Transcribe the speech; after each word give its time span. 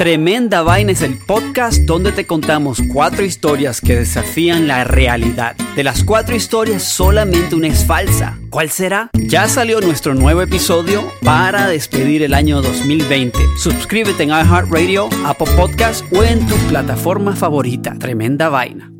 Tremenda 0.00 0.62
Vaina 0.62 0.92
es 0.92 1.02
el 1.02 1.18
podcast 1.18 1.80
donde 1.80 2.10
te 2.10 2.24
contamos 2.24 2.78
cuatro 2.90 3.22
historias 3.22 3.82
que 3.82 3.96
desafían 3.96 4.66
la 4.66 4.82
realidad. 4.82 5.54
De 5.76 5.84
las 5.84 6.04
cuatro 6.04 6.34
historias, 6.34 6.84
solamente 6.84 7.54
una 7.54 7.66
es 7.66 7.84
falsa. 7.84 8.38
¿Cuál 8.48 8.70
será? 8.70 9.10
Ya 9.12 9.46
salió 9.46 9.78
nuestro 9.82 10.14
nuevo 10.14 10.40
episodio 10.40 11.12
para 11.22 11.68
despedir 11.68 12.22
el 12.22 12.32
año 12.32 12.62
2020. 12.62 13.38
Suscríbete 13.58 14.22
en 14.22 14.30
iHeartRadio, 14.30 15.10
Apple 15.26 15.52
Podcast 15.54 16.10
o 16.14 16.24
en 16.24 16.46
tu 16.46 16.56
plataforma 16.70 17.36
favorita. 17.36 17.94
Tremenda 17.98 18.48
Vaina. 18.48 18.90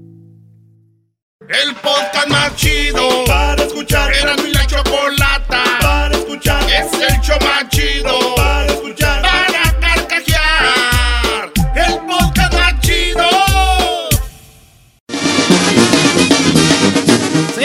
El 1.49 1.75
podcast 1.77 2.29
más 2.29 2.55
chido 2.57 3.25
para 3.27 3.63
escuchar. 3.63 4.13
Era 4.13 4.37
mi 4.37 4.53
la 4.53 4.67
chocolata 4.67 5.65
para 5.81 6.15
escuchar. 6.15 6.63
Es 6.65 6.93
el 6.93 7.21
show 7.23 7.39
más 7.41 7.71
chido 7.71 8.35
para 8.37 8.60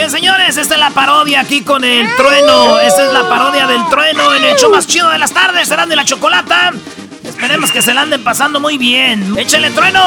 Señores, 0.08 0.56
esta 0.56 0.74
es 0.74 0.80
la 0.80 0.90
parodia 0.90 1.40
aquí 1.40 1.62
con 1.62 1.82
el 1.82 2.06
trueno. 2.14 2.78
Esta 2.78 3.06
es 3.06 3.12
la 3.12 3.28
parodia 3.28 3.66
del 3.66 3.84
trueno 3.90 4.34
en 4.34 4.44
el 4.44 4.56
show 4.56 4.70
más 4.70 4.86
chido 4.86 5.10
de 5.10 5.18
las 5.18 5.32
tardes. 5.32 5.66
Serán 5.66 5.88
de 5.88 5.96
la 5.96 6.04
chocolata. 6.04 6.72
Esperemos 7.24 7.72
que 7.72 7.82
se 7.82 7.92
la 7.92 8.02
anden 8.02 8.22
pasando 8.22 8.60
muy 8.60 8.78
bien. 8.78 9.36
¡Échale 9.36 9.70
trueno! 9.70 10.00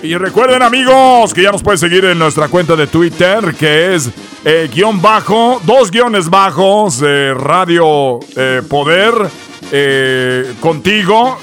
Y 0.00 0.16
recuerden 0.16 0.62
amigos 0.62 1.34
que 1.34 1.42
ya 1.42 1.50
nos 1.50 1.62
pueden 1.62 1.78
seguir 1.78 2.04
en 2.04 2.20
nuestra 2.20 2.46
cuenta 2.46 2.76
de 2.76 2.86
Twitter 2.86 3.52
que 3.58 3.96
es 3.96 4.08
eh, 4.44 4.70
guion 4.72 5.02
bajo, 5.02 5.60
dos 5.64 5.90
guiones 5.90 6.30
bajos, 6.30 7.02
eh, 7.04 7.34
Radio 7.34 8.20
eh, 8.36 8.62
Poder, 8.68 9.12
contigo, 10.60 11.36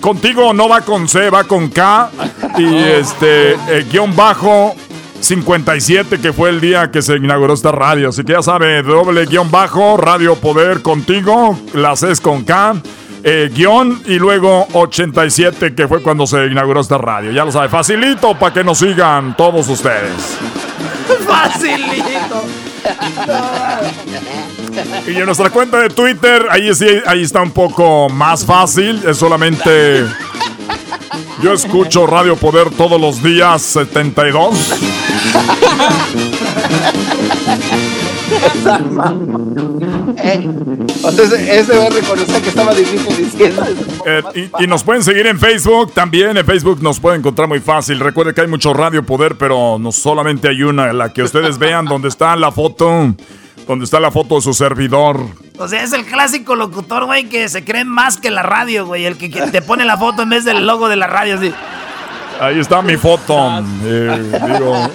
contigo 0.00 0.52
no 0.52 0.68
va 0.68 0.80
con 0.80 1.06
C, 1.06 1.30
va 1.30 1.44
con 1.44 1.68
K 1.68 2.10
y 2.56 2.76
este 2.76 3.56
guion 3.92 4.16
bajo 4.16 4.74
57 5.20 6.18
que 6.18 6.32
fue 6.32 6.50
el 6.50 6.60
día 6.60 6.90
que 6.90 7.02
se 7.02 7.16
inauguró 7.16 7.54
esta 7.54 7.70
radio, 7.70 8.08
así 8.08 8.24
que 8.24 8.32
ya 8.32 8.42
sabe, 8.42 8.82
doble 8.82 9.26
guion 9.26 9.50
bajo, 9.50 9.96
Radio 9.96 10.34
Poder 10.34 10.82
contigo, 10.82 11.56
la 11.74 11.94
C 11.94 12.10
es 12.10 12.20
con 12.20 12.42
K 12.42 12.74
eh, 13.22 13.50
guion 13.52 14.02
y 14.06 14.18
luego 14.18 14.66
87 14.72 15.74
que 15.74 15.88
fue 15.88 16.02
cuando 16.02 16.26
se 16.26 16.46
inauguró 16.46 16.80
esta 16.80 16.98
radio. 16.98 17.30
Ya 17.30 17.44
lo 17.44 17.52
sabe, 17.52 17.68
facilito 17.68 18.34
para 18.34 18.52
que 18.52 18.64
nos 18.64 18.78
sigan 18.78 19.36
todos 19.36 19.68
ustedes. 19.68 20.12
Facilito. 21.26 22.44
Y 25.06 25.16
en 25.16 25.26
nuestra 25.26 25.50
cuenta 25.50 25.78
de 25.78 25.88
Twitter, 25.90 26.46
ahí 26.50 26.74
sí, 26.74 26.86
ahí 27.06 27.22
está 27.22 27.42
un 27.42 27.50
poco 27.50 28.08
más 28.08 28.44
fácil. 28.44 29.02
Es 29.06 29.18
solamente. 29.18 30.04
Yo 31.42 31.52
escucho 31.52 32.06
Radio 32.06 32.36
Poder 32.36 32.70
todos 32.70 33.00
los 33.00 33.22
días 33.22 33.62
72. 33.62 34.74
Entonces, 40.24 41.48
ese 41.48 41.76
va 41.76 41.86
a 41.86 41.90
reconocer 41.90 42.42
que 42.42 42.48
estaba 42.48 42.74
difícil 42.74 43.16
diciendo. 43.16 43.62
Eh, 44.06 44.22
y, 44.34 44.64
y 44.64 44.66
nos 44.66 44.82
pueden 44.82 45.02
seguir 45.02 45.26
en 45.26 45.38
Facebook 45.38 45.92
también. 45.92 46.36
En 46.36 46.44
Facebook 46.44 46.82
nos 46.82 47.00
pueden 47.00 47.20
encontrar 47.20 47.48
muy 47.48 47.60
fácil. 47.60 48.00
Recuerde 48.00 48.34
que 48.34 48.42
hay 48.42 48.46
mucho 48.46 48.74
Radio 48.74 49.04
Poder, 49.04 49.36
pero 49.36 49.78
no 49.78 49.92
solamente 49.92 50.48
hay 50.48 50.62
una, 50.62 50.92
la 50.92 51.12
que 51.12 51.22
ustedes 51.22 51.58
vean 51.58 51.86
donde 51.86 52.08
está 52.08 52.36
la 52.36 52.52
foto, 52.52 53.14
donde 53.66 53.84
está 53.84 54.00
la 54.00 54.10
foto 54.10 54.36
de 54.36 54.42
su 54.42 54.54
servidor. 54.54 55.20
O 55.58 55.66
sea, 55.66 55.82
es 55.82 55.92
el 55.92 56.04
clásico 56.04 56.54
locutor, 56.54 57.06
güey, 57.06 57.28
que 57.28 57.48
se 57.48 57.64
cree 57.64 57.84
más 57.84 58.18
que 58.18 58.30
la 58.30 58.42
radio, 58.42 58.86
güey. 58.86 59.06
El 59.06 59.16
que, 59.16 59.30
que 59.30 59.42
te 59.42 59.62
pone 59.62 59.84
la 59.84 59.96
foto 59.96 60.22
en 60.22 60.30
vez 60.30 60.44
del 60.44 60.66
logo 60.66 60.88
de 60.88 60.96
la 60.96 61.06
radio, 61.06 61.36
así. 61.36 61.52
Ahí 62.40 62.58
está 62.58 62.82
mi 62.82 62.96
foto. 62.96 63.62
Eh, 63.84 64.32
digo, 64.46 64.90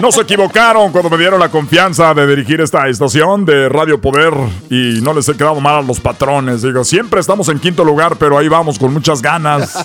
no 0.00 0.12
se 0.12 0.22
equivocaron 0.22 0.92
cuando 0.92 1.10
me 1.10 1.18
dieron 1.18 1.40
la 1.40 1.48
confianza 1.48 2.12
de 2.14 2.26
dirigir 2.26 2.60
esta 2.60 2.88
estación 2.88 3.44
de 3.44 3.68
Radio 3.68 4.00
Poder 4.00 4.32
y 4.70 5.00
no 5.02 5.12
les 5.12 5.28
he 5.28 5.36
quedado 5.36 5.60
mal 5.60 5.76
a 5.76 5.82
los 5.82 6.00
patrones. 6.00 6.62
Digo, 6.62 6.84
siempre 6.84 7.20
estamos 7.20 7.48
en 7.48 7.58
quinto 7.58 7.84
lugar, 7.84 8.16
pero 8.16 8.38
ahí 8.38 8.48
vamos 8.48 8.78
con 8.78 8.92
muchas 8.92 9.22
ganas, 9.22 9.84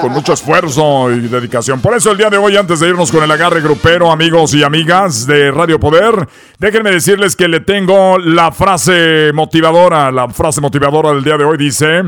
con 0.00 0.12
mucho 0.12 0.32
esfuerzo 0.32 1.10
y 1.10 1.20
dedicación. 1.28 1.80
Por 1.80 1.96
eso 1.96 2.12
el 2.12 2.18
día 2.18 2.30
de 2.30 2.38
hoy, 2.38 2.56
antes 2.56 2.80
de 2.80 2.88
irnos 2.88 3.10
con 3.10 3.22
el 3.22 3.30
agarre 3.30 3.60
grupero, 3.60 4.10
amigos 4.10 4.54
y 4.54 4.62
amigas 4.62 5.26
de 5.26 5.50
Radio 5.50 5.78
Poder, 5.78 6.28
déjenme 6.58 6.90
decirles 6.90 7.36
que 7.36 7.48
le 7.48 7.60
tengo 7.60 8.18
la 8.18 8.52
frase 8.52 9.32
motivadora. 9.32 10.10
La 10.10 10.28
frase 10.28 10.60
motivadora 10.60 11.12
del 11.12 11.24
día 11.24 11.36
de 11.36 11.44
hoy 11.44 11.56
dice... 11.56 12.02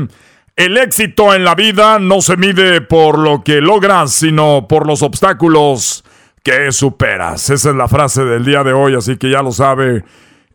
El 0.55 0.77
éxito 0.77 1.33
en 1.33 1.43
la 1.43 1.55
vida 1.55 1.97
no 1.99 2.21
se 2.21 2.37
mide 2.37 2.81
por 2.81 3.17
lo 3.17 3.43
que 3.43 3.59
logras, 3.59 4.11
sino 4.13 4.67
por 4.67 4.85
los 4.85 5.01
obstáculos 5.01 6.03
que 6.43 6.71
superas. 6.71 7.49
Esa 7.49 7.71
es 7.71 7.75
la 7.75 7.87
frase 7.87 8.23
del 8.23 8.45
día 8.45 8.63
de 8.63 8.71
hoy, 8.73 8.93
así 8.95 9.17
que 9.17 9.31
ya 9.31 9.41
lo 9.41 9.51
sabe. 9.51 10.03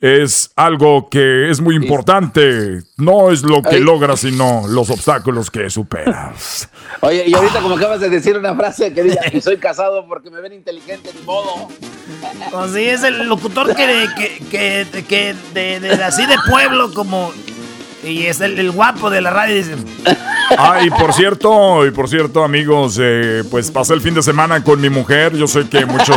Es 0.01 0.53
algo 0.55 1.09
que 1.11 1.51
es 1.51 1.61
muy 1.61 1.75
importante. 1.75 2.79
No 2.97 3.33
es 3.33 3.43
lo 3.43 3.61
que 3.63 3.77
Ay. 3.77 3.81
logras, 3.81 4.21
sino 4.21 4.63
los 4.69 4.89
obstáculos 4.91 5.51
que 5.51 5.69
superas. 5.69 6.69
Oye, 7.01 7.25
y 7.27 7.35
ahorita 7.35 7.61
como 7.61 7.75
acabas 7.75 7.99
de 7.99 8.09
decir 8.09 8.39
una 8.39 8.55
frase 8.55 8.95
que 8.95 9.03
diga 9.03 9.23
que 9.29 9.41
soy 9.41 9.57
casado 9.57 10.07
porque 10.07 10.31
me 10.31 10.41
ven 10.41 10.53
inteligente, 10.53 11.11
ni 11.19 11.23
modo. 11.23 11.69
Pues 12.53 12.73
sí, 12.73 12.89
es 12.89 13.03
el 13.03 13.29
locutor 13.29 13.75
que, 13.77 14.09
que, 14.17 14.87
que, 14.93 15.05
que 15.05 15.35
de, 15.53 15.79
de- 15.81 16.03
así 16.05 16.25
de 16.25 16.37
pueblo 16.49 16.93
como... 16.95 17.33
Y 18.05 18.27
es 18.27 18.41
el, 18.41 18.59
el 18.59 18.71
guapo 18.71 19.11
de 19.11 19.21
la 19.21 19.31
radio, 19.31 19.55
dicen. 19.57 19.85
Ah, 20.57 20.81
y 20.83 20.89
por 20.89 21.13
cierto, 21.13 21.85
y 21.85 21.91
por 21.91 22.09
cierto, 22.09 22.43
amigos, 22.43 22.99
eh, 22.99 23.45
pues 23.51 23.71
pasé 23.71 23.93
el 23.93 24.01
fin 24.01 24.15
de 24.15 24.23
semana 24.23 24.65
con 24.65 24.81
mi 24.81 24.89
mujer. 24.89 25.37
Yo 25.37 25.47
sé 25.47 25.69
que 25.69 25.85
muchos, 25.85 26.17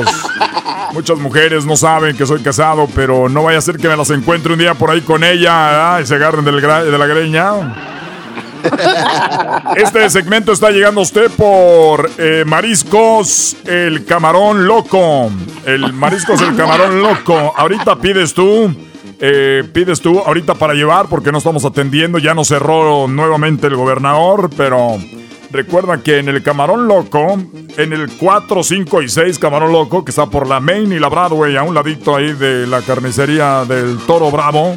muchas 0.93 1.17
mujeres 1.17 1.65
no 1.65 1.75
saben 1.75 2.15
que 2.15 2.25
soy 2.25 2.41
casado, 2.41 2.87
pero 2.95 3.27
no 3.27 3.43
vaya 3.43 3.57
a 3.57 3.61
ser 3.61 3.75
que 3.75 3.89
me 3.89 3.97
las 3.97 4.09
encuentre 4.09 4.53
un 4.53 4.59
día 4.59 4.73
por 4.73 4.89
ahí 4.89 5.01
con 5.01 5.25
ella 5.25 5.95
ah, 5.95 6.01
y 6.01 6.05
se 6.05 6.15
agarren 6.15 6.45
del 6.45 6.61
de 6.61 6.97
la 6.97 7.07
greña. 7.07 7.75
Este 9.75 10.09
segmento 10.09 10.51
está 10.51 10.69
llegando 10.69 11.01
a 11.01 11.03
usted 11.03 11.29
por 11.31 12.09
eh, 12.17 12.43
Mariscos 12.45 13.57
el 13.65 14.05
Camarón 14.05 14.65
Loco. 14.65 15.29
El 15.65 15.93
Mariscos 15.93 16.41
el 16.41 16.55
Camarón 16.55 17.01
Loco. 17.01 17.53
Ahorita 17.55 17.95
pides 17.97 18.33
tú. 18.33 18.73
Eh, 19.23 19.63
pides 19.71 20.01
tú 20.01 20.19
ahorita 20.19 20.55
para 20.55 20.73
llevar 20.73 21.05
porque 21.07 21.31
no 21.31 21.37
estamos 21.37 21.63
atendiendo. 21.63 22.17
Ya 22.17 22.33
nos 22.33 22.47
cerró 22.47 23.07
nuevamente 23.07 23.67
el 23.67 23.75
gobernador, 23.75 24.49
pero 24.57 24.97
recuerda 25.51 26.01
que 26.01 26.17
en 26.17 26.27
el 26.27 26.41
Camarón 26.41 26.87
Loco, 26.87 27.39
en 27.77 27.93
el 27.93 28.09
4, 28.17 28.63
5 28.63 29.01
y 29.03 29.09
6 29.09 29.37
Camarón 29.37 29.71
Loco, 29.71 30.03
que 30.03 30.09
está 30.09 30.25
por 30.25 30.47
la 30.47 30.59
Main 30.59 30.91
y 30.91 30.99
la 30.99 31.07
Broadway, 31.07 31.55
a 31.55 31.61
un 31.61 31.75
ladito 31.75 32.15
ahí 32.15 32.33
de 32.33 32.65
la 32.65 32.81
carnicería 32.81 33.63
del 33.65 33.99
Toro 34.07 34.31
Bravo. 34.31 34.75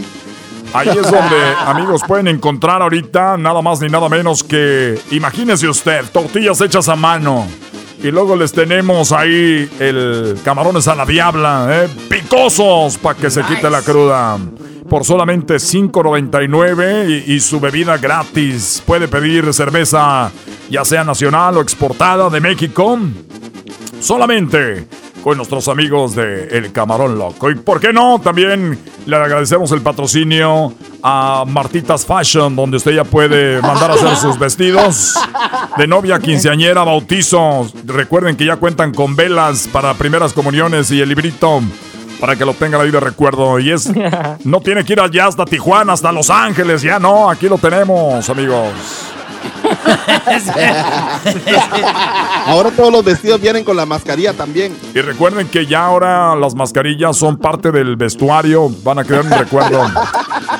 Ahí 0.75 0.88
es 0.88 1.11
donde, 1.11 1.37
amigos, 1.67 2.02
pueden 2.06 2.29
encontrar 2.29 2.82
ahorita 2.82 3.38
nada 3.38 3.62
más 3.62 3.81
ni 3.81 3.88
nada 3.88 4.11
menos 4.11 4.44
que, 4.44 4.99
imagínese 5.11 5.69
usted, 5.69 6.05
tortillas 6.12 6.61
hechas 6.61 6.88
a 6.91 6.96
mano. 6.96 7.46
Y 8.05 8.11
luego 8.11 8.37
les 8.37 8.53
tenemos 8.53 9.12
ahí 9.12 9.67
el 9.81 10.39
camarones 10.45 10.87
a 10.89 10.95
la 10.95 11.06
diabla, 11.06 11.69
¿eh? 11.71 11.89
picosos 12.11 12.99
para 12.99 13.19
que 13.19 13.31
se 13.31 13.43
quite 13.45 13.71
la 13.71 13.81
cruda. 13.81 14.39
Por 14.91 15.05
solamente 15.06 15.55
$5.99 15.55 17.25
y, 17.27 17.33
y 17.33 17.41
su 17.41 17.59
bebida 17.59 17.97
gratis. 17.97 18.83
Puede 18.85 19.09
pedir 19.09 19.55
cerveza, 19.55 20.31
ya 20.69 20.85
sea 20.85 21.03
nacional 21.03 21.56
o 21.56 21.62
exportada 21.62 22.29
de 22.29 22.41
México 22.41 22.99
solamente 24.05 24.87
con 25.25 25.38
nuestros 25.38 25.69
amigos 25.69 26.15
de 26.15 26.49
El 26.49 26.71
Camarón 26.71 27.19
Loco. 27.19 27.50
Y 27.50 27.55
por 27.55 27.81
qué 27.81 27.94
no, 27.94 28.21
también 28.23 28.79
le 29.06 29.17
agradecemos 29.17 29.73
el 29.73 29.81
patrocinio 29.81 30.75
a 31.03 31.44
Martitas 31.47 32.05
Fashion, 32.05 32.55
donde 32.55 32.76
usted 32.76 32.93
ya 32.93 33.05
puede 33.05 33.62
mandar 33.62 33.91
a 33.91 33.94
hacer 33.94 34.17
sus 34.17 34.38
vestidos 34.38 35.15
de 35.79 35.87
novia, 35.87 36.19
quinceañera, 36.19 36.85
bautizo. 36.85 37.67
Recuerden 37.87 38.37
que 38.37 38.44
ya 38.44 38.56
cuentan 38.56 38.93
con 38.93 39.17
velas 39.17 39.67
para 39.73 39.94
primeras 39.94 40.35
comuniones 40.35 40.91
y 40.91 41.00
el 41.00 41.09
librito 41.09 41.62
para 42.20 42.37
que 42.37 42.44
lo 42.44 42.53
tengan 42.53 42.82
ahí 42.82 42.91
de 42.91 43.00
recuerdo. 43.00 43.59
Y 43.59 43.70
es, 43.70 43.91
no 44.44 44.61
tiene 44.61 44.85
que 44.85 44.93
ir 44.93 45.00
allá 45.00 45.29
hasta 45.29 45.47
Tijuana, 45.47 45.94
hasta 45.94 46.12
Los 46.12 46.29
Ángeles, 46.29 46.82
ya 46.82 46.99
no, 46.99 47.31
aquí 47.31 47.49
lo 47.49 47.56
tenemos, 47.56 48.29
amigos. 48.29 48.75
Ahora 52.46 52.70
todos 52.70 52.92
los 52.92 53.04
vestidos 53.04 53.40
vienen 53.40 53.64
con 53.64 53.76
la 53.76 53.86
mascarilla 53.86 54.32
también. 54.32 54.76
Y 54.94 55.00
recuerden 55.00 55.48
que 55.48 55.66
ya 55.66 55.86
ahora 55.86 56.36
las 56.36 56.54
mascarillas 56.54 57.16
son 57.16 57.36
parte 57.36 57.72
del 57.72 57.96
vestuario, 57.96 58.70
van 58.82 58.98
a 58.98 59.04
quedar 59.04 59.22
un 59.22 59.31
recuerdo. 59.31 59.82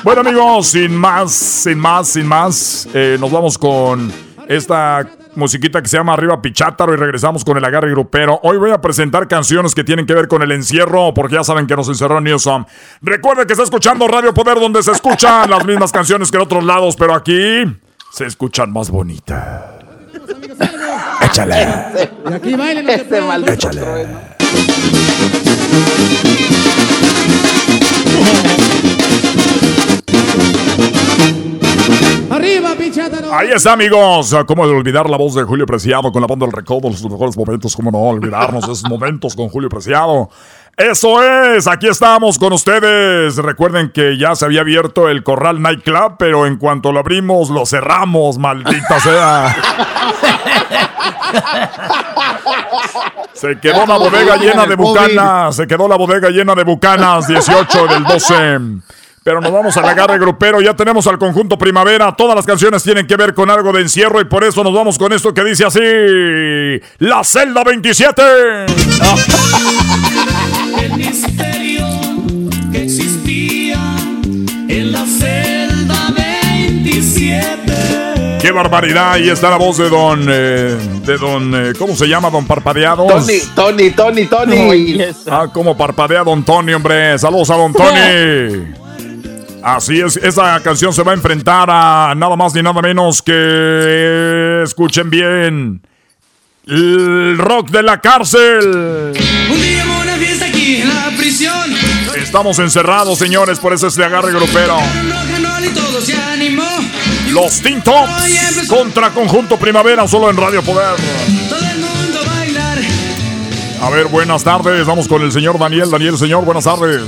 Bueno 0.03 0.21
amigos, 0.21 0.67
sin 0.67 0.95
más, 0.95 1.31
sin 1.31 1.79
más, 1.79 2.07
sin 2.07 2.27
más, 2.27 2.87
eh, 2.93 3.17
nos 3.19 3.31
vamos 3.31 3.57
con 3.57 4.11
esta 4.47 5.07
musiquita 5.35 5.81
que 5.81 5.87
se 5.87 5.97
llama 5.97 6.13
Arriba 6.13 6.41
Pichátaro 6.41 6.93
y 6.93 6.97
regresamos 6.97 7.43
con 7.43 7.57
el 7.57 7.65
agarre 7.65 7.91
grupero. 7.91 8.39
Hoy 8.43 8.57
voy 8.57 8.71
a 8.71 8.81
presentar 8.81 9.27
canciones 9.27 9.75
que 9.75 9.83
tienen 9.83 10.05
que 10.05 10.13
ver 10.13 10.27
con 10.27 10.41
el 10.41 10.51
encierro, 10.51 11.13
porque 11.13 11.35
ya 11.35 11.43
saben 11.43 11.67
que 11.67 11.75
nos 11.75 11.87
encerró 11.89 12.21
Newsom. 12.21 12.65
Recuerden 13.01 13.45
que 13.45 13.53
está 13.53 13.63
escuchando 13.63 14.07
Radio 14.07 14.33
Poder, 14.33 14.59
donde 14.59 14.81
se 14.83 14.91
escuchan 14.91 15.49
las 15.49 15.65
mismas 15.65 15.91
canciones 15.91 16.31
que 16.31 16.37
en 16.37 16.43
otros 16.43 16.63
lados, 16.63 16.95
pero 16.95 17.13
aquí 17.13 17.63
se 18.15 18.25
escuchan 18.25 18.71
más 18.71 18.89
bonitas. 18.89 19.65
Échale. 21.21 21.67
Y 22.29 22.33
aquí 22.33 22.53
bailen 22.55 22.89
Este 22.89 23.19
maldito 23.19 23.51
Échale. 23.53 23.81
trueno. 23.81 24.19
Arriba, 32.29 32.75
pichátaro. 32.77 33.33
Ahí 33.33 33.49
está, 33.53 33.73
amigos. 33.73 34.35
¿Cómo 34.47 34.67
de 34.67 34.73
olvidar 34.73 35.09
la 35.09 35.17
voz 35.17 35.35
de 35.35 35.43
Julio 35.43 35.65
Preciado 35.65 36.11
con 36.11 36.21
la 36.21 36.27
banda 36.27 36.45
del 36.45 36.53
recodo? 36.53 36.89
Los 36.89 37.03
mejores 37.03 37.37
momentos. 37.37 37.75
¿Cómo 37.75 37.91
no 37.91 37.99
olvidarnos 37.99 38.65
de 38.65 38.73
esos 38.73 38.89
momentos 38.89 39.35
con 39.35 39.47
Julio 39.49 39.69
Preciado? 39.69 40.29
Eso 40.77 41.23
es, 41.23 41.67
aquí 41.67 41.87
estamos 41.87 42.37
con 42.37 42.51
ustedes. 42.51 43.37
Recuerden 43.37 43.91
que 43.91 44.17
ya 44.17 44.35
se 44.35 44.43
había 44.43 44.59
abierto 44.59 45.07
el 45.07 45.23
Corral 45.23 45.61
Nightclub, 45.61 46.17
pero 46.19 46.45
en 46.45 46.57
cuanto 46.57 46.91
lo 46.91 46.99
abrimos, 46.99 47.49
lo 47.49 47.65
cerramos, 47.65 48.37
maldita 48.37 48.99
sea. 48.99 49.55
Se 53.33 53.57
quedó 53.59 53.85
la 53.85 53.97
bodega 53.97 54.35
llena 54.35 54.65
de 54.65 54.75
bucanas. 54.75 55.55
Se 55.55 55.65
quedó 55.65 55.87
la 55.87 55.95
bodega 55.95 56.29
llena 56.29 56.55
de 56.55 56.63
bucanas 56.65 57.27
18 57.27 57.87
del 57.87 58.03
12. 58.03 58.59
Pero 59.25 59.41
nos 59.41 59.51
vamos 59.51 59.75
al 59.75 59.85
agarre 59.85 60.19
grupero. 60.19 60.61
Ya 60.61 60.75
tenemos 60.75 61.07
al 61.07 61.17
conjunto 61.17 61.57
primavera. 61.57 62.15
Todas 62.15 62.35
las 62.35 62.45
canciones 62.45 62.83
tienen 62.83 63.07
que 63.07 63.15
ver 63.15 63.33
con 63.33 63.49
algo 63.49 63.73
de 63.73 63.81
encierro 63.81 64.21
y 64.21 64.25
por 64.25 64.43
eso 64.43 64.63
nos 64.63 64.71
vamos 64.71 64.99
con 64.99 65.11
esto 65.13 65.33
que 65.33 65.43
dice 65.43 65.65
así: 65.65 65.79
La 66.99 67.23
celda 67.23 67.63
27. 67.63 68.21
El 70.83 70.93
misterio 70.95 71.87
que 72.71 72.83
existía 72.83 73.79
en 74.69 74.91
la 74.91 75.03
celda 75.07 76.13
27. 76.15 78.37
¡Qué 78.39 78.51
barbaridad! 78.51 79.13
Ahí 79.13 79.29
está 79.31 79.49
la 79.49 79.57
voz 79.57 79.79
de 79.79 79.89
don. 79.89 80.23
eh, 80.29 80.77
de 81.03 81.17
don. 81.17 81.51
eh, 81.55 81.73
¿Cómo 81.79 81.95
se 81.95 82.05
llama? 82.07 82.29
Don 82.29 82.45
Parpadeados. 82.45 83.25
Tony, 83.25 83.39
Tony, 83.55 83.89
Tony, 83.89 84.25
Tony. 84.27 84.99
Ah, 85.27 85.47
como 85.51 85.75
parpadea 85.75 86.23
Don 86.23 86.45
Tony, 86.45 86.73
hombre. 86.73 87.17
Saludos 87.17 87.49
a 87.49 87.55
Don 87.55 87.73
Tony. 87.73 88.75
Así 89.65 89.99
es, 89.99 90.15
esa 90.17 90.61
canción 90.61 90.93
se 90.93 91.01
va 91.01 91.13
a 91.13 91.15
enfrentar 91.15 91.67
a 91.71 92.13
nada 92.15 92.35
más 92.35 92.53
ni 92.53 92.61
nada 92.61 92.79
menos 92.83 93.23
que. 93.23 94.61
Escuchen 94.63 95.09
bien. 95.09 95.81
El 96.67 97.35
rock 97.39 97.71
de 97.71 97.81
la 97.81 97.99
cárcel. 97.99 99.11
Un 99.51 99.61
día 99.61 99.83
hubo 99.87 100.03
una 100.03 100.17
fiesta 100.17 100.45
aquí 100.45 100.81
en 100.83 100.87
la 100.87 101.09
prisión. 101.17 101.75
Estamos 102.15 102.59
encerrados, 102.59 103.17
señores, 103.17 103.57
por 103.57 103.73
eso 103.73 103.87
es 103.87 103.95
de 103.95 104.05
agarre 104.05 104.33
grupero. 104.33 104.77
Los 107.31 107.59
Teen 107.59 107.81
Tops 107.81 108.67
contra 108.69 109.09
Conjunto 109.09 109.57
Primavera, 109.57 110.07
solo 110.07 110.29
en 110.29 110.37
Radio 110.37 110.61
Poder. 110.61 110.95
A 113.81 113.89
ver, 113.89 114.05
buenas 114.09 114.43
tardes. 114.43 114.85
Vamos 114.85 115.07
con 115.07 115.23
el 115.23 115.31
señor 115.31 115.57
Daniel. 115.57 115.89
Daniel, 115.89 116.19
señor, 116.19 116.45
buenas 116.45 116.65
tardes. 116.65 117.01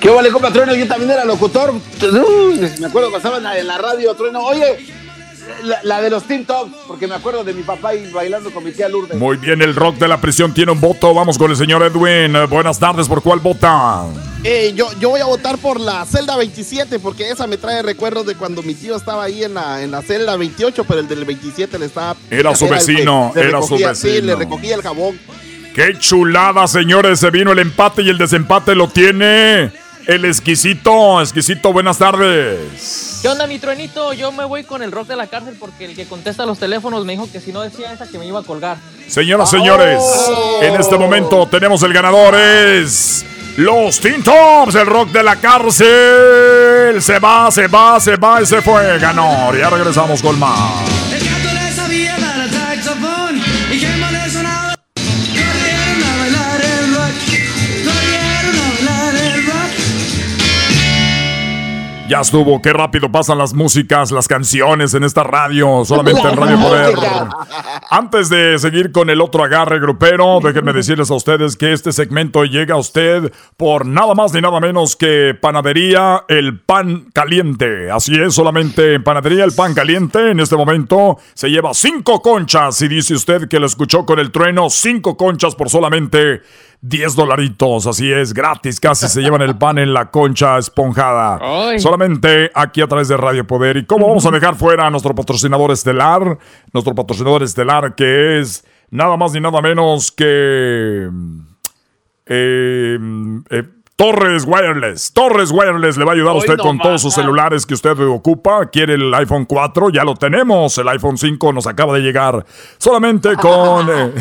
¿Qué 0.00 0.08
vale, 0.08 0.30
compa 0.30 0.50
Trueno? 0.52 0.74
Yo 0.74 0.86
también 0.88 1.10
era 1.10 1.24
locutor. 1.24 1.72
Uy, 1.72 2.58
me 2.78 2.86
acuerdo 2.86 3.10
cuando 3.10 3.16
estaba 3.18 3.58
en 3.58 3.66
la, 3.66 3.78
radio, 3.78 4.14
Trueno. 4.14 4.40
Oye, 4.42 4.86
la, 5.64 5.78
la 5.82 6.00
de 6.00 6.08
los 6.08 6.24
Team 6.24 6.44
Tops, 6.46 6.72
porque 6.86 7.06
me 7.06 7.14
acuerdo 7.16 7.44
de 7.44 7.52
mi 7.52 7.62
papá 7.62 7.94
y 7.94 8.10
bailando 8.10 8.50
con 8.50 8.64
mi 8.64 8.72
tía 8.72 8.88
Lourdes. 8.88 9.18
Muy 9.18 9.36
bien, 9.36 9.60
el 9.60 9.74
rock 9.74 9.96
de 9.96 10.08
la 10.08 10.18
prisión 10.20 10.54
tiene 10.54 10.72
un 10.72 10.80
voto. 10.80 11.12
Vamos 11.12 11.36
con 11.36 11.50
el 11.50 11.56
señor 11.56 11.82
Edwin. 11.82 12.34
Eh, 12.34 12.46
Buenas 12.48 12.78
tardes, 12.78 13.08
¿por 13.08 13.22
cuál 13.22 13.40
vota? 13.40 14.04
Eh, 14.42 14.72
yo, 14.74 14.88
yo 14.98 15.10
voy 15.10 15.20
a 15.20 15.26
votar 15.26 15.58
por 15.58 15.78
la 15.78 16.06
celda 16.06 16.34
27 16.38 16.98
porque 16.98 17.28
esa 17.28 17.46
me 17.46 17.58
trae 17.58 17.82
recuerdos 17.82 18.24
de 18.24 18.36
cuando 18.36 18.62
mi 18.62 18.72
tío 18.74 18.96
estaba 18.96 19.24
ahí 19.24 19.44
en 19.44 19.52
la, 19.52 19.82
en 19.82 19.90
la 19.90 20.00
celda 20.00 20.34
28, 20.36 20.84
pero 20.84 21.00
el 21.00 21.08
del 21.08 21.26
27 21.26 21.78
le 21.78 21.86
estaba... 21.86 22.16
Era 22.30 22.54
su 22.56 22.66
vecino, 22.68 23.32
era 23.36 23.60
su 23.60 23.76
recogía- 23.76 23.94
Sí, 23.94 24.08
le 24.08 24.14
vecino. 24.20 24.36
recogía 24.36 24.74
el 24.76 24.82
jabón. 24.82 25.18
¡Qué 25.74 25.96
chulada, 25.98 26.66
señores! 26.66 27.20
Se 27.20 27.30
vino 27.30 27.52
el 27.52 27.58
empate 27.58 28.02
y 28.02 28.08
el 28.08 28.16
desempate 28.18 28.74
lo 28.74 28.88
tiene 28.88 29.70
el 30.10 30.24
exquisito. 30.24 31.20
Exquisito, 31.20 31.72
buenas 31.72 31.98
tardes. 31.98 33.20
¿Qué 33.22 33.28
onda, 33.28 33.46
mi 33.46 33.58
truenito? 33.58 34.12
Yo 34.12 34.32
me 34.32 34.44
voy 34.44 34.64
con 34.64 34.82
el 34.82 34.90
rock 34.90 35.08
de 35.08 35.16
la 35.16 35.28
cárcel 35.28 35.56
porque 35.58 35.84
el 35.84 35.94
que 35.94 36.06
contesta 36.06 36.44
los 36.46 36.58
teléfonos 36.58 37.04
me 37.04 37.12
dijo 37.12 37.28
que 37.30 37.40
si 37.40 37.52
no 37.52 37.62
decía 37.62 37.92
esa 37.92 38.08
que 38.08 38.18
me 38.18 38.26
iba 38.26 38.40
a 38.40 38.42
colgar. 38.42 38.76
Señoras, 39.06 39.50
señores, 39.50 40.02
en 40.62 40.74
este 40.74 40.98
momento 40.98 41.46
tenemos 41.46 41.82
el 41.82 41.92
ganador 41.92 42.34
es 42.34 43.24
los 43.56 44.00
Teen 44.00 44.22
Tops, 44.22 44.74
el 44.74 44.86
rock 44.86 45.10
de 45.10 45.22
la 45.22 45.36
cárcel. 45.36 47.00
Se 47.00 47.18
va, 47.20 47.50
se 47.50 47.68
va, 47.68 48.00
se 48.00 48.16
va 48.16 48.42
y 48.42 48.46
se 48.46 48.60
fue. 48.62 48.98
Ganó. 48.98 49.54
Ya 49.54 49.70
regresamos 49.70 50.22
con 50.22 50.38
más. 50.38 51.09
Ya 62.10 62.22
estuvo, 62.22 62.60
qué 62.60 62.72
rápido 62.72 63.12
pasan 63.12 63.38
las 63.38 63.54
músicas, 63.54 64.10
las 64.10 64.26
canciones 64.26 64.94
en 64.94 65.04
esta 65.04 65.22
radio, 65.22 65.84
solamente 65.84 66.26
en 66.26 66.36
Radio 66.36 66.58
Poder. 66.58 66.96
Antes 67.88 68.28
de 68.28 68.58
seguir 68.58 68.90
con 68.90 69.10
el 69.10 69.20
otro 69.20 69.44
agarre 69.44 69.78
grupero, 69.78 70.40
déjenme 70.42 70.72
decirles 70.72 71.12
a 71.12 71.14
ustedes 71.14 71.56
que 71.56 71.72
este 71.72 71.92
segmento 71.92 72.44
llega 72.44 72.74
a 72.74 72.78
usted 72.78 73.32
por 73.56 73.86
nada 73.86 74.14
más 74.14 74.32
ni 74.34 74.40
nada 74.40 74.58
menos 74.58 74.96
que 74.96 75.38
Panadería 75.40 76.24
El 76.26 76.58
Pan 76.58 77.06
Caliente. 77.12 77.92
Así 77.92 78.20
es, 78.20 78.34
solamente 78.34 78.94
en 78.94 79.04
Panadería 79.04 79.44
El 79.44 79.52
Pan 79.52 79.72
Caliente 79.72 80.32
en 80.32 80.40
este 80.40 80.56
momento 80.56 81.16
se 81.34 81.48
lleva 81.48 81.74
cinco 81.74 82.22
conchas 82.22 82.82
y 82.82 82.88
dice 82.88 83.14
usted 83.14 83.46
que 83.46 83.60
lo 83.60 83.66
escuchó 83.66 84.04
con 84.04 84.18
el 84.18 84.32
trueno, 84.32 84.68
cinco 84.68 85.16
conchas 85.16 85.54
por 85.54 85.70
solamente 85.70 86.42
10 86.82 87.14
dolaritos, 87.14 87.86
así 87.86 88.10
es, 88.10 88.32
gratis, 88.32 88.80
casi 88.80 89.06
se 89.06 89.20
llevan 89.20 89.42
el 89.42 89.56
pan 89.58 89.78
en 89.78 89.92
la 89.92 90.10
concha 90.10 90.56
esponjada. 90.56 91.38
Solamente 91.78 92.50
aquí 92.54 92.80
a 92.80 92.86
través 92.86 93.08
de 93.08 93.18
Radio 93.18 93.46
Poder. 93.46 93.76
¿Y 93.76 93.84
cómo 93.84 94.08
vamos 94.08 94.24
a 94.24 94.30
dejar 94.30 94.54
fuera 94.54 94.86
a 94.86 94.90
nuestro 94.90 95.14
patrocinador 95.14 95.70
estelar? 95.72 96.38
Nuestro 96.72 96.94
patrocinador 96.94 97.42
estelar 97.42 97.94
que 97.94 98.40
es 98.40 98.64
nada 98.90 99.16
más 99.18 99.32
ni 99.32 99.40
nada 99.40 99.60
menos 99.60 100.10
que... 100.10 101.10
eh, 102.26 102.98
eh, 103.50 103.62
Torres 104.00 104.46
Wireless. 104.46 105.12
Torres 105.12 105.50
Wireless 105.50 105.98
le 105.98 106.06
va 106.06 106.12
a 106.12 106.14
ayudar 106.14 106.34
a 106.34 106.38
usted 106.38 106.56
no 106.56 106.62
con 106.62 106.78
todos 106.78 107.02
sus 107.02 107.12
celulares 107.12 107.66
que 107.66 107.74
usted 107.74 108.00
ocupa. 108.08 108.64
Quiere 108.70 108.94
el 108.94 109.12
iPhone 109.12 109.44
4, 109.44 109.90
ya 109.90 110.04
lo 110.04 110.14
tenemos. 110.14 110.78
El 110.78 110.88
iPhone 110.88 111.18
5 111.18 111.52
nos 111.52 111.66
acaba 111.66 111.92
de 111.92 112.00
llegar. 112.00 112.46
Solamente 112.78 113.36
con... 113.36 113.86
eh, 113.94 114.14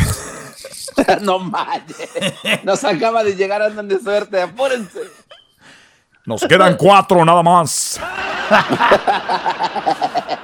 no 1.22 1.40
manches. 1.40 2.10
Nos 2.64 2.84
acaba 2.84 3.24
de 3.24 3.36
llegar, 3.36 3.62
andan 3.62 3.88
de 3.88 4.00
suerte. 4.00 4.42
Apúrense. 4.42 5.00
Nos 6.26 6.42
quedan 6.42 6.76
cuatro 6.78 7.24
nada 7.26 7.42
más. 7.42 8.00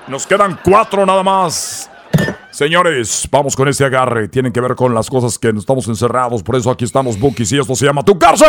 Nos 0.08 0.26
quedan 0.26 0.60
cuatro 0.64 1.06
nada 1.06 1.24
más. 1.24 1.90
Señores, 2.52 3.28
vamos 3.30 3.56
con 3.56 3.68
este 3.68 3.84
agarre. 3.84 4.28
Tienen 4.30 4.54
que 4.54 4.62
ver 4.62 4.76
con 4.76 4.94
las 4.94 5.10
cosas 5.10 5.38
que 5.38 5.50
estamos 5.50 5.88
encerrados. 5.88 6.42
Por 6.42 6.56
eso 6.56 6.72
aquí 6.72 6.86
estamos, 6.86 7.20
Bookies, 7.20 7.52
y 7.52 7.60
esto 7.60 7.76
se 7.76 7.86
llama 7.86 8.04
Tu 8.04 8.18
Cárcel. 8.18 8.48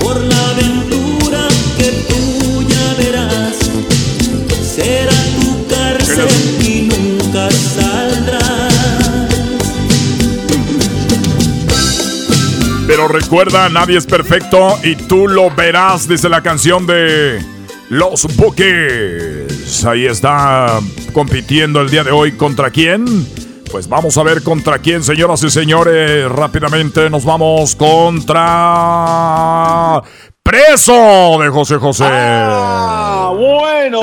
Por 0.00 0.20
la 0.20 0.48
aventura 0.50 1.48
que 1.76 2.06
tú 2.08 2.62
ya 2.62 2.94
verás, 3.02 3.58
será 4.62 5.12
tu 5.40 5.66
cárcel 5.74 6.28
y 6.60 6.82
nunca 6.82 7.50
saldrás. 7.50 7.81
Recuerda, 13.12 13.68
nadie 13.68 13.98
es 13.98 14.06
perfecto 14.06 14.78
y 14.82 14.96
tú 14.96 15.28
lo 15.28 15.50
verás, 15.50 16.08
dice 16.08 16.28
la 16.28 16.42
canción 16.42 16.86
de 16.86 17.44
Los 17.90 18.26
Bookies. 18.36 19.84
Ahí 19.84 20.06
está 20.06 20.80
compitiendo 21.12 21.80
el 21.80 21.90
día 21.90 22.02
de 22.04 22.10
hoy. 22.10 22.32
¿Contra 22.32 22.70
quién? 22.70 23.26
Pues 23.70 23.88
vamos 23.88 24.16
a 24.18 24.22
ver 24.22 24.42
contra 24.42 24.78
quién, 24.78 25.02
señoras 25.04 25.42
y 25.44 25.50
señores. 25.50 26.30
Rápidamente 26.30 27.08
nos 27.10 27.24
vamos 27.24 27.76
contra 27.76 28.42
Preso 30.42 31.38
de 31.40 31.48
José 31.50 31.76
José. 31.76 32.04
Ah, 32.06 33.32
bueno. 33.34 34.02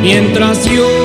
Mientras 0.00 0.64
yo 0.64 0.99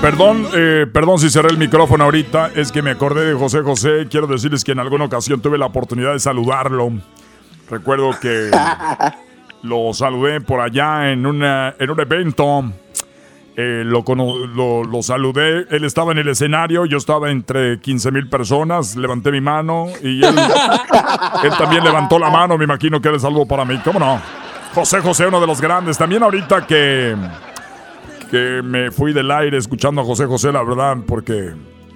Perdón, 0.00 0.46
eh, 0.54 0.86
perdón 0.92 1.18
si 1.18 1.30
cerré 1.30 1.50
el 1.50 1.58
micrófono 1.58 2.04
ahorita. 2.04 2.50
Es 2.54 2.72
que 2.72 2.82
me 2.82 2.90
acordé 2.90 3.24
de 3.24 3.34
José 3.34 3.60
José. 3.60 4.08
Quiero 4.10 4.26
decirles 4.26 4.64
que 4.64 4.72
en 4.72 4.80
alguna 4.80 5.04
ocasión 5.04 5.40
tuve 5.40 5.58
la 5.58 5.66
oportunidad 5.66 6.12
de 6.12 6.18
saludarlo. 6.18 6.90
Recuerdo 7.70 8.10
que 8.20 8.50
lo 9.62 9.92
saludé 9.92 10.40
por 10.40 10.60
allá 10.60 11.12
en, 11.12 11.26
una, 11.26 11.74
en 11.78 11.90
un 11.90 12.00
evento. 12.00 12.64
Eh, 13.56 13.82
lo, 13.84 14.04
lo, 14.06 14.84
lo 14.84 15.02
saludé. 15.02 15.66
Él 15.70 15.84
estaba 15.84 16.12
en 16.12 16.18
el 16.18 16.28
escenario. 16.28 16.86
Yo 16.86 16.98
estaba 16.98 17.30
entre 17.30 17.78
15 17.80 18.10
mil 18.10 18.28
personas. 18.28 18.96
Levanté 18.96 19.30
mi 19.30 19.40
mano 19.40 19.86
y 20.02 20.24
él, 20.24 20.34
él 21.44 21.52
también 21.58 21.84
levantó 21.84 22.18
la 22.18 22.30
mano. 22.30 22.56
Me 22.58 22.64
imagino 22.64 23.00
que 23.00 23.08
era 23.08 23.16
el 23.16 23.20
saludo 23.20 23.46
para 23.46 23.64
mí. 23.64 23.78
¿Cómo 23.84 23.98
no? 23.98 24.20
José 24.74 25.00
José, 25.00 25.26
uno 25.26 25.40
de 25.40 25.46
los 25.46 25.60
grandes. 25.60 25.98
También 25.98 26.22
ahorita 26.22 26.66
que 26.66 27.16
que 28.30 28.60
me 28.62 28.90
fui 28.90 29.12
del 29.12 29.30
aire 29.30 29.56
escuchando 29.58 30.00
a 30.00 30.04
José 30.04 30.26
José, 30.26 30.52
la 30.52 30.62
verdad, 30.62 30.96
porque 31.06 31.52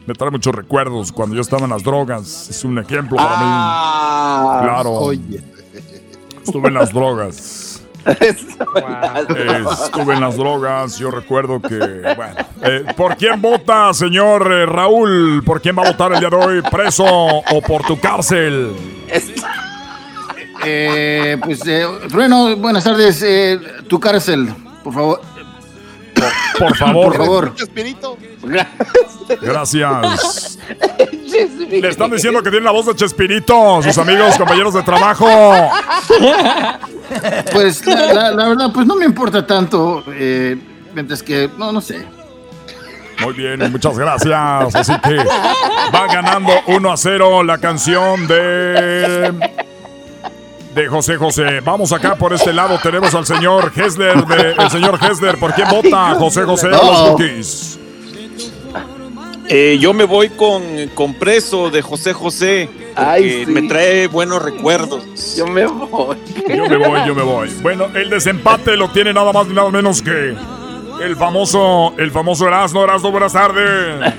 me 0.06 0.14
trae 0.14 0.30
muchos 0.30 0.54
recuerdos 0.54 1.12
cuando 1.12 1.34
yo 1.34 1.42
estaba 1.42 1.64
en 1.64 1.70
las 1.70 1.82
drogas. 1.82 2.48
Es 2.48 2.64
un 2.64 2.78
ejemplo 2.78 3.16
para 3.16 3.28
Ah, 3.32 4.58
mí. 4.62 4.66
Claro. 4.68 4.90
Oye. 4.92 5.42
Estuve 6.44 6.68
en 6.68 6.74
las 6.74 6.92
drogas. 6.92 7.68
Eh, 8.04 9.64
estuve 9.84 10.14
en 10.14 10.20
las 10.20 10.36
drogas. 10.36 10.98
Yo 10.98 11.12
recuerdo 11.12 11.62
que. 11.62 11.78
Bueno. 11.78 12.34
Eh, 12.62 12.84
¿Por 12.96 13.16
quién 13.16 13.40
vota, 13.40 13.94
señor 13.94 14.50
eh, 14.52 14.66
Raúl? 14.66 15.44
¿Por 15.46 15.60
quién 15.60 15.78
va 15.78 15.82
a 15.84 15.92
votar 15.92 16.12
el 16.12 16.18
día 16.18 16.28
de 16.28 16.34
hoy? 16.36 16.62
¿Preso 16.68 17.04
o 17.06 17.62
por 17.64 17.84
tu 17.84 18.00
cárcel? 18.00 18.72
Eh, 20.64 21.36
pues, 21.42 21.60
eh, 21.66 21.86
Trueno, 22.08 22.56
buenas 22.56 22.84
tardes. 22.84 23.22
eh, 23.22 23.60
tu 23.88 23.98
cárcel, 23.98 24.48
por 24.82 24.94
favor. 24.94 25.20
Por 26.59 26.76
favor. 26.76 27.05
Por 27.07 27.17
favor. 27.17 27.55
Chespirito. 27.55 28.17
Gracias. 29.41 30.59
Le 31.71 31.88
están 31.88 32.11
diciendo 32.11 32.43
que 32.43 32.50
tiene 32.50 32.64
la 32.64 32.71
voz 32.73 32.87
de 32.87 32.95
Chespirito, 32.95 33.83
sus 33.83 33.97
amigos, 33.99 34.37
compañeros 34.37 34.75
de 34.75 34.83
trabajo. 34.83 35.26
Pues 37.52 37.85
la, 37.87 38.12
la- 38.12 38.31
la 38.33 38.49
verdad, 38.49 38.71
pues 38.73 38.87
no 38.87 38.97
me 38.97 39.05
importa 39.05 39.47
tanto. 39.47 40.05
Eh, 40.09 40.57
mientras 40.95 41.23
que, 41.23 41.49
no, 41.57 41.73
no 41.73 41.81
sé. 41.81 42.05
Muy 43.23 43.35
bien, 43.35 43.71
muchas 43.71 43.97
gracias. 43.99 44.75
Así 44.75 44.93
que 45.00 45.17
va 45.95 46.07
ganando 46.07 46.52
1 46.67 46.93
a 46.93 46.97
0 46.97 47.43
la 47.45 47.59
canción 47.59 48.26
de. 48.26 49.33
De 50.75 50.88
José 50.88 51.17
José. 51.17 51.61
Vamos 51.61 51.93
acá 51.93 52.14
por 52.14 52.33
este 52.33 52.52
lado. 52.52 52.79
Tenemos 52.83 53.14
al 53.14 53.26
señor 53.26 53.73
Hesler. 53.75 54.25
De, 54.25 54.55
el 54.59 54.71
señor 54.71 54.99
Hesler. 55.02 55.38
¿Por 55.38 55.52
quién 55.52 55.69
vota 55.69 56.14
José 56.14 56.45
José? 56.45 56.69
Los 56.69 57.11
cookies. 57.11 57.79
Eh, 59.49 59.76
yo 59.79 59.93
me 59.93 60.05
voy 60.05 60.31
con, 60.31 60.62
con 60.95 61.14
preso 61.14 61.69
de 61.69 61.83
José 61.83 62.14
José. 62.14 62.71
Porque 62.73 63.11
Ay, 63.11 63.45
sí. 63.45 63.50
me 63.52 63.62
trae 63.69 64.07
buenos 64.07 64.43
recuerdos. 64.43 65.37
Yo 65.37 65.47
me 65.47 65.67
voy. 65.67 66.17
Yo 66.49 66.67
me 66.67 66.76
voy, 66.76 67.00
yo 67.07 67.14
me 67.14 67.23
voy. 67.23 67.50
Bueno, 67.61 67.88
el 67.95 68.09
desempate 68.09 68.76
lo 68.76 68.88
tiene 68.88 69.12
nada 69.12 69.33
más 69.33 69.47
ni 69.47 69.55
nada 69.55 69.71
menos 69.71 70.00
que 70.00 70.35
el 71.02 71.17
famoso, 71.17 71.93
el 71.99 72.11
famoso 72.11 72.47
Erasmo. 72.47 72.85
Erasmo, 72.85 73.11
buenas 73.11 73.33
tardes. 73.33 74.14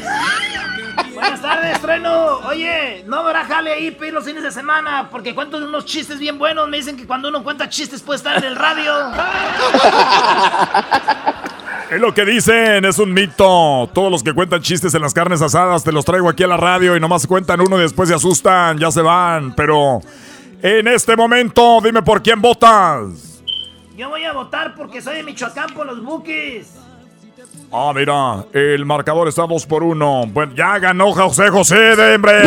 Tardes, 1.63 1.81
Trueno. 1.81 2.39
Oye, 2.49 3.03
no 3.07 3.17
habrá 3.17 3.45
jale 3.45 3.71
ahí 3.71 3.91
pedir 3.91 4.13
los 4.13 4.25
fines 4.25 4.43
de 4.43 4.51
semana 4.51 5.07
porque 5.09 5.33
cuento 5.33 5.57
unos 5.57 5.85
chistes 5.85 6.19
bien 6.19 6.37
buenos. 6.37 6.67
Me 6.67 6.77
dicen 6.77 6.97
que 6.97 7.07
cuando 7.07 7.29
uno 7.29 7.41
cuenta 7.41 7.69
chistes 7.69 8.01
puede 8.01 8.17
estar 8.17 8.37
en 8.37 8.43
el 8.43 8.55
radio. 8.55 8.91
Es 11.91 12.01
lo 12.01 12.11
que 12.13 12.25
dicen, 12.25 12.83
es 12.85 12.97
un 12.97 13.13
mito. 13.13 13.87
Todos 13.93 14.11
los 14.11 14.23
que 14.23 14.33
cuentan 14.33 14.61
chistes 14.61 14.93
en 14.95 15.01
las 15.01 15.13
carnes 15.13 15.41
asadas 15.43 15.83
te 15.83 15.91
los 15.91 16.03
traigo 16.03 16.27
aquí 16.27 16.41
a 16.41 16.47
la 16.47 16.57
radio 16.57 16.97
y 16.97 16.99
nomás 16.99 17.27
cuentan 17.27 17.61
uno 17.61 17.77
y 17.77 17.81
después 17.81 18.09
se 18.09 18.15
asustan, 18.15 18.79
ya 18.79 18.89
se 18.89 19.01
van. 19.01 19.53
Pero 19.53 20.01
en 20.61 20.87
este 20.87 21.15
momento, 21.15 21.79
dime 21.83 22.01
por 22.01 22.23
quién 22.23 22.41
votas. 22.41 23.43
Yo 23.95 24.09
voy 24.09 24.23
a 24.23 24.33
votar 24.33 24.73
porque 24.73 25.01
soy 25.01 25.17
de 25.17 25.23
Michoacán 25.23 25.73
por 25.75 25.85
los 25.85 26.03
buques. 26.03 26.82
Ah, 27.75 27.91
mira, 27.95 28.45
el 28.53 28.85
marcador 28.85 29.27
está 29.27 29.47
2 29.47 29.65
por 29.65 29.81
1. 29.83 30.25
Bueno, 30.27 30.53
ya 30.55 30.77
ganó 30.77 31.11
José 31.11 31.49
José 31.49 31.95
de 31.95 32.15
hombre. 32.15 32.37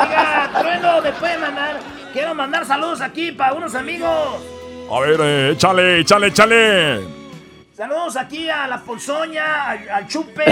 Oiga, 0.00 0.50
Trueno, 0.58 1.00
me 1.02 1.12
puede 1.12 1.38
mandar. 1.38 1.80
Quiero 2.12 2.34
mandar 2.34 2.66
saludos 2.66 3.00
aquí 3.00 3.32
para 3.32 3.54
unos 3.54 3.74
amigos. 3.74 4.10
A 4.94 5.00
ver, 5.00 5.18
eh, 5.22 5.50
échale, 5.52 6.00
échale, 6.00 6.26
échale. 6.28 7.00
Saludos 7.74 8.16
aquí 8.16 8.48
a 8.48 8.66
la 8.66 8.78
ponzoña, 8.82 9.64
al, 9.70 9.88
al 9.90 10.06
chupe, 10.08 10.44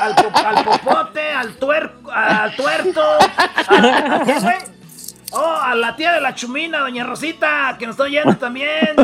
al, 0.00 0.14
po- 0.14 0.32
al 0.46 0.64
popote, 0.64 1.30
al, 1.30 1.54
tuerco, 1.56 2.10
al 2.10 2.54
tuerto. 2.56 3.02
a- 3.02 4.22
¿Qué 4.24 4.40
fue? 4.40 4.58
Oh, 5.32 5.56
a 5.62 5.74
la 5.74 5.96
tía 5.96 6.12
de 6.12 6.20
la 6.20 6.34
chumina, 6.34 6.78
doña 6.80 7.04
Rosita, 7.04 7.76
que 7.78 7.86
nos 7.86 7.94
está 7.94 8.04
oyendo 8.04 8.36
también. 8.36 8.94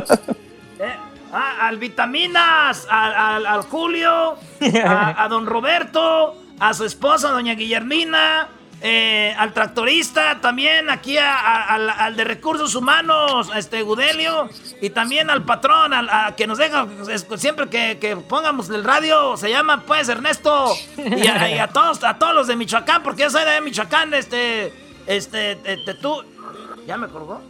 Eh, 0.79 0.97
ah, 1.33 1.67
al 1.69 1.79
Vitaminas, 1.79 2.87
al, 2.91 3.47
al- 3.47 3.63
Julio, 3.63 4.37
a, 4.85 5.27
don 5.29 5.47
Roberto, 5.47 6.37
a 6.59 6.75
su 6.75 6.85
esposa, 6.85 7.31
doña 7.31 7.55
Guillermina, 7.55 8.49
eh, 8.83 9.35
al 9.37 9.53
tractorista, 9.53 10.41
también 10.41 10.89
aquí 10.89 11.19
a- 11.19 11.75
al, 11.75 12.17
de 12.17 12.25
recursos 12.25 12.75
humanos, 12.75 13.51
este 13.55 13.83
Gudelio, 13.83 14.49
y 14.81 14.89
también 14.91 15.29
al 15.31 15.43
patrón, 15.45 15.93
al, 15.93 16.35
que 16.35 16.47
nos 16.47 16.57
deja 16.59 16.87
siempre 17.37 17.69
que, 17.69 18.17
pongamos 18.29 18.71
el 18.71 18.83
radio, 18.85 19.37
se 19.37 19.51
llama 19.51 19.83
pues 19.87 20.09
Ernesto, 20.09 20.75
y 20.97 21.27
a, 21.27 21.51
y 21.51 21.59
a 21.59 21.69
todos, 21.69 22.03
a 22.05 22.19
todos 22.19 22.35
los 22.35 22.47
de 22.47 22.57
Michoacán, 22.57 23.03
porque 23.03 23.23
yo 23.25 23.31
soy 23.31 23.45
de 23.45 23.61
Michoacán, 23.61 24.15
este, 24.15 24.73
este, 25.07 25.59
este, 25.65 25.95
tú, 25.95 26.23
¿ya 26.87 26.97
me 26.97 27.09
colgó? 27.09 27.43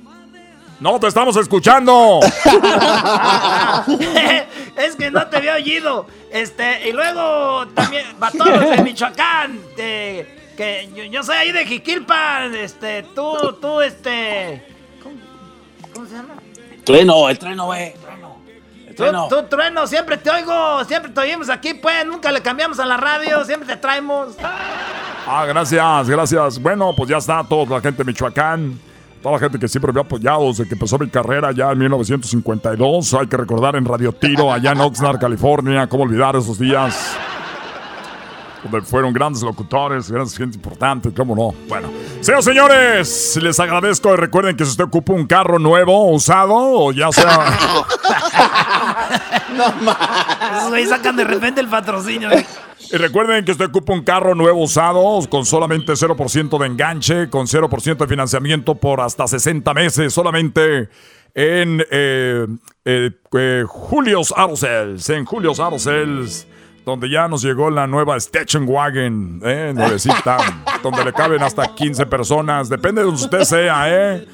No, 0.80 0.98
te 0.98 1.06
estamos 1.08 1.36
escuchando. 1.36 2.20
es 4.76 4.96
que 4.96 5.10
no 5.10 5.26
te 5.26 5.36
había 5.36 5.54
oído. 5.54 6.06
Este, 6.30 6.88
y 6.88 6.92
luego 6.92 7.66
también, 7.68 8.04
todos 8.36 8.60
los 8.60 8.70
de 8.70 8.82
Michoacán, 8.82 9.60
de- 9.76 10.38
que 10.56 10.88
yo, 10.94 11.04
yo 11.04 11.22
soy 11.22 11.36
ahí 11.36 11.52
de 11.52 11.64
Jiquilpan, 11.66 12.54
este, 12.54 13.02
tú, 13.14 13.34
tú, 13.60 13.80
este. 13.80 14.66
¿Cómo, 15.02 15.16
cómo 15.94 16.06
se 16.06 16.14
llama? 16.14 16.34
Trueno, 16.84 17.28
el 17.28 17.38
trueno, 17.38 17.66
güey. 17.66 17.92
El 18.86 18.96
Tú, 18.96 19.04
trueno. 19.04 19.28
tú, 19.28 19.42
Trueno, 19.48 19.86
siempre 19.86 20.16
te 20.18 20.28
oigo, 20.30 20.84
siempre 20.84 21.10
te 21.12 21.20
oímos 21.20 21.48
aquí, 21.48 21.74
pues, 21.74 22.04
nunca 22.04 22.30
le 22.32 22.42
cambiamos 22.42 22.78
a 22.80 22.84
la 22.86 22.96
radio, 22.96 23.44
siempre 23.44 23.66
te 23.68 23.76
traemos. 23.76 24.34
Ah, 25.26 25.44
gracias, 25.46 26.08
gracias. 26.08 26.58
Bueno, 26.60 26.92
pues 26.96 27.08
ya 27.08 27.18
está 27.18 27.42
toda 27.48 27.76
la 27.76 27.80
gente 27.80 27.98
de 27.98 28.04
Michoacán. 28.04 28.78
Toda 29.22 29.34
la 29.34 29.38
gente 29.38 29.58
que 29.58 29.68
siempre 29.68 29.92
me 29.92 30.00
ha 30.00 30.02
apoyado 30.02 30.46
desde 30.48 30.66
que 30.66 30.74
empezó 30.74 30.98
mi 30.98 31.08
carrera 31.08 31.52
ya 31.52 31.70
en 31.72 31.78
1952. 31.78 33.14
Hay 33.14 33.26
que 33.26 33.36
recordar 33.36 33.76
en 33.76 33.84
Radio 33.84 34.12
Tiro, 34.12 34.50
allá 34.50 34.72
en 34.72 34.80
Oxnard, 34.80 35.18
California. 35.18 35.86
¿Cómo 35.88 36.04
olvidar 36.04 36.36
esos 36.36 36.58
días? 36.58 37.16
Donde 38.62 38.80
fueron 38.80 39.12
grandes 39.12 39.42
locutores, 39.42 40.10
grandes 40.10 40.36
gente 40.36 40.56
importante, 40.56 41.12
¿cómo 41.12 41.34
no? 41.34 41.54
Bueno, 41.68 41.88
señores, 42.20 42.44
señores, 42.44 43.38
les 43.42 43.60
agradezco 43.60 44.12
y 44.14 44.16
recuerden 44.16 44.56
que 44.56 44.64
si 44.64 44.70
usted 44.70 44.84
ocupa 44.84 45.12
un 45.12 45.26
carro 45.26 45.58
nuevo, 45.58 46.10
usado, 46.10 46.54
o 46.54 46.92
ya 46.92 47.12
sea... 47.12 47.58
Esos 50.56 50.70
güeyes 50.70 50.88
sacan 50.88 51.16
de 51.16 51.24
repente 51.24 51.60
el 51.60 51.68
patrocinio. 51.68 52.30
¿eh? 52.30 52.46
Y 52.92 52.96
recuerden 52.96 53.44
que 53.44 53.52
usted 53.52 53.66
ocupa 53.66 53.92
un 53.92 54.02
carro 54.02 54.34
nuevo 54.34 54.62
usado 54.64 55.20
con 55.28 55.46
solamente 55.46 55.92
0% 55.92 56.58
de 56.58 56.66
enganche, 56.66 57.30
con 57.30 57.46
0% 57.46 57.96
de 57.96 58.06
financiamiento 58.08 58.74
por 58.74 59.00
hasta 59.00 59.28
60 59.28 59.72
meses, 59.74 60.12
solamente 60.12 60.88
en 61.34 61.84
eh, 61.88 62.46
eh, 62.84 63.10
eh, 63.32 63.64
Julio's 63.68 64.34
Auto 64.36 64.56
Sales, 64.56 65.08
en 65.10 65.24
Julio's 65.24 65.60
Auto 65.60 65.78
Sales, 65.78 66.48
donde 66.84 67.08
ya 67.08 67.28
nos 67.28 67.42
llegó 67.42 67.70
la 67.70 67.86
nueva 67.86 68.16
Station 68.16 68.66
Wagon, 68.66 69.40
eh, 69.44 69.72
nuevecita, 69.72 70.38
donde 70.82 71.04
le 71.04 71.12
caben 71.12 71.42
hasta 71.44 71.72
15 71.72 72.06
personas, 72.06 72.68
depende 72.68 73.02
de 73.02 73.06
donde 73.06 73.22
usted 73.22 73.42
sea, 73.42 73.84
¿eh? 73.86 74.26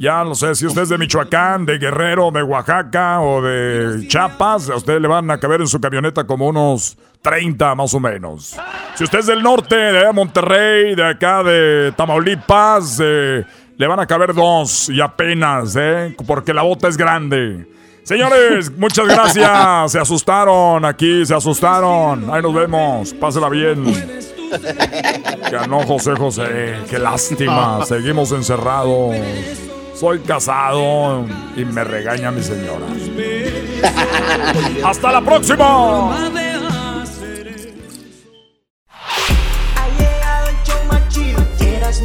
Ya 0.00 0.24
no 0.24 0.34
sé 0.34 0.56
si 0.56 0.66
usted 0.66 0.82
es 0.82 0.88
de 0.88 0.98
Michoacán, 0.98 1.64
de 1.64 1.78
Guerrero, 1.78 2.32
de 2.32 2.42
Oaxaca 2.42 3.20
o 3.20 3.40
de 3.40 4.08
Chiapas, 4.08 4.68
a 4.68 4.74
usted 4.74 5.00
le 5.00 5.06
van 5.06 5.30
a 5.30 5.38
caber 5.38 5.60
en 5.60 5.68
su 5.68 5.80
camioneta 5.80 6.24
como 6.24 6.48
unos 6.48 6.98
30 7.22 7.74
más 7.74 7.94
o 7.94 8.00
menos. 8.00 8.56
Si 8.94 9.04
usted 9.04 9.20
es 9.20 9.26
del 9.26 9.42
norte, 9.42 9.76
de 9.76 10.12
Monterrey, 10.12 10.94
de 10.94 11.04
acá 11.04 11.42
de 11.42 11.92
Tamaulipas, 11.96 13.00
eh, 13.02 13.44
le 13.76 13.86
van 13.86 14.00
a 14.00 14.06
caber 14.06 14.34
dos 14.34 14.88
y 14.88 15.00
apenas, 15.00 15.76
¿eh? 15.76 16.14
Porque 16.26 16.52
la 16.52 16.62
bota 16.62 16.88
es 16.88 16.96
grande. 16.96 17.66
Señores, 18.02 18.70
muchas 18.76 19.06
gracias. 19.06 19.92
Se 19.92 19.98
asustaron 19.98 20.84
aquí, 20.84 21.24
se 21.24 21.34
asustaron. 21.34 22.28
Ahí 22.30 22.42
nos 22.42 22.52
vemos. 22.52 23.14
Pásela 23.14 23.48
bien. 23.48 23.84
Ganó 25.50 25.80
José 25.80 26.12
José. 26.12 26.74
Qué 26.90 26.98
lástima. 26.98 27.84
Seguimos 27.86 28.32
encerrados. 28.32 29.16
Soy 29.94 30.18
casado 30.20 31.24
y 31.56 31.64
me 31.64 31.84
regaña 31.84 32.32
mi 32.32 32.42
señora. 32.42 32.86
Hasta 34.84 35.12
la 35.12 35.20
próxima. 35.20 36.41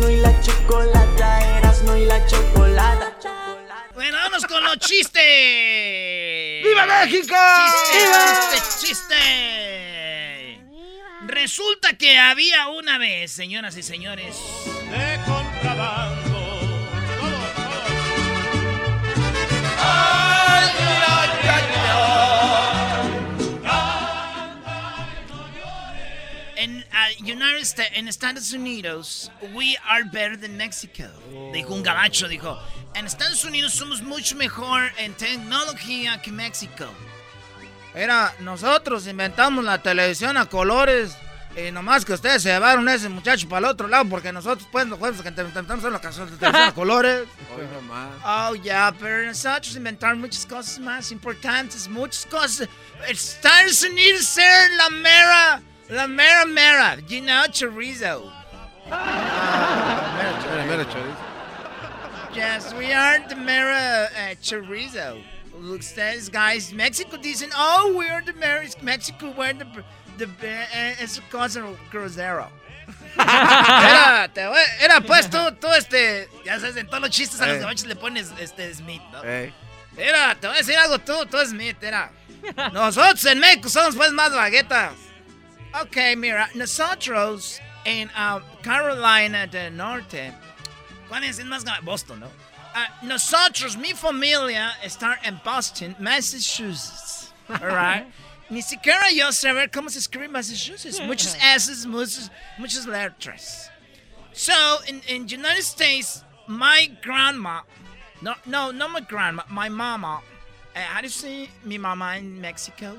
Erasmo 0.07 0.09
y 0.09 0.15
la 0.21 0.41
chocolata, 0.41 1.57
Erasmo 1.57 1.95
y 1.97 2.05
la 2.05 2.25
chocolata. 2.25 3.13
Bueno, 3.93 4.17
vamos 4.17 4.45
con 4.45 4.63
los 4.63 4.77
chistes. 4.79 5.21
¡Viva 6.63 6.85
México! 6.85 7.35
Chiste, 7.35 7.97
¡Viva! 7.97 8.49
chiste, 8.51 8.87
chiste. 8.87 10.61
Resulta 11.25 11.97
que 11.97 12.17
había 12.17 12.69
una 12.69 12.97
vez, 12.97 13.31
señoras 13.31 13.75
y 13.75 13.83
señores. 13.83 14.37
De 14.89 15.19
contrabando. 15.25 16.26
United 27.27 27.63
States, 27.63 27.91
en 27.93 28.07
Estados 28.07 28.53
Unidos, 28.53 29.29
we 29.53 29.77
are 29.85 30.03
better 30.05 30.39
than 30.39 30.55
Mexico. 30.55 31.03
Dijo 31.51 31.73
un 31.73 31.83
gabacho, 31.83 32.27
dijo, 32.27 32.57
en 32.95 33.05
Estados 33.05 33.43
Unidos 33.43 33.73
somos 33.73 34.01
mucho 34.01 34.35
mejor 34.35 34.91
en 34.97 35.13
tecnología 35.13 36.21
que 36.21 36.31
México. 36.31 36.85
Era, 37.93 38.33
nosotros 38.39 39.07
inventamos 39.07 39.65
la 39.65 39.81
televisión 39.81 40.37
a 40.37 40.45
colores. 40.45 41.15
Y 41.55 41.71
nomás 41.71 42.05
que 42.05 42.13
ustedes 42.13 42.43
se 42.43 42.49
llevaron 42.49 42.87
a 42.87 42.93
ese 42.93 43.09
muchacho 43.09 43.49
para 43.49 43.65
el 43.65 43.73
otro 43.73 43.87
lado, 43.87 44.07
porque 44.07 44.31
nosotros, 44.31 44.67
pues, 44.71 44.85
los 44.85 44.99
jueves 44.99 45.19
que 45.21 45.29
intentamos 45.29 45.79
hacer 45.79 45.91
la 45.91 45.99
canción 45.99 46.29
de 46.29 46.37
televisión 46.37 46.69
a 46.69 46.73
colores. 46.75 47.27
Oh, 48.23 48.53
ya, 48.55 48.93
pero 48.99 49.25
nosotros 49.25 49.75
inventaron 49.75 50.21
muchas 50.21 50.45
cosas 50.45 50.77
más 50.77 51.11
importantes, 51.11 51.87
muchas 51.87 52.27
cosas. 52.27 52.69
Estados 53.07 53.81
Unidos 53.81 54.25
ser 54.25 54.69
la 54.77 54.89
mera, 54.91 55.61
la 55.89 56.07
mera 56.07 56.45
mera, 56.45 56.97
you 57.07 57.21
know, 57.21 57.45
chorizo. 57.49 58.31
Yes, 62.33 62.73
we 62.73 62.91
are 62.93 63.19
the 63.27 63.35
mera 63.35 64.09
uh, 64.15 64.35
chorizo. 64.41 65.21
Ustedes, 65.53 66.29
guys, 66.29 66.71
Mexico 66.71 67.17
dicen, 67.17 67.49
oh, 67.55 67.95
we're 67.97 68.21
the 68.21 68.33
mera, 68.33 68.67
Mexico, 68.81 69.33
we're 69.35 69.53
the, 69.53 69.65
the, 70.17 70.25
uh, 70.25 71.03
es 71.03 71.19
crucero. 71.29 72.47
era, 73.17 74.29
te 74.33 74.41
era, 74.79 75.01
pues 75.01 75.27
tú, 75.29 75.37
tú, 75.59 75.67
este, 75.73 76.29
ya 76.45 76.59
sabes, 76.59 76.77
en 76.77 76.85
todos 76.87 77.01
los 77.01 77.09
chistes 77.09 77.41
a 77.41 77.47
los 77.47 77.57
Eh. 77.57 77.59
gabachos 77.59 77.87
le 77.87 77.95
pones, 77.95 78.31
este, 78.39 78.73
Smith, 78.73 79.01
¿no? 79.11 79.23
Ey. 79.23 79.51
Mira, 79.97 80.35
te 80.39 80.47
voy 80.47 80.55
a 80.55 80.59
decir 80.59 80.75
algo 80.77 80.99
tú, 80.99 81.25
tú 81.25 81.37
Smith, 81.43 81.77
mira. 81.81 82.11
Nosotros 82.71 83.25
en 83.25 83.39
México 83.39 83.67
somos 83.67 83.95
pues 83.95 84.11
más 84.11 84.31
baguetas. 84.31 84.91
Ok, 85.73 85.97
mira, 86.17 86.49
nosotros 86.55 87.59
en 87.85 88.09
ah, 88.15 88.41
Carolina 88.61 89.47
del 89.47 89.75
Norte, 89.75 90.33
¿cuál 91.07 91.23
es 91.23 91.39
el 91.39 91.45
más 91.45 91.63
grande? 91.63 91.81
Boston, 91.83 92.19
¿no? 92.21 92.31
Ah, 92.73 92.99
nosotros, 93.01 93.75
mi 93.77 93.93
familia, 93.93 94.75
está 94.83 95.19
en 95.23 95.39
Boston, 95.43 95.95
Massachusetts. 95.99 97.31
Alright. 97.49 98.07
Ni 98.49 98.61
siquiera 98.61 99.11
yo 99.11 99.31
sé 99.31 99.53
ver 99.53 99.69
cómo 99.69 99.89
se 99.89 99.99
escribe 99.99 100.29
Massachusetts. 100.29 100.99
Muchos 101.01 101.35
S's, 101.41 101.85
muchas, 101.85 102.31
muchas 102.57 102.85
letras. 102.85 103.69
So, 104.33 104.53
in, 104.87 105.01
in 105.07 105.27
United 105.27 105.63
States, 105.63 106.23
my 106.47 106.89
grandma, 107.01 107.61
no, 108.21 108.35
no, 108.45 108.71
not 108.71 108.91
my 108.91 109.01
grandma, 109.01 109.43
my 109.49 109.67
mama, 109.69 110.21
Uh, 110.77 110.81
how 110.81 111.01
do 111.01 111.07
you 111.07 111.09
say 111.09 111.49
mi 111.65 111.79
mamá 111.79 112.19
in 112.19 112.39
Mexico? 112.39 112.95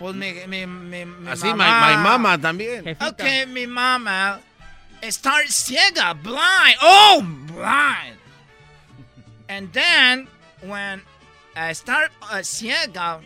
Pues 0.00 0.16
mi, 0.16 0.32
mi, 0.48 0.64
mi, 0.64 1.04
mi 1.04 1.30
Así, 1.30 1.44
my, 1.44 1.52
mamá. 1.52 1.88
my 1.88 1.96
mama 2.02 2.38
también. 2.38 2.96
Okay, 3.00 3.44
mi 3.44 3.66
mamá 3.66 4.40
start 5.10 5.48
ciega, 5.48 6.14
blind. 6.14 6.76
Oh, 6.80 7.22
blind. 7.46 8.16
and 9.48 9.70
then 9.72 10.26
when 10.62 11.02
I 11.54 11.74
start 11.74 12.12
uh, 12.22 12.42
ciega, 12.42 13.20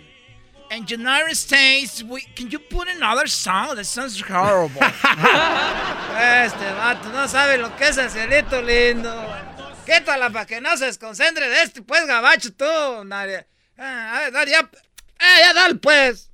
in 0.70 0.84
United 0.88 1.36
States, 1.36 2.02
we, 2.02 2.22
can 2.34 2.50
you 2.50 2.58
put 2.58 2.88
another 2.88 3.28
song? 3.28 3.76
That 3.76 3.86
sounds 3.86 4.20
horrible. 4.20 4.80
este 4.82 6.74
vato 6.74 7.12
no 7.12 7.28
sabe 7.28 7.58
lo 7.58 7.70
que 7.76 7.84
es 7.84 7.98
el 7.98 8.08
cielito 8.10 8.60
lindo. 8.62 9.12
Quítala 9.86 10.30
para 10.32 10.46
que 10.46 10.60
no 10.60 10.76
se 10.76 10.86
desconcentre 10.86 11.48
de 11.48 11.62
este, 11.62 11.82
pues, 11.82 12.06
gabacho, 12.06 12.50
tú. 12.52 13.04
Nadie. 13.04 13.46
Ah, 13.78 14.16
a 14.16 14.20
ver, 14.20 14.32
dale, 14.32 14.50
ya. 14.50 14.60
Eh, 15.20 15.40
ya 15.44 15.52
dale, 15.52 15.74
pues. 15.76 16.30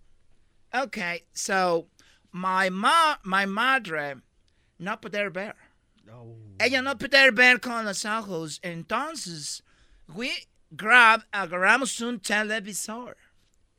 Okay, 0.74 1.22
so 1.32 1.86
my 2.32 2.70
ma, 2.70 3.16
my 3.24 3.44
madre 3.46 4.14
no 4.78 4.96
poder 4.96 5.30
ver. 5.30 5.54
Ella 6.60 6.80
no 6.82 6.94
poder 6.94 7.32
ver 7.32 7.58
con 7.58 7.84
los 7.84 8.04
ojos. 8.04 8.58
Entonces, 8.62 9.62
we 10.14 10.30
grab, 10.74 11.22
agarramos 11.32 12.00
un 12.00 12.18
televisor. 12.20 13.14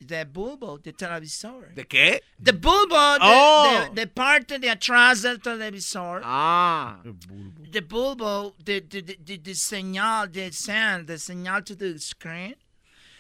De 0.04 0.26
bulbo 0.26 0.80
de 0.82 0.94
televisor. 0.94 1.76
¿De 1.76 1.86
qué? 1.86 2.22
De 2.42 2.54
bulbo, 2.54 3.20
de, 3.20 3.20
Oh. 3.22 3.90
de- 3.94 4.02
de 4.02 4.08
parte 4.08 4.58
de 4.58 4.70
atrás 4.72 5.22
del 5.22 5.38
televisor. 5.40 6.22
Ah. 6.24 7.02
De 7.04 7.82
bulbo, 7.82 8.56
de, 8.58 8.82
de, 8.82 9.02
de, 9.04 9.16
de, 9.18 9.38
de 9.38 9.54
señal, 9.54 10.28
de 10.32 10.52
send, 10.52 11.06
de 11.08 11.20
señal 11.20 11.64
to 11.64 11.76
the 11.76 12.00
screen. 12.00 12.56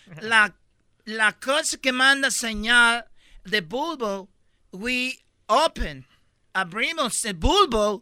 La, 0.23 0.49
la 1.05 1.33
cosa 1.33 1.77
que 1.77 1.91
manda 1.91 2.31
señal 2.31 3.05
de 3.43 3.61
bulbo, 3.61 4.27
we 4.71 5.19
open, 5.49 6.05
abrimos 6.55 7.25
el 7.25 7.33
bulbo, 7.33 8.01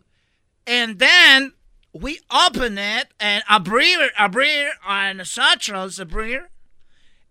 and 0.68 1.00
then 1.00 1.54
we 1.94 2.20
open 2.30 2.78
it, 2.78 3.08
and 3.20 3.44
abrir, 3.50 4.10
abrir 4.18 4.70
a 4.88 5.14
nosotros, 5.14 6.00
abrir, 6.00 6.46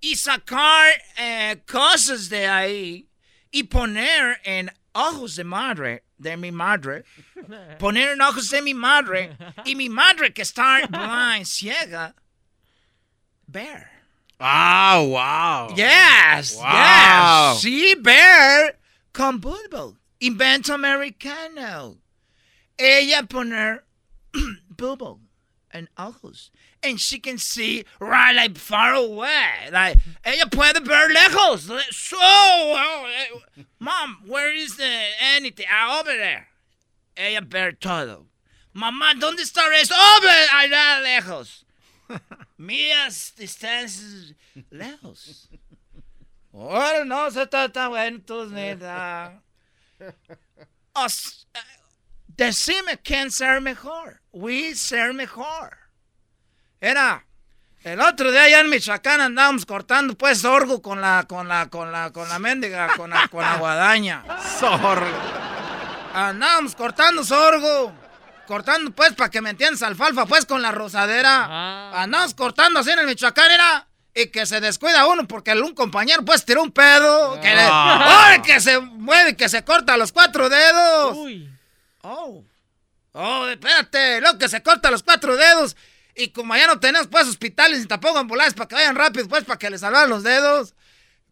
y 0.03 0.14
sacar 0.14 0.92
eh, 1.16 1.57
cosas 1.66 2.29
de 2.29 2.47
ahí, 2.47 3.07
y 3.53 3.62
poner 3.64 4.37
en 4.44 4.71
ojos 4.94 5.37
de 5.37 5.44
madre, 5.44 6.01
de 6.21 6.37
mi 6.37 6.51
madre, 6.51 7.05
poner 7.79 8.12
en 8.12 8.21
ojos 8.21 8.51
de 8.51 8.61
mi 8.62 8.75
madre, 8.75 9.37
y 9.64 9.75
mi 9.75 9.88
madre 9.88 10.33
que 10.33 10.42
está 10.42 10.87
blind, 10.90 11.47
ciega, 11.47 12.14
ver. 13.47 13.98
Ah, 14.40 15.03
wow. 15.03 15.74
Yes, 15.77 16.57
Wow. 16.57 16.64
yes. 17.55 17.62
Sí, 17.64 17.94
Bear 18.03 18.74
con 19.12 19.38
bulbo. 19.40 19.96
Invento 20.20 20.74
americano. 20.74 21.98
Ella 22.79 23.22
poner 23.24 23.81
bulbo 24.74 25.18
and 25.72 25.88
ojos. 25.98 26.51
And 26.83 27.01
she 27.01 27.18
can 27.18 27.38
see 27.38 27.85
right 27.98 28.33
like 28.35 28.57
far 28.57 28.94
away. 28.94 29.68
Like 29.72 29.98
ella 30.24 30.46
puede 30.46 30.85
ver 30.87 31.09
lejos. 31.12 31.62
So, 31.92 32.16
oh, 32.20 33.07
eh, 33.57 33.62
mom, 33.81 34.18
where 34.27 34.53
is 34.55 34.77
the 34.77 34.88
anything? 35.35 35.66
Ah, 35.70 35.98
over 35.98 36.12
there. 36.16 36.46
Ella 37.16 37.40
ver 37.40 37.72
todo. 37.72 38.27
Mamá, 38.74 39.14
¿dónde 39.18 39.40
está 39.42 39.62
esto? 39.74 39.94
Over 39.96 40.46
allá 40.55 41.03
lejos. 41.03 41.64
Mías 42.57 43.35
distancias 43.37 44.35
lejos. 44.71 45.49
Ahora 46.53 47.05
no, 47.05 47.29
bueno, 47.31 48.16
entonces, 48.16 48.53
neta. 48.53 49.42
Os- 50.94 51.47
eh, 51.55 51.59
decime 52.29 52.99
quién 52.99 53.31
ser 53.31 53.61
mejor. 53.61 54.21
We 54.33 54.75
ser 54.75 55.12
mejor. 55.12 55.77
Era, 56.81 57.25
el 57.83 58.01
otro 58.01 58.31
día 58.31 58.44
allá 58.44 58.61
en 58.61 58.71
Michoacán 58.71 59.21
andábamos 59.21 59.66
cortando 59.66 60.16
pues 60.16 60.38
sorgo 60.40 60.81
con 60.81 61.01
la, 61.01 61.25
con 61.29 61.49
la, 61.49 61.68
con 61.68 61.92
la, 61.92 62.12
con 62.12 62.29
la 62.29 62.38
mendiga, 62.38 62.97
con 62.97 63.11
la, 63.11 63.29
con 63.29 63.42
la 63.42 63.57
guadaña. 63.57 64.25
Sorgo. 64.59 65.07
Andábamos 66.14 66.75
cortando 66.75 67.23
sorgo. 67.23 67.92
Cortando 68.49 68.91
pues 68.93 69.13
para 69.13 69.31
que 69.31 69.43
me 69.43 69.51
entiendas 69.51 69.83
alfalfa 69.83 70.25
pues 70.27 70.47
con 70.47 70.63
la 70.63 70.73
rosadera. 70.73 71.45
Andábamos 72.03 72.33
cortando 72.35 72.81
así 72.81 72.91
en 72.91 72.99
el 73.01 73.07
Michoacán 73.07 73.51
era. 73.51 73.87
Y 74.15 74.29
que 74.29 74.47
se 74.47 74.61
descuida 74.61 75.07
uno 75.07 75.29
porque 75.29 75.53
un 75.53 75.75
compañero 75.75 76.25
pues 76.25 76.45
tiró 76.47 76.63
un 76.63 76.73
pedo. 76.73 77.39
Que, 77.43 77.55
le- 77.55 77.61
Ah. 77.61 78.31
¡Ay, 78.31 78.41
que 78.43 78.59
se 78.61 78.81
mueve, 78.81 79.37
que 79.37 79.49
se 79.51 79.63
corta 79.65 79.97
los 79.99 80.11
cuatro 80.13 80.49
dedos. 80.49 81.17
Oh. 82.03 82.43
Oh, 83.13 83.47
espérate, 83.49 84.21
lo 84.23 84.39
que 84.39 84.49
se 84.49 84.63
corta 84.63 84.91
los 84.91 85.03
cuatro 85.03 85.37
dedos. 85.37 85.77
Y 86.17 86.31
como 86.31 86.57
ya 86.57 86.67
no 86.67 86.81
tenemos 86.81 87.07
pues 87.09 87.29
hospitales 87.29 87.81
ni 87.81 87.87
tampoco 87.87 88.19
ambulancias 88.19 88.55
para 88.55 88.67
que 88.67 88.75
vayan 88.77 88.97
rápido, 88.97 89.29
pues 89.29 89.45
para 89.45 89.59
que 89.59 89.69
le 89.71 89.79
salvan 89.79 90.09
los 90.09 90.23
dedos. 90.25 90.75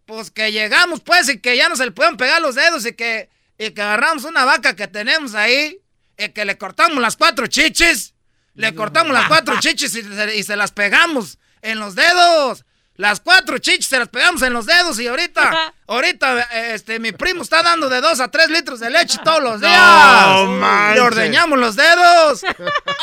Pues 0.04 0.30
que 0.30 0.52
llegamos 0.52 1.00
pues 1.00 1.28
y 1.30 1.40
que 1.40 1.56
ya 1.56 1.68
no 1.70 1.76
se 1.76 1.86
le 1.86 1.92
pueden 1.92 2.16
pegar 2.18 2.40
los 2.42 2.54
dedos 2.56 2.84
y 2.86 2.92
que, 2.92 3.30
y 3.58 3.70
que 3.70 3.82
agarramos 3.82 4.24
una 4.24 4.44
vaca 4.44 4.76
que 4.76 4.86
tenemos 4.86 5.34
ahí 5.34 5.80
que 6.16 6.44
le 6.44 6.58
cortamos 6.58 6.98
las 7.00 7.16
cuatro 7.16 7.46
chichis. 7.46 8.14
Le 8.54 8.74
cortamos 8.74 9.12
las 9.12 9.28
cuatro 9.28 9.60
chichis 9.60 9.94
y 9.94 10.02
se, 10.02 10.36
y 10.36 10.42
se 10.42 10.56
las 10.56 10.72
pegamos 10.72 11.38
en 11.62 11.78
los 11.78 11.94
dedos. 11.94 12.64
Las 12.94 13.20
cuatro 13.20 13.58
chichis 13.58 13.88
se 13.88 13.98
las 13.98 14.08
pegamos 14.08 14.40
en 14.40 14.54
los 14.54 14.64
dedos 14.64 14.98
y 14.98 15.06
ahorita, 15.06 15.74
ahorita, 15.86 16.40
eh, 16.52 16.74
este, 16.74 16.98
mi 16.98 17.12
primo 17.12 17.42
está 17.42 17.62
dando 17.62 17.90
de 17.90 18.00
dos 18.00 18.20
a 18.20 18.30
tres 18.30 18.48
litros 18.48 18.80
de 18.80 18.88
leche 18.88 19.18
todos 19.22 19.42
los 19.42 19.60
días. 19.60 19.78
No 19.78 20.94
Le 20.94 21.00
ordeñamos 21.00 21.58
los 21.58 21.76
dedos. 21.76 22.42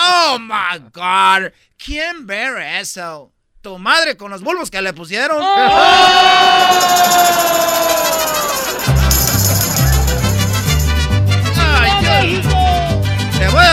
Oh 0.08 0.40
my 0.40 0.80
God. 0.92 1.52
¿Quién 1.78 2.26
ve 2.26 2.80
eso? 2.80 3.32
Tu 3.62 3.78
madre 3.78 4.18
con 4.18 4.32
los 4.32 4.42
bulbos 4.42 4.72
que 4.72 4.82
le 4.82 4.94
pusieron. 4.94 5.40
Ay, 5.40 6.74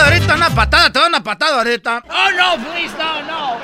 Te 0.01 0.07
voy 0.07 0.15
a 0.15 0.19
dar 0.19 0.33
ahorita 0.33 0.35
una 0.35 0.49
patada, 0.55 0.91
te 0.91 0.97
voy 0.97 0.99
a 0.99 1.01
dar 1.03 1.09
una 1.09 1.23
patada 1.23 1.57
ahorita. 1.57 2.03
Oh 2.09 2.31
no, 2.31 2.71
please, 2.71 2.95
no, 2.97 3.21
no. 3.21 3.57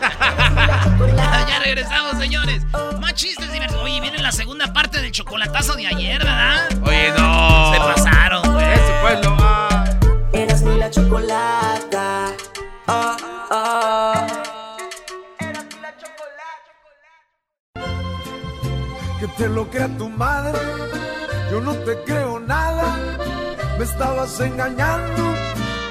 ya 1.48 1.58
regresamos, 1.58 2.18
señores. 2.18 2.62
Más 3.00 3.14
chistes 3.14 3.52
divertidos. 3.52 3.82
Oye, 3.82 4.00
viene 4.00 4.18
la 4.18 4.30
segunda 4.30 4.72
parte 4.72 5.00
del 5.00 5.10
chocolatazo 5.10 5.74
de 5.74 5.88
ayer, 5.88 6.18
¿verdad? 6.18 6.68
Oye, 6.84 7.12
no. 7.18 7.72
Se 7.72 7.80
pasaron, 7.80 8.52
güey. 8.52 8.72
Ese 8.74 8.98
pues 9.02 9.24
lo 9.24 9.36
Eras 10.32 10.62
mi 10.62 10.76
la 10.76 10.88
chocolata. 10.88 12.26
Oh, 12.86 13.16
oh. 13.50 14.26
Que 19.18 19.26
te 19.36 19.48
lo 19.48 19.68
crea 19.68 19.88
tu 19.98 20.08
madre, 20.08 20.58
yo 21.50 21.60
no 21.60 21.74
te 21.74 22.00
creo 22.04 22.38
nada. 22.38 22.96
Me 23.80 23.86
estabas 23.86 24.38
engañando, 24.40 25.29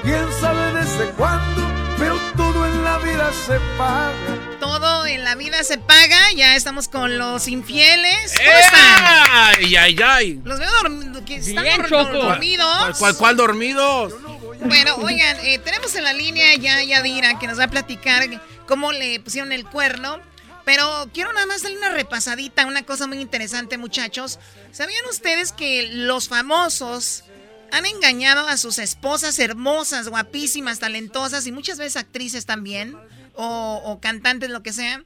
quién 0.02 0.26
sabe 0.40 0.72
desde 0.80 1.10
cuándo, 1.12 1.62
pero 1.98 2.16
todo 2.36 2.66
en 2.66 2.84
la 2.84 2.98
vida 2.98 3.30
se 3.46 3.58
paga. 3.76 4.58
Todo 4.60 5.06
en 5.06 5.24
la 5.24 5.34
vida 5.34 5.62
se 5.64 5.78
paga. 5.78 6.32
Ya 6.36 6.54
estamos 6.56 6.88
con 6.88 7.18
los 7.18 7.48
infieles. 7.48 8.34
¿Cómo 8.36 8.58
están? 8.58 9.24
Ay, 9.30 9.76
ay, 9.76 9.96
ay. 10.04 10.40
Los 10.44 10.58
veo 10.58 10.70
dormidos. 10.82 11.22
que 11.24 11.36
Están 11.36 11.64
Bien, 11.64 11.80
dor- 11.82 11.88
Choco. 11.88 12.12
dormidos. 12.24 12.78
¿Cuál, 12.80 12.94
cuál, 12.98 13.16
cuál 13.16 13.36
dormidos? 13.36 14.14
Bueno, 14.62 14.94
oigan, 14.96 15.36
eh, 15.44 15.58
tenemos 15.58 15.94
en 15.94 16.04
la 16.04 16.12
línea 16.12 16.54
ya 16.56 16.82
Yadira 16.82 17.38
que 17.38 17.46
nos 17.46 17.58
va 17.58 17.64
a 17.64 17.68
platicar 17.68 18.28
cómo 18.66 18.92
le 18.92 19.20
pusieron 19.20 19.52
el 19.52 19.64
cuerno. 19.64 20.18
Pero 20.66 21.08
quiero 21.12 21.32
nada 21.32 21.46
más 21.46 21.62
darle 21.62 21.78
una 21.78 21.88
repasadita, 21.88 22.66
una 22.66 22.82
cosa 22.84 23.06
muy 23.06 23.18
interesante, 23.18 23.78
muchachos. 23.78 24.38
¿Sabían 24.72 25.04
ustedes 25.10 25.52
que 25.52 25.88
los 25.90 26.28
famosos 26.28 27.24
han 27.72 27.86
engañado 27.86 28.48
a 28.48 28.56
sus 28.56 28.78
esposas 28.78 29.38
hermosas, 29.38 30.08
guapísimas, 30.08 30.78
talentosas 30.78 31.46
y 31.46 31.52
muchas 31.52 31.78
veces 31.78 31.96
actrices 31.96 32.46
también, 32.46 32.96
o, 33.34 33.80
o 33.84 34.00
cantantes, 34.00 34.50
lo 34.50 34.62
que 34.62 34.72
sea? 34.72 35.02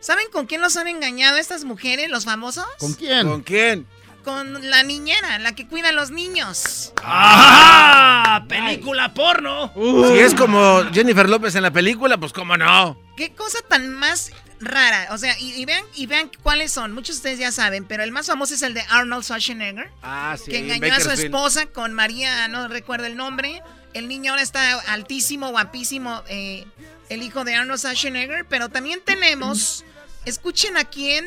¿Saben 0.00 0.26
con 0.32 0.46
quién 0.46 0.60
los 0.60 0.76
han 0.76 0.88
engañado 0.88 1.36
estas 1.36 1.64
mujeres, 1.64 2.10
los 2.10 2.24
famosos? 2.24 2.66
¿Con 2.78 2.94
quién? 2.94 3.28
¿Con 3.28 3.42
quién? 3.42 3.86
Con 4.24 4.70
la 4.70 4.82
niñera, 4.82 5.38
la 5.38 5.54
que 5.54 5.66
cuida 5.66 5.88
a 5.88 5.92
los 5.92 6.10
niños. 6.10 6.92
¡Ah! 7.02 8.44
Película 8.48 9.14
porno. 9.14 9.72
Si 9.74 10.18
es 10.18 10.34
como 10.34 10.82
Jennifer 10.92 11.28
López 11.28 11.54
en 11.54 11.62
la 11.62 11.72
película, 11.72 12.18
pues 12.18 12.32
cómo 12.32 12.56
no. 12.56 12.96
Qué 13.16 13.32
cosa 13.34 13.58
tan 13.68 13.94
más 13.94 14.32
rara. 14.62 15.08
O 15.10 15.18
sea, 15.18 15.38
y, 15.38 15.52
y 15.54 15.64
vean, 15.64 15.84
y 15.94 16.06
vean 16.06 16.30
cuáles 16.42 16.72
son. 16.72 16.92
Muchos 16.92 17.16
de 17.16 17.18
ustedes 17.20 17.38
ya 17.38 17.52
saben, 17.52 17.84
pero 17.84 18.02
el 18.02 18.12
más 18.12 18.26
famoso 18.26 18.54
es 18.54 18.62
el 18.62 18.74
de 18.74 18.82
Arnold 18.88 19.24
Schwarzenegger, 19.24 19.90
Ah, 20.02 20.36
sí. 20.42 20.50
que 20.50 20.58
engañó 20.58 20.94
a 20.94 21.00
su 21.00 21.10
esposa 21.10 21.66
con 21.66 21.92
María, 21.92 22.48
no 22.48 22.68
recuerdo 22.68 23.06
el 23.06 23.16
nombre. 23.16 23.62
El 23.94 24.08
niño 24.08 24.30
ahora 24.32 24.42
está 24.42 24.80
altísimo, 24.92 25.50
guapísimo, 25.50 26.22
eh, 26.28 26.64
el 27.10 27.22
hijo 27.22 27.44
de 27.44 27.54
Arnold 27.54 27.78
Schwarzenegger. 27.78 28.46
Pero 28.46 28.68
también 28.70 29.00
tenemos 29.04 29.84
Escuchen 30.24 30.76
a 30.76 30.84
quién. 30.84 31.26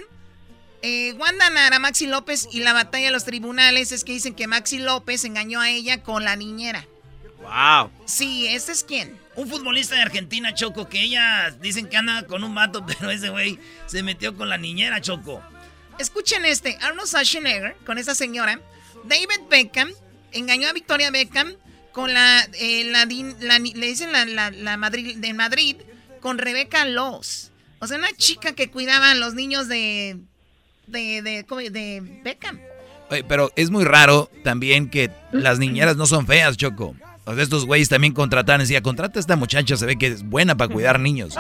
Eh, 0.82 1.14
Wanda 1.14 1.50
Nara, 1.50 1.80
Maxi 1.80 2.06
López 2.08 2.48
y 2.52 2.60
la 2.60 2.72
batalla 2.72 3.08
de 3.08 3.12
los 3.12 3.26
tribunales 3.26 3.92
es 3.92 4.04
que 4.04 4.12
dicen 4.14 4.36
que 4.36 4.46
Maxi 4.48 4.78
López 4.78 5.26
engañó 5.26 5.60
a 5.60 5.70
ella 5.70 6.04
con 6.04 6.24
la 6.24 6.36
niñera. 6.36 6.86
Wow. 7.42 7.92
Sí, 8.06 8.48
¿este 8.48 8.72
es 8.72 8.84
quién? 8.84 9.20
Un 9.36 9.50
futbolista 9.50 9.96
de 9.96 10.02
Argentina, 10.02 10.54
Choco, 10.54 10.88
que 10.88 11.02
ella 11.02 11.52
dicen 11.62 11.88
que 11.88 11.98
anda 11.98 12.26
con 12.26 12.44
un 12.44 12.56
vato, 12.56 12.86
pero 12.88 13.12
ese 13.12 13.30
güey 13.30 13.60
se 13.86 14.04
metió 14.04 14.36
con 14.36 14.50
la 14.50 14.58
niñera, 14.58 15.02
Choco. 15.02 15.42
Escuchen 16.00 16.46
este, 16.46 16.78
Arnold 16.82 17.08
Schwarzenegger 17.08 17.76
con 17.86 17.98
esta 17.98 18.16
señora. 18.16 18.60
David 19.06 19.48
Beckham 19.50 19.90
engañó 20.32 20.68
a 20.68 20.74
Victoria 20.74 21.12
Beckham 21.12 21.56
con 21.92 22.14
la, 22.14 22.48
eh, 22.60 22.84
la, 22.86 23.06
le 23.06 23.88
dicen 23.88 24.12
la, 24.12 24.26
la, 24.26 24.52
la 24.52 24.78
Madrid, 24.78 25.18
de 25.18 25.34
Madrid 25.34 25.78
con 26.20 26.38
Rebeca 26.38 26.86
Loss. 26.86 27.52
O 27.80 27.88
sea, 27.88 27.98
una 27.98 28.12
chica 28.14 28.54
que 28.54 28.70
cuidaba 28.70 29.12
a 29.12 29.16
los 29.16 29.34
niños 29.34 29.68
de, 29.68 30.18
de, 30.88 31.22
de, 31.22 31.70
de 31.70 32.02
Beckham. 32.24 32.60
Oye, 33.10 33.24
pero 33.24 33.52
es 33.56 33.70
muy 33.70 33.84
raro 33.84 34.30
también 34.44 34.90
que 34.90 35.12
las 35.32 35.60
niñeras 35.60 35.96
no 35.96 36.06
son 36.06 36.26
feas, 36.26 36.58
Choco. 36.58 36.96
O 37.26 37.34
sea, 37.34 37.44
estos 37.44 37.66
güeyes 37.66 37.90
también 37.90 38.14
contratan, 38.14 38.60
decía, 38.60 38.82
contrata 38.82 39.20
a 39.20 39.22
esta 39.22 39.36
muchacha, 39.36 39.76
se 39.78 39.86
ve 39.86 39.98
que 39.98 40.08
es 40.08 40.24
buena 40.24 40.56
para 40.56 40.72
cuidar 40.72 41.00
niños. 41.00 41.36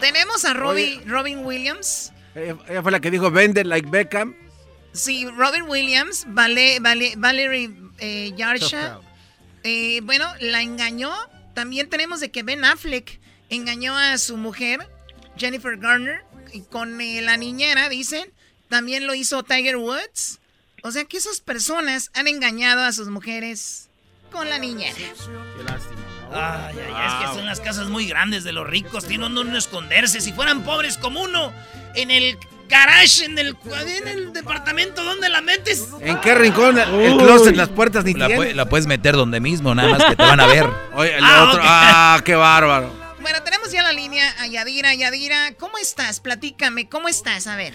Tenemos 0.00 0.44
a 0.44 0.54
Robin, 0.54 1.06
Robin 1.06 1.44
Williams. 1.44 2.12
Ella, 2.34 2.56
ella 2.68 2.82
fue 2.82 2.90
la 2.90 3.00
que 3.00 3.10
dijo, 3.10 3.30
vende 3.30 3.64
like 3.64 3.88
Beckham. 3.88 4.34
Sí, 4.94 5.26
Robin 5.26 5.64
Williams, 5.68 6.24
Vale, 6.28 6.78
Vale, 6.80 7.14
Valerie 7.16 7.70
eh, 7.98 8.32
Yarsha. 8.36 9.00
Eh, 9.64 10.00
bueno, 10.04 10.26
la 10.40 10.62
engañó. 10.62 11.12
También 11.52 11.90
tenemos 11.90 12.20
de 12.20 12.30
que 12.30 12.44
Ben 12.44 12.64
Affleck 12.64 13.20
engañó 13.48 13.96
a 13.96 14.16
su 14.18 14.36
mujer, 14.36 14.88
Jennifer 15.36 15.76
Garner, 15.76 16.24
y 16.52 16.60
con 16.62 17.00
eh, 17.00 17.20
la 17.22 17.36
niñera, 17.36 17.88
dicen. 17.88 18.32
También 18.68 19.06
lo 19.06 19.14
hizo 19.14 19.42
Tiger 19.42 19.76
Woods. 19.76 20.38
O 20.82 20.92
sea 20.92 21.04
que 21.04 21.16
esas 21.16 21.40
personas 21.40 22.10
han 22.14 22.28
engañado 22.28 22.82
a 22.82 22.92
sus 22.92 23.08
mujeres 23.08 23.90
con 24.34 24.50
la 24.50 24.58
niñera. 24.58 24.94
Ay, 26.32 26.76
ay, 26.76 26.92
ay, 26.94 27.06
es 27.06 27.14
que 27.30 27.36
son 27.36 27.46
las 27.46 27.60
casas 27.60 27.86
muy 27.88 28.06
grandes 28.08 28.42
de 28.44 28.52
los 28.52 28.66
ricos, 28.66 29.06
tienen 29.06 29.34
donde 29.34 29.58
esconderse. 29.58 30.20
Si 30.20 30.32
fueran 30.32 30.62
pobres 30.64 30.98
como 30.98 31.22
uno, 31.22 31.52
en 31.94 32.10
el 32.10 32.36
garage, 32.68 33.24
en 33.26 33.38
el, 33.38 33.56
en 33.86 34.08
el 34.08 34.32
departamento, 34.32 35.04
¿dónde 35.04 35.28
la 35.28 35.40
metes? 35.40 35.88
¿En 36.00 36.20
qué 36.20 36.34
rincón? 36.34 36.76
El 36.78 37.16
closet, 37.18 37.54
las 37.54 37.68
puertas 37.68 38.04
ni 38.04 38.14
La, 38.14 38.28
pu- 38.28 38.52
la 38.52 38.64
puedes 38.68 38.86
meter 38.86 39.14
donde 39.14 39.38
mismo, 39.38 39.74
nada 39.74 39.90
más 39.90 40.04
que 40.04 40.16
te 40.16 40.22
van 40.22 40.40
a 40.40 40.46
ver. 40.46 40.66
Oye, 40.94 41.16
el 41.16 41.24
Ah, 41.24 41.44
otro. 41.48 41.60
ok. 41.60 41.66
Ah, 41.68 42.22
qué 42.24 42.34
bárbaro. 42.34 42.92
Bueno, 43.20 43.42
tenemos 43.44 43.70
ya 43.70 43.82
la 43.82 43.92
línea 43.92 44.34
a 44.40 44.46
Yadira. 44.48 44.92
Yadira, 44.94 45.52
¿cómo 45.58 45.78
estás? 45.78 46.18
Platícame, 46.20 46.88
¿cómo 46.88 47.08
estás? 47.08 47.46
A 47.46 47.54
ver. 47.56 47.72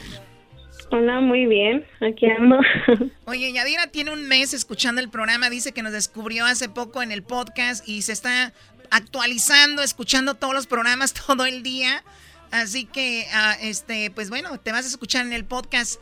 Hola, 0.92 1.20
muy 1.20 1.46
bien. 1.46 1.86
Aquí 2.02 2.26
ando. 2.26 2.60
Oye, 3.26 3.52
Yadira 3.54 3.88
tiene 3.88 4.12
un 4.12 4.28
mes 4.28 4.56
escuchando 4.56 5.02
el 5.02 5.10
programa, 5.10 5.50
dice 5.50 5.72
que 5.72 5.84
nos 5.84 5.92
descubrió 5.92 6.46
hace 6.46 6.68
poco 6.68 7.04
en 7.04 7.12
el 7.12 7.22
podcast 7.22 7.88
y 7.88 8.02
se 8.02 8.12
está 8.12 8.54
actualizando, 8.90 9.84
escuchando 9.84 10.34
todos 10.34 10.56
los 10.56 10.66
programas 10.66 11.14
todo 11.28 11.46
el 11.46 11.62
día. 11.62 12.04
Así 12.52 12.86
que, 12.86 13.28
ah, 13.32 13.56
este, 13.62 14.10
pues 14.10 14.32
bueno, 14.32 14.60
te 14.60 14.72
vas 14.72 14.86
a 14.86 14.88
escuchar 14.88 15.28
en 15.28 15.34
el 15.34 15.46
podcast 15.46 16.02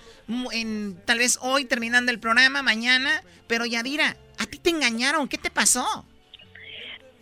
en 0.53 0.97
tal 1.03 1.17
vez 1.17 1.37
hoy 1.41 1.65
terminando 1.65 2.09
el 2.09 2.19
programa, 2.19 2.61
mañana. 2.61 3.21
Pero 3.47 3.65
Yadira, 3.65 4.15
a 4.37 4.45
ti 4.45 4.57
te 4.57 4.69
engañaron, 4.69 5.27
¿qué 5.27 5.37
te 5.37 5.49
pasó? 5.49 6.05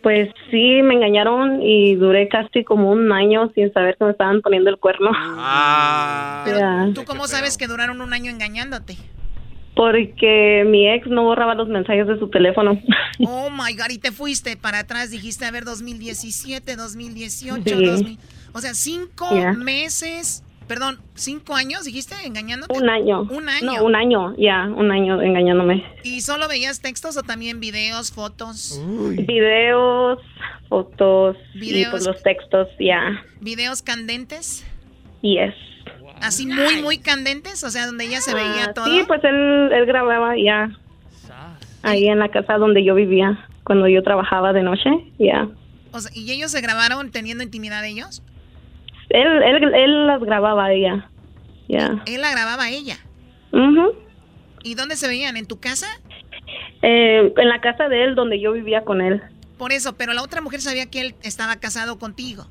Pues 0.06 0.28
sí, 0.52 0.82
me 0.84 0.94
engañaron 0.94 1.60
y 1.62 1.96
duré 1.96 2.28
casi 2.28 2.62
como 2.62 2.92
un 2.92 3.10
año 3.10 3.50
sin 3.56 3.72
saber 3.72 3.96
que 3.98 4.04
me 4.04 4.12
estaban 4.12 4.40
poniendo 4.40 4.70
el 4.70 4.76
cuerno. 4.78 5.10
Ah. 5.12 6.44
Ya. 6.46 6.92
¿Tú 6.94 7.02
cómo 7.04 7.26
sabes 7.26 7.58
que 7.58 7.66
duraron 7.66 8.00
un 8.00 8.12
año 8.12 8.30
engañándote? 8.30 8.96
Porque 9.74 10.62
mi 10.64 10.88
ex 10.88 11.08
no 11.08 11.24
borraba 11.24 11.56
los 11.56 11.66
mensajes 11.66 12.06
de 12.06 12.20
su 12.20 12.30
teléfono. 12.30 12.80
Oh 13.26 13.50
my 13.50 13.74
God, 13.74 13.90
y 13.90 13.98
te 13.98 14.12
fuiste 14.12 14.56
para 14.56 14.78
atrás, 14.78 15.10
dijiste, 15.10 15.44
a 15.44 15.50
ver, 15.50 15.64
2017, 15.64 16.76
2018, 16.76 17.62
Sí. 17.66 17.84
2000. 17.84 18.18
O 18.52 18.60
sea, 18.60 18.74
cinco 18.74 19.28
meses, 19.56 20.44
perdón, 20.68 21.00
cinco 21.14 21.54
años, 21.54 21.84
dijiste, 21.84 22.14
engañándote. 22.24 22.76
Un 22.76 22.88
año. 22.88 23.22
Un 23.22 23.48
año. 23.48 23.72
No, 23.78 23.84
un 23.84 23.94
año, 23.94 24.34
ya, 24.36 24.64
un 24.64 24.90
año 24.90 25.20
engañándome. 25.22 25.84
¿Y 26.02 26.20
solo 26.20 26.48
veías 26.48 26.80
textos 26.80 27.16
o 27.16 27.22
también 27.22 27.60
videos, 27.60 28.12
fotos? 28.12 28.80
Videos, 29.26 30.20
fotos 30.68 31.36
y 31.54 31.58
Videos. 31.60 31.90
pues 31.90 32.06
los 32.06 32.22
textos, 32.22 32.68
ya. 32.80 33.22
¿Videos 33.40 33.82
candentes? 33.82 34.64
Yes. 35.22 35.54
Así 36.20 36.46
muy, 36.46 36.82
muy 36.82 36.98
candentes, 36.98 37.62
o 37.62 37.70
sea, 37.70 37.86
donde 37.86 38.08
ya 38.08 38.20
se 38.20 38.34
veía 38.34 38.66
Ah, 38.68 38.72
todo. 38.74 38.86
Sí, 38.86 39.02
pues 39.06 39.22
él, 39.24 39.70
él 39.72 39.86
grababa 39.86 40.34
ya. 40.36 40.70
Ahí 41.82 42.08
en 42.08 42.18
la 42.18 42.30
casa 42.30 42.54
donde 42.58 42.82
yo 42.84 42.94
vivía, 42.94 43.46
cuando 43.64 43.86
yo 43.86 44.02
trabajaba 44.02 44.52
de 44.52 44.62
noche, 44.62 44.90
ya. 45.18 45.48
O 45.92 46.00
sea, 46.00 46.10
¿Y 46.14 46.32
ellos 46.32 46.50
se 46.50 46.60
grabaron 46.60 47.10
teniendo 47.12 47.44
intimidad 47.44 47.80
de 47.82 47.90
ellos? 47.90 48.22
Él, 49.16 49.42
él, 49.42 49.74
él 49.74 50.06
las 50.06 50.20
grababa 50.20 50.72
ella, 50.72 51.08
ya. 51.68 52.02
Él 52.06 52.20
la 52.20 52.30
grababa 52.32 52.64
a 52.64 52.70
ella. 52.70 52.96
Ujú. 53.52 53.92
¿Y 54.62 54.74
dónde 54.74 54.96
se 54.96 55.08
veían? 55.08 55.36
¿En 55.36 55.46
tu 55.46 55.58
casa? 55.58 55.86
Eh, 56.82 57.32
en 57.36 57.48
la 57.48 57.60
casa 57.60 57.88
de 57.88 58.04
él 58.04 58.14
donde 58.14 58.40
yo 58.40 58.52
vivía 58.52 58.82
con 58.84 59.00
él. 59.00 59.22
Por 59.58 59.72
eso, 59.72 59.96
pero 59.96 60.12
la 60.12 60.22
otra 60.22 60.40
mujer 60.42 60.60
sabía 60.60 60.86
que 60.90 61.00
él 61.00 61.14
estaba 61.22 61.56
casado 61.56 61.98
contigo. 61.98 62.46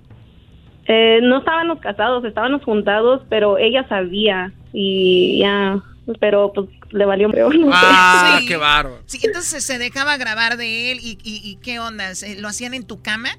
Eh, 0.87 1.19
no 1.21 1.39
estábamos 1.39 1.79
casados, 1.81 2.23
estábamos 2.25 2.63
juntados, 2.63 3.21
pero 3.29 3.57
ella 3.57 3.87
sabía 3.87 4.51
y 4.73 5.39
ya, 5.39 5.79
pero 6.19 6.51
pues 6.53 6.67
le 6.91 7.05
valió 7.05 7.27
no 7.27 7.33
sé. 7.33 7.69
Ah, 7.73 8.37
Sí. 8.39 8.47
qué 8.47 8.57
bárbaro. 8.57 9.01
Sí, 9.05 9.19
entonces 9.23 9.63
se 9.63 9.77
dejaba 9.77 10.17
grabar 10.17 10.57
de 10.57 10.91
él 10.91 10.99
y, 11.01 11.17
y, 11.23 11.41
y 11.43 11.57
qué 11.57 11.79
onda, 11.79 12.13
¿Se- 12.15 12.39
¿lo 12.39 12.47
hacían 12.47 12.73
en 12.73 12.85
tu 12.85 13.01
cama? 13.01 13.29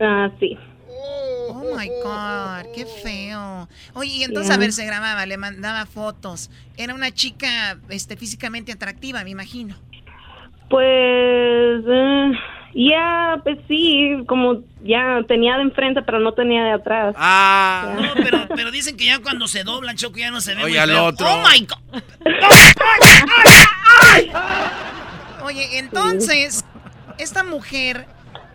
Ah, 0.00 0.30
sí. 0.40 0.56
Oh 1.56 1.76
my 1.76 1.88
God, 2.02 2.72
qué 2.74 2.84
feo. 2.84 3.68
Oye, 3.94 4.10
y 4.10 4.24
entonces 4.24 4.52
a 4.52 4.58
ver, 4.58 4.72
se 4.72 4.84
grababa, 4.84 5.24
le 5.24 5.36
mandaba 5.36 5.86
fotos. 5.86 6.50
Era 6.76 6.94
una 6.94 7.12
chica 7.12 7.78
este, 7.90 8.16
físicamente 8.16 8.72
atractiva, 8.72 9.22
me 9.22 9.30
imagino. 9.30 9.76
Pues 10.68 11.84
eh, 11.86 12.32
ya, 12.74 13.40
pues 13.44 13.58
sí, 13.68 14.16
como 14.26 14.64
ya 14.82 15.20
tenía 15.28 15.54
de 15.56 15.62
enfrente, 15.62 16.02
pero 16.02 16.18
no 16.18 16.32
tenía 16.32 16.64
de 16.64 16.72
atrás. 16.72 17.14
Ah. 17.16 17.94
No, 18.00 18.14
pero, 18.14 18.48
pero 18.48 18.72
dicen 18.72 18.96
que 18.96 19.06
ya 19.06 19.20
cuando 19.20 19.46
se 19.46 19.62
doblan, 19.62 19.94
Choco, 19.96 20.18
ya 20.18 20.32
no 20.32 20.40
se 20.40 20.56
ve 20.56 20.64
Oye, 20.64 20.72
muy 20.72 20.78
al 20.78 20.90
feo. 20.90 21.04
otro. 21.04 21.26
Oh 21.28 21.40
my 21.48 21.60
God. 21.66 22.02
Oye, 25.44 25.78
entonces, 25.78 26.64
esta 27.18 27.44
mujer 27.44 28.06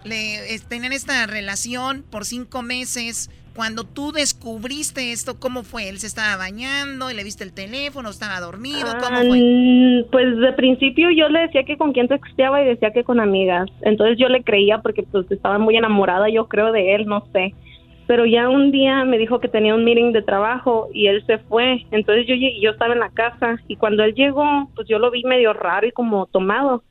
le 0.03 0.53
es- 0.53 0.67
tenían 0.67 0.93
esta 0.93 1.25
relación 1.27 2.03
por 2.09 2.25
cinco 2.25 2.61
meses. 2.61 3.29
Cuando 3.55 3.83
tú 3.83 4.13
descubriste 4.13 5.11
esto, 5.11 5.37
¿cómo 5.39 5.63
fue? 5.63 5.89
¿Él 5.89 5.99
se 5.99 6.07
estaba 6.07 6.37
bañando? 6.37 7.09
¿Le 7.11 7.23
viste 7.25 7.43
el 7.43 7.51
teléfono? 7.51 8.09
¿Estaba 8.09 8.39
dormido? 8.39 8.87
¿Cómo 9.01 9.17
Ah, 9.17 9.23
fue? 9.27 9.37
mm, 9.39 10.09
Pues 10.11 10.37
de 10.37 10.53
principio 10.53 11.09
yo 11.11 11.27
le 11.27 11.41
decía 11.41 11.63
que 11.65 11.75
con 11.77 11.91
quién 11.91 12.07
texteaba 12.07 12.61
y 12.61 12.65
decía 12.67 12.91
que 12.93 13.03
con 13.03 13.19
amigas. 13.19 13.67
Entonces 13.81 14.17
yo 14.17 14.29
le 14.29 14.43
creía 14.43 14.77
porque 14.81 15.03
pues 15.03 15.29
estaba 15.29 15.57
muy 15.57 15.75
enamorada, 15.75 16.29
yo 16.29 16.47
creo 16.47 16.71
de 16.71 16.95
él, 16.95 17.05
no 17.05 17.27
sé. 17.33 17.53
Pero 18.07 18.25
ya 18.25 18.47
un 18.49 18.71
día 18.71 19.03
me 19.03 19.17
dijo 19.17 19.39
que 19.39 19.49
tenía 19.49 19.75
un 19.75 19.83
meeting 19.83 20.13
de 20.13 20.21
trabajo 20.21 20.87
y 20.93 21.07
él 21.07 21.23
se 21.27 21.37
fue. 21.39 21.85
Entonces 21.91 22.25
yo 22.27 22.35
yo 22.61 22.71
estaba 22.71 22.93
en 22.93 22.99
la 23.01 23.09
casa 23.09 23.57
y 23.67 23.75
cuando 23.75 24.03
él 24.03 24.13
llegó, 24.15 24.69
pues 24.75 24.87
yo 24.87 24.99
lo 24.99 25.11
vi 25.11 25.23
medio 25.25 25.51
raro 25.53 25.85
y 25.85 25.91
como 25.91 26.25
tomado. 26.27 26.83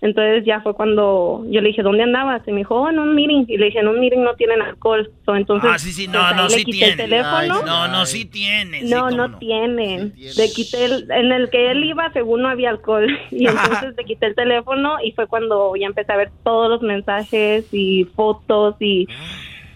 Entonces 0.00 0.44
ya 0.44 0.60
fue 0.60 0.74
cuando 0.74 1.44
yo 1.50 1.60
le 1.60 1.68
dije, 1.68 1.82
¿dónde 1.82 2.04
andabas? 2.04 2.46
Y 2.46 2.52
me 2.52 2.58
dijo, 2.58 2.76
oh, 2.76 2.88
en 2.88 3.00
un 3.00 3.16
meeting. 3.16 3.46
Y 3.48 3.56
le 3.56 3.66
dije, 3.66 3.80
en 3.80 3.88
un 3.88 3.98
meeting 3.98 4.20
no 4.22 4.34
tienen 4.34 4.62
alcohol. 4.62 5.10
So, 5.26 5.34
entonces, 5.34 5.68
Ah, 5.72 5.78
sí, 5.78 5.92
sí, 5.92 6.06
pues, 6.06 6.16
no, 6.16 6.24
ahí 6.24 6.36
no, 6.36 6.42
le 6.44 6.50
sí 6.50 6.64
quité 6.64 6.70
el 6.90 6.96
tienen. 6.96 7.10
teléfono. 7.10 7.62
No, 7.66 7.88
no, 7.88 8.06
sí 8.06 8.24
tienen. 8.24 8.86
sí, 8.86 8.94
No, 8.94 9.10
no, 9.10 9.38
tienen. 9.38 10.14
Le 10.16 10.50
quité 10.54 10.84
el, 10.84 11.10
en 11.10 11.32
el 11.32 11.50
que 11.50 11.72
él 11.72 11.82
iba, 11.82 12.12
según 12.12 12.42
no 12.42 12.48
había 12.48 12.70
alcohol. 12.70 13.08
Y 13.32 13.46
entonces 13.48 13.94
le 13.96 14.04
quité 14.04 14.26
el 14.26 14.34
teléfono 14.36 14.98
y 15.02 15.10
fue 15.12 15.26
cuando 15.26 15.74
ya 15.74 15.86
empecé 15.86 16.12
a 16.12 16.16
ver 16.16 16.30
todos 16.44 16.70
los 16.70 16.82
mensajes 16.82 17.66
y 17.72 18.04
fotos 18.14 18.76
y 18.80 19.06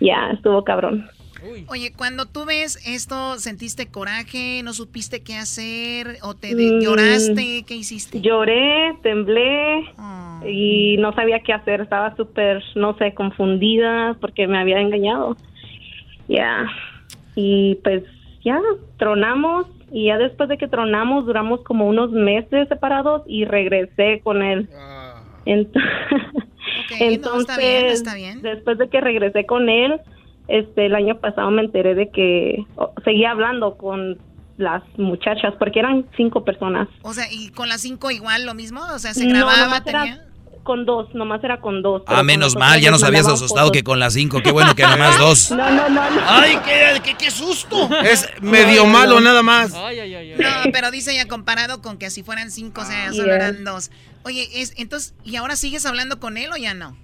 ya, 0.01 0.31
estuvo 0.33 0.63
cabrón. 0.63 1.09
Oye, 1.69 1.93
cuando 1.93 2.27
tú 2.27 2.45
ves 2.45 2.79
esto, 2.87 3.39
¿sentiste 3.39 3.87
coraje? 3.89 4.63
¿No 4.63 4.73
supiste 4.73 5.23
qué 5.23 5.35
hacer? 5.37 6.19
¿O 6.23 6.35
te 6.35 6.55
de- 6.55 6.73
Mm, 6.73 6.81
lloraste? 6.81 7.65
¿Qué 7.67 7.75
hiciste? 7.75 8.21
Lloré, 8.21 8.95
temblé 9.03 9.85
y 10.47 10.97
no 10.99 11.13
sabía 11.15 11.41
qué 11.41 11.53
hacer. 11.53 11.81
Estaba 11.83 12.15
súper, 12.17 12.63
no 12.75 12.97
sé, 12.99 13.15
confundida 13.15 14.17
porque 14.21 14.47
me 14.47 14.59
había 14.59 14.81
engañado. 14.81 15.37
Ya. 16.29 16.67
Y 17.35 17.77
pues 17.85 18.03
ya, 18.45 18.61
tronamos 18.99 19.67
y 19.93 20.07
ya 20.07 20.19
después 20.19 20.49
de 20.49 20.59
que 20.59 20.69
tronamos 20.69 21.27
duramos 21.27 21.63
como 21.65 21.87
unos 21.87 22.11
meses 22.13 22.69
separados 22.69 23.23
y 23.27 23.45
regresé 23.45 24.21
con 24.25 24.43
él. 24.43 24.69
Ent- 25.47 25.71
no, 27.21 27.41
está 27.41 27.59
bien, 27.59 27.87
está 27.87 28.15
bien. 28.15 28.43
después 28.43 28.79
de 28.79 28.89
que 28.89 29.01
regresé 29.01 29.45
con 29.47 29.69
él, 29.69 30.01
este, 30.49 30.87
el 30.87 30.95
año 30.95 31.19
pasado 31.21 31.51
me 31.51 31.63
enteré 31.63 31.95
de 31.95 32.11
que 32.11 32.65
seguía 33.05 33.31
hablando 33.31 33.77
con 33.77 34.19
las 34.59 34.83
muchachas, 34.97 35.55
porque 35.59 35.81
eran 35.81 36.07
cinco 36.17 36.45
personas. 36.45 36.89
O 37.03 37.13
sea, 37.15 37.25
¿y 37.31 37.49
con 37.51 37.69
las 37.69 37.81
cinco 37.81 38.11
igual 38.11 38.45
lo 38.45 38.55
mismo? 38.55 38.81
O 38.95 38.99
sea, 38.99 39.15
se 39.15 39.25
No, 39.27 39.35
grababa, 39.35 39.65
nomás 39.65 39.87
era 39.87 40.25
con 40.63 40.85
dos, 40.87 41.13
nomás 41.15 41.43
era 41.43 41.61
con 41.61 41.83
dos. 41.83 42.03
Ah, 42.07 42.23
menos 42.23 42.55
mal, 42.55 42.81
ya 42.81 42.93
nos 42.93 43.03
habías 43.03 43.27
asustado 43.27 43.67
fotos. 43.69 43.73
que 43.79 43.83
con 43.83 43.99
las 43.99 44.13
cinco. 44.13 44.41
Qué 44.45 44.53
bueno 44.53 44.75
que 44.77 44.83
nada 44.83 44.97
más 44.97 45.19
dos. 45.19 45.51
No, 45.57 45.57
no, 45.71 45.89
no, 45.89 46.11
no. 46.11 46.21
Ay, 46.29 46.57
qué, 46.65 47.01
qué, 47.03 47.15
qué 47.17 47.31
susto. 47.33 47.89
Es 48.05 48.29
medio 48.41 48.87
malo 48.87 49.21
nada 49.21 49.43
más. 49.43 49.73
No, 49.73 49.81
pero 50.73 50.91
dice 50.93 51.15
ya 51.17 51.27
comparado 51.27 51.83
con 51.83 51.97
que 51.99 52.11
si 52.11 52.23
fueran 52.23 52.51
cinco, 52.53 52.83
o 52.83 52.85
sea, 52.85 53.11
solo 53.13 53.25
Yeah. 53.25 53.35
eran 53.37 53.65
dos. 53.65 53.91
Oye, 54.25 54.47
es, 54.55 54.75
entonces, 54.77 55.15
¿y 55.25 55.35
ahora 55.35 55.57
sigues 55.57 55.85
hablando 55.85 56.21
con 56.21 56.37
él 56.37 56.51
o 56.53 56.57
ya 56.57 56.75
no? 56.75 56.97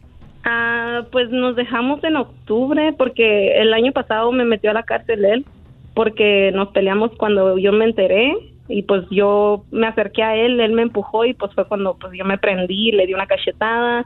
Ah, 0.44 1.02
pues 1.10 1.30
nos 1.30 1.56
dejamos 1.56 2.02
en 2.04 2.16
octubre 2.16 2.94
porque 2.96 3.60
el 3.60 3.74
año 3.74 3.92
pasado 3.92 4.32
me 4.32 4.44
metió 4.44 4.70
a 4.70 4.74
la 4.74 4.84
cárcel 4.84 5.24
él 5.24 5.46
porque 5.94 6.52
nos 6.54 6.68
peleamos 6.68 7.10
cuando 7.18 7.58
yo 7.58 7.72
me 7.72 7.84
enteré 7.84 8.32
y 8.68 8.82
pues 8.82 9.04
yo 9.10 9.64
me 9.70 9.88
acerqué 9.88 10.22
a 10.22 10.36
él, 10.36 10.60
él 10.60 10.72
me 10.72 10.82
empujó 10.82 11.24
y 11.24 11.34
pues 11.34 11.52
fue 11.54 11.66
cuando 11.66 11.96
pues 11.96 12.12
yo 12.16 12.24
me 12.24 12.38
prendí, 12.38 12.92
le 12.92 13.06
di 13.06 13.14
una 13.14 13.26
cachetada, 13.26 14.04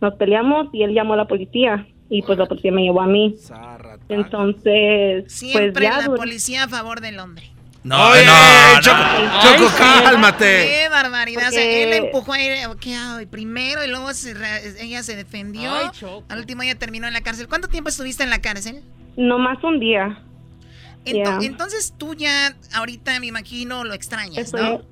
nos 0.00 0.14
peleamos 0.16 0.68
y 0.72 0.82
él 0.82 0.92
llamó 0.92 1.14
a 1.14 1.18
la 1.18 1.24
policía 1.26 1.86
y 2.10 2.22
pues 2.22 2.36
la 2.36 2.46
policía 2.46 2.72
me 2.72 2.82
llevó 2.82 3.00
a 3.00 3.06
mí. 3.06 3.36
Entonces, 4.08 5.22
pues 5.22 5.32
Siempre 5.32 5.84
ya 5.84 6.08
la 6.08 6.14
policía 6.14 6.64
a 6.64 6.68
favor 6.68 7.00
del 7.00 7.18
hombre. 7.20 7.44
No, 7.82 8.10
Oye, 8.10 8.26
no, 8.26 8.80
Choco, 8.80 8.98
Choco, 9.40 9.64
Ay, 9.64 9.98
sí. 9.98 10.04
cálmate. 10.04 10.44
Qué 10.68 10.88
barbaridad. 10.90 11.48
O 11.48 11.50
sea, 11.50 11.64
él 11.64 11.92
empujó 11.94 12.34
a 12.34 12.40
ella 12.40 12.70
ok, 12.70 12.86
ay, 12.94 13.26
primero 13.26 13.82
y 13.84 13.88
luego 13.88 14.12
se 14.12 14.34
re- 14.34 14.82
ella 14.82 15.02
se 15.02 15.16
defendió. 15.16 15.72
Ay, 15.74 15.88
Al 16.28 16.38
último 16.40 16.62
ella 16.62 16.74
terminó 16.78 17.06
en 17.06 17.14
la 17.14 17.22
cárcel. 17.22 17.48
¿Cuánto 17.48 17.68
tiempo 17.68 17.88
estuviste 17.88 18.22
en 18.22 18.30
la 18.30 18.40
cárcel? 18.40 18.82
no 19.16 19.38
más 19.38 19.62
un 19.64 19.80
día. 19.80 20.18
Ento-. 21.06 21.42
Entonces 21.42 21.94
tú 21.98 22.14
ya 22.14 22.54
ahorita 22.74 23.18
me 23.20 23.26
imagino 23.26 23.84
lo 23.84 23.94
extrañas, 23.94 24.52
¿no? 24.52 24.58
Estoy- 24.60 24.84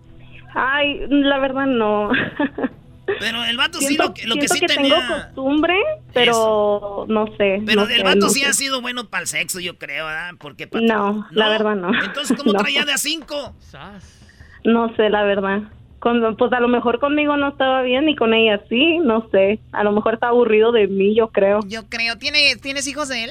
Ay, 0.54 1.00
la 1.10 1.38
verdad 1.40 1.66
no. 1.66 2.10
Pero 3.20 3.44
el 3.44 3.56
vato 3.56 3.78
sí 3.80 3.96
lo 3.96 4.12
que, 4.14 4.26
lo 4.26 4.34
que 4.36 4.48
siento 4.48 4.54
sí 4.54 4.60
que 4.60 4.66
tenía. 4.74 4.96
tengo 5.00 5.22
costumbre, 5.24 5.74
pero 6.12 7.04
no 7.08 7.26
sé. 7.36 7.62
Pero 7.64 7.82
no 7.82 7.88
el 7.88 7.96
sé, 7.96 8.02
vato 8.02 8.18
no 8.18 8.28
sí 8.28 8.40
sé. 8.40 8.46
ha 8.46 8.52
sido 8.52 8.80
bueno 8.80 9.08
para 9.08 9.22
el 9.22 9.26
sexo, 9.28 9.60
yo 9.60 9.78
creo, 9.78 10.06
¿verdad? 10.06 10.32
Porque 10.38 10.66
pa- 10.66 10.80
No, 10.80 11.26
la 11.30 11.48
verdad 11.48 11.74
no. 11.76 11.90
Entonces, 12.04 12.36
¿cómo 12.36 12.52
No. 12.54 12.58
traía 12.58 12.84
de 12.84 12.92
a 12.92 12.98
cinco? 12.98 13.54
No 14.64 14.94
sé, 14.96 15.08
la 15.10 15.22
verdad. 15.24 15.62
Con- 16.00 16.36
pues 16.36 16.52
a 16.52 16.60
lo 16.60 16.68
mejor 16.68 17.00
conmigo 17.00 17.36
no 17.36 17.48
estaba 17.48 17.82
bien 17.82 18.08
y 18.08 18.14
con 18.14 18.32
ella 18.34 18.60
sí, 18.68 18.98
no 18.98 19.28
sé. 19.30 19.58
A 19.72 19.82
lo 19.84 19.92
mejor 19.92 20.14
está 20.14 20.28
aburrido 20.28 20.70
de 20.72 20.86
mí, 20.86 21.14
yo 21.16 21.28
creo. 21.28 21.60
Yo 21.66 21.88
creo. 21.88 22.16
¿Tiene, 22.18 22.56
¿Tienes 22.56 22.86
hijos 22.86 23.08
de 23.08 23.24
él? 23.24 23.30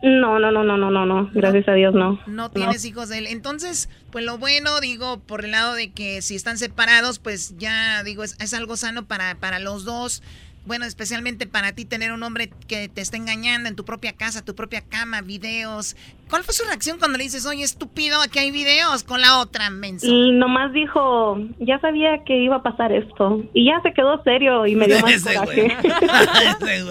No, 0.00 0.38
no, 0.38 0.52
no, 0.52 0.62
no, 0.62 0.76
no, 0.76 0.90
no, 0.90 1.06
no. 1.06 1.30
Gracias 1.34 1.68
a 1.68 1.72
Dios 1.72 1.92
no. 1.92 2.20
No 2.26 2.50
tienes 2.50 2.84
hijos 2.84 3.08
de 3.08 3.18
él. 3.18 3.26
Entonces, 3.26 3.88
pues 4.12 4.24
lo 4.24 4.38
bueno, 4.38 4.80
digo, 4.80 5.18
por 5.18 5.44
el 5.44 5.50
lado 5.50 5.74
de 5.74 5.90
que 5.90 6.22
si 6.22 6.36
están 6.36 6.56
separados, 6.56 7.18
pues 7.18 7.56
ya, 7.58 8.02
digo, 8.04 8.22
es, 8.22 8.36
es 8.40 8.54
algo 8.54 8.76
sano 8.76 9.06
para, 9.06 9.34
para 9.36 9.58
los 9.58 9.84
dos. 9.84 10.22
Bueno, 10.68 10.84
especialmente 10.84 11.46
para 11.46 11.72
ti 11.72 11.86
tener 11.86 12.12
un 12.12 12.22
hombre 12.22 12.50
que 12.68 12.90
te 12.90 13.00
está 13.00 13.16
engañando 13.16 13.70
en 13.70 13.74
tu 13.74 13.86
propia 13.86 14.12
casa, 14.12 14.44
tu 14.44 14.54
propia 14.54 14.82
cama, 14.82 15.22
videos. 15.22 15.96
¿Cuál 16.28 16.44
fue 16.44 16.52
su 16.52 16.62
reacción 16.62 16.98
cuando 16.98 17.16
le 17.16 17.24
dices, 17.24 17.46
oye, 17.46 17.64
estúpido, 17.64 18.20
aquí 18.20 18.38
hay 18.38 18.50
videos 18.50 19.02
con 19.02 19.22
la 19.22 19.38
otra, 19.38 19.70
menso? 19.70 20.06
Y 20.06 20.32
nomás 20.32 20.74
dijo, 20.74 21.38
ya 21.58 21.80
sabía 21.80 22.22
que 22.26 22.36
iba 22.36 22.56
a 22.56 22.62
pasar 22.62 22.92
esto. 22.92 23.42
Y 23.54 23.64
ya 23.64 23.80
se 23.82 23.94
quedó 23.94 24.22
serio 24.24 24.66
y 24.66 24.76
me 24.76 24.88
dio 24.88 25.00
más 25.00 25.10
Ese 25.10 25.34
coraje. 25.36 25.76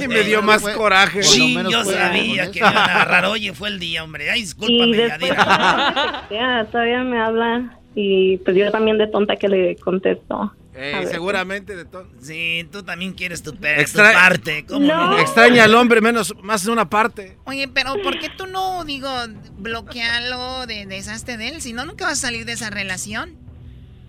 Y 0.03 0.07
me 0.07 0.23
dio 0.23 0.41
más 0.41 0.63
coraje. 0.69 1.21
Sí, 1.21 1.39
Por 1.39 1.49
lo 1.49 1.55
menos 1.57 1.71
yo 1.71 1.83
fue 1.83 1.93
sabía 1.93 2.49
que 2.49 2.57
iban 2.57 2.75
a 2.77 2.83
agarrar. 2.83 3.25
Oye, 3.31 3.53
fue 3.53 3.69
el 3.69 3.77
día, 3.77 4.03
hombre. 4.03 4.31
Ay, 4.31 4.39
Y 4.39 4.41
discúlpame, 4.41 4.97
después 4.97 5.35
textea, 5.35 6.65
todavía 6.71 7.03
me 7.03 7.19
habla. 7.21 7.77
Y 7.93 8.37
pues 8.37 8.57
yo 8.57 8.71
también 8.71 8.97
de 8.97 9.05
tonta 9.05 9.35
que 9.35 9.47
le 9.47 9.75
contesto. 9.75 10.51
Eh, 10.79 11.07
seguramente 11.09 11.75
de 11.75 11.85
todo. 11.85 12.07
Sí, 12.21 12.67
tú 12.71 12.83
también 12.83 13.13
quieres 13.13 13.41
tu, 13.41 13.55
pe- 13.55 13.75
tu 13.75 13.81
Extra- 13.81 14.13
parte. 14.13 14.65
¿Cómo 14.67 14.85
no? 14.85 15.17
Extraña 15.17 15.63
al 15.63 15.73
hombre 15.75 16.01
menos, 16.01 16.35
más 16.43 16.63
de 16.65 16.71
una 16.71 16.89
parte. 16.89 17.35
Oye, 17.45 17.67
pero 17.67 17.95
¿por 18.03 18.19
qué 18.19 18.29
tú 18.29 18.45
no, 18.45 18.85
digo, 18.85 19.09
bloquealo, 19.57 20.65
de, 20.67 20.85
deshazte 20.85 21.37
de 21.37 21.49
él? 21.49 21.61
Si 21.61 21.73
no, 21.73 21.85
nunca 21.85 22.05
vas 22.05 22.23
a 22.23 22.27
salir 22.27 22.45
de 22.45 22.53
esa 22.53 22.69
relación. 22.69 23.35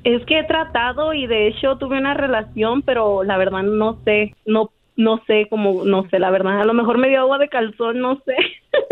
Es 0.05 0.25
que 0.27 0.39
he 0.41 0.45
tratado 0.45 1.13
y 1.13 1.27
de 1.27 1.49
hecho 1.49 1.77
tuve 1.79 1.99
una 1.99 2.15
relación, 2.15 2.83
pero 2.83 3.25
la 3.25 3.37
verdad 3.37 3.63
no 3.63 4.01
sé, 4.05 4.35
no 4.47 4.73
no 4.97 5.23
sé 5.29 5.47
cómo, 5.49 5.85
no 5.85 6.09
sé, 6.11 6.19
la 6.19 6.31
verdad. 6.31 6.61
A 6.61 6.65
lo 6.65 6.75
mejor 6.75 6.99
me 6.99 7.09
dio 7.09 7.21
agua 7.21 7.39
de 7.39 7.49
calzón, 7.49 8.01
no 8.01 8.21
sé. 8.27 8.35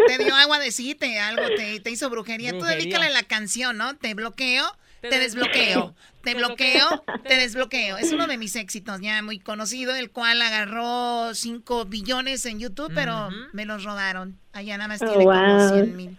Te 0.07 0.23
dio 0.23 0.35
agua 0.37 0.61
de 0.61 0.71
sí, 0.71 0.95
te, 0.95 1.19
algo, 1.19 1.43
te, 1.57 1.81
te 1.81 1.91
hizo 1.91 2.09
brujería. 2.11 2.51
Tú 2.53 2.59
Brujería. 2.59 2.81
dedícale 2.85 3.11
la 3.11 3.25
canción, 3.25 3.77
¿no? 3.77 3.97
Te 3.97 4.15
bloqueo, 4.15 4.65
te 5.01 5.19
desbloqueo. 5.19 5.95
Te 6.23 6.35
bloqueo, 6.35 7.05
te 7.27 7.37
desbloqueo. 7.37 7.99
Es 7.99 8.11
uno 8.13 8.27
de 8.27 8.37
mis 8.37 8.57
éxitos 8.57 9.01
ya 9.01 9.23
muy 9.23 9.39
conocido, 9.39 9.95
el 9.95 10.11
cual 10.11 10.43
agarró 10.43 11.33
5 11.35 11.85
billones 11.85 12.45
en 12.47 12.59
YouTube, 12.59 12.91
pero 12.95 13.29
me 13.53 13.65
los 13.65 13.85
rodaron. 13.85 14.39
Allá 14.53 14.77
nada 14.77 14.89
más 14.89 15.03
Oh, 15.03 15.07
tiene 15.07 15.25
como 15.25 15.59
wow. 15.59 15.69
100 15.75 15.97
mil. 15.97 16.17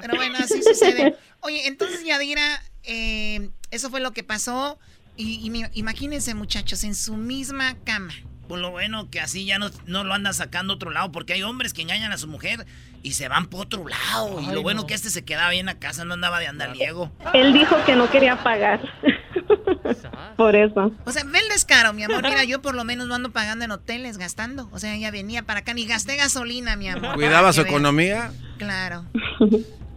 Pero 0.00 0.16
bueno, 0.16 0.38
así 0.38 0.62
sucede. 0.62 1.16
Oye, 1.40 1.66
entonces 1.66 2.02
Yadira, 2.04 2.62
eh, 2.84 3.50
eso 3.70 3.90
fue 3.90 4.00
lo 4.00 4.12
que 4.12 4.24
pasó. 4.24 4.78
Y, 5.18 5.50
imagínense, 5.74 6.34
muchachos, 6.34 6.84
en 6.84 6.94
su 6.94 7.16
misma 7.16 7.76
cama. 7.84 8.12
Por 8.48 8.58
lo 8.60 8.70
bueno 8.70 9.10
que 9.10 9.20
así 9.20 9.44
ya 9.44 9.58
no, 9.58 9.70
no 9.86 10.04
lo 10.04 10.14
anda 10.14 10.32
sacando 10.32 10.72
a 10.74 10.76
otro 10.76 10.90
lado, 10.90 11.10
porque 11.12 11.32
hay 11.32 11.42
hombres 11.42 11.72
que 11.72 11.82
engañan 11.82 12.12
a 12.12 12.18
su 12.18 12.28
mujer 12.28 12.66
y 13.02 13.12
se 13.12 13.28
van 13.28 13.46
por 13.46 13.62
otro 13.66 13.86
lado. 13.88 14.40
y 14.40 14.46
lo 14.54 14.62
bueno 14.62 14.82
no. 14.82 14.86
que 14.86 14.94
este 14.94 15.10
se 15.10 15.24
quedaba 15.24 15.50
bien 15.50 15.68
a 15.68 15.78
casa, 15.78 16.04
no 16.04 16.14
andaba 16.14 16.38
de 16.38 16.46
andaliego. 16.46 17.10
Él 17.34 17.52
dijo 17.52 17.76
que 17.84 17.96
no 17.96 18.08
quería 18.10 18.42
pagar. 18.42 18.80
Por 20.36 20.54
eso. 20.56 20.92
O 21.04 21.12
sea, 21.12 21.24
ve 21.24 21.38
el 21.38 21.48
descaro, 21.48 21.92
mi 21.92 22.02
amor. 22.02 22.22
Mira, 22.22 22.44
yo 22.44 22.60
por 22.60 22.74
lo 22.74 22.84
menos 22.84 23.06
no 23.06 23.14
ando 23.14 23.30
pagando 23.32 23.64
en 23.64 23.70
hoteles, 23.70 24.18
gastando. 24.18 24.68
O 24.72 24.78
sea, 24.78 24.94
ella 24.94 25.10
venía 25.10 25.44
para 25.44 25.60
acá, 25.60 25.72
ni 25.74 25.86
gasté 25.86 26.16
gasolina, 26.16 26.76
mi 26.76 26.88
amor. 26.88 27.14
Cuidaba 27.14 27.52
su 27.52 27.62
economía. 27.62 28.32
Claro. 28.58 29.04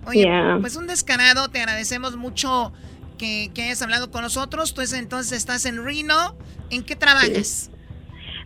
Oye, 0.06 0.24
Yeah. 0.24 0.58
pues 0.62 0.76
un 0.76 0.88
descarado, 0.88 1.50
te 1.50 1.60
agradecemos 1.60 2.16
mucho 2.16 2.72
que, 3.18 3.52
que 3.54 3.64
hayas 3.64 3.82
hablado 3.82 4.12
con 4.12 4.22
nosotros. 4.24 4.74
Tú 4.74 4.82
es- 4.82 4.94
entonces 4.94 5.34
estás 5.34 5.66
en 5.66 5.84
Reno. 5.84 6.36
¿En 6.70 6.84
qué 6.84 6.96
trabajas? 6.96 7.70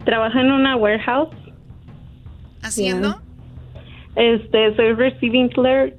Trabaja 0.06 0.42
en 0.42 0.52
una 0.52 0.76
warehouse. 0.76 1.30
¿Haciendo? 2.62 3.22
Este, 4.16 4.76
soy 4.76 4.94
receiving 4.94 5.50
clerk. 5.50 5.96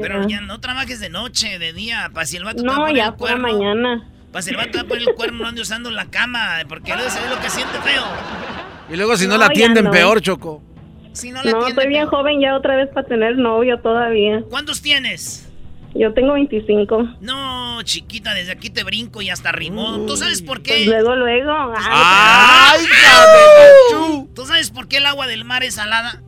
Pero 0.00 0.20
Yeah. 0.20 0.28
ya 0.28 0.40
no 0.42 0.60
trabajes 0.60 1.00
de 1.00 1.08
noche, 1.08 1.58
de 1.58 1.72
día, 1.72 2.10
para 2.12 2.26
si 2.26 2.36
el 2.36 2.44
vato 2.44 2.62
No, 2.62 2.88
ya 2.90 3.12
fue 3.12 3.34
mañana. 3.36 4.06
Para 4.30 4.42
si 4.42 4.50
el 4.50 4.56
vato 4.56 4.72
va 4.76 4.82
a 4.82 4.84
poner 4.84 5.08
el 5.08 5.14
cuerno, 5.14 5.38
no 5.42 5.48
ande 5.48 5.62
usando 5.62 5.90
la 5.90 6.06
cama, 6.10 6.56
porque 6.68 6.92
luego 6.94 7.08
se 7.08 7.20
ve 7.22 7.28
lo 7.30 7.40
que 7.40 7.48
siente 7.48 7.78
feo. 7.80 8.02
Y 8.90 8.96
luego 8.96 9.16
si 9.16 9.26
no, 9.26 9.34
No, 9.34 9.38
la 9.40 9.46
atienden 9.46 9.84
no. 9.84 9.90
peor, 9.90 10.20
Choco. 10.20 10.62
Si 11.12 11.30
no 11.32 11.42
No, 11.42 11.66
estoy 11.66 11.88
bien 11.88 12.06
joven 12.06 12.40
ya 12.40 12.54
otra 12.56 12.76
vez 12.76 12.88
para 12.90 13.06
tener 13.06 13.38
novio 13.38 13.78
todavía. 13.80 14.42
¿Cuántos 14.50 14.82
tienes? 14.82 15.47
Yo 15.98 16.14
tengo 16.14 16.34
25. 16.34 17.16
No, 17.20 17.82
chiquita, 17.82 18.32
desde 18.32 18.52
aquí 18.52 18.70
te 18.70 18.84
brinco 18.84 19.20
y 19.20 19.30
hasta 19.30 19.50
rimó. 19.50 20.06
¿Tú 20.06 20.16
sabes 20.16 20.42
por 20.42 20.62
qué? 20.62 20.84
Pues 20.84 20.86
luego, 20.86 21.16
luego. 21.16 21.52
¡Ay, 21.76 22.84
hija 22.84 24.26
¿Tú 24.32 24.46
sabes 24.46 24.70
por 24.70 24.86
qué 24.86 24.98
el 24.98 25.06
agua 25.06 25.26
del 25.26 25.44
mar 25.44 25.64
es 25.64 25.74
salada? 25.74 26.22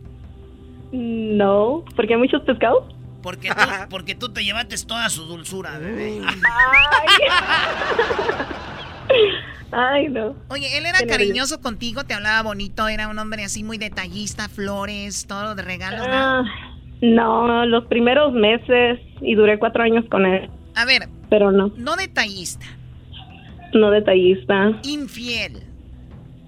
No, 0.91 1.85
porque 1.95 2.15
hay 2.15 2.19
muchos 2.19 2.43
pescados. 2.43 2.83
Porque 3.23 3.51
tú, 3.51 3.63
porque 3.91 4.15
tú 4.17 4.31
te 4.31 4.43
llevaste 4.43 4.77
toda 4.85 5.09
su 5.09 5.25
dulzura, 5.27 5.79
bebé. 5.79 6.21
Ay, 9.71 10.09
no. 10.11 10.35
Oye, 10.49 10.79
él 10.79 10.87
era 10.87 10.99
cariñoso 11.07 11.61
contigo, 11.61 12.03
te 12.03 12.15
hablaba 12.15 12.43
bonito, 12.43 12.89
era 12.89 13.07
un 13.07 13.19
hombre 13.21 13.45
así 13.45 13.63
muy 13.63 13.79
detallista, 13.79 14.49
flores, 14.49 15.27
todo 15.29 15.55
de 15.55 15.63
regalos. 15.63 16.07
Ah, 16.11 16.43
no, 16.43 16.80
los 17.01 17.85
primeros 17.87 18.33
meses 18.33 19.01
y 19.21 19.35
duré 19.35 19.59
cuatro 19.59 19.83
años 19.83 20.05
con 20.11 20.27
él, 20.27 20.49
A 20.75 20.85
ver, 20.85 21.09
pero 21.29 21.51
no, 21.53 21.73
no 21.77 21.97
detallista, 21.97 22.67
no 23.73 23.91
detallista. 23.91 24.73
infiel. 24.83 25.63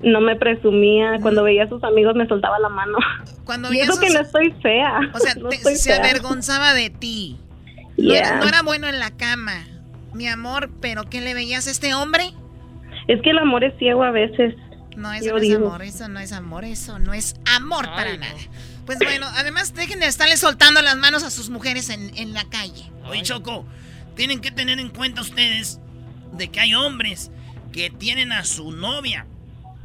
No 0.05 0.21
me 0.21 0.35
presumía. 0.35 1.19
Cuando 1.23 1.45
veía 1.45 1.63
a 1.63 1.69
sus 1.69 1.85
amigos 1.85 2.17
me 2.17 2.27
soltaba 2.27 2.59
la 2.59 2.69
mano. 2.69 2.99
Cuando 3.45 3.69
y 3.69 3.73
veía 3.73 3.85
eso 3.85 3.93
sus- 3.93 4.01
que 4.01 4.11
no 4.11 4.19
estoy 4.21 4.51
fea. 4.61 4.99
O 5.15 5.19
sea, 5.21 5.35
no 5.37 5.49
te- 5.49 5.59
se 5.59 5.95
fea. 5.95 6.03
avergonzaba 6.03 6.75
de 6.75 6.91
ti. 6.91 7.39
No, 7.97 8.13
era, 8.13 8.41
no 8.41 8.65
bueno 8.65 8.89
en 8.89 8.99
la 8.99 9.13
cama, 9.13 9.65
mi 10.13 10.27
amor, 10.27 10.71
pero 10.81 11.05
¿qué 11.05 11.21
le 11.21 11.35
veías 11.35 11.69
a 11.69 11.71
este 11.71 11.95
hombre? 11.95 12.25
Es 13.07 13.23
que 13.23 13.31
el 13.31 13.39
amor 13.39 13.63
es 13.63 13.79
ciego 13.79 14.03
a 14.03 14.11
veces. 14.11 14.57
No, 14.97 15.13
eso 15.13 15.27
Yo 15.27 15.33
no 15.33 15.39
es 15.39 15.55
amor, 15.55 15.83
eso 15.83 16.09
no 16.09 16.19
es 16.21 16.33
amor, 16.33 16.65
eso 16.65 16.99
no 16.99 17.13
es 17.15 17.37
amor 17.57 17.85
para 17.87 18.17
nada. 18.17 18.35
Pues 18.87 18.99
bueno, 18.99 19.27
además 19.37 19.75
dejen 19.75 20.01
de 20.01 20.07
estarle 20.07 20.37
soltando 20.37 20.83
las 20.83 20.97
manos 20.97 21.23
a 21.23 21.31
sus 21.31 21.51
mujeres 21.51 21.89
en, 21.89 22.17
en 22.17 22.35
la 22.35 22.45
calle. 22.49 22.91
Oye, 23.05 23.23
Choco, 23.23 23.67
tienen 24.17 24.41
que 24.41 24.51
tener 24.51 24.81
en 24.81 24.89
cuenta 24.89 25.21
ustedes 25.21 25.79
de 26.33 26.51
que 26.51 26.61
hay 26.61 26.75
hombres 26.75 27.31
que 27.73 27.91
tienen 27.91 28.33
a 28.33 28.45
su 28.45 28.73
novia 28.73 29.27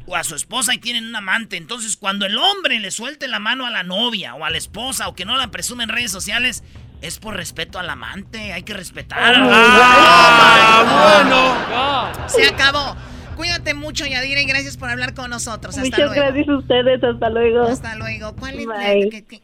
o 0.06 0.16
a 0.16 0.24
su 0.24 0.34
esposa 0.34 0.74
y 0.74 0.78
tienen 0.78 1.06
un 1.06 1.14
amante. 1.14 1.56
Entonces, 1.56 1.96
cuando 1.96 2.26
el 2.26 2.36
hombre 2.38 2.80
le 2.80 2.90
suelte 2.90 3.28
la 3.28 3.38
mano 3.38 3.66
a 3.66 3.70
la 3.70 3.82
novia 3.82 4.34
o 4.34 4.44
a 4.44 4.50
la 4.50 4.58
esposa 4.58 5.08
o 5.08 5.14
que 5.14 5.24
no 5.24 5.36
la 5.36 5.50
presume 5.50 5.84
en 5.84 5.90
redes 5.90 6.10
sociales, 6.10 6.64
es 7.00 7.18
por 7.18 7.36
respeto 7.36 7.78
al 7.78 7.88
amante. 7.90 8.52
Hay 8.52 8.62
que 8.62 8.74
respetar. 8.74 9.34
Ah, 9.36 10.82
bueno. 11.22 12.28
Se 12.28 12.46
acabó. 12.48 12.96
Cuídate 13.38 13.72
mucho, 13.72 14.04
Yadira, 14.04 14.40
y 14.40 14.46
gracias 14.46 14.76
por 14.76 14.90
hablar 14.90 15.14
con 15.14 15.30
nosotros. 15.30 15.76
Hasta 15.78 15.84
Muchas 15.84 15.98
luego. 16.00 16.14
gracias 16.14 16.48
a 16.48 16.58
ustedes. 16.58 17.04
Hasta 17.04 17.30
luego. 17.30 17.62
Hasta 17.68 17.94
luego. 17.94 18.34
¿Cuál 18.34 18.58
es 18.58 18.66
la- 18.66 18.74
Bye. 18.78 19.10
que- 19.10 19.24
que- 19.26 19.42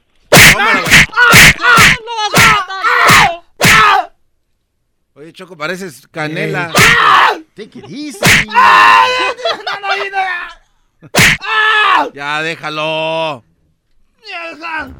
Oye, 5.15 5.33
Choco, 5.33 5.57
pareces 5.57 6.09
canela. 6.11 6.73
It 7.57 7.77
easy. 7.89 8.19
Ya, 12.15 12.41
déjalo. 12.43 13.45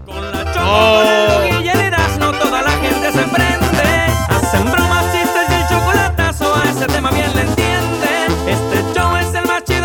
Con 0.05 0.31
la 0.33 0.53
choco, 0.53 1.63
y 1.65 1.69
el 1.69 1.81
Erasmo, 1.81 2.31
toda 2.33 2.61
la 2.63 2.71
gente 2.73 3.11
se 3.11 3.23
prende. 3.23 4.07
Hacen 4.29 4.71
bromas, 4.71 5.11
chistes 5.13 5.51
y 5.51 5.55
el 5.55 5.69
chocolatazo 5.69 6.55
a 6.55 6.63
ese 6.71 6.87
tema 6.87 7.11
bien 7.11 7.35
le 7.35 7.47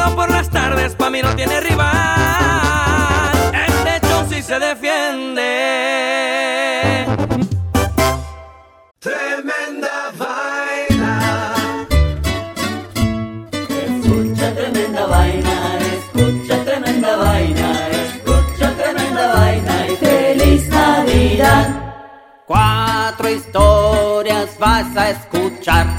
el 0.10 0.16
por 0.16 0.30
las 0.30 0.50
tardes, 0.50 0.96
pa' 0.96 1.10
mí 1.10 1.22
no 1.22 1.36
tiene 1.36 1.60
rival. 1.62 1.92
Este 3.68 4.08
show 4.08 4.26
sí 4.30 4.42
se 4.42 4.60
defiende. 4.60 5.46
Tremenda 9.00 10.12
vaina. 10.18 11.54
Escucha 13.52 14.56
tremenda 14.56 15.06
vaina, 15.08 15.78
escucha 15.94 16.64
tremenda 16.66 17.16
vaina, 17.18 17.88
escucha 17.90 18.72
tremenda 18.76 19.34
vaina 19.34 19.88
y 19.88 19.96
feliz 19.96 20.70
Navidad. 20.70 21.68
Cuatro 22.46 23.30
historias 23.30 24.58
vas 24.60 24.98
a 24.98 25.10
escuchar. 25.12 25.99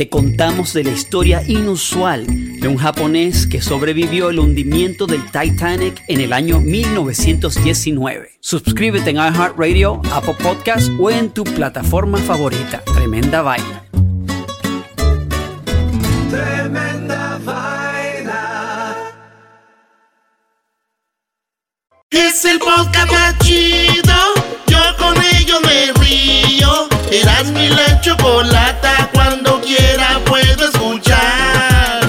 te 0.00 0.08
contamos 0.08 0.72
de 0.72 0.82
la 0.82 0.92
historia 0.92 1.42
inusual 1.46 2.24
de 2.26 2.68
un 2.68 2.78
japonés 2.78 3.46
que 3.46 3.60
sobrevivió 3.60 4.30
el 4.30 4.38
hundimiento 4.38 5.06
del 5.06 5.22
Titanic 5.26 6.02
en 6.08 6.22
el 6.22 6.32
año 6.32 6.58
1919. 6.58 8.30
Suscríbete 8.40 9.10
en 9.10 9.16
iHeartRadio, 9.16 10.00
Apple 10.10 10.36
Podcast 10.42 10.88
o 10.98 11.10
en 11.10 11.28
tu 11.28 11.44
plataforma 11.44 12.16
favorita. 12.16 12.82
Tremenda 12.94 13.42
vaina. 13.42 13.84
Tremenda 16.30 17.38
vaina. 17.44 18.96
Es 22.08 22.42
el 22.46 22.58
podcast 22.58 23.12
más 23.12 23.38
chido. 23.40 24.14
Yo 24.66 24.78
con 24.96 25.14
ello 25.22 25.60
me 25.60 25.92
río. 26.00 26.49
Mi 27.10 27.68
la 27.68 28.00
chocolata. 28.00 29.10
Cuando 29.12 29.60
quiera 29.60 30.24
puedo 30.24 30.64
escuchar. 30.64 32.08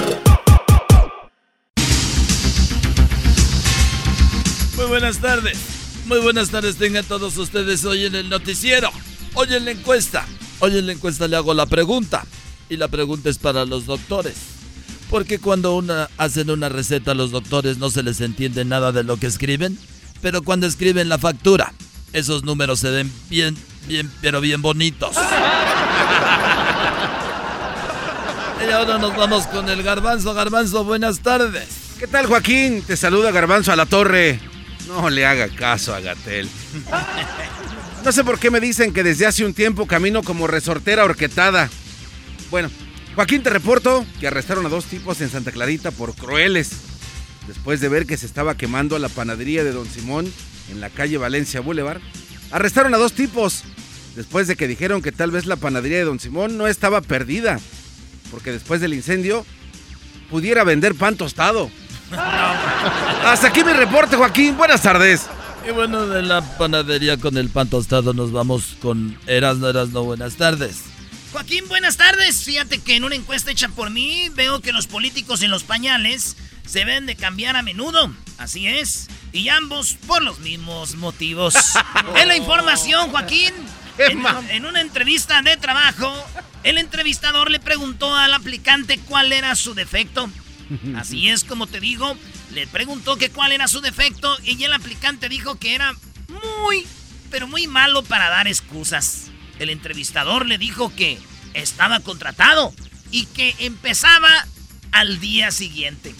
Muy 4.76 4.86
buenas 4.86 5.18
tardes. 5.18 5.58
Muy 6.06 6.20
buenas 6.20 6.50
tardes 6.50 6.76
tengan 6.76 7.04
todos 7.04 7.36
ustedes 7.36 7.84
hoy 7.84 8.04
en 8.04 8.14
el 8.14 8.28
noticiero. 8.28 8.90
Hoy 9.34 9.48
en 9.54 9.64
la 9.64 9.72
encuesta. 9.72 10.24
Hoy 10.60 10.78
en 10.78 10.86
la 10.86 10.92
encuesta 10.92 11.26
le 11.26 11.34
hago 11.34 11.52
la 11.52 11.66
pregunta. 11.66 12.24
Y 12.68 12.76
la 12.76 12.86
pregunta 12.86 13.28
es 13.28 13.38
para 13.38 13.64
los 13.64 13.86
doctores. 13.86 14.36
Porque 15.10 15.40
cuando 15.40 15.74
una, 15.74 16.10
hacen 16.16 16.48
una 16.48 16.68
receta 16.68 17.14
los 17.14 17.32
doctores 17.32 17.78
no 17.78 17.90
se 17.90 18.04
les 18.04 18.20
entiende 18.20 18.64
nada 18.64 18.92
de 18.92 19.02
lo 19.02 19.16
que 19.16 19.26
escriben. 19.26 19.76
Pero 20.20 20.42
cuando 20.42 20.68
escriben 20.68 21.08
la 21.08 21.18
factura, 21.18 21.72
esos 22.12 22.44
números 22.44 22.78
se 22.78 22.90
ven 22.90 23.12
bien, 23.28 23.56
bien, 23.86 24.10
pero 24.20 24.40
bien 24.40 24.62
bonitos. 24.62 25.16
Y 28.64 28.70
ahora 28.70 28.96
nos 28.96 29.16
vamos 29.16 29.46
con 29.48 29.68
el 29.68 29.82
garbanzo. 29.82 30.34
Garbanzo, 30.34 30.84
buenas 30.84 31.18
tardes. 31.18 31.66
¿Qué 31.98 32.06
tal, 32.06 32.26
Joaquín? 32.26 32.82
Te 32.82 32.96
saluda 32.96 33.32
Garbanzo 33.32 33.72
a 33.72 33.76
la 33.76 33.86
torre. 33.86 34.38
No 34.86 35.10
le 35.10 35.26
haga 35.26 35.48
caso 35.48 35.94
a 35.94 36.00
Gatel. 36.00 36.48
No 38.04 38.12
sé 38.12 38.22
por 38.22 38.38
qué 38.38 38.50
me 38.50 38.60
dicen 38.60 38.92
que 38.92 39.02
desde 39.02 39.26
hace 39.26 39.44
un 39.44 39.54
tiempo 39.54 39.86
camino 39.86 40.22
como 40.22 40.46
resortera 40.46 41.04
horquetada. 41.04 41.70
Bueno, 42.50 42.70
Joaquín, 43.14 43.42
te 43.42 43.50
reporto 43.50 44.06
que 44.20 44.28
arrestaron 44.28 44.64
a 44.66 44.68
dos 44.68 44.84
tipos 44.84 45.20
en 45.20 45.30
Santa 45.30 45.50
Clarita 45.50 45.90
por 45.90 46.14
crueles. 46.14 46.70
Después 47.46 47.80
de 47.80 47.88
ver 47.88 48.06
que 48.06 48.16
se 48.16 48.26
estaba 48.26 48.56
quemando 48.56 48.98
la 48.98 49.08
panadería 49.08 49.64
de 49.64 49.72
Don 49.72 49.88
Simón 49.88 50.32
en 50.70 50.80
la 50.80 50.90
calle 50.90 51.18
Valencia 51.18 51.60
Boulevard, 51.60 52.00
arrestaron 52.52 52.94
a 52.94 52.98
dos 52.98 53.12
tipos. 53.12 53.64
Después 54.16 54.46
de 54.46 54.56
que 54.56 54.68
dijeron 54.68 55.02
que 55.02 55.12
tal 55.12 55.30
vez 55.30 55.46
la 55.46 55.56
panadería 55.56 55.98
de 55.98 56.04
Don 56.04 56.20
Simón 56.20 56.58
no 56.58 56.66
estaba 56.66 57.00
perdida. 57.00 57.58
Porque 58.30 58.52
después 58.52 58.80
del 58.80 58.94
incendio 58.94 59.46
pudiera 60.30 60.64
vender 60.64 60.94
pan 60.94 61.16
tostado. 61.16 61.70
Hasta 63.24 63.48
aquí 63.48 63.64
mi 63.64 63.72
reporte, 63.72 64.16
Joaquín. 64.16 64.56
Buenas 64.56 64.82
tardes. 64.82 65.26
Y 65.66 65.70
bueno, 65.70 66.06
de 66.06 66.22
la 66.22 66.42
panadería 66.58 67.18
con 67.18 67.36
el 67.38 67.48
pan 67.48 67.68
tostado 67.68 68.12
nos 68.12 68.32
vamos 68.32 68.76
con 68.82 69.16
Erasno, 69.26 69.68
Erasno. 69.68 70.02
Buenas 70.02 70.34
tardes. 70.34 70.82
Joaquín, 71.32 71.66
buenas 71.68 71.96
tardes. 71.96 72.42
Fíjate 72.42 72.78
que 72.78 72.96
en 72.96 73.04
una 73.04 73.14
encuesta 73.14 73.50
hecha 73.50 73.68
por 73.68 73.90
mí 73.90 74.28
veo 74.34 74.60
que 74.60 74.72
los 74.72 74.86
políticos 74.86 75.42
en 75.42 75.50
los 75.50 75.62
pañales 75.62 76.36
se 76.66 76.80
deben 76.80 77.06
de 77.06 77.16
cambiar 77.16 77.56
a 77.56 77.62
menudo. 77.62 78.12
Así 78.38 78.66
es. 78.66 79.08
Y 79.32 79.48
ambos 79.48 79.96
por 80.06 80.22
los 80.22 80.40
mismos 80.40 80.96
motivos. 80.96 81.54
en 82.16 82.28
la 82.28 82.36
información, 82.36 83.10
Joaquín. 83.10 83.54
En, 83.98 84.22
en 84.50 84.64
una 84.64 84.80
entrevista 84.80 85.42
de 85.42 85.56
trabajo, 85.56 86.12
el 86.64 86.78
entrevistador 86.78 87.50
le 87.50 87.60
preguntó 87.60 88.14
al 88.14 88.34
aplicante 88.34 88.98
cuál 88.98 89.32
era 89.32 89.54
su 89.54 89.74
defecto. 89.74 90.30
Así 90.96 91.28
es 91.28 91.44
como 91.44 91.66
te 91.66 91.80
digo, 91.80 92.16
le 92.52 92.66
preguntó 92.66 93.16
que 93.16 93.30
cuál 93.30 93.52
era 93.52 93.68
su 93.68 93.80
defecto 93.80 94.36
y 94.44 94.62
el 94.62 94.72
aplicante 94.72 95.28
dijo 95.28 95.58
que 95.58 95.74
era 95.74 95.94
muy, 96.28 96.86
pero 97.30 97.46
muy 97.46 97.66
malo 97.66 98.02
para 98.02 98.28
dar 98.28 98.48
excusas. 98.48 99.30
El 99.58 99.70
entrevistador 99.70 100.46
le 100.46 100.58
dijo 100.58 100.94
que 100.94 101.18
estaba 101.54 102.00
contratado 102.00 102.72
y 103.10 103.26
que 103.26 103.54
empezaba 103.58 104.46
al 104.90 105.20
día 105.20 105.50
siguiente. 105.50 106.14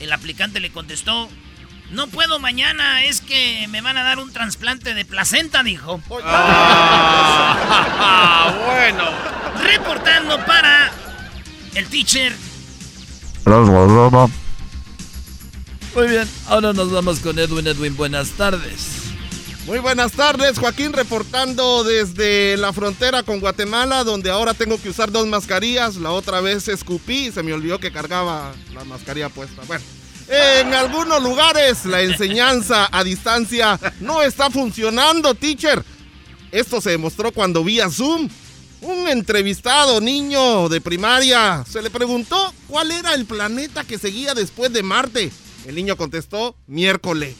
El 0.00 0.12
aplicante 0.12 0.60
le 0.60 0.70
contestó, 0.70 1.28
no 1.90 2.06
puedo 2.08 2.38
mañana, 2.38 3.04
es 3.04 3.20
que 3.20 3.66
me 3.68 3.80
van 3.80 3.96
a 3.96 4.02
dar 4.02 4.18
un 4.18 4.32
trasplante 4.32 4.94
de 4.94 5.04
placenta, 5.04 5.62
dijo. 5.62 6.00
Ah, 6.24 7.54
bueno. 8.66 9.04
Reportando 9.62 10.44
para 10.44 10.92
el 11.74 11.86
teacher. 11.88 12.34
Muy 15.94 16.08
bien, 16.08 16.28
ahora 16.46 16.72
nos 16.72 16.90
vamos 16.92 17.20
con 17.20 17.38
Edwin. 17.38 17.66
Edwin, 17.66 17.96
buenas 17.96 18.30
tardes. 18.30 18.98
Muy 19.66 19.78
buenas 19.80 20.12
tardes, 20.12 20.58
Joaquín, 20.58 20.92
reportando 20.94 21.84
desde 21.84 22.56
la 22.56 22.72
frontera 22.72 23.22
con 23.22 23.38
Guatemala, 23.40 24.02
donde 24.02 24.30
ahora 24.30 24.54
tengo 24.54 24.80
que 24.80 24.88
usar 24.88 25.12
dos 25.12 25.26
mascarillas. 25.26 25.96
La 25.96 26.10
otra 26.10 26.40
vez 26.40 26.68
escupí 26.68 27.26
y 27.26 27.32
se 27.32 27.42
me 27.42 27.52
olvidó 27.52 27.78
que 27.78 27.92
cargaba 27.92 28.54
la 28.72 28.84
mascarilla 28.84 29.28
puesta. 29.28 29.60
Bueno, 29.66 29.84
en 30.28 30.74
algunos 30.74 31.22
lugares 31.22 31.84
la 31.84 32.02
enseñanza 32.02 32.88
a 32.92 33.02
distancia 33.02 33.78
no 34.00 34.22
está 34.22 34.50
funcionando, 34.50 35.34
teacher. 35.34 35.82
Esto 36.50 36.80
se 36.80 36.90
demostró 36.90 37.32
cuando 37.32 37.64
vía 37.64 37.90
Zoom. 37.90 38.28
Un 38.80 39.08
entrevistado 39.08 40.00
niño 40.00 40.68
de 40.68 40.80
primaria 40.80 41.64
se 41.68 41.82
le 41.82 41.90
preguntó 41.90 42.54
cuál 42.68 42.92
era 42.92 43.14
el 43.14 43.26
planeta 43.26 43.82
que 43.84 43.98
seguía 43.98 44.34
después 44.34 44.72
de 44.72 44.82
Marte. 44.82 45.32
El 45.66 45.74
niño 45.74 45.96
contestó 45.96 46.54
miércoles. 46.66 47.34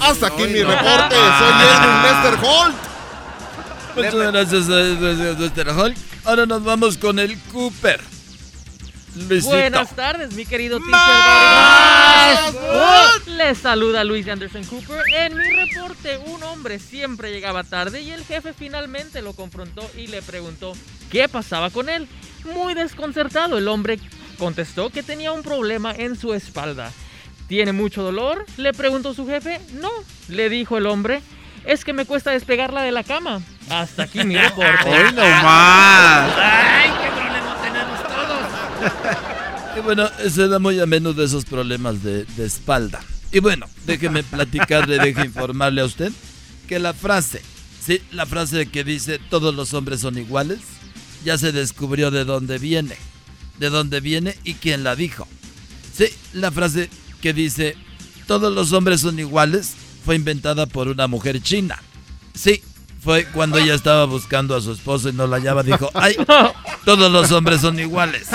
Hasta 0.00 0.26
aquí 0.26 0.42
mi 0.42 0.62
reporte. 0.62 1.16
Soy 1.16 1.52
Edwin 1.62 2.02
Lester 2.02 2.38
Holt. 2.44 2.76
Muchas 3.96 4.32
gracias, 4.32 4.66
eh, 4.70 5.36
Mr. 5.56 5.76
Hulk. 5.76 5.96
Ahora 6.24 6.46
nos 6.46 6.62
vamos 6.62 6.98
con 6.98 7.18
el 7.18 7.38
Cooper. 7.52 8.17
Luisito. 9.16 9.50
Buenas 9.50 9.94
tardes, 9.96 10.32
mi 10.34 10.44
querido 10.46 10.78
teacher. 10.78 10.92
¡Más! 10.92 12.54
Les 13.26 13.58
saluda 13.58 14.04
Luis 14.04 14.28
Anderson 14.28 14.64
Cooper. 14.64 15.02
En 15.14 15.36
mi 15.36 15.44
reporte, 15.50 16.18
un 16.18 16.42
hombre 16.42 16.78
siempre 16.78 17.30
llegaba 17.32 17.64
tarde 17.64 18.02
y 18.02 18.10
el 18.10 18.24
jefe 18.24 18.52
finalmente 18.52 19.22
lo 19.22 19.32
confrontó 19.32 19.88
y 19.96 20.06
le 20.08 20.22
preguntó, 20.22 20.72
qué 21.10 21.28
pasaba 21.28 21.70
con 21.70 21.88
él. 21.88 22.08
Muy 22.54 22.74
desconcertado, 22.74 23.58
el 23.58 23.68
hombre 23.68 23.98
contestó 24.38 24.90
que 24.90 25.02
tenía 25.02 25.32
un 25.32 25.42
problema 25.42 25.92
en 25.94 26.16
su 26.16 26.34
espalda. 26.34 26.92
¿Tiene 27.48 27.72
mucho 27.72 28.02
dolor? 28.02 28.44
Le 28.56 28.72
preguntó 28.72 29.14
su 29.14 29.26
jefe. 29.26 29.60
No, 29.72 29.90
le 30.28 30.48
dijo 30.50 30.76
el 30.76 30.86
hombre. 30.86 31.22
Es 31.64 31.84
que 31.84 31.92
me 31.92 32.04
cuesta 32.06 32.30
despegarla 32.30 32.82
de 32.82 32.92
la 32.92 33.02
cama. 33.04 33.40
Hasta 33.70 34.04
aquí 34.04 34.22
mi 34.24 34.36
reporte. 34.38 34.88
¡Hoy 34.88 35.12
no 35.12 35.22
más! 35.22 36.32
¡Ay, 36.36 36.90
qué! 36.90 37.27
Y 39.78 39.80
bueno, 39.80 40.10
se 40.28 40.48
da 40.48 40.58
muy 40.58 40.80
a 40.80 40.86
menudo 40.86 41.22
esos 41.22 41.44
problemas 41.44 42.02
de, 42.02 42.26
espalda. 42.38 43.00
Y 43.30 43.38
bueno, 43.38 43.66
déjeme 43.86 44.24
platicarle, 44.24 44.98
déjeme 44.98 45.26
informarle 45.26 45.82
a 45.82 45.84
usted 45.84 46.10
que 46.66 46.80
la 46.80 46.92
frase, 46.92 47.42
sí, 47.80 48.02
la 48.10 48.26
frase 48.26 48.66
que 48.66 48.82
dice 48.82 49.20
todos 49.30 49.54
los 49.54 49.74
hombres 49.74 50.00
son 50.00 50.18
iguales, 50.18 50.58
ya 51.24 51.38
se 51.38 51.52
descubrió 51.52 52.10
de 52.10 52.24
dónde 52.24 52.58
viene. 52.58 52.96
De 53.58 53.70
dónde 53.70 54.00
viene 54.00 54.36
y 54.42 54.54
quién 54.54 54.82
la 54.82 54.96
dijo. 54.96 55.28
Sí, 55.96 56.06
la 56.32 56.50
frase 56.50 56.90
que 57.20 57.32
dice 57.32 57.76
todos 58.26 58.52
los 58.52 58.72
hombres 58.72 59.00
son 59.00 59.18
iguales 59.18 59.74
fue 60.04 60.16
inventada 60.16 60.66
por 60.66 60.88
una 60.88 61.06
mujer 61.06 61.40
china. 61.40 61.80
Sí, 62.34 62.62
fue 63.00 63.26
cuando 63.26 63.58
ella 63.58 63.74
estaba 63.74 64.04
buscando 64.04 64.56
a 64.56 64.60
su 64.60 64.72
esposo 64.72 65.08
y 65.08 65.12
no 65.12 65.26
la 65.26 65.36
hallaba. 65.36 65.62
Dijo, 65.62 65.90
ay, 65.94 66.16
todos 66.84 67.10
los 67.10 67.30
hombres 67.32 67.60
son 67.60 67.78
iguales. 67.78 68.28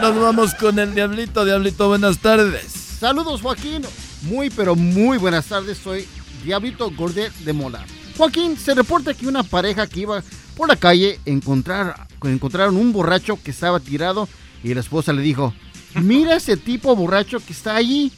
Nos 0.00 0.20
vamos 0.20 0.54
con 0.54 0.78
el 0.78 0.94
Diablito. 0.94 1.44
Diablito, 1.44 1.88
buenas 1.88 2.18
tardes. 2.18 2.72
Saludos, 3.00 3.42
Joaquín. 3.42 3.82
Muy, 4.22 4.50
pero 4.50 4.74
muy 4.74 5.18
buenas 5.18 5.46
tardes. 5.46 5.78
Soy 5.78 6.06
Diablito 6.44 6.90
Gordet 6.90 7.32
de 7.38 7.52
Mola. 7.52 7.84
Joaquín, 8.16 8.56
se 8.56 8.74
reporta 8.74 9.14
que 9.14 9.26
una 9.26 9.42
pareja 9.42 9.86
que 9.86 10.00
iba 10.00 10.22
por 10.56 10.68
la 10.68 10.76
calle 10.76 11.20
encontrar, 11.24 12.08
encontraron 12.24 12.76
un 12.76 12.92
borracho 12.92 13.38
que 13.42 13.52
estaba 13.52 13.78
tirado 13.78 14.28
y 14.64 14.74
la 14.74 14.80
esposa 14.80 15.12
le 15.12 15.22
dijo, 15.22 15.54
mira 15.94 16.34
ese 16.34 16.56
tipo 16.56 16.94
borracho 16.96 17.38
que 17.38 17.52
está 17.52 17.76
allí. 17.76 18.12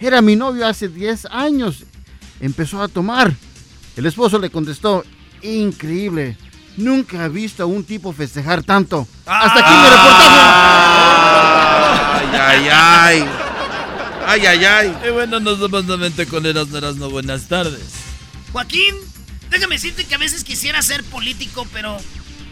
Era 0.00 0.22
mi 0.22 0.36
novio 0.36 0.66
hace 0.66 0.88
10 0.88 1.26
años. 1.26 1.84
Empezó 2.40 2.82
a 2.82 2.88
tomar. 2.88 3.34
El 3.96 4.06
esposo 4.06 4.38
le 4.38 4.50
contestó, 4.50 5.04
increíble. 5.42 6.36
Nunca 6.76 7.24
he 7.24 7.28
visto 7.28 7.64
a 7.64 7.66
un 7.66 7.82
tipo 7.82 8.12
festejar 8.12 8.62
tanto. 8.62 9.08
Hasta 9.26 9.58
aquí 9.58 9.74
mi 9.74 9.88
reportaje. 9.88 10.38
Ay, 12.30 12.38
ay, 12.40 12.68
ay. 12.70 13.24
Ay, 14.26 14.46
ay, 14.46 14.64
ay. 14.64 14.96
Y 15.08 15.10
bueno, 15.10 15.40
nos 15.40 15.58
vamos 15.58 15.86
nuevamente 15.86 16.26
con 16.26 16.46
Erasmo 16.46 16.76
Erasmo. 16.78 17.10
Buenas 17.10 17.48
tardes. 17.48 17.80
Joaquín, 18.52 18.94
déjame 19.50 19.74
decirte 19.74 20.04
que 20.04 20.14
a 20.14 20.18
veces 20.18 20.44
quisiera 20.44 20.80
ser 20.82 21.02
político, 21.04 21.66
pero 21.72 21.96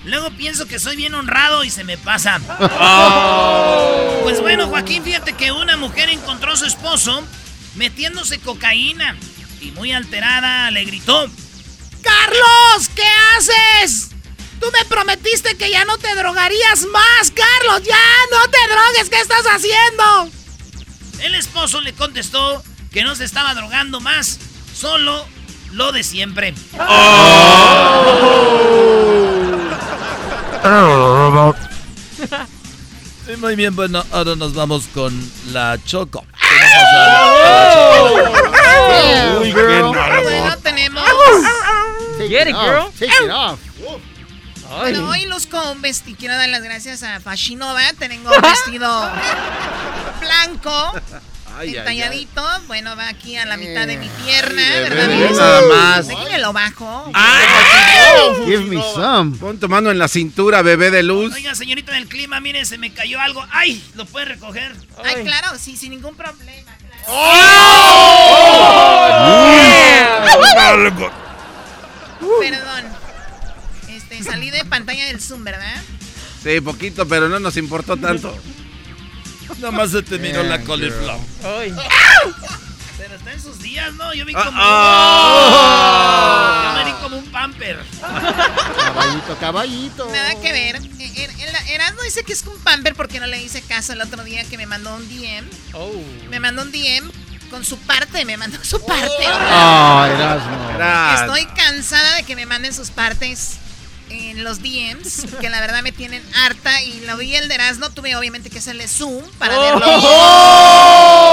luego 0.06 0.30
pienso 0.30 0.66
que 0.66 0.78
soy 0.78 0.96
bien 0.96 1.14
honrado 1.14 1.64
y 1.64 1.70
se 1.70 1.84
me 1.84 1.98
pasa. 1.98 2.40
Pues 4.22 4.40
bueno, 4.40 4.68
Joaquín, 4.68 5.04
fíjate 5.04 5.34
que 5.34 5.52
una 5.52 5.76
mujer 5.76 6.08
encontró 6.08 6.52
a 6.52 6.56
su 6.56 6.64
esposo 6.64 7.22
metiéndose 7.74 8.38
cocaína 8.40 9.16
y 9.60 9.70
muy 9.72 9.92
alterada 9.92 10.70
le 10.70 10.84
gritó. 10.84 11.28
¡Carlos! 12.02 12.88
¿Qué 12.94 13.04
haces? 13.36 14.10
Tú 14.60 14.66
me 14.72 14.84
prometiste 14.86 15.56
que 15.56 15.70
ya 15.70 15.84
no 15.84 15.98
te 15.98 16.14
drogarías 16.14 16.86
más, 16.86 17.30
Carlos. 17.30 17.82
Ya 17.86 17.98
no 18.30 18.48
te 18.48 18.58
drogues. 18.68 19.10
¿Qué 19.10 19.20
estás 19.20 19.44
haciendo? 19.44 20.30
El 21.20 21.34
esposo 21.34 21.80
le 21.80 21.92
contestó 21.92 22.62
que 22.90 23.02
no 23.02 23.14
se 23.14 23.24
estaba 23.24 23.54
drogando 23.54 24.00
más, 24.00 24.38
solo 24.74 25.26
lo 25.72 25.92
de 25.92 26.02
siempre. 26.02 26.54
Sí, 33.26 33.36
muy 33.38 33.54
bien, 33.56 33.74
bueno, 33.76 34.04
ahora 34.12 34.34
nos 34.36 34.54
vamos 34.54 34.88
con 34.92 35.12
la 35.52 35.78
Choco. 35.84 36.24
Uy, 39.40 39.52
Bueno, 39.52 40.58
tenemos. 40.62 41.04
Get 42.18 42.48
it, 42.48 42.56
girl. 42.56 42.90
Take 42.98 43.24
it 43.24 43.30
off. 43.30 43.60
Bueno, 44.78 45.08
hoy 45.08 45.26
luzco 45.26 45.70
un 45.70 45.80
vestido. 45.80 46.16
Quiero 46.18 46.34
dar 46.36 46.48
las 46.48 46.62
gracias 46.62 47.02
a 47.02 47.20
Fashinova. 47.20 47.80
Tengo 47.98 48.30
un 48.34 48.42
vestido 48.42 49.10
blanco. 50.20 50.92
Ay, 51.58 51.74
ay, 51.74 52.28
bueno, 52.66 52.94
va 52.96 53.08
aquí 53.08 53.36
a 53.36 53.46
la 53.46 53.56
mitad 53.56 53.86
de 53.86 53.96
mi 53.96 54.08
pierna, 54.08 54.62
Ay, 54.62 54.80
¿verdad? 54.82 55.08
bebé, 55.08 55.30
nada 55.30 55.62
más. 55.68 56.06
Déjenme 56.06 56.38
lo 56.38 56.52
bajo. 56.52 57.10
Give 58.44 58.64
me 58.64 58.82
some. 58.94 59.38
Pon 59.38 59.58
tu 59.58 59.66
mano 59.66 59.90
en 59.90 59.98
la 59.98 60.08
cintura, 60.08 60.60
bebé 60.60 60.90
de 60.90 61.02
luz. 61.02 61.32
Oiga, 61.32 61.54
señorita 61.54 61.92
del 61.92 62.08
clima, 62.08 62.40
mire, 62.40 62.64
se 62.66 62.76
me 62.76 62.92
cayó 62.92 63.20
algo. 63.20 63.42
¡Ay! 63.50 63.82
¿Lo 63.94 64.04
puede 64.04 64.26
recoger? 64.26 64.76
Ay, 65.02 65.24
claro, 65.24 65.56
sí, 65.58 65.78
sin 65.78 65.92
ningún 65.92 66.14
problema. 66.14 66.72
Perdón. 72.40 72.84
Este, 73.88 74.22
salí 74.22 74.50
de 74.50 74.64
pantalla 74.66 75.06
del 75.06 75.20
Zoom, 75.22 75.44
¿verdad? 75.44 75.82
Sí, 76.42 76.60
poquito, 76.60 77.08
pero 77.08 77.30
no 77.30 77.38
nos 77.38 77.56
importó 77.56 77.96
tanto. 77.96 78.36
Nomás 79.58 79.90
se 79.90 80.02
te 80.02 80.18
miró 80.18 80.42
la 80.42 80.60
coliflor. 80.62 81.18
Ay. 81.44 81.74
Pero 82.98 83.14
está 83.14 83.32
en 83.32 83.42
sus 83.42 83.58
días, 83.60 83.92
¿no? 83.94 84.12
Yo 84.14 84.24
vi 84.24 84.32
Ah, 84.36 84.44
como. 84.44 84.58
ah. 84.60 86.62
Yo 86.64 86.72
me 86.78 86.84
vi 86.90 86.96
como 87.02 87.16
un 87.18 87.26
pamper. 87.30 87.78
Caballito, 88.00 89.36
caballito. 89.38 90.08
Nada 90.10 90.34
que 90.40 90.52
ver. 90.52 90.76
Eh, 90.98 91.12
er- 91.16 91.70
Erasmo 91.70 92.02
dice 92.02 92.24
que 92.24 92.32
es 92.32 92.42
un 92.46 92.58
pamper 92.60 92.94
porque 92.94 93.20
no 93.20 93.26
le 93.26 93.40
hice 93.42 93.60
caso 93.62 93.92
el 93.92 94.00
otro 94.00 94.24
día 94.24 94.44
que 94.44 94.56
me 94.56 94.66
mandó 94.66 94.94
un 94.94 95.06
DM. 95.08 95.46
Oh. 95.74 95.92
Me 96.30 96.40
mandó 96.40 96.62
un 96.62 96.72
DM 96.72 97.10
con 97.50 97.64
su 97.64 97.78
parte, 97.78 98.24
me 98.24 98.36
mandó 98.36 98.58
su 98.64 98.84
parte. 98.84 99.24
Ah, 99.28 100.08
Erasmo. 100.12 101.36
Estoy 101.36 101.46
cansada 101.54 102.16
de 102.16 102.22
que 102.24 102.34
me 102.34 102.46
manden 102.46 102.72
sus 102.74 102.90
partes 102.90 103.58
en 104.10 104.44
los 104.44 104.60
DMs, 104.62 105.26
que 105.40 105.50
la 105.50 105.60
verdad 105.60 105.82
me 105.82 105.92
tienen 105.92 106.22
harta 106.44 106.82
y 106.82 107.00
lo 107.00 107.16
vi 107.16 107.34
el 107.34 107.48
de 107.48 107.54
Erasmo, 107.54 107.90
tuve 107.90 108.16
obviamente 108.16 108.50
que 108.50 108.58
hacerle 108.58 108.88
zoom 108.88 109.24
para 109.38 109.58
verlo. 109.58 109.86
¡Oh! 109.88 111.26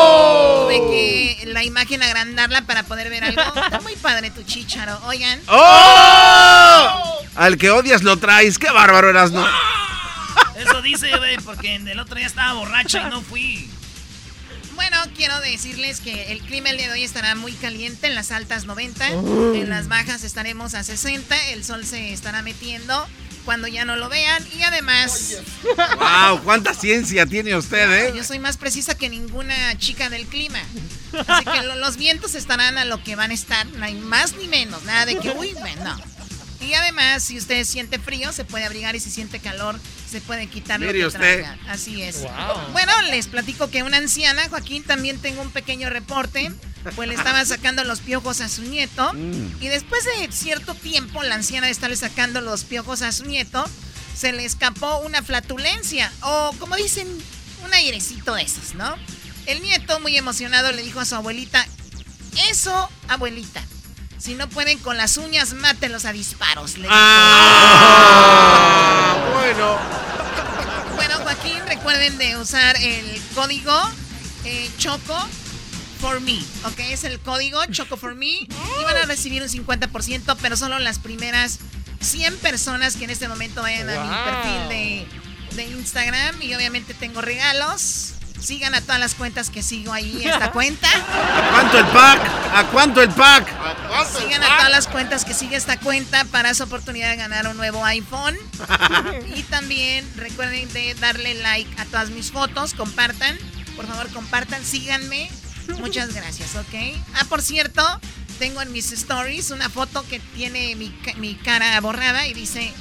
Tuve 0.64 0.78
que 0.90 1.44
la 1.48 1.64
imagen 1.64 2.02
agrandarla 2.04 2.64
para 2.64 2.84
poder 2.84 3.10
ver 3.10 3.24
algo. 3.24 3.42
Está 3.42 3.82
muy 3.82 3.96
padre 3.96 4.32
tu 4.32 4.44
chicharo. 4.44 5.00
Oigan. 5.06 5.40
¡Oh! 5.48 7.22
Al 7.36 7.58
que 7.58 7.72
odias 7.72 8.04
lo 8.04 8.18
traes. 8.18 8.58
¡Qué 8.58 8.70
bárbaro 8.72 9.10
eras, 9.10 9.32
no! 9.32 9.46
Eso 10.56 10.82
dice, 10.82 11.16
güey, 11.18 11.38
porque 11.38 11.76
el 11.76 12.00
otro 12.00 12.16
día 12.16 12.28
estaba 12.28 12.54
borracho 12.54 12.98
y 12.98 13.04
no 13.10 13.22
fui. 13.22 13.70
Bueno, 14.76 14.98
quiero 15.16 15.40
decirles 15.42 16.00
que 16.00 16.32
el 16.32 16.40
clima 16.42 16.70
el 16.70 16.78
día 16.78 16.88
de 16.88 16.94
hoy 16.94 17.04
estará 17.04 17.36
muy 17.36 17.54
caliente 17.54 18.08
en 18.08 18.16
las 18.16 18.32
altas 18.32 18.66
90, 18.66 19.12
Oh. 19.14 19.54
en 19.54 19.70
las 19.70 19.88
bajas 19.88 20.24
estaremos 20.24 20.74
a 20.74 20.84
60, 20.84 21.50
el 21.52 21.64
sol 21.64 21.86
se 21.86 22.14
estará 22.14 22.42
metiendo 22.42 23.08
cuando 23.46 23.68
ya 23.68 23.84
no 23.84 23.98
lo 23.98 24.08
vean 24.10 24.42
y 24.58 24.62
además 24.64 25.38
¡Wow! 26.00 26.42
¡Cuánta 26.44 26.74
ciencia 26.74 27.26
tiene 27.26 27.56
usted, 27.56 27.92
eh! 28.08 28.14
yo 28.16 28.24
soy 28.24 28.40
más 28.40 28.58
precisa 28.58 28.96
que 28.96 29.10
ninguna 29.10 29.78
chica 29.78 30.10
del 30.10 30.26
clima. 30.28 30.60
Así 31.28 31.44
que 31.46 31.62
lo- 31.64 31.76
los 31.76 31.98
vientos 31.98 32.36
estarán 32.36 32.78
a 32.78 32.86
lo 32.86 33.04
que 33.04 33.16
van 33.16 33.32
a 33.32 33.34
estar, 33.34 33.66
no 33.68 33.84
hay 33.86 33.96
más 33.96 34.34
ni 34.38 34.48
menos, 34.48 34.84
nada 34.84 35.06
de 35.06 35.18
que, 35.20 35.30
uy, 35.32 35.54
bueno, 35.60 35.84
no. 35.98 36.13
Y 36.64 36.74
además, 36.74 37.24
si 37.24 37.38
usted 37.38 37.64
siente 37.66 38.00
frío, 38.00 38.32
se 38.32 38.46
puede 38.46 38.66
abrigar 38.66 38.96
y 38.96 39.00
si 39.00 39.12
siente 39.12 39.40
calor, 39.40 39.80
se 40.10 40.22
puede 40.22 40.48
quitar 40.48 40.80
lo 40.80 40.88
Mire 40.88 41.00
que 41.00 41.06
usted. 41.08 41.20
traiga. 41.20 41.58
Así 41.68 42.02
es. 42.02 42.22
Wow. 42.22 42.72
Bueno, 42.72 42.94
les 43.10 43.28
platico 43.28 43.70
que 43.70 43.84
una 43.84 43.98
anciana, 43.98 44.48
Joaquín, 44.50 44.84
también 44.84 45.20
tengo 45.20 45.42
un 45.42 45.52
pequeño 45.52 45.90
reporte, 45.90 46.52
pues 46.96 47.08
le 47.10 47.16
estaba 47.16 47.44
sacando 47.46 47.84
los 47.84 48.00
piojos 48.00 48.42
a 48.42 48.50
su 48.50 48.62
nieto. 48.64 49.12
Y 49.60 49.68
después 49.68 50.04
de 50.06 50.32
cierto 50.32 50.74
tiempo, 50.74 51.22
la 51.24 51.36
anciana 51.36 51.68
de 51.68 51.74
estarle 51.74 51.96
sacando 51.96 52.42
los 52.42 52.64
piojos 52.64 53.02
a 53.02 53.12
su 53.12 53.26
nieto, 53.26 53.64
se 54.16 54.32
le 54.32 54.46
escapó 54.46 55.00
una 55.00 55.22
flatulencia, 55.24 56.12
o 56.22 56.54
como 56.60 56.76
dicen, 56.76 57.08
un 57.66 57.74
airecito 57.74 58.36
de 58.36 58.44
esos, 58.44 58.76
¿no? 58.76 58.96
El 59.46 59.62
nieto, 59.62 60.00
muy 60.00 60.16
emocionado, 60.18 60.72
le 60.72 60.84
dijo 60.84 61.00
a 61.00 61.06
su 61.06 61.16
abuelita, 61.16 61.66
eso, 62.50 62.90
abuelita. 63.08 63.64
Si 64.24 64.36
no 64.36 64.48
pueden 64.48 64.80
con 64.80 64.96
las 64.96 65.18
uñas, 65.18 65.52
mátenlos 65.54 66.06
a 66.06 66.14
disparos. 66.14 66.78
Le. 66.78 66.88
¡Ah! 66.90 68.38
Bueno. 69.34 69.78
Bueno, 70.96 71.16
Joaquín, 71.24 71.60
recuerden 71.68 72.18
de 72.18 72.38
usar 72.38 72.78
el 72.82 73.22
código 73.36 73.78
eh, 74.46 74.72
Choco 74.78 75.18
for 76.00 76.22
me, 76.22 76.40
¿ok? 76.64 76.80
Es 76.92 77.04
el 77.04 77.20
código 77.20 77.66
Choco 77.66 77.98
for 77.98 78.16
me 78.16 78.28
y 78.28 78.48
van 78.86 78.96
a 78.96 79.02
recibir 79.02 79.42
un 79.42 79.50
50%, 79.50 80.38
pero 80.42 80.56
solo 80.56 80.80
las 80.80 81.00
primeras 81.00 81.60
100 82.00 82.38
personas 82.38 82.96
que 82.96 83.04
en 83.04 83.10
este 83.10 83.28
momento 83.28 83.62
vayan 83.62 83.90
a 83.90 84.06
mi 84.06 84.10
perfil 84.32 84.70
de, 84.70 85.06
de 85.58 85.66
Instagram 85.78 86.42
y 86.42 86.56
obviamente 86.56 86.94
tengo 86.94 87.20
regalos. 87.20 88.14
Sigan 88.44 88.76
a 88.76 88.82
todas 88.82 89.00
las 89.00 89.16
cuentas 89.16 89.50
que 89.50 89.64
sigo 89.64 89.94
ahí 89.94 90.22
esta 90.26 90.52
cuenta. 90.54 90.90
¿A 90.90 91.52
cuánto 91.52 91.78
el 91.80 91.86
pack? 91.86 92.20
¿A 92.54 92.64
cuánto 92.72 93.02
el 93.02 93.10
pack? 93.10 93.48
Sigan 94.20 94.44
a 94.44 94.58
todas 94.58 94.72
las 94.72 94.88
cuentas 94.88 95.24
que 95.24 95.34
sigue 95.34 95.56
esta 95.56 95.80
cuenta 95.80 96.26
para 96.26 96.50
esa 96.50 96.66
oportunidad 96.66 97.10
de 97.10 97.16
ganar 97.16 97.48
un 97.48 97.56
nuevo 97.56 97.86
iPhone. 97.86 98.38
y 99.36 99.44
también 99.44 100.06
recuerden 100.18 100.72
de 100.74 100.94
darle 100.96 101.36
like 101.36 101.82
a 101.82 101.86
todas 101.86 102.10
mis 102.10 102.32
fotos, 102.32 102.74
compartan. 102.74 103.38
Por 103.78 103.88
favor, 103.88 104.10
compartan, 104.12 104.64
síganme. 104.64 105.32
Muchas 105.80 106.14
gracias, 106.14 106.56
¿ok? 106.56 106.98
Ah, 107.16 107.26
por 107.30 107.42
cierto, 107.42 107.82
tengo 108.40 108.62
en 108.62 108.74
mis 108.74 108.92
stories 108.92 109.52
una 109.52 109.70
foto 109.70 110.06
que 110.10 110.20
tiene 110.20 110.76
mi, 110.76 110.94
mi 111.16 111.36
cara 111.36 111.80
borrada 111.80 112.28
y 112.28 112.34
dice 112.34 112.74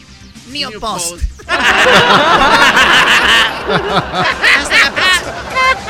New, 0.48 0.70
New 0.70 0.80
Post. 0.80 1.10
Post. 1.10 1.22
Hasta 3.72 4.78
la 4.78 4.90
próxima. 4.90 5.01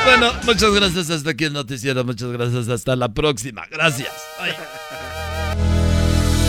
Bueno, 0.05 0.31
muchas 0.43 0.71
gracias. 0.73 1.09
Hasta 1.09 1.31
aquí 1.31 1.45
el 1.45 1.53
noticiero. 1.53 2.03
Muchas 2.03 2.29
gracias. 2.29 2.67
Hasta 2.69 2.95
la 2.95 3.09
próxima. 3.13 3.63
Gracias. 3.71 4.11
Ay. 4.39 4.51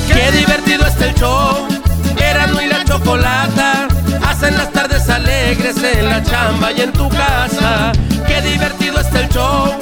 Qué 0.08 0.32
divertido 0.36 0.86
está 0.86 1.06
el 1.06 1.14
show. 1.14 1.68
Erasmo 2.16 2.60
y 2.60 2.66
la 2.66 2.84
chocolata 2.84 3.88
hacen 4.24 4.56
las 4.56 4.72
tardes 4.72 5.08
alegres 5.08 5.76
en 5.82 6.08
la 6.08 6.22
chamba 6.22 6.72
y 6.72 6.80
en 6.82 6.92
tu 6.92 7.08
casa. 7.08 7.92
Qué 8.26 8.40
divertido 8.42 9.00
está 9.00 9.20
el 9.20 9.28
show. 9.28 9.74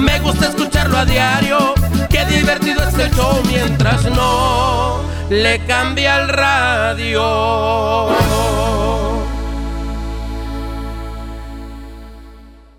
Me 0.00 0.18
gusta 0.20 0.48
escucharlo 0.48 0.98
a 0.98 1.04
diario. 1.04 1.74
Qué 2.08 2.24
divertido 2.26 2.82
está 2.82 3.04
el 3.04 3.14
show 3.14 3.42
mientras 3.46 4.04
no 4.06 5.02
le 5.30 5.58
cambia 5.66 6.22
el 6.22 6.28
radio. 6.28 7.22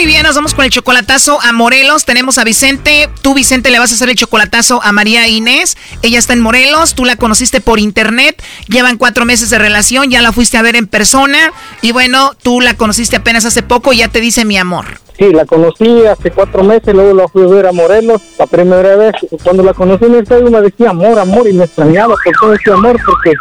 Muy 0.00 0.06
bien, 0.06 0.22
nos 0.22 0.34
vamos 0.34 0.54
con 0.54 0.64
el 0.64 0.70
chocolatazo 0.70 1.38
a 1.42 1.52
Morelos. 1.52 2.06
Tenemos 2.06 2.38
a 2.38 2.44
Vicente. 2.44 3.10
Tú, 3.20 3.34
Vicente, 3.34 3.68
le 3.68 3.78
vas 3.78 3.92
a 3.92 3.96
hacer 3.96 4.08
el 4.08 4.14
chocolatazo 4.14 4.80
a 4.82 4.92
María 4.92 5.28
Inés. 5.28 5.76
Ella 6.00 6.18
está 6.18 6.32
en 6.32 6.40
Morelos. 6.40 6.94
Tú 6.94 7.04
la 7.04 7.16
conociste 7.16 7.60
por 7.60 7.78
internet. 7.78 8.42
Llevan 8.66 8.96
cuatro 8.96 9.26
meses 9.26 9.50
de 9.50 9.58
relación. 9.58 10.10
Ya 10.10 10.22
la 10.22 10.32
fuiste 10.32 10.56
a 10.56 10.62
ver 10.62 10.74
en 10.74 10.86
persona. 10.86 11.52
Y 11.82 11.92
bueno, 11.92 12.32
tú 12.42 12.62
la 12.62 12.78
conociste 12.78 13.16
apenas 13.16 13.44
hace 13.44 13.62
poco. 13.62 13.92
y 13.92 13.98
Ya 13.98 14.08
te 14.08 14.22
dice 14.22 14.46
mi 14.46 14.56
amor. 14.56 14.86
Sí, 15.18 15.34
la 15.34 15.44
conocí 15.44 16.06
hace 16.06 16.30
cuatro 16.30 16.64
meses, 16.64 16.94
luego 16.94 17.12
la 17.12 17.28
fui 17.28 17.42
a 17.42 17.48
ver 17.48 17.66
a 17.66 17.72
Morelos, 17.72 18.22
la 18.38 18.46
primera 18.46 18.96
vez. 18.96 19.12
Cuando 19.44 19.62
la 19.62 19.74
conocí 19.74 20.06
en 20.06 20.14
el 20.14 20.22
estadio 20.22 20.50
me 20.50 20.62
decía 20.62 20.88
amor, 20.88 21.18
amor, 21.18 21.46
y 21.46 21.52
me 21.52 21.66
extrañaba 21.66 22.14
por 22.24 22.34
todo 22.40 22.54
ese 22.54 22.72
amor, 22.72 22.98
porque 23.04 23.34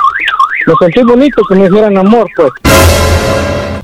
me 0.68 0.74
sentí 0.78 1.03
bonito 1.03 1.41
que 1.47 1.55
me 1.55 1.70
dijeran 1.70 1.97
amor, 1.97 2.28
pues. 2.36 2.51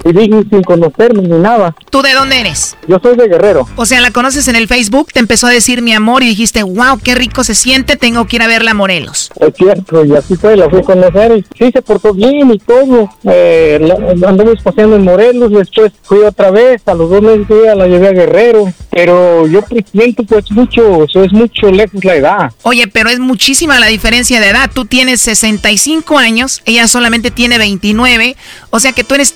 Y 0.04 0.12
dije 0.14 0.44
sin 0.50 0.64
conocerme 0.64 1.22
ni 1.24 1.38
nada. 1.38 1.76
¿Tú 1.90 2.02
de 2.02 2.14
dónde 2.14 2.40
eres? 2.40 2.76
Yo 2.88 3.00
soy 3.02 3.16
de 3.16 3.28
Guerrero. 3.28 3.68
O 3.76 3.86
sea, 3.86 4.02
la 4.02 4.12
conoces 4.12 4.48
en 4.48 4.56
el 4.56 4.68
Facebook, 4.68 5.12
te 5.14 5.20
empezó 5.20 5.48
a 5.48 5.52
decir 5.52 5.82
mi 5.82 5.94
amor 5.94 6.24
y 6.24 6.28
dijiste, 6.28 6.64
wow, 6.64 7.00
qué 7.04 7.16
rico 7.16 7.44
se 7.44 7.56
siente, 7.56 7.96
tengo 7.96 8.26
que 8.28 8.36
ir 8.38 8.42
a 8.42 8.48
verla 8.48 8.72
a 8.72 8.74
Morelos. 8.74 9.32
Es 9.40 9.54
cierto, 9.56 10.06
y 10.06 10.16
así 10.16 10.36
fue, 10.36 10.56
la 10.58 10.70
fui 10.70 10.80
a 10.80 10.84
conocer 10.84 11.38
y 11.38 11.46
sí 11.58 11.72
se 11.72 11.82
portó 11.82 12.14
bien 12.14 12.52
y 12.52 12.60
todo. 12.60 13.10
Eh, 13.24 13.80
la- 13.82 13.96
paseando 14.64 14.96
en 14.96 15.04
Morelos, 15.04 15.52
después 15.52 15.92
fui 16.04 16.20
otra 16.20 16.52
vez, 16.52 16.82
a 16.86 16.94
los 16.94 17.10
dos 17.10 17.22
meses 17.22 17.46
iba, 17.50 17.76
la 17.76 17.88
llevé 17.88 18.08
a 18.08 18.12
Guerrero, 18.12 18.72
pero 18.92 19.48
yo 19.48 19.62
siento 19.92 20.24
pues 20.24 20.50
mucho, 20.52 21.04
eso 21.04 21.24
es 21.24 21.32
mucho 21.32 21.72
lejos 21.72 22.04
la 22.04 22.16
edad. 22.16 22.52
Oye, 22.64 22.88
pero 22.88 23.10
es 23.10 23.20
muchísima 23.20 23.80
la 23.80 23.88
diferencia 23.88 24.40
de 24.40 24.50
edad. 24.50 24.70
Tú 24.74 24.86
tienes 24.86 25.22
65 25.22 26.18
años, 26.18 26.62
ella 26.66 26.88
solamente 26.88 27.32
tiene 27.32 27.58
29, 27.58 28.36
o 28.70 28.80
sea 28.80 28.94
que 28.94 29.04
tú 29.04 29.16
eres 29.16 29.32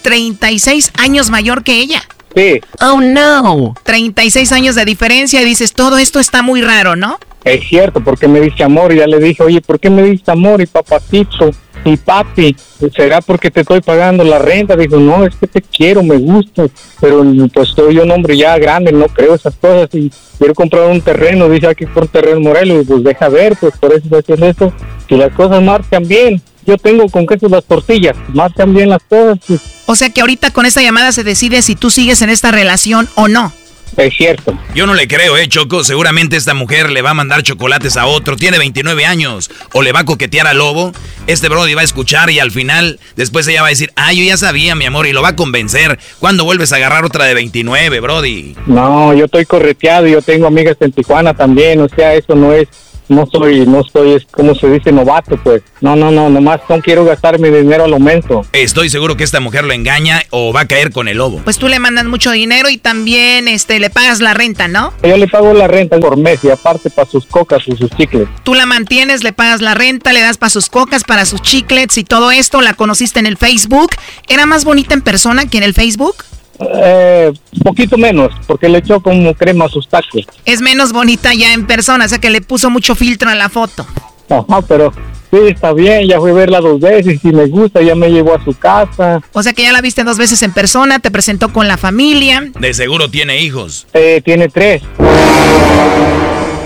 36 0.50 0.94
años 0.98 1.30
mayor 1.30 1.64
que 1.64 1.80
ella. 1.80 2.02
Sí. 2.36 2.60
Oh 2.82 3.02
no. 3.02 3.76
36 3.84 4.52
años 4.52 4.74
de 4.74 4.84
diferencia 4.84 5.40
y 5.44 5.46
dices, 5.46 5.74
todo 5.74 6.00
esto 6.00 6.20
está 6.20 6.42
muy 6.42 6.64
raro, 6.64 6.96
¿no? 6.96 7.20
Es 7.44 7.68
cierto, 7.68 8.04
porque 8.04 8.28
me 8.28 8.42
dice 8.42 8.64
amor, 8.64 8.92
y 8.92 8.98
ya 8.98 9.06
le 9.06 9.20
dije, 9.20 9.44
oye, 9.44 9.62
¿por 9.62 9.80
qué 9.80 9.92
me 9.92 10.02
dice 10.02 10.32
amor 10.32 10.60
y 10.60 10.66
papacito 10.66 11.52
y 11.86 11.98
papi? 11.98 12.56
¿Será 12.96 13.22
porque 13.22 13.52
te 13.52 13.62
estoy 13.62 13.82
pagando 13.82 14.24
la 14.24 14.40
renta? 14.40 14.76
Dijo, 14.76 14.98
no, 14.98 15.24
es 15.24 15.36
que 15.36 15.46
te 15.46 15.62
quiero, 15.62 16.02
me 16.02 16.18
gusta, 16.18 16.66
pero 17.00 17.24
pues 17.54 17.70
soy 17.70 18.00
un 18.00 18.10
hombre 18.10 18.36
ya 18.36 18.58
grande, 18.58 18.92
no 18.92 19.06
creo 19.06 19.36
esas 19.36 19.54
cosas 19.54 19.90
y 19.94 20.12
quiero 20.40 20.56
comprar 20.56 20.90
un 20.90 21.02
terreno, 21.02 21.48
dice 21.48 21.68
aquí 21.68 21.86
por 21.86 22.04
un 22.04 22.10
terreno 22.10 22.38
en 22.38 22.44
Morelos, 22.44 22.84
y 22.84 22.88
pues 22.88 23.04
deja 23.04 23.30
ver, 23.30 23.56
pues 23.56 23.78
por 23.78 23.92
eso 23.92 24.02
estoy 24.04 24.20
haciendo 24.20 24.48
esto, 24.48 24.74
y 25.10 25.16
las 25.16 25.32
cosas 25.32 25.62
marchan 25.62 26.08
bien. 26.08 26.42
Yo 26.66 26.78
tengo 26.78 27.08
con 27.08 27.26
queso 27.26 27.48
las 27.50 27.66
tortillas, 27.66 28.18
marchan 28.34 28.74
bien 28.74 28.90
las 28.90 29.02
cosas, 29.04 29.40
pues 29.48 29.79
O 29.92 29.96
sea 29.96 30.12
que 30.12 30.22
ahorita 30.22 30.52
con 30.52 30.68
esta 30.68 30.84
llamada 30.84 31.12
se 31.12 31.24
decide 31.24 31.64
si 31.64 31.76
tú 31.76 31.90
sigues 31.90 32.22
en 32.22 32.30
esta 32.30 32.52
relación 32.52 33.10
o 33.16 33.28
no. 33.28 33.52
es 33.98 34.14
cierto. 34.14 34.56
Yo 34.76 34.86
no 34.86 34.94
le 34.94 35.08
creo, 35.08 35.36
eh, 35.36 35.48
Choco. 35.48 35.84
Seguramente 35.84 36.38
esta 36.38 36.54
mujer 36.54 36.92
le 36.92 37.02
va 37.02 37.10
a 37.10 37.14
mandar 37.16 37.42
chocolates 37.42 37.98
a 37.98 38.06
otro. 38.06 38.36
Tiene 38.36 38.60
29 38.60 39.04
años. 39.08 39.50
O 39.74 39.82
le 39.82 39.92
va 39.92 40.02
a 40.02 40.06
coquetear 40.06 40.46
al 40.46 40.60
lobo. 40.60 40.92
Este 41.26 41.50
Brody 41.50 41.74
va 41.74 41.82
a 41.82 41.86
escuchar 41.86 42.30
y 42.30 42.38
al 42.38 42.52
final, 42.52 43.00
después 43.16 43.48
ella 43.48 43.64
va 43.64 43.68
a 43.70 43.72
decir, 43.72 43.92
ah, 43.96 44.14
yo 44.14 44.24
ya 44.24 44.38
sabía, 44.38 44.76
mi 44.76 44.86
amor, 44.86 45.08
y 45.08 45.12
lo 45.12 45.24
va 45.24 45.30
a 45.30 45.36
convencer. 45.36 45.98
¿Cuándo 46.20 46.44
vuelves 46.44 46.72
a 46.72 46.76
agarrar 46.76 47.04
otra 47.04 47.26
de 47.26 47.34
29, 47.34 48.00
Brody? 48.00 48.56
No, 48.68 49.16
yo 49.16 49.26
estoy 49.26 49.46
correteado 49.46 50.06
y 50.06 50.12
yo 50.12 50.22
tengo 50.22 50.46
amigas 50.46 50.78
en 50.82 50.92
Tijuana 50.92 51.34
también, 51.34 51.82
o 51.82 51.90
sea, 51.90 52.14
eso 52.14 52.36
no 52.36 52.54
es, 52.54 52.68
no 53.10 53.28
soy, 53.32 53.66
no 53.66 53.84
soy, 53.84 54.14
es 54.14 54.26
como 54.32 54.56
se 54.56 54.70
dice, 54.70 54.92
novato, 54.92 55.38
pues. 55.38 55.62
No, 55.82 55.96
no, 55.96 56.12
no, 56.12 56.30
nomás 56.30 56.62
no 56.70 56.80
quiero 56.80 57.04
gastar 57.06 57.40
mi 57.40 57.50
dinero 57.50 57.86
a 57.86 57.88
lo 57.88 58.00
mento. 58.00 58.46
Estoy 58.54 58.90
seguro 58.90 59.18
que 59.18 59.24
esta 59.24 59.40
mujer 59.40 59.64
lo 59.66 59.74
engaña 59.74 60.22
o 60.30 60.54
va 60.54 60.62
a 60.62 60.66
caer 60.66 60.92
con 60.92 61.08
el 61.08 61.18
lobo. 61.18 61.42
Pues 61.44 61.58
tú 61.58 61.68
le 61.68 61.80
mandas 61.80 62.06
mucho 62.06 62.32
dinero 62.32 62.70
y 62.70 62.78
también 62.78 63.48
este 63.48 63.80
le 63.80 63.90
pagas 63.90 64.22
la 64.22 64.34
renta, 64.34 64.68
¿no? 64.68 64.94
Yo 65.04 65.18
le 65.18 65.28
pago 65.28 65.54
la 65.54 65.68
renta 65.68 66.00
por 66.00 66.18
mes 66.18 66.44
y 66.44 66.50
aparte 66.50 66.90
para 66.90 67.10
sus 67.10 67.26
cocas 67.26 67.64
y 67.68 67.76
sus 67.76 67.90
chicles. 67.92 68.28
Tú 68.44 68.54
la 68.54 68.66
mantienes, 68.66 69.24
le 69.24 69.34
pagas 69.34 69.62
la 69.62 69.74
renta, 69.74 70.14
le 70.14 70.22
das 70.22 70.38
para 70.38 70.50
sus 70.50 70.70
cocas, 70.70 71.04
para 71.04 71.26
sus 71.26 71.42
chiclets 71.42 71.98
y 71.98 72.04
todo 72.04 72.32
esto. 72.32 72.62
La 72.62 72.74
conociste 72.74 73.20
en 73.20 73.26
el 73.26 73.38
Facebook. 73.38 73.92
¿Era 74.28 74.46
más 74.46 74.66
bonita 74.66 74.94
en 74.94 75.02
persona 75.02 75.48
que 75.48 75.58
en 75.58 75.64
el 75.64 75.74
Facebook? 75.74 76.16
Eh, 76.60 77.32
poquito 77.64 77.98
menos, 77.98 78.32
porque 78.46 78.68
le 78.68 78.80
echó 78.80 79.00
como 79.00 79.34
crema 79.34 79.66
a 79.66 79.70
sus 79.70 79.88
tacos. 79.88 80.26
Es 80.46 80.62
menos 80.62 80.92
bonita 80.92 81.34
ya 81.34 81.54
en 81.54 81.66
persona, 81.66 82.06
o 82.06 82.10
sea 82.10 82.20
que 82.20 82.30
le 82.30 82.42
puso 82.42 82.70
mucho 82.70 82.96
filtro 82.96 83.30
a 83.30 83.36
la 83.36 83.50
foto. 83.50 83.86
Ajá, 84.30 84.62
pero 84.68 84.94
sí, 85.32 85.38
está 85.48 85.74
bien, 85.74 86.08
ya 86.08 86.20
fui 86.20 86.32
a 86.32 86.34
verla 86.34 86.60
dos 86.60 86.80
veces, 86.80 87.20
si 87.22 87.30
me 87.30 87.46
gusta, 87.48 87.82
ya 87.82 87.96
me 87.96 88.10
llevó 88.10 88.36
a 88.36 88.44
su 88.44 88.54
casa. 88.54 89.22
O 89.34 89.42
sea 89.42 89.54
que 89.54 89.64
ya 89.64 89.72
la 89.72 89.82
viste 89.82 90.04
dos 90.04 90.18
veces 90.18 90.44
en 90.44 90.52
persona, 90.54 91.00
te 91.00 91.12
presentó 91.12 91.52
con 91.52 91.68
la 91.68 91.78
familia. 91.78 92.52
De 92.60 92.74
seguro 92.74 93.10
tiene 93.10 93.42
hijos. 93.42 93.88
Eh, 93.94 94.22
tiene 94.24 94.50
tres. 94.50 94.84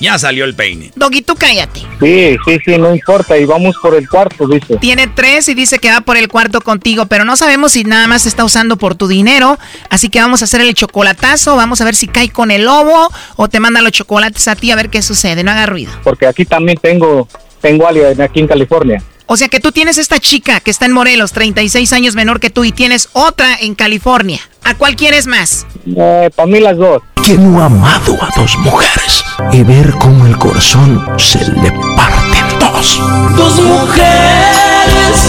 Ya 0.04 0.20
salió 0.20 0.44
el 0.44 0.54
peine. 0.54 0.92
Doggy, 0.98 1.22
tú 1.22 1.34
cállate. 1.34 1.80
Sí, 2.02 2.36
sí, 2.46 2.58
sí, 2.66 2.78
no 2.78 2.94
importa, 2.94 3.38
y 3.38 3.46
vamos 3.46 3.78
por 3.82 3.96
el 3.96 4.10
cuarto, 4.10 4.46
dice. 4.50 4.76
Tiene 4.76 5.08
tres 5.08 5.48
y 5.48 5.54
dice 5.54 5.80
que 5.80 5.90
va 5.90 6.02
por 6.02 6.18
el 6.18 6.28
cuarto 6.28 6.60
contigo, 6.60 7.06
pero 7.06 7.24
no 7.24 7.38
sabemos 7.38 7.72
si 7.72 7.86
nada 7.86 8.06
más 8.08 8.26
está 8.26 8.44
usando 8.44 8.76
por 8.76 8.96
tu 8.96 9.08
dinero. 9.08 9.58
Así 9.90 10.10
que 10.10 10.20
vamos 10.20 10.42
a 10.42 10.44
hacer 10.44 10.60
el 10.60 10.74
chocolatazo, 10.74 11.56
vamos 11.56 11.80
a 11.80 11.86
ver 11.86 11.96
si 11.96 12.10
cae 12.10 12.28
con 12.28 12.52
el 12.52 12.66
lobo 12.66 13.10
o 13.38 13.48
te 13.48 13.62
manda 13.62 13.82
los 13.82 13.94
chocolates 13.94 14.46
a 14.50 14.58
ti 14.58 14.72
a 14.72 14.76
ver 14.76 14.90
qué 14.90 15.02
sucede. 15.02 15.42
No 15.42 15.52
haga 15.52 15.68
ruido. 15.68 15.94
Porque 16.04 16.28
aquí 16.28 16.44
también 16.44 16.78
tengo, 16.82 17.30
tengo 17.62 17.88
alguien 17.88 18.22
aquí 18.22 18.42
en 18.42 18.48
California. 18.48 19.02
O 19.34 19.36
sea 19.36 19.48
que 19.48 19.60
tú 19.60 19.72
tienes 19.72 19.98
esta 19.98 20.20
chica 20.20 20.60
que 20.60 20.70
está 20.70 20.86
en 20.86 20.92
Morelos, 20.92 21.32
36 21.32 21.92
años 21.94 22.14
menor 22.14 22.40
que 22.40 22.52
tú, 22.52 22.66
y 22.66 22.72
tienes 22.72 23.10
otra 23.14 23.56
en 23.60 23.74
California. 23.74 24.40
¿A 24.64 24.76
cuál 24.76 24.96
quieres 24.96 25.26
más? 25.26 25.66
Eh, 25.88 26.30
para 26.36 26.46
mí 26.46 26.60
las 26.60 26.78
dos. 26.78 27.02
que 27.26 27.36
no 27.36 27.60
ha 27.60 27.66
amado 27.66 28.16
a 28.22 28.30
dos 28.40 28.56
mujeres 28.60 29.24
y 29.52 29.64
ver 29.64 29.90
cómo 29.94 30.28
el 30.28 30.38
corazón 30.38 31.04
se 31.18 31.40
le 31.40 31.72
parte 31.98 32.38
en 32.38 32.60
dos. 32.60 33.02
Dos 33.36 33.60
mujeres, 33.60 35.26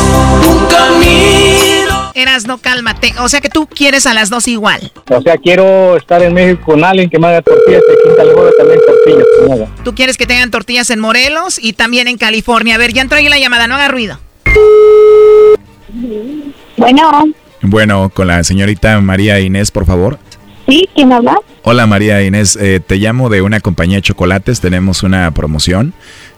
un 0.50 0.66
camino. 0.66 1.63
Eras, 2.14 2.46
no 2.46 2.58
cálmate. 2.58 3.12
O 3.18 3.28
sea 3.28 3.40
que 3.40 3.48
tú 3.48 3.66
quieres 3.66 4.06
a 4.06 4.14
las 4.14 4.30
dos 4.30 4.46
igual. 4.46 4.92
O 5.10 5.20
sea, 5.20 5.36
quiero 5.36 5.96
estar 5.96 6.22
en 6.22 6.32
México 6.32 6.62
con 6.64 6.84
alguien 6.84 7.10
que 7.10 7.18
me 7.18 7.26
haga 7.26 7.42
tortillas 7.42 7.82
y 7.88 7.92
aquí 7.92 8.08
en 8.08 8.56
también 8.56 8.80
tortillas. 8.86 9.68
Tú 9.84 9.94
quieres 9.94 10.16
que 10.16 10.26
tengan 10.26 10.50
tortillas 10.50 10.90
en 10.90 11.00
Morelos 11.00 11.58
y 11.60 11.72
también 11.72 12.06
en 12.06 12.16
California. 12.16 12.76
A 12.76 12.78
ver, 12.78 12.92
ya 12.92 13.02
entró 13.02 13.18
ahí 13.18 13.28
la 13.28 13.38
llamada, 13.38 13.66
no 13.66 13.74
haga 13.74 13.88
ruido. 13.88 14.18
Bueno, 16.76 17.24
Bueno, 17.62 18.10
con 18.10 18.28
la 18.28 18.44
señorita 18.44 19.00
María 19.00 19.40
Inés, 19.40 19.70
por 19.70 19.84
favor. 19.86 20.18
Sí, 20.68 20.88
¿quién 20.94 21.12
habla? 21.12 21.36
Hola 21.62 21.86
María 21.86 22.22
Inés, 22.22 22.56
eh, 22.60 22.80
te 22.86 22.96
llamo 22.96 23.28
de 23.28 23.42
una 23.42 23.60
compañía 23.60 23.96
de 23.96 24.02
chocolates, 24.02 24.60
tenemos 24.60 25.02
una 25.02 25.30
promoción. 25.30 25.94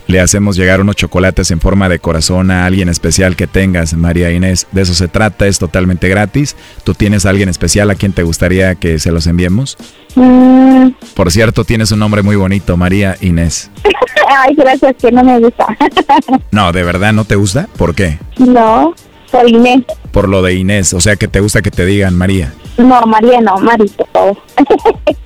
Le 0.09 0.21
hacemos 0.21 0.57
llegar 0.57 0.81
unos 0.81 0.95
chocolates 0.97 1.51
en 1.51 1.61
forma 1.61 1.89
de 1.89 1.99
corazón 1.99 2.51
a 2.53 2.65
alguien 2.65 2.89
especial 2.89 3.35
que 3.35 3.47
tengas, 3.49 3.95
María 3.95 4.31
Inés. 4.31 4.67
De 4.71 4.83
eso 4.83 4.95
se 4.95 5.09
trata, 5.09 5.47
es 5.49 5.59
totalmente 5.59 6.09
gratis. 6.09 6.55
¿Tú 6.85 6.95
tienes 6.95 7.27
a 7.27 7.31
alguien 7.31 7.49
especial 7.49 7.91
a 7.91 7.97
quien 7.97 8.13
te 8.13 8.23
gustaría 8.23 8.77
que 8.77 9.01
se 9.01 9.11
los 9.11 9.27
enviemos? 9.27 9.77
Mm, 10.15 10.91
Por 11.15 11.33
cierto, 11.33 11.65
tienes 11.65 11.91
un 11.91 11.99
nombre 11.99 12.23
muy 12.23 12.37
bonito, 12.37 12.77
María 12.77 13.17
Inés. 13.21 13.71
Ay, 14.29 14.55
gracias, 14.55 14.95
que 15.01 15.11
no 15.11 15.25
me 15.25 15.39
gusta. 15.41 15.67
No, 16.53 16.73
¿de 16.73 16.83
verdad 16.85 17.13
no 17.13 17.25
te 17.25 17.35
gusta? 17.35 17.69
¿Por 17.77 17.95
qué? 17.95 18.19
no, 18.39 18.95
soy 19.31 19.51
Inés. 19.57 19.83
Por 20.13 20.29
lo 20.29 20.41
de 20.41 20.55
Inés, 20.55 20.95
o 20.95 21.01
sea 21.01 21.17
que 21.17 21.27
te 21.29 21.41
gusta 21.41 21.61
que 21.63 21.71
te 21.71 21.85
digan 21.85 22.17
María. 22.17 22.55
No, 22.79 23.03
María 23.03 23.41
no, 23.41 23.57
Mari, 23.59 23.89
por 23.89 24.09
favor. 24.13 24.37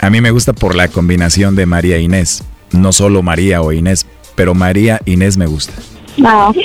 A 0.00 0.08
mí 0.10 0.20
me 0.20 0.30
gusta 0.30 0.52
por 0.54 0.74
la 0.74 0.88
combinación 0.88 1.54
de 1.54 1.66
María 1.66 1.96
e 1.96 2.00
Inés. 2.00 2.42
No 2.72 2.92
solo 2.92 3.22
María 3.22 3.62
o 3.62 3.72
Inés, 3.72 4.06
pero 4.34 4.54
María 4.54 5.00
Inés 5.04 5.36
me 5.36 5.46
gusta. 5.46 5.72
No, 6.16 6.50
ok. 6.50 6.56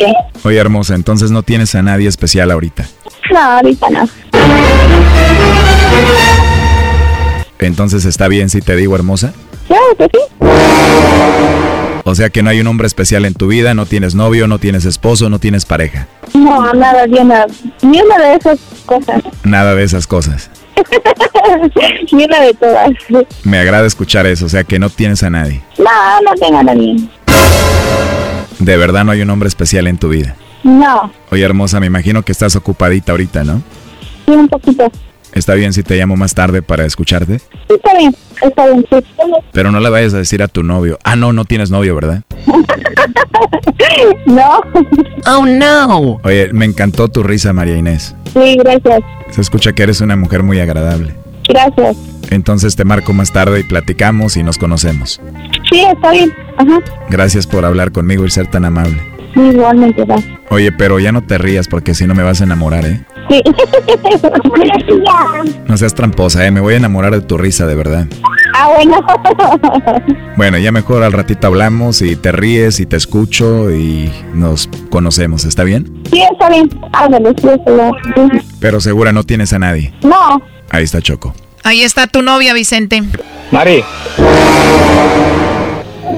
Oye, 0.43 0.57
hermosa, 0.57 0.95
entonces 0.95 1.31
no 1.31 1.43
tienes 1.43 1.75
a 1.75 1.81
nadie 1.81 2.07
especial 2.07 2.51
ahorita. 2.51 2.85
No, 3.31 3.39
ahorita 3.39 3.89
no. 3.89 4.09
Entonces 7.59 8.05
está 8.05 8.27
bien 8.27 8.49
si 8.49 8.61
te 8.61 8.75
digo 8.75 8.95
hermosa. 8.95 9.33
Claro 9.67 9.83
que 9.97 10.05
sí. 10.05 10.19
O 12.07 12.13
sea 12.13 12.29
que 12.29 12.43
no 12.43 12.51
hay 12.51 12.59
un 12.59 12.67
hombre 12.67 12.85
especial 12.85 13.25
en 13.25 13.33
tu 13.33 13.47
vida, 13.47 13.73
no 13.73 13.87
tienes 13.87 14.13
novio, 14.13 14.47
no 14.47 14.59
tienes 14.59 14.85
esposo, 14.85 15.27
no 15.29 15.39
tienes 15.39 15.65
pareja. 15.65 16.07
No, 16.35 16.71
nada, 16.73 17.07
ni 17.07 17.17
una, 17.17 17.47
ni 17.81 17.99
una 17.99 18.19
de 18.19 18.35
esas 18.35 18.59
cosas. 18.85 19.23
Nada 19.43 19.73
de 19.73 19.83
esas 19.83 20.05
cosas. 20.05 20.51
una 22.11 22.41
de 22.41 22.53
todas. 22.53 22.91
Me 23.43 23.59
agrada 23.59 23.85
escuchar 23.87 24.25
eso, 24.27 24.45
o 24.45 24.49
sea 24.49 24.63
que 24.63 24.79
no 24.79 24.89
tienes 24.89 25.23
a 25.23 25.29
nadie. 25.29 25.61
No, 25.77 26.21
no 26.23 26.33
tengo 26.39 26.59
a 26.59 26.63
nadie. 26.63 26.95
De 28.59 28.77
verdad 28.77 29.03
no 29.05 29.11
hay 29.11 29.21
un 29.21 29.29
hombre 29.29 29.47
especial 29.47 29.87
en 29.87 29.97
tu 29.97 30.09
vida. 30.09 30.35
No, 30.63 31.11
Oye, 31.31 31.43
hermosa, 31.43 31.79
me 31.79 31.85
imagino 31.85 32.23
que 32.23 32.31
estás 32.31 32.55
ocupadita 32.55 33.11
ahorita, 33.11 33.43
¿no? 33.43 33.61
sí, 34.25 34.31
un 34.31 34.47
poquito. 34.47 34.91
¿Está 35.35 35.53
bien 35.53 35.73
si 35.73 35.83
te 35.83 35.97
llamo 35.97 36.15
más 36.15 36.33
tarde 36.33 36.61
para 36.61 36.85
escucharte? 36.85 37.41
Está 37.67 37.97
bien, 37.97 38.15
está 38.41 38.67
bien, 38.67 38.85
sí. 38.89 39.05
Pero 39.51 39.69
no 39.69 39.81
le 39.81 39.89
vayas 39.89 40.13
a 40.13 40.17
decir 40.17 40.41
a 40.41 40.47
tu 40.47 40.63
novio. 40.63 40.97
Ah, 41.03 41.17
no, 41.17 41.33
no 41.33 41.43
tienes 41.43 41.69
novio, 41.69 41.93
¿verdad? 41.93 42.23
No. 44.25 44.61
Oh, 45.25 45.45
no. 45.45 46.19
Oye, 46.23 46.51
me 46.51 46.65
encantó 46.65 47.07
tu 47.07 47.23
risa, 47.23 47.53
María 47.53 47.77
Inés. 47.77 48.15
Sí, 48.33 48.57
gracias. 48.57 49.01
Se 49.31 49.41
escucha 49.41 49.73
que 49.73 49.83
eres 49.83 50.01
una 50.01 50.15
mujer 50.15 50.43
muy 50.43 50.59
agradable. 50.59 51.15
Gracias. 51.47 51.95
Entonces 52.29 52.75
te 52.75 52.83
marco 52.83 53.13
más 53.13 53.31
tarde 53.31 53.59
y 53.59 53.63
platicamos 53.63 54.35
y 54.37 54.43
nos 54.43 54.57
conocemos. 54.57 55.21
Sí, 55.71 55.81
está 55.81 56.11
bien. 56.11 56.33
Ajá. 56.57 56.79
Gracias 57.09 57.47
por 57.47 57.65
hablar 57.65 57.91
conmigo 57.91 58.25
y 58.25 58.31
ser 58.31 58.47
tan 58.47 58.65
amable. 58.65 59.01
Sí, 59.33 59.39
igualmente, 59.41 60.03
va. 60.03 60.17
Oye, 60.49 60.71
pero 60.71 60.99
ya 60.99 61.11
no 61.11 61.21
te 61.21 61.37
rías 61.37 61.67
porque 61.67 61.93
si 61.93 62.07
no 62.07 62.15
me 62.15 62.23
vas 62.23 62.41
a 62.41 62.45
enamorar, 62.45 62.85
¿eh? 62.85 63.01
Sí. 63.29 63.41
No 65.67 65.77
seas 65.77 65.93
tramposa, 65.93 66.45
¿eh? 66.45 66.51
Me 66.51 66.59
voy 66.61 66.75
a 66.75 66.77
enamorar 66.77 67.11
de 67.13 67.21
tu 67.21 67.37
risa, 67.37 67.65
de 67.65 67.75
verdad. 67.75 68.07
ah, 68.55 68.69
bueno. 68.75 69.05
Bueno, 70.37 70.57
ya 70.57 70.71
mejor 70.71 71.01
al 71.03 71.13
ratito 71.13 71.47
hablamos 71.47 72.01
y 72.01 72.15
te 72.17 72.31
ríes 72.31 72.79
y 72.81 72.85
te 72.85 72.97
escucho 72.97 73.71
y 73.71 74.11
nos 74.33 74.69
conocemos, 74.89 75.45
¿está 75.45 75.63
bien? 75.63 76.03
sí, 76.11 76.21
está 76.31 76.49
bien. 76.49 76.69
Ándale, 76.91 77.33
sí, 77.41 77.47
está 77.47 77.71
bien. 77.71 78.41
Pero 78.59 78.79
segura 78.81 79.11
no 79.13 79.23
tienes 79.23 79.53
a 79.53 79.59
nadie. 79.59 79.93
No. 80.03 80.41
Ahí 80.69 80.83
está 80.83 81.01
Choco. 81.01 81.33
Ahí 81.63 81.81
está 81.83 82.07
tu 82.07 82.21
novia, 82.21 82.53
Vicente. 82.53 83.01
Mari, 83.51 83.83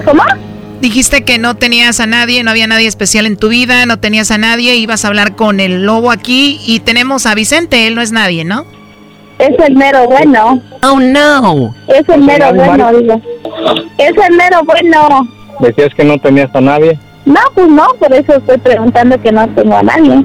¿Cómo? 0.04 0.22
Dijiste 0.80 1.24
que 1.24 1.38
no 1.38 1.56
tenías 1.56 1.98
a 1.98 2.06
nadie, 2.06 2.44
no 2.44 2.50
había 2.50 2.68
nadie 2.68 2.86
especial 2.86 3.26
en 3.26 3.36
tu 3.36 3.48
vida, 3.48 3.84
no 3.84 3.98
tenías 3.98 4.30
a 4.30 4.38
nadie, 4.38 4.76
ibas 4.76 5.04
a 5.04 5.08
hablar 5.08 5.34
con 5.34 5.58
el 5.58 5.84
lobo 5.84 6.12
aquí 6.12 6.60
y 6.64 6.80
tenemos 6.80 7.26
a 7.26 7.34
Vicente, 7.34 7.88
él 7.88 7.96
no 7.96 8.00
es 8.00 8.12
nadie, 8.12 8.44
¿no? 8.44 8.64
Es 9.38 9.58
el 9.66 9.74
mero 9.74 10.06
bueno. 10.06 10.60
Oh, 10.82 11.00
no. 11.00 11.74
Es 11.88 12.08
el 12.08 12.22
mero 12.22 12.52
bueno, 12.54 12.92
digo. 12.92 13.20
Es 13.98 14.12
el 14.28 14.36
mero 14.36 14.62
bueno. 14.64 15.28
decías 15.60 15.92
que 15.94 16.04
no 16.04 16.18
tenías 16.18 16.54
a 16.54 16.60
nadie. 16.60 16.98
No, 17.24 17.40
pues 17.54 17.68
no, 17.68 17.86
por 17.98 18.12
eso 18.12 18.36
estoy 18.36 18.58
preguntando 18.58 19.20
que 19.20 19.32
no 19.32 19.48
tengo 19.48 19.76
a 19.76 19.82
nadie. 19.82 20.24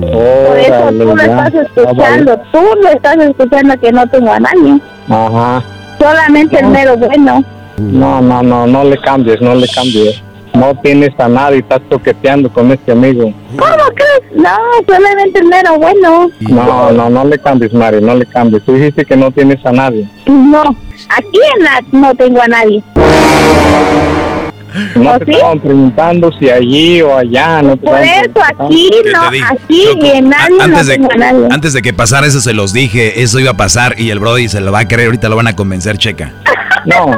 Por 0.00 0.58
eso 0.58 0.88
tú 0.88 1.04
lo 1.04 1.22
estás 1.22 1.54
escuchando, 1.54 2.40
tú 2.52 2.60
lo 2.82 2.88
estás 2.88 3.16
escuchando 3.18 3.78
que 3.78 3.92
no 3.92 4.06
tengo 4.08 4.32
a 4.32 4.40
nadie. 4.40 4.80
Ajá. 5.08 5.62
Solamente 5.98 6.58
el 6.58 6.66
mero 6.68 6.96
bueno. 6.96 7.44
No, 7.80 8.20
no, 8.20 8.42
no, 8.42 8.66
no 8.66 8.84
le 8.84 8.98
cambies, 8.98 9.40
no 9.40 9.54
le 9.54 9.66
cambies. 9.68 10.22
No 10.54 10.74
tienes 10.82 11.10
a 11.18 11.28
nadie, 11.28 11.58
estás 11.58 11.80
toqueteando 11.88 12.52
con 12.52 12.72
este 12.72 12.92
amigo. 12.92 13.32
¿Cómo 13.56 13.84
crees? 13.94 14.34
No, 14.34 14.56
solamente 14.86 15.38
el 15.38 15.46
mero 15.46 15.78
bueno. 15.78 16.28
No, 16.40 16.90
no, 16.90 17.08
no 17.08 17.24
le 17.24 17.38
cambies, 17.38 17.72
Mari, 17.72 18.00
no 18.00 18.14
le 18.16 18.26
cambies. 18.26 18.64
Tú 18.64 18.74
dijiste 18.74 19.04
que 19.04 19.16
no 19.16 19.30
tienes 19.30 19.64
a 19.64 19.72
nadie. 19.72 20.08
No, 20.26 20.62
aquí 20.62 21.38
en 21.56 21.64
la 21.64 21.82
no 21.92 22.14
tengo 22.14 22.42
a 22.42 22.48
nadie. 22.48 22.82
No 24.94 25.10
¿Oh, 25.12 25.18
te 25.18 25.24
sí? 25.26 25.30
estaban 25.32 25.60
preguntando 25.60 26.30
si 26.38 26.48
allí 26.50 27.02
o 27.02 27.16
allá. 27.16 27.62
No 27.62 27.76
te 27.76 27.86
Por 27.86 27.98
eso 28.00 28.42
aquí 28.58 28.90
no, 29.12 29.22
aquí 29.48 29.84
y 30.00 30.06
en 30.10 30.28
nadie 30.28 30.56
no 30.58 30.64
antes, 30.64 30.86
de, 30.86 30.94
tengo 30.94 31.08
a 31.12 31.16
nadie. 31.16 31.48
antes 31.50 31.72
de 31.72 31.82
que 31.82 31.92
pasara 31.92 32.26
eso 32.26 32.40
se 32.40 32.52
los 32.54 32.72
dije, 32.72 33.22
eso 33.22 33.38
iba 33.40 33.50
a 33.50 33.56
pasar 33.56 33.94
y 33.98 34.10
el 34.10 34.18
Brody 34.20 34.48
se 34.48 34.60
lo 34.60 34.72
va 34.72 34.80
a 34.80 34.88
creer, 34.88 35.06
ahorita 35.08 35.28
lo 35.28 35.36
van 35.36 35.48
a 35.48 35.56
convencer, 35.56 35.98
checa. 35.98 36.32
No, 36.86 37.16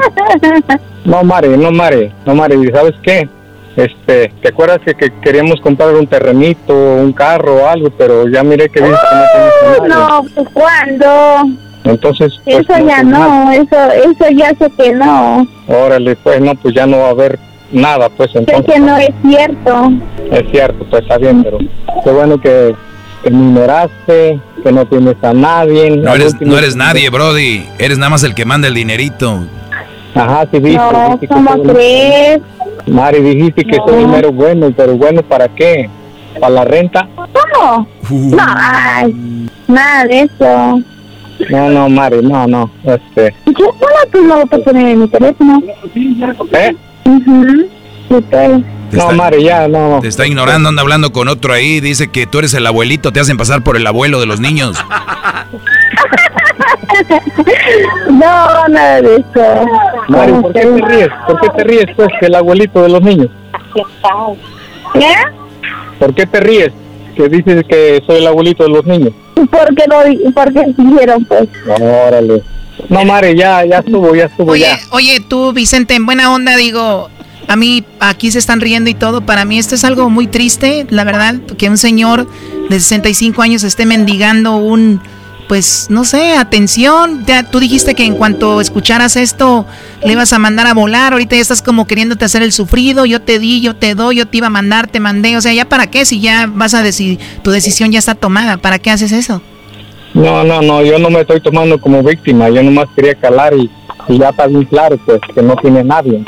no, 1.04 1.22
Mari, 1.24 1.48
no, 1.56 1.70
Mari, 1.70 2.12
no, 2.26 2.34
Mari, 2.34 2.70
¿sabes 2.72 2.94
qué? 3.02 3.28
Este, 3.76 4.32
¿te 4.42 4.48
acuerdas 4.48 4.80
que, 4.84 4.94
que 4.94 5.10
queríamos 5.20 5.60
comprar 5.60 5.94
un 5.94 6.06
terrenito, 6.06 6.74
un 6.74 7.12
carro 7.12 7.62
o 7.62 7.66
algo? 7.68 7.90
Pero 7.96 8.28
ya 8.28 8.42
miré 8.42 8.68
que 8.68 8.80
dices 8.82 8.98
que 9.10 9.80
no 9.80 9.88
nadie. 9.88 9.88
No, 9.88 10.22
pues 10.34 10.48
¿cuándo? 10.52 11.48
Entonces, 11.84 12.32
pues, 12.44 12.56
Eso 12.60 12.78
ya 12.86 12.96
pues, 12.96 13.04
no, 13.04 13.50
eso, 13.52 13.76
eso 13.92 14.30
ya 14.36 14.54
sé 14.54 14.70
que 14.76 14.92
no. 14.92 15.46
Órale, 15.66 16.14
pues 16.16 16.40
no, 16.40 16.54
pues 16.54 16.74
ya 16.74 16.86
no 16.86 16.98
va 16.98 17.06
a 17.08 17.10
haber 17.10 17.38
nada, 17.72 18.08
pues 18.10 18.30
Sé 18.32 18.38
entonces. 18.38 18.72
que 18.74 18.80
no 18.80 18.96
es 18.96 19.10
cierto. 19.26 19.92
Es 20.30 20.44
cierto, 20.50 20.84
pues 20.90 21.02
está 21.02 21.18
bien, 21.18 21.42
pero 21.42 21.58
qué 21.58 22.10
bueno 22.10 22.38
que, 22.40 22.74
que 23.24 23.30
me 23.30 23.38
ignoraste, 23.48 24.40
que 24.62 24.72
no 24.72 24.86
tienes 24.86 25.16
a 25.22 25.32
nadie. 25.32 25.96
No 25.96 26.14
eres, 26.14 26.40
no 26.40 26.56
eres 26.56 26.76
nadie, 26.76 27.10
Brody, 27.10 27.66
eres 27.78 27.98
nada 27.98 28.10
más 28.10 28.22
el 28.22 28.34
que 28.34 28.44
manda 28.44 28.68
el 28.68 28.74
dinerito. 28.74 29.40
Ajá, 30.14 30.46
sí, 30.52 30.58
viste. 30.60 30.78
No, 30.78 31.10
viste 31.18 31.26
¿cómo 31.28 31.62
crees? 31.62 32.40
Mari, 32.86 33.20
dijiste 33.22 33.64
que 33.64 33.76
No. 33.78 33.88
soy 33.88 34.06
mero 34.06 34.30
bueno, 34.32 34.70
pero 34.76 34.96
bueno, 34.96 35.22
¿para 35.22 35.48
qué? 35.48 35.88
¿Para 36.38 36.50
la 36.54 36.64
renta? 36.64 37.08
¿Cómo? 37.16 37.86
No, 38.10 38.36
ay, 38.56 39.48
nada 39.68 40.04
de 40.04 40.20
eso. 40.20 40.80
No, 41.50 41.68
no, 41.70 41.88
Mari, 41.88 42.22
no, 42.22 42.46
no. 42.46 42.70
Este, 42.84 43.34
Yo 43.46 43.66
solo 43.78 43.94
tú 44.12 44.22
no 44.22 44.38
lo 44.38 44.46
puedes 44.46 44.64
poner 44.64 44.86
en 44.88 45.00
mi 45.00 45.08
teléfono. 45.08 45.62
¿eh? 46.52 46.76
Sí, 48.08 48.24
pues. 48.30 48.62
No, 48.92 49.12
Mari, 49.12 49.44
ya, 49.44 49.68
no. 49.68 49.98
Te 50.00 50.08
está 50.08 50.26
ignorando, 50.26 50.68
anda 50.68 50.82
hablando 50.82 51.12
con 51.12 51.28
otro 51.28 51.52
ahí, 51.52 51.80
dice 51.80 52.08
que 52.08 52.26
tú 52.26 52.38
eres 52.38 52.54
el 52.54 52.66
abuelito, 52.66 53.12
te 53.12 53.20
hacen 53.20 53.36
pasar 53.36 53.62
por 53.62 53.76
el 53.76 53.86
abuelo 53.86 54.20
de 54.20 54.26
los 54.26 54.40
niños. 54.40 54.82
No, 58.10 58.68
nada 58.68 59.00
de 59.00 59.16
eso. 59.16 59.64
Mari, 60.08 60.32
¿por 60.32 60.52
qué 60.52 60.60
te 60.60 60.86
ríes? 60.86 61.08
¿Por 61.26 61.40
qué 61.40 61.48
te 61.56 61.64
ríes, 61.64 61.86
pues, 61.96 62.08
que 62.20 62.26
el 62.26 62.34
abuelito 62.34 62.82
de 62.82 62.88
los 62.90 63.02
niños? 63.02 63.28
¿Qué? 64.92 65.14
¿Por 65.98 66.14
qué 66.14 66.26
te 66.26 66.40
ríes? 66.40 66.72
Que 67.16 67.28
dices 67.28 67.64
que 67.68 68.02
soy 68.06 68.18
el 68.18 68.26
abuelito 68.26 68.64
de 68.64 68.70
los 68.70 68.84
niños. 68.84 69.12
Porque 69.50 69.84
lo 69.88 70.32
porque 70.32 70.74
dijeron 70.76 71.24
pues. 71.24 71.48
Órale. 71.80 72.42
No, 72.88 73.04
Mari, 73.04 73.36
ya, 73.36 73.64
ya 73.64 73.78
estuvo, 73.78 74.14
ya 74.14 74.24
estuvo, 74.24 74.52
Oye, 74.52 74.62
ya. 74.62 74.78
oye, 74.90 75.20
tú, 75.20 75.52
Vicente, 75.52 75.94
en 75.94 76.06
buena 76.06 76.32
onda, 76.32 76.56
digo, 76.56 77.10
a 77.46 77.56
mí 77.56 77.84
aquí 78.00 78.30
se 78.30 78.38
están 78.38 78.60
riendo 78.60 78.90
y 78.90 78.94
todo. 78.94 79.20
Para 79.20 79.44
mí 79.44 79.58
esto 79.58 79.74
es 79.74 79.84
algo 79.84 80.08
muy 80.08 80.26
triste, 80.26 80.86
la 80.90 81.04
verdad, 81.04 81.34
que 81.58 81.68
un 81.68 81.78
señor 81.78 82.26
de 82.68 82.80
65 82.80 83.42
años 83.42 83.62
esté 83.62 83.86
mendigando 83.86 84.56
un, 84.56 85.00
pues, 85.48 85.88
no 85.90 86.04
sé, 86.04 86.36
atención. 86.36 87.24
Ya, 87.26 87.42
tú 87.42 87.60
dijiste 87.60 87.94
que 87.94 88.04
en 88.04 88.14
cuanto 88.14 88.60
escucharas 88.60 89.16
esto, 89.16 89.66
le 90.04 90.12
ibas 90.12 90.32
a 90.32 90.38
mandar 90.38 90.66
a 90.66 90.74
volar. 90.74 91.12
Ahorita 91.12 91.36
ya 91.36 91.42
estás 91.42 91.62
como 91.62 91.86
queriéndote 91.86 92.24
hacer 92.24 92.42
el 92.42 92.52
sufrido. 92.52 93.04
Yo 93.06 93.20
te 93.20 93.38
di, 93.38 93.60
yo 93.60 93.76
te 93.76 93.94
doy, 93.94 94.16
yo 94.16 94.26
te 94.26 94.38
iba 94.38 94.46
a 94.46 94.50
mandar, 94.50 94.88
te 94.88 95.00
mandé. 95.00 95.36
O 95.36 95.40
sea, 95.40 95.52
¿ya 95.52 95.66
para 95.66 95.88
qué? 95.88 96.04
Si 96.04 96.20
ya 96.20 96.48
vas 96.52 96.74
a 96.74 96.82
decir, 96.82 97.18
tu 97.42 97.50
decisión 97.50 97.92
ya 97.92 97.98
está 97.98 98.14
tomada. 98.14 98.56
¿Para 98.56 98.78
qué 98.78 98.90
haces 98.90 99.12
eso? 99.12 99.42
No, 100.14 100.44
no, 100.44 100.60
no, 100.60 100.82
yo 100.82 100.98
no 100.98 101.08
me 101.10 101.20
estoy 101.20 101.40
tomando 101.40 101.80
como 101.80 102.02
víctima, 102.02 102.50
yo 102.50 102.62
nomás 102.62 102.86
quería 102.94 103.14
calar 103.14 103.54
y, 103.54 103.70
y 104.08 104.18
ya 104.18 104.28
está 104.28 104.46
bien 104.46 104.64
claro, 104.64 104.98
pues, 105.06 105.20
que 105.34 105.40
no 105.40 105.56
tiene 105.56 105.82
nadie. 105.82 106.22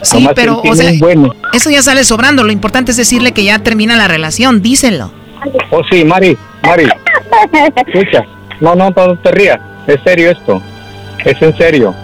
Sí, 0.00 0.18
Nomás 0.18 0.32
pero, 0.34 0.62
o 0.62 0.74
sea, 0.74 0.92
bueno. 0.98 1.34
eso 1.52 1.70
ya 1.70 1.82
sale 1.82 2.04
sobrando. 2.04 2.44
Lo 2.44 2.52
importante 2.52 2.92
es 2.92 2.96
decirle 2.96 3.32
que 3.32 3.44
ya 3.44 3.58
termina 3.58 3.96
la 3.96 4.08
relación. 4.08 4.62
Díselo. 4.62 5.10
Oh, 5.70 5.82
sí, 5.90 6.04
Mari, 6.04 6.36
Mari, 6.62 6.88
escucha. 7.86 8.24
No, 8.60 8.74
no, 8.74 8.90
no 8.90 9.18
te 9.18 9.30
rías. 9.30 9.58
Es 9.86 10.00
serio 10.04 10.30
esto. 10.30 10.62
Es 11.24 11.40
en 11.40 11.56
serio. 11.56 11.94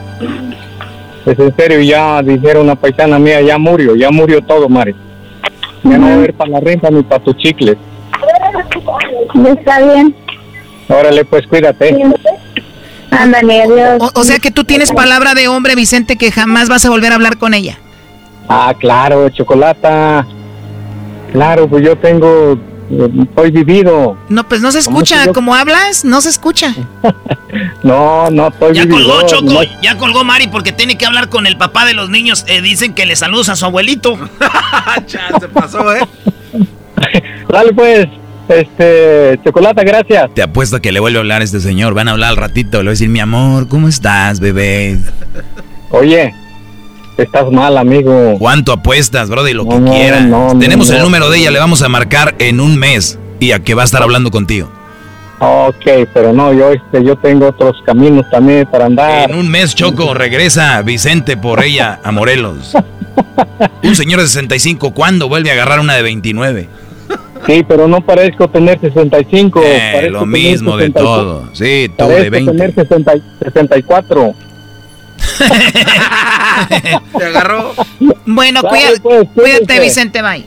Es 1.27 1.39
en 1.39 1.55
serio. 1.57 1.81
Ya 1.81 2.23
dijeron 2.23 2.65
una 2.65 2.75
paisana 2.75 3.19
mía, 3.19 3.41
ya 3.41 3.59
murió, 3.59 3.95
ya 3.95 4.11
murió 4.11 4.43
todo, 4.43 4.69
Mari. 4.69 4.95
Ya 5.83 5.99
no 5.99 6.07
va 6.07 6.13
a 6.13 6.15
haber 6.15 6.35
para 6.35 6.51
la 6.51 6.61
renta 6.61 6.91
ni 6.91 7.03
para 7.03 7.23
tus 7.23 7.37
chicles. 7.37 7.77
Está 9.59 9.81
bien. 9.83 10.15
Órale, 10.89 11.25
pues 11.25 11.47
cuídate. 11.47 11.97
Ándale, 13.11 13.63
adiós. 13.63 13.99
O, 14.01 14.21
o 14.21 14.25
sea 14.25 14.39
que 14.39 14.51
tú 14.51 14.65
tienes 14.65 14.93
palabra 14.93 15.35
de 15.35 15.49
hombre, 15.49 15.75
Vicente, 15.75 16.17
que 16.17 16.33
jamás 16.33 16.69
vas 16.69 16.85
a 16.85 16.91
volver 16.91 17.13
a 17.13 17.17
hablar 17.17 17.39
con 17.39 17.55
ella. 17.55 17.79
Ah, 18.49 18.75
claro, 18.79 19.29
chocolata. 19.31 20.27
Claro, 21.33 21.69
pues 21.69 21.85
yo 21.85 21.97
tengo, 21.97 22.59
estoy 22.91 23.51
vivido. 23.51 24.17
No, 24.29 24.47
pues 24.49 24.61
no 24.61 24.71
se 24.73 24.85
¿Cómo 24.85 24.99
escucha. 25.01 25.33
Como 25.33 25.55
hablas, 25.55 26.05
no 26.05 26.21
se 26.21 26.29
escucha. 26.31 26.75
No, 27.85 28.31
no 28.31 28.49
estoy 28.49 28.75
Ya 28.75 28.85
vivido. 28.85 29.09
colgó, 29.11 29.27
Choco. 29.29 29.45
no- 29.53 29.81
Ya 29.81 29.97
colgó 29.97 30.25
Mari 30.25 30.49
porque 30.49 30.73
tiene 30.73 30.99
que 30.99 31.07
hablar 31.07 31.29
con 31.29 31.47
el 31.47 31.57
papá 31.57 31.85
de 31.85 31.95
los 31.95 32.11
niños. 32.11 32.45
Eh, 32.49 32.61
dicen 32.63 32.95
que 32.95 33.07
le 33.07 33.15
saludos 33.15 33.49
a 33.49 33.55
su 33.57 33.65
abuelito. 33.65 34.19
Ya 35.07 35.29
se 35.39 35.49
pasó, 35.49 35.95
¿eh? 35.95 36.01
Dale 37.49 37.73
pues, 37.73 38.09
este, 38.49 39.39
chocolata, 39.45 39.85
gracias. 39.85 40.35
Te 40.35 40.43
apuesto 40.43 40.81
que 40.81 40.91
le 40.91 40.99
vuelve 40.99 41.19
a 41.19 41.21
hablar 41.21 41.43
a 41.43 41.45
este 41.45 41.61
señor. 41.61 41.95
Van 41.95 42.09
a 42.09 42.13
hablar 42.13 42.31
al 42.31 42.37
ratito. 42.37 42.79
Le 42.79 42.85
voy 42.85 42.89
a 42.89 42.91
decir, 42.91 43.09
mi 43.09 43.21
amor, 43.21 43.69
¿cómo 43.69 43.87
estás, 43.89 44.41
bebé? 44.41 44.99
Oye, 45.91 46.35
estás 47.23 47.51
mal, 47.51 47.77
amigo. 47.79 48.37
¿Cuánto 48.39 48.73
apuestas, 48.73 49.31
brother? 49.31 49.55
Lo 49.55 49.69
que 49.69 49.77
No, 49.79 49.93
quiera. 49.93 50.21
no, 50.21 50.55
no, 50.55 50.59
Tenemos 50.61 50.91
el 50.91 51.01
número 51.03 51.31
de 51.31 51.39
ella, 51.39 51.51
le 51.51 51.59
vamos 51.59 51.83
a 51.83 51.89
marcar 51.89 52.35
en 52.39 52.61
un 52.61 52.77
mes. 52.79 53.19
Y 53.41 53.53
a 53.53 53.59
que 53.61 53.75
va 53.75 53.83
a 53.83 53.85
estar 53.85 54.03
hablando 54.03 54.31
contigo. 54.31 54.71
Ok, 55.41 55.85
pero 56.15 56.33
no, 56.33 56.53
yo, 56.55 56.71
este, 56.71 57.05
yo 57.05 57.17
tengo 57.17 57.49
otros 57.49 57.77
caminos 57.85 58.25
también 58.31 58.67
para 58.67 58.87
andar. 58.87 59.29
En 59.31 59.37
un 59.37 59.51
mes, 59.51 59.75
Choco, 59.75 60.15
regresa 60.15 60.81
Vicente 60.83 61.37
por 61.37 61.63
ella 61.63 62.01
a 62.03 62.13
Morelos. 62.13 62.75
Un 63.83 63.95
señor 63.95 64.21
de 64.21 64.27
65, 64.27 64.93
¿cuándo 64.95 65.29
vuelve 65.29 65.51
a 65.51 65.53
agarrar 65.55 65.81
una 65.81 65.95
de 65.95 66.03
29? 66.03 66.69
Sí, 67.47 67.65
pero 67.69 67.87
no 67.87 68.01
parezco 68.01 68.49
tener 68.49 68.81
65. 68.81 69.61
Eh, 69.63 69.91
parezco 69.93 70.19
lo 70.21 70.27
mismo 70.27 70.77
de 70.77 70.87
64. 70.87 71.23
todo. 71.23 71.49
Sí, 71.53 71.91
tú 71.97 72.05
de 72.09 72.15
Parezco 72.15 72.31
20. 72.31 72.53
tener 72.53 72.75
60 72.75 73.13
64. 73.45 74.35
Te 77.19 77.25
agarró. 77.25 77.75
Bueno, 78.27 78.61
Dale, 78.63 78.79
cuida- 78.79 79.01
pues, 79.03 79.27
cuídate. 79.35 79.81
Vicente, 79.81 80.23
bye. 80.23 80.45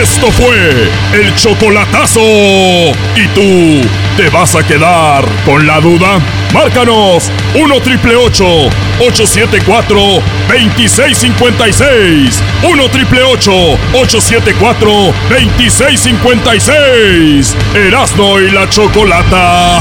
Esto 0.00 0.30
fue 0.32 0.88
el 1.12 1.34
chocolatazo. 1.36 2.20
¿Y 2.22 3.26
tú 3.34 3.82
te 4.16 4.30
vas 4.30 4.54
a 4.56 4.66
quedar 4.66 5.22
con 5.44 5.66
la 5.66 5.80
duda? 5.80 6.18
Márcanos 6.54 7.30
1 7.54 7.80
triple 7.82 8.16
874 8.16 10.22
2656. 10.48 12.42
1 12.62 12.88
triple 12.88 13.22
874 13.22 15.12
2656. 15.28 17.54
Erasno 17.74 18.40
y 18.40 18.50
la 18.50 18.66
chocolata. 18.70 19.78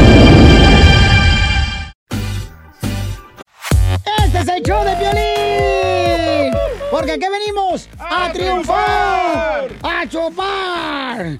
Porque 7.11 7.25
aquí 7.25 7.33
venimos 7.33 7.89
a, 7.99 8.31
triunfar, 8.31 9.67
a 9.83 10.07
chupar. 10.07 11.39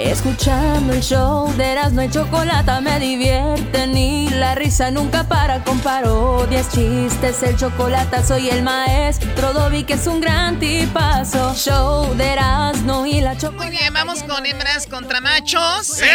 Escuchando 0.00 0.92
el 0.92 1.02
show 1.02 1.52
de 1.56 1.72
Erasmo 1.72 2.02
y 2.02 2.10
Chocolata 2.10 2.80
me 2.80 3.00
divierte 3.00 3.88
ni 3.88 4.28
la 4.30 4.54
risa 4.54 4.92
nunca 4.92 5.24
para 5.24 5.64
con 5.64 5.80
parodias, 5.80 6.70
chistes, 6.70 7.42
el 7.42 7.56
chocolate 7.56 8.22
soy 8.22 8.48
el 8.48 8.62
maestro 8.62 9.52
Dobby 9.52 9.82
que 9.82 9.94
es 9.94 10.06
un 10.06 10.20
gran 10.20 10.60
tipazo. 10.60 11.52
Show 11.54 12.14
de 12.14 12.32
Erasmo 12.32 13.06
y 13.06 13.20
la 13.20 13.36
Chocolata. 13.36 13.64
Muy 13.64 13.70
bien, 13.76 13.92
vamos 13.92 14.22
con 14.22 14.46
hembras 14.46 14.86
contra 14.86 15.20
machos. 15.20 16.00
¡Eh! 16.00 16.06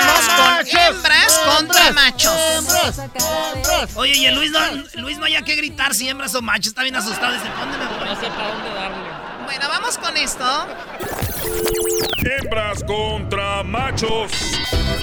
Vamos 0.00 0.24
con 0.28 0.46
¡Machos! 0.46 0.80
hembras 0.88 1.40
contra 1.44 1.92
machos. 1.92 2.34
Oye, 3.96 4.14
y 4.14 4.24
el 4.26 4.34
Luis 4.34 4.50
no, 4.50 4.60
Luis 4.94 5.18
no 5.18 5.26
haya 5.26 5.42
que 5.42 5.56
gritar 5.56 5.94
si 5.94 6.08
hembras 6.08 6.34
o 6.34 6.40
machos. 6.40 6.68
Está 6.68 6.82
bien 6.82 6.96
asustado. 6.96 7.34
Dice, 7.34 7.44
¿pa' 7.50 7.60
dónde 7.60 7.76
me 7.76 7.86
voy? 7.86 8.08
No 8.08 8.14
sé 8.14 8.28
para 8.28 8.48
dónde 8.48 8.70
darle. 8.70 8.96
Bueno, 9.44 9.68
vamos 9.68 9.98
con 9.98 10.16
esto. 10.16 10.66
Hembras 12.24 12.82
contra 12.84 13.62
machos. 13.62 14.32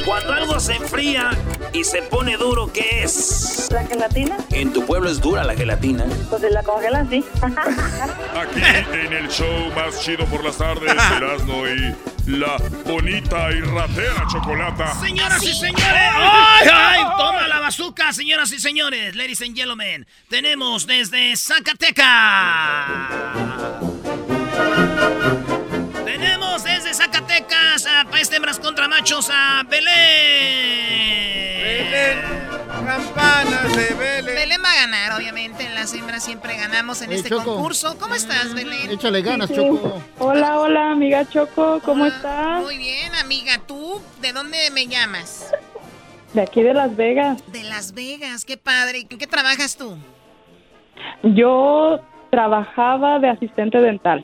Cuando 0.06 0.34
algo 0.34 0.60
se 0.60 0.74
enfría 0.74 1.32
y 1.72 1.84
se 1.84 2.02
pone 2.02 2.36
duro, 2.38 2.72
¿qué 2.72 3.04
es? 3.04 3.70
¿La 3.72 3.86
gelatina? 3.86 4.38
En 4.52 4.74
tu 4.74 4.86
pueblo 4.86 5.10
es 5.10 5.22
dura 5.22 5.44
la 5.44 5.56
gelatina. 5.56 6.06
Pues 6.30 6.42
si 6.42 6.50
la 6.50 6.62
congelan, 6.64 7.10
sí. 7.10 7.24
Aquí 7.42 8.62
en 8.94 9.14
el 9.14 9.30
show 9.30 9.72
más 9.76 10.00
chido 10.02 10.26
por 10.26 10.44
las 10.44 10.58
tardes, 10.58 10.92
Erasno 11.18 11.68
y 11.68 11.96
la 12.28 12.58
bonita 12.86 13.52
y 13.52 13.62
ratera 13.62 14.26
chocolata. 14.32 14.94
Señoras 15.00 15.44
y 15.44 15.54
señores. 15.54 15.88
¡Ay, 15.88 16.68
ay! 16.72 17.02
Toma 17.18 17.48
la 17.48 17.60
bazooka, 17.60 18.14
señoras 18.14 18.52
y 18.52 18.60
señores. 18.60 19.16
Ladies 19.16 19.42
and 19.42 19.56
gentlemen. 19.56 20.06
Tenemos 20.30 20.86
desde 20.86 21.36
Zacatecas. 21.38 22.04
Zacatecas 27.34 27.88
a 27.88 28.06
País 28.10 28.30
de 28.30 28.38
Hembras 28.38 28.60
contra 28.60 28.88
Machos 28.88 29.30
a 29.34 29.64
Belén. 29.68 29.88
Belén, 31.64 32.20
campanas 32.86 33.76
de 33.76 33.94
Belén. 33.96 34.36
Belén 34.36 34.62
va 34.64 34.72
a 34.72 34.76
ganar, 34.76 35.20
obviamente. 35.20 35.66
En 35.66 35.74
las 35.74 35.94
hembras 35.96 36.24
siempre 36.24 36.56
ganamos 36.58 37.02
en 37.02 37.10
Hey, 37.10 37.18
este 37.18 37.30
Choco. 37.30 37.56
concurso. 37.56 37.98
¿Cómo 38.00 38.14
estás, 38.14 38.54
Belén? 38.54 38.92
Échale 38.92 39.22
ganas, 39.24 39.50
Sí. 39.50 39.56
Choco. 39.56 40.02
Hola, 40.20 40.60
hola, 40.60 40.92
amiga 40.92 41.28
Choco, 41.28 41.82
¿cómo 41.84 42.06
estás? 42.06 42.62
Muy 42.62 42.78
bien, 42.78 43.14
amiga. 43.16 43.58
¿Tú 43.66 44.00
de 44.22 44.32
dónde 44.32 44.70
me 44.72 44.86
llamas? 44.88 45.52
De 46.34 46.42
aquí 46.42 46.62
de 46.62 46.74
Las 46.76 46.96
Vegas. 46.96 47.42
De 47.52 47.64
Las 47.64 47.94
Vegas, 47.94 48.46
qué 48.46 48.58
padre. 48.58 49.08
¿En 49.10 49.18
qué 49.18 49.26
trabajas 49.28 49.76
tú? 49.76 49.98
Yo 51.24 52.00
trabajaba 52.30 53.18
de 53.20 53.30
asistente 53.30 53.80
dental. 53.80 54.24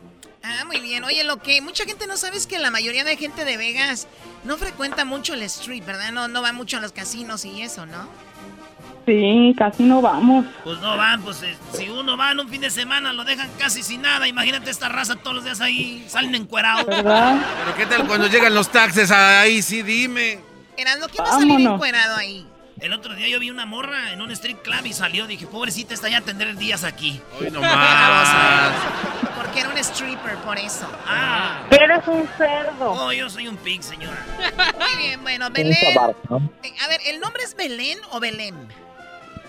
Ah, 0.50 0.66
muy 0.66 0.80
bien. 0.80 1.04
Oye, 1.04 1.24
lo 1.24 1.38
que 1.38 1.62
mucha 1.62 1.86
gente 1.86 2.08
no 2.08 2.18
sabe 2.18 2.38
es 2.38 2.48
que 2.48 2.58
la 2.58 2.72
mayoría 2.72 3.04
de 3.04 3.16
gente 3.18 3.46
de 3.46 3.56
Vegas 3.56 4.08
no 4.44 4.58
frecuenta 4.58 5.06
mucho 5.06 5.36
el 5.36 5.44
street, 5.44 5.86
¿verdad? 5.86 6.12
No, 6.12 6.28
no 6.28 6.42
va 6.42 6.52
mucho 6.54 6.78
a 6.78 6.82
los 6.82 6.92
casinos 6.92 7.46
y 7.46 7.62
eso, 7.62 7.86
¿no? 7.86 8.08
Sí, 9.06 9.56
casi 9.58 9.84
no 9.84 10.02
vamos. 10.02 10.46
Pues 10.64 10.80
no 10.80 10.98
van, 10.98 11.22
pues 11.22 11.42
eh, 11.44 11.56
si 11.74 11.90
uno 11.90 12.16
va 12.18 12.32
en 12.32 12.40
un 12.40 12.50
fin 12.50 12.62
de 12.62 12.70
semana 12.70 13.14
lo 13.14 13.24
dejan 13.24 13.50
casi 13.58 13.84
sin 13.84 14.02
nada. 14.02 14.28
Imagínate 14.28 14.70
esta 14.70 14.90
raza 14.90 15.16
todos 15.16 15.36
los 15.38 15.44
días 15.46 15.62
ahí, 15.62 16.06
salen 16.08 16.36
encuerados. 16.36 16.86
¿Verdad? 16.86 17.40
Pero 17.64 17.76
¿qué 17.76 17.86
tal 17.86 18.08
cuando 18.08 18.28
llegan 18.28 18.54
los 18.54 18.72
taxes? 18.72 19.12
Ahí 19.12 19.62
sí, 19.62 19.82
dime. 19.84 20.40
Erasmo, 20.78 21.08
¿quién 21.08 21.26
va 21.26 21.30
a 21.30 21.40
salir 21.40 21.60
encuerado 21.60 22.16
ahí? 22.18 22.46
El 22.80 22.94
otro 22.94 23.14
día 23.14 23.28
yo 23.28 23.40
vi 23.40 23.50
una 23.50 23.66
morra 23.66 24.14
en 24.14 24.22
un 24.22 24.32
street 24.32 24.58
club 24.64 24.86
y 24.86 24.94
salió. 24.94 25.28
Dije, 25.28 25.48
pobrecita, 25.48 25.94
está 25.94 26.08
ya 26.08 26.20
a 26.20 26.22
tener 26.22 26.56
días 26.56 26.84
aquí. 26.84 27.20
Hoy 27.40 27.52
no 27.52 27.62
Porque 29.50 29.62
era 29.62 29.70
un 29.70 29.78
stripper, 29.78 30.36
por 30.46 30.60
eso. 30.60 30.88
Ah. 31.08 31.64
Eres 31.72 32.08
un 32.08 32.28
cerdo. 32.38 32.92
Oh, 32.92 33.12
yo 33.12 33.28
soy 33.32 33.48
un 33.48 33.58
pig, 33.58 33.82
señora. 33.82 34.24
Muy 34.78 35.04
bien, 35.04 35.24
bueno, 35.24 35.50
Belén. 35.50 35.74
Eh, 35.74 35.96
A 35.98 36.88
ver, 36.88 37.00
¿el 37.08 37.20
nombre 37.20 37.42
es 37.42 37.56
Belén 37.56 37.98
o 38.12 38.20
Belén? 38.20 38.56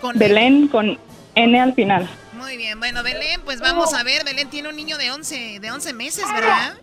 Con 0.00 0.18
Belén 0.18 0.68
con 0.68 0.98
N 1.34 1.60
al 1.60 1.74
final. 1.74 2.08
Muy 2.32 2.56
bien, 2.56 2.78
bueno, 2.78 3.02
Belén, 3.02 3.42
pues 3.42 3.60
vamos 3.60 3.92
a 3.92 4.02
ver. 4.02 4.24
Belén 4.24 4.48
tiene 4.48 4.70
un 4.70 4.76
niño 4.76 4.96
de 4.96 5.10
11, 5.10 5.60
de 5.60 5.70
11 5.70 5.92
meses, 5.92 6.24
¿verdad? 6.32 6.78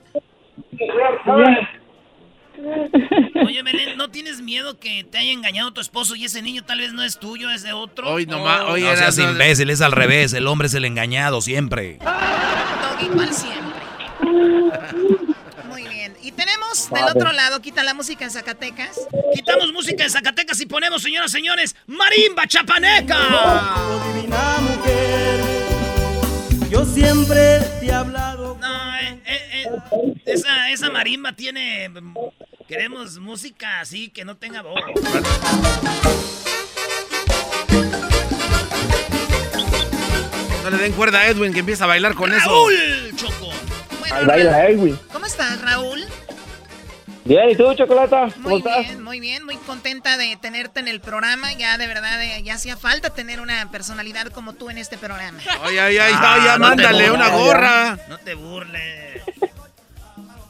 Oye, 3.45 3.61
Belén, 3.63 3.97
¿no 3.97 4.09
tienes 4.09 4.41
miedo 4.41 4.79
que 4.79 5.03
te 5.03 5.17
haya 5.17 5.31
engañado 5.31 5.71
tu 5.73 5.81
esposo 5.81 6.15
y 6.15 6.25
ese 6.25 6.41
niño 6.41 6.63
tal 6.65 6.79
vez 6.79 6.93
no 6.93 7.03
es 7.03 7.19
tuyo, 7.19 7.49
es 7.51 7.63
de 7.63 7.73
otro? 7.73 8.09
Hoy 8.09 8.25
nomás, 8.25 8.61
Oh. 8.67 8.71
oye, 8.73 8.85
No 8.85 8.95
seas 8.95 9.17
imbécil, 9.19 9.69
es 9.69 9.81
al 9.81 9.91
revés. 9.91 10.33
El 10.33 10.47
hombre 10.47 10.67
es 10.67 10.73
el 10.73 10.85
engañado 10.85 11.41
siempre. 11.41 11.99
Doggy, 11.99 13.05
igual 13.05 13.33
siempre. 13.33 13.77
Muy 15.69 15.83
bien. 15.87 16.13
Y 16.23 16.31
tenemos 16.31 16.89
del 16.89 17.03
Vale. 17.03 17.11
otro 17.15 17.31
lado, 17.31 17.61
quita 17.61 17.83
la 17.83 17.93
música 17.93 18.25
en 18.25 18.31
Zacatecas. 18.31 18.99
Quitamos 19.35 19.71
música 19.73 20.03
de 20.03 20.09
Zacatecas 20.09 20.59
y 20.61 20.65
ponemos, 20.65 21.01
señoras 21.03 21.31
y 21.31 21.33
señores, 21.37 21.75
marimba 21.85 22.47
chapaneca. 22.47 23.17
divina 24.15 24.57
mujer. 24.61 25.39
Yo 26.69 26.83
siempre 26.85 27.59
te 27.79 27.85
he 27.87 27.91
hablado. 27.93 28.57
No, 28.59 28.95
eh, 28.97 29.19
eh, 29.25 29.39
eh, 29.63 30.13
esa, 30.27 30.69
esa 30.71 30.89
marimba 30.91 31.33
tiene. 31.33 31.89
mm, 31.89 32.13
Queremos 32.67 33.17
música 33.17 33.79
así 33.79 34.09
que 34.09 34.25
no 34.25 34.35
tenga 34.37 34.61
voz. 34.61 34.81
No 40.63 40.69
le 40.71 40.77
den 40.77 40.91
cuerda 40.93 41.19
a 41.19 41.27
Edwin 41.27 41.53
que 41.53 41.59
empieza 41.59 41.85
a 41.85 41.87
bailar 41.87 42.13
con 42.15 42.33
eso. 42.33 42.45
Raúl 42.49 43.13
Choco. 43.15 43.51
Ahí 44.11 44.25
baila 44.25 44.67
Edwin. 44.67 44.99
¿Cómo 45.11 45.25
estás, 45.25 45.61
Raúl? 45.61 46.03
Bien, 47.23 47.49
¿y 47.49 47.55
tú, 47.55 47.73
Chocolata? 47.73 48.29
¿Cómo 48.35 48.49
Muy 48.49 48.57
estás? 48.59 48.79
bien, 48.85 49.01
muy 49.03 49.19
bien, 49.19 49.43
muy 49.45 49.57
contenta 49.57 50.17
de 50.17 50.37
tenerte 50.37 50.79
en 50.79 50.87
el 50.87 51.01
programa. 51.01 51.51
Ya 51.53 51.77
de 51.77 51.85
verdad, 51.87 52.21
eh, 52.23 52.41
ya 52.41 52.53
hacía 52.55 52.77
falta 52.77 53.09
tener 53.13 53.41
una 53.41 53.69
personalidad 53.69 54.27
como 54.27 54.53
tú 54.53 54.69
en 54.69 54.77
este 54.77 54.97
programa. 54.97 55.39
Ay, 55.61 55.77
ay, 55.77 55.97
ay, 55.97 56.13
Ah, 56.15 56.35
ay, 56.35 56.41
ya 56.45 56.57
no 56.57 56.69
te 56.69 56.75
mándale 56.83 57.11
una 57.11 57.27
gorra. 57.29 57.99
No 58.07 58.17
te 58.19 58.33
burles. 58.33 59.21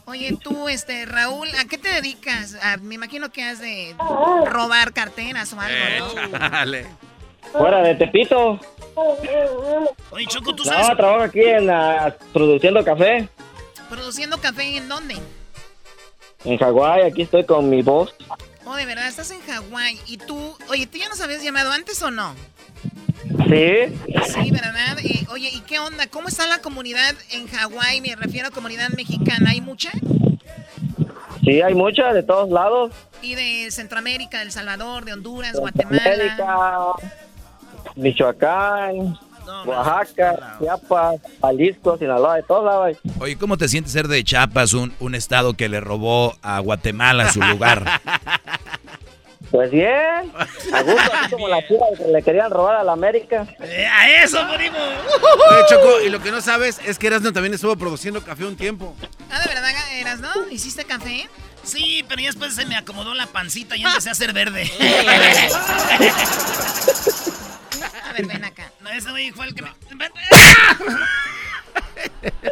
Oye, 0.08 0.38
tú, 0.42 0.70
este, 0.70 1.04
Raúl, 1.04 1.48
¿a 1.60 1.66
qué 1.66 1.76
te 1.76 1.90
dedicas? 1.90 2.56
Ah, 2.62 2.78
me 2.80 2.94
imagino 2.94 3.30
que 3.30 3.42
has 3.44 3.60
de 3.60 3.94
robar 4.46 4.94
carteras 4.94 5.52
o 5.52 5.60
algo, 5.60 6.14
¿no? 6.30 6.38
Dale. 6.38 6.86
Fuera 7.52 7.82
de 7.82 7.94
Tepito. 7.94 8.58
Oye, 10.10 10.26
Choco, 10.26 10.54
tú 10.54 10.64
No, 10.64 10.72
sabes. 10.72 10.96
trabajo 10.96 11.22
aquí 11.24 11.42
en 11.42 11.66
la, 11.66 12.16
produciendo 12.32 12.82
café 12.84 13.28
¿Produciendo 13.90 14.38
café 14.40 14.76
en 14.78 14.88
dónde? 14.88 15.16
en 16.44 16.56
Hawái. 16.56 17.02
Aquí 17.02 17.22
estoy 17.22 17.44
con 17.44 17.68
mi 17.68 17.82
voz. 17.82 18.14
Oh, 18.64 18.76
de 18.76 18.86
verdad, 18.86 19.08
estás 19.08 19.30
en 19.30 19.40
Hawái. 19.42 20.00
Y 20.06 20.16
tú, 20.16 20.56
oye, 20.70 20.86
¿tú 20.86 20.96
ya 20.98 21.08
nos 21.10 21.20
habías 21.20 21.42
llamado 21.42 21.70
antes 21.70 22.00
o 22.02 22.10
no? 22.10 22.34
Sí. 23.28 23.96
Sí, 24.26 24.50
¿verdad? 24.50 24.98
Eh, 25.02 25.26
oye, 25.30 25.50
¿y 25.52 25.60
qué 25.60 25.78
onda? 25.78 26.06
¿Cómo 26.06 26.28
está 26.28 26.46
la 26.46 26.58
comunidad 26.58 27.14
en 27.30 27.46
Hawái? 27.46 28.00
Me 28.00 28.16
refiero 28.16 28.48
a 28.48 28.50
comunidad 28.50 28.88
mexicana. 28.90 29.50
¿Hay 29.50 29.60
mucha? 29.60 29.90
Sí, 31.44 31.62
hay 31.62 31.74
muchas 31.74 32.14
de 32.14 32.22
todos 32.22 32.50
lados. 32.50 32.92
Y 33.22 33.34
de 33.34 33.70
Centroamérica, 33.70 34.38
de 34.38 34.44
El 34.44 34.52
Salvador, 34.52 35.04
de 35.04 35.12
Honduras, 35.12 35.54
Guatemala. 35.58 36.02
América, 36.04 36.56
Michoacán, 37.96 39.18
Oaxaca, 39.64 40.56
Chiapas, 40.60 41.20
Jalisco, 41.40 41.98
Sinaloa, 41.98 42.36
de 42.36 42.42
todos 42.42 42.64
lados. 42.64 42.96
Oye, 43.20 43.36
¿cómo 43.36 43.56
te 43.56 43.68
sientes 43.68 43.92
ser 43.92 44.08
de 44.08 44.22
Chiapas, 44.22 44.72
un, 44.72 44.92
un 45.00 45.14
estado 45.14 45.54
que 45.54 45.68
le 45.68 45.80
robó 45.80 46.36
a 46.42 46.60
Guatemala 46.60 47.32
su 47.32 47.40
lugar? 47.40 47.84
Pues 49.50 49.70
bien, 49.70 50.30
a 50.72 50.82
gusto, 50.82 51.12
así 51.14 51.30
como 51.32 51.48
la 51.48 51.66
chiva 51.66 51.86
que 51.96 52.04
le 52.04 52.22
querían 52.22 52.50
robar 52.50 52.76
a 52.76 52.84
la 52.84 52.92
América. 52.92 53.46
Eh, 53.60 53.86
a 53.86 54.22
eso, 54.22 54.38
primo. 54.54 54.76
Oye, 54.78 55.64
Choco, 55.68 56.00
y 56.04 56.10
lo 56.10 56.20
que 56.20 56.30
no 56.30 56.42
sabes 56.42 56.78
es 56.84 56.98
que 56.98 57.06
Erasmo 57.06 57.32
también 57.32 57.54
estuvo 57.54 57.74
produciendo 57.76 58.22
café 58.22 58.44
un 58.44 58.56
tiempo. 58.56 58.94
Ah, 59.30 59.40
de 59.40 59.48
verdad 59.48 59.70
eras, 59.94 60.20
¿no? 60.20 60.28
¿Hiciste 60.50 60.84
café? 60.84 61.28
Sí, 61.62 62.04
pero 62.08 62.20
ya 62.20 62.28
después 62.28 62.54
se 62.54 62.66
me 62.66 62.76
acomodó 62.76 63.14
la 63.14 63.26
pancita 63.26 63.76
y 63.76 63.84
empecé 63.84 64.10
a 64.10 64.12
hacer 64.12 64.32
verde. 64.32 64.70
A 68.04 68.12
ver, 68.12 68.26
ven 68.26 68.44
acá. 68.44 68.70
No, 68.80 68.90
ese 68.90 69.10
güey 69.10 69.30
fue 69.32 69.46
el 69.46 69.54
que 69.54 69.62
me... 69.62 69.70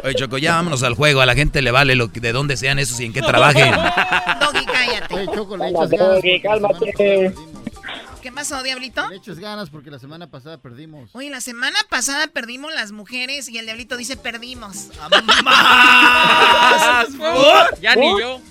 Oye, 0.03 0.15
Choco, 0.15 0.37
ya 0.37 0.55
vámonos 0.55 0.83
al 0.83 0.93
juego. 0.93 1.21
A 1.21 1.25
la 1.25 1.35
gente 1.35 1.61
le 1.61 1.71
vale 1.71 1.95
lo 1.95 2.11
que, 2.11 2.19
de 2.19 2.31
dónde 2.31 2.57
sean 2.57 2.79
esos 2.79 2.99
y 2.99 3.05
en 3.05 3.13
qué 3.13 3.21
trabajen. 3.21 3.73
Cállate. 4.85 5.15
Oye, 5.15 5.27
Choco, 5.33 5.57
le 5.57 5.73
Cálmate, 5.73 6.35
echas 6.35 6.43
ganas. 6.43 7.35
¿Qué 8.21 8.31
pasó, 8.31 8.61
Diablito? 8.61 9.07
Le 9.09 9.15
echas 9.15 9.39
ganas 9.39 9.69
porque 9.69 9.89
la 9.89 9.99
semana 9.99 10.29
pasada 10.29 10.57
perdimos. 10.57 11.11
Oye, 11.13 11.29
la 11.29 11.39
semana 11.41 11.77
pasada 11.89 12.27
perdimos 12.27 12.73
las 12.73 12.91
mujeres 12.91 13.47
y 13.47 13.57
el 13.57 13.65
Diablito 13.65 13.95
dice 13.95 14.17
perdimos. 14.17 14.89
¡Más! 15.43 17.07
Ya 17.81 17.95
ni 17.95 18.19
yo. 18.19 18.41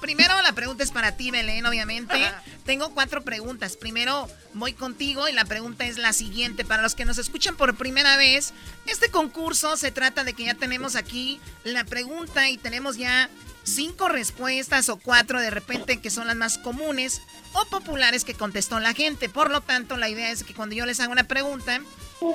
Primero 0.00 0.40
la 0.40 0.52
pregunta 0.52 0.82
es 0.82 0.92
para 0.92 1.16
ti, 1.16 1.30
Belén, 1.30 1.66
obviamente. 1.66 2.16
Tengo 2.64 2.90
cuatro 2.94 3.22
preguntas. 3.22 3.76
Primero 3.76 4.28
voy 4.54 4.72
contigo 4.72 5.28
y 5.28 5.32
la 5.32 5.44
pregunta 5.44 5.84
es 5.84 5.98
la 5.98 6.14
siguiente. 6.14 6.64
Para 6.64 6.82
los 6.82 6.94
que 6.94 7.04
nos 7.04 7.18
escuchan 7.18 7.54
por 7.56 7.76
primera 7.76 8.16
vez, 8.16 8.54
este 8.86 9.10
concurso 9.10 9.76
se 9.76 9.90
trata 9.90 10.24
de 10.24 10.32
que 10.32 10.44
ya 10.44 10.54
tenemos 10.54 10.96
aquí 10.96 11.38
la 11.64 11.84
pregunta 11.84 12.48
y 12.48 12.56
tenemos 12.56 12.96
ya 12.96 13.28
cinco 13.62 14.08
respuestas 14.08 14.88
o 14.88 14.98
cuatro 14.98 15.40
de 15.40 15.50
repente 15.50 16.00
que 16.00 16.10
son 16.10 16.26
las 16.26 16.36
más 16.36 16.58
comunes 16.58 17.22
o 17.52 17.64
populares 17.66 18.24
que 18.24 18.34
contestó 18.34 18.80
la 18.80 18.94
gente. 18.94 19.28
Por 19.28 19.50
lo 19.50 19.60
tanto, 19.60 19.96
la 19.96 20.08
idea 20.08 20.30
es 20.30 20.44
que 20.44 20.54
cuando 20.54 20.74
yo 20.74 20.86
les 20.86 21.00
haga 21.00 21.12
una 21.12 21.24
pregunta, 21.24 21.80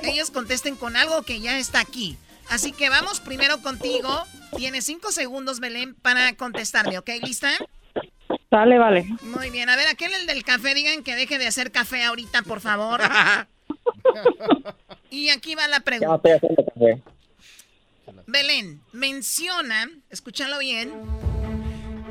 ellos 0.02 0.30
contesten 0.30 0.76
con 0.76 0.96
algo 0.96 1.22
que 1.22 1.40
ya 1.40 1.58
está 1.58 1.80
aquí. 1.80 2.16
Así 2.48 2.72
que 2.72 2.88
vamos 2.88 3.20
primero 3.20 3.60
contigo. 3.60 4.24
Tienes 4.56 4.84
cinco 4.84 5.10
segundos, 5.10 5.60
Belén, 5.60 5.94
para 5.94 6.34
contestarme, 6.34 6.98
¿ok? 6.98 7.10
¿Lista? 7.22 7.50
Sale, 8.50 8.78
vale. 8.78 9.06
Muy 9.22 9.50
bien. 9.50 9.68
A 9.68 9.76
ver, 9.76 9.88
aquel 9.88 10.12
el 10.14 10.26
del 10.26 10.44
café, 10.44 10.74
digan 10.74 11.02
que 11.02 11.16
deje 11.16 11.38
de 11.38 11.46
hacer 11.46 11.72
café 11.72 12.04
ahorita, 12.04 12.42
por 12.42 12.60
favor. 12.60 13.00
y 15.10 15.30
aquí 15.30 15.54
va 15.54 15.66
la 15.66 15.78
Ya 15.78 15.84
pregunta. 15.84 17.15
Belén, 18.26 18.80
menciona, 18.92 19.88
escúchalo 20.10 20.58
bien, 20.58 20.92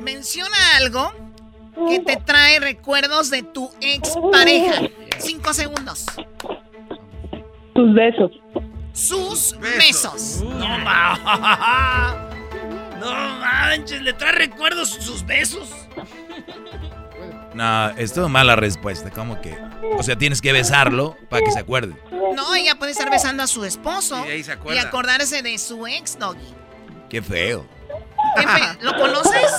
menciona 0.00 0.56
algo 0.78 1.12
que 1.88 2.00
te 2.00 2.16
trae 2.16 2.58
recuerdos 2.58 3.30
de 3.30 3.42
tu 3.42 3.70
expareja. 3.80 4.82
Cinco 5.18 5.52
segundos. 5.52 6.06
Tus 7.74 7.94
besos. 7.94 8.30
Sus 8.94 9.56
besos. 9.60 10.40
No, 10.42 10.78
ma- 10.78 12.30
no 12.98 13.12
manches, 13.40 14.00
le 14.00 14.14
trae 14.14 14.32
recuerdos 14.32 14.88
sus 14.88 15.24
besos. 15.26 15.68
No, 17.56 17.88
estuvo 17.96 18.28
mala 18.28 18.54
respuesta. 18.54 19.10
¿Cómo 19.10 19.40
que? 19.40 19.56
O 19.98 20.02
sea, 20.02 20.14
tienes 20.16 20.42
que 20.42 20.52
besarlo 20.52 21.16
para 21.30 21.42
que 21.42 21.50
se 21.50 21.58
acuerde. 21.58 21.94
No, 22.34 22.54
ella 22.54 22.74
puede 22.74 22.92
estar 22.92 23.10
besando 23.10 23.42
a 23.42 23.46
su 23.46 23.64
esposo 23.64 24.22
Y 24.26 24.30
ahí 24.30 24.44
se 24.44 24.58
y 24.74 24.76
acordarse 24.78 25.40
de 25.40 25.56
su 25.56 25.86
ex, 25.86 26.18
Doggy. 26.18 26.54
Qué 27.08 27.22
feo. 27.22 27.66
Qué 28.36 28.42
fe- 28.46 28.78
¿Lo 28.82 28.92
conoces? 28.94 29.50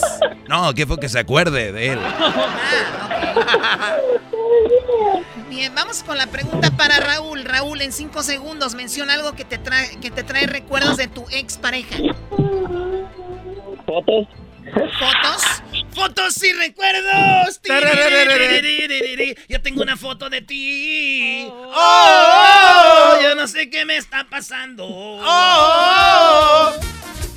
No, 0.48 0.72
qué 0.76 0.86
fue 0.86 1.00
que 1.00 1.10
se 1.10 1.18
acuerde 1.18 1.72
de 1.72 1.94
él. 1.94 2.00
Bien, 5.50 5.74
vamos 5.74 6.04
con 6.04 6.18
la 6.18 6.28
pregunta 6.28 6.70
para 6.78 7.00
Raúl. 7.00 7.46
Raúl, 7.46 7.82
en 7.82 7.92
cinco 7.92 8.22
segundos, 8.22 8.76
menciona 8.76 9.16
algo 9.16 9.34
que 9.34 9.44
te 9.44 9.58
trae, 9.58 9.98
que 10.00 10.12
te 10.12 10.22
trae 10.24 10.46
recuerdos 10.46 10.98
de 10.98 11.08
tu 11.08 11.26
ex 11.32 11.58
pareja. 11.58 11.98
¿Fotos? 13.88 14.28
¿Fotos? 14.74 15.64
¡Fotos 15.94 16.44
y 16.44 16.54
recuerdos! 16.54 17.62
Yo 19.48 19.62
tengo 19.62 19.82
una 19.82 19.98
foto 19.98 20.30
de 20.30 20.42
ti. 20.42 21.48
Oh. 21.50 21.74
Oh, 21.74 21.74
oh, 21.76 23.16
oh, 23.18 23.22
yo 23.22 23.36
no 23.36 23.48
sé 23.48 23.70
qué 23.70 23.86
me 23.86 23.98
está 23.98 24.26
pasando. 24.30 24.88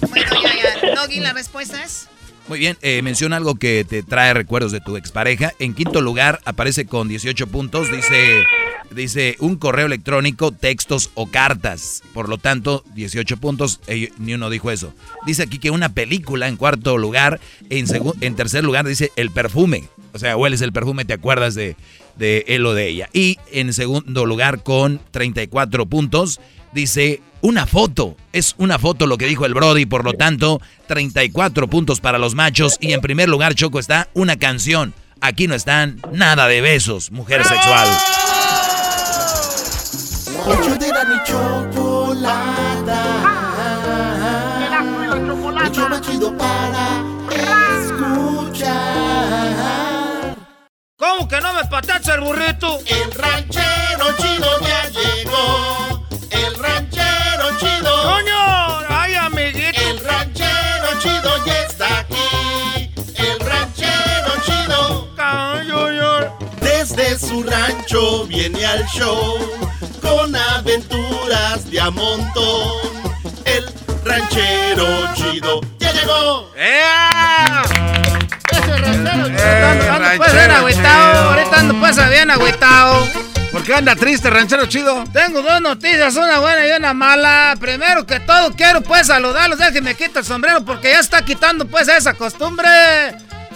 Bueno, 0.09 0.31
ya, 0.43 0.81
ya. 0.81 0.95
Doggy, 0.95 1.21
la 1.21 1.33
respuesta 1.33 1.83
es. 1.85 2.09
Muy 2.49 2.59
bien, 2.59 2.77
eh, 2.83 3.01
menciona 3.03 3.37
algo 3.37 3.55
que 3.55 3.85
te 3.89 4.03
trae 4.03 4.35
recuerdos 4.35 4.73
de 4.73 4.81
tu 4.81 4.97
expareja. 4.97 5.53
En 5.61 5.73
quinto 5.73 6.01
lugar, 6.01 6.41
aparece 6.45 6.85
con 6.87 7.07
18 7.07 7.47
puntos, 7.47 7.93
dice 7.93 8.45
dice 8.91 9.37
un 9.39 9.57
correo 9.57 9.87
electrónico, 9.87 10.53
textos 10.53 11.11
o 11.15 11.27
cartas. 11.27 12.03
Por 12.13 12.29
lo 12.29 12.39
tanto, 12.39 12.85
18 12.95 13.37
puntos. 13.39 13.81
Ni 14.19 14.35
uno 14.35 14.51
dijo 14.51 14.71
eso. 14.71 14.93
Dice 15.27 15.45
aquí 15.45 15.59
que 15.59 15.71
una 15.71 15.91
película 15.91 16.49
en 16.49 16.57
cuarto 16.57 16.99
lugar. 16.99 17.41
En, 17.69 17.87
en 18.21 18.37
tercer 18.37 18.65
lugar 18.65 18.87
dice 18.87 19.13
el 19.17 19.31
perfume. 19.31 19.89
O 20.13 20.19
sea, 20.19 20.37
hueles 20.37 20.61
el 20.61 20.73
perfume, 20.73 21.05
te 21.05 21.13
acuerdas 21.13 21.55
de, 21.55 21.77
de 22.17 22.45
él 22.49 22.67
o 22.67 22.75
de 22.75 22.89
ella. 22.89 23.09
Y 23.13 23.39
en 23.53 23.73
segundo 23.73 24.27
lugar, 24.27 24.63
con 24.63 25.01
34 25.13 25.87
puntos, 25.87 26.41
dice 26.73 27.21
una 27.41 27.67
foto. 27.67 28.17
Es 28.33 28.55
una 28.59 28.79
foto 28.79 29.07
lo 29.07 29.19
que 29.19 29.27
dijo 29.27 29.47
el 29.47 29.55
Brody, 29.55 29.87
por 29.87 30.05
lo 30.05 30.15
tanto, 30.15 30.61
34 30.89 31.69
puntos 31.69 32.01
para 32.01 32.19
los 32.19 32.35
machos. 32.35 32.77
Y 32.81 32.93
en 32.93 33.01
primer 33.01 33.29
lugar, 33.29 33.55
Choco, 33.55 33.79
está 33.79 34.09
una 34.15 34.37
canción. 34.37 34.95
Aquí 35.21 35.47
no 35.47 35.55
están 35.55 36.01
nada 36.13 36.49
de 36.49 36.61
besos, 36.61 37.11
mujer 37.11 37.45
sexual. 37.45 37.89
Ocho 40.47 40.75
de 40.77 40.89
la 40.89 41.05
mi 41.05 41.23
chocolata. 41.25 43.01
El 45.63 45.73
show 45.73 45.89
más 45.89 46.01
chido 46.01 46.37
para 46.37 47.03
escuchar. 47.83 48.77
¿Cómo 50.97 51.29
que 51.29 51.41
no 51.41 51.53
me 51.55 51.65
patacha 51.65 52.15
el 52.15 52.21
burrito? 52.23 52.79
El 52.87 53.13
ranchero 53.13 54.17
chido 54.19 54.61
ya 54.61 54.89
llegó. 54.89 56.07
El 56.31 56.55
ranchero 56.57 57.51
chido. 57.59 58.03
¡Coño! 58.03 58.81
¡Ay, 58.89 59.15
amiguito! 59.15 59.81
El 59.81 60.01
ranchero 60.05 60.99
chido 61.01 61.45
ya 61.45 61.63
está 61.65 61.99
aquí. 62.01 62.91
El 63.17 63.41
ranchero 63.41 64.33
chido. 64.45 65.11
Desde 66.61 67.19
su 67.19 67.43
rancho 67.43 68.27
viene 68.27 68.65
al 68.65 68.87
show 68.87 69.39
con 70.01 70.35
aventuras 70.35 71.71
de 71.71 71.81
a 71.81 71.91
montón. 71.91 72.73
El 73.45 73.65
ranchero 74.05 74.87
chido 75.15 75.61
ya 75.79 75.93
llegó. 75.93 76.51
Ese 78.51 78.77
ranchero 78.77 79.29
chido. 79.29 79.39
Eh, 79.39 79.89
ando, 79.89 80.17
pues 80.17 80.33
ranchero 80.33 80.39
bien 80.39 80.51
agüitado. 80.51 81.31
Ahorita 81.31 81.61
ando 81.61 81.81
pues 81.81 82.11
bien 82.11 82.31
agüitado. 82.31 83.09
¿Por 83.53 83.65
qué 83.65 83.75
anda 83.75 83.97
triste, 83.97 84.31
ranchero 84.31 84.67
chido? 84.67 85.05
Tengo 85.13 85.43
dos 85.43 85.61
noticias, 85.61 86.15
una 86.15 86.39
buena 86.39 86.67
y 86.67 86.71
una 86.73 86.95
mala. 86.95 87.57
Primero 87.59 88.07
que 88.07 88.21
todo, 88.21 88.53
quiero 88.53 88.81
pues 88.81 89.09
saludarlos. 89.09 89.59
Déjenme 89.59 89.95
quitar 89.97 90.19
el 90.19 90.25
sombrero 90.25 90.65
porque 90.65 90.93
ya 90.93 91.01
está 91.01 91.25
quitando 91.25 91.67
pues 91.67 91.89
esa 91.89 92.15
costumbre. 92.15 92.69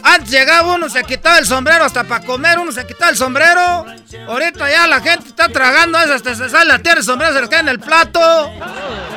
Antes 0.04 0.30
llegaba 0.30 0.74
uno, 0.74 0.90
se 0.90 1.02
quitaba 1.02 1.38
el 1.38 1.46
sombrero 1.46 1.84
hasta 1.84 2.04
para 2.04 2.24
comer, 2.24 2.58
uno 2.58 2.70
se 2.72 2.86
quitaba 2.86 3.10
el 3.10 3.16
sombrero. 3.16 3.86
Ahorita 4.28 4.70
ya 4.70 4.86
la 4.86 5.00
gente 5.00 5.28
está 5.28 5.48
tragando 5.48 5.98
eso, 5.98 6.12
hasta 6.12 6.34
se 6.34 6.50
sale 6.50 6.66
la 6.66 6.78
tierra 6.78 6.98
el 6.98 7.04
sombrero, 7.04 7.32
se 7.32 7.40
le 7.40 7.48
cae 7.48 7.60
en 7.60 7.68
el 7.68 7.80
plato. 7.80 8.20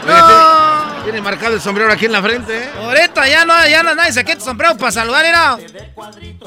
No. 0.08 1.04
Tiene 1.04 1.22
marcado 1.22 1.56
el 1.56 1.62
sombrero 1.62 1.92
aquí 1.92 2.06
en 2.06 2.14
la 2.14 2.22
frente, 2.22 2.58
¿eh? 2.58 2.70
Ahorita 2.80 3.28
ya 3.28 3.44
no, 3.46 3.68
ya 3.68 3.84
no 3.84 3.96
nadie 3.96 4.14
se 4.14 4.24
quita 4.24 4.38
el 4.38 4.42
sombrero 4.42 4.78
para 4.78 4.92
saludar, 4.94 5.26
mira. 5.26 5.58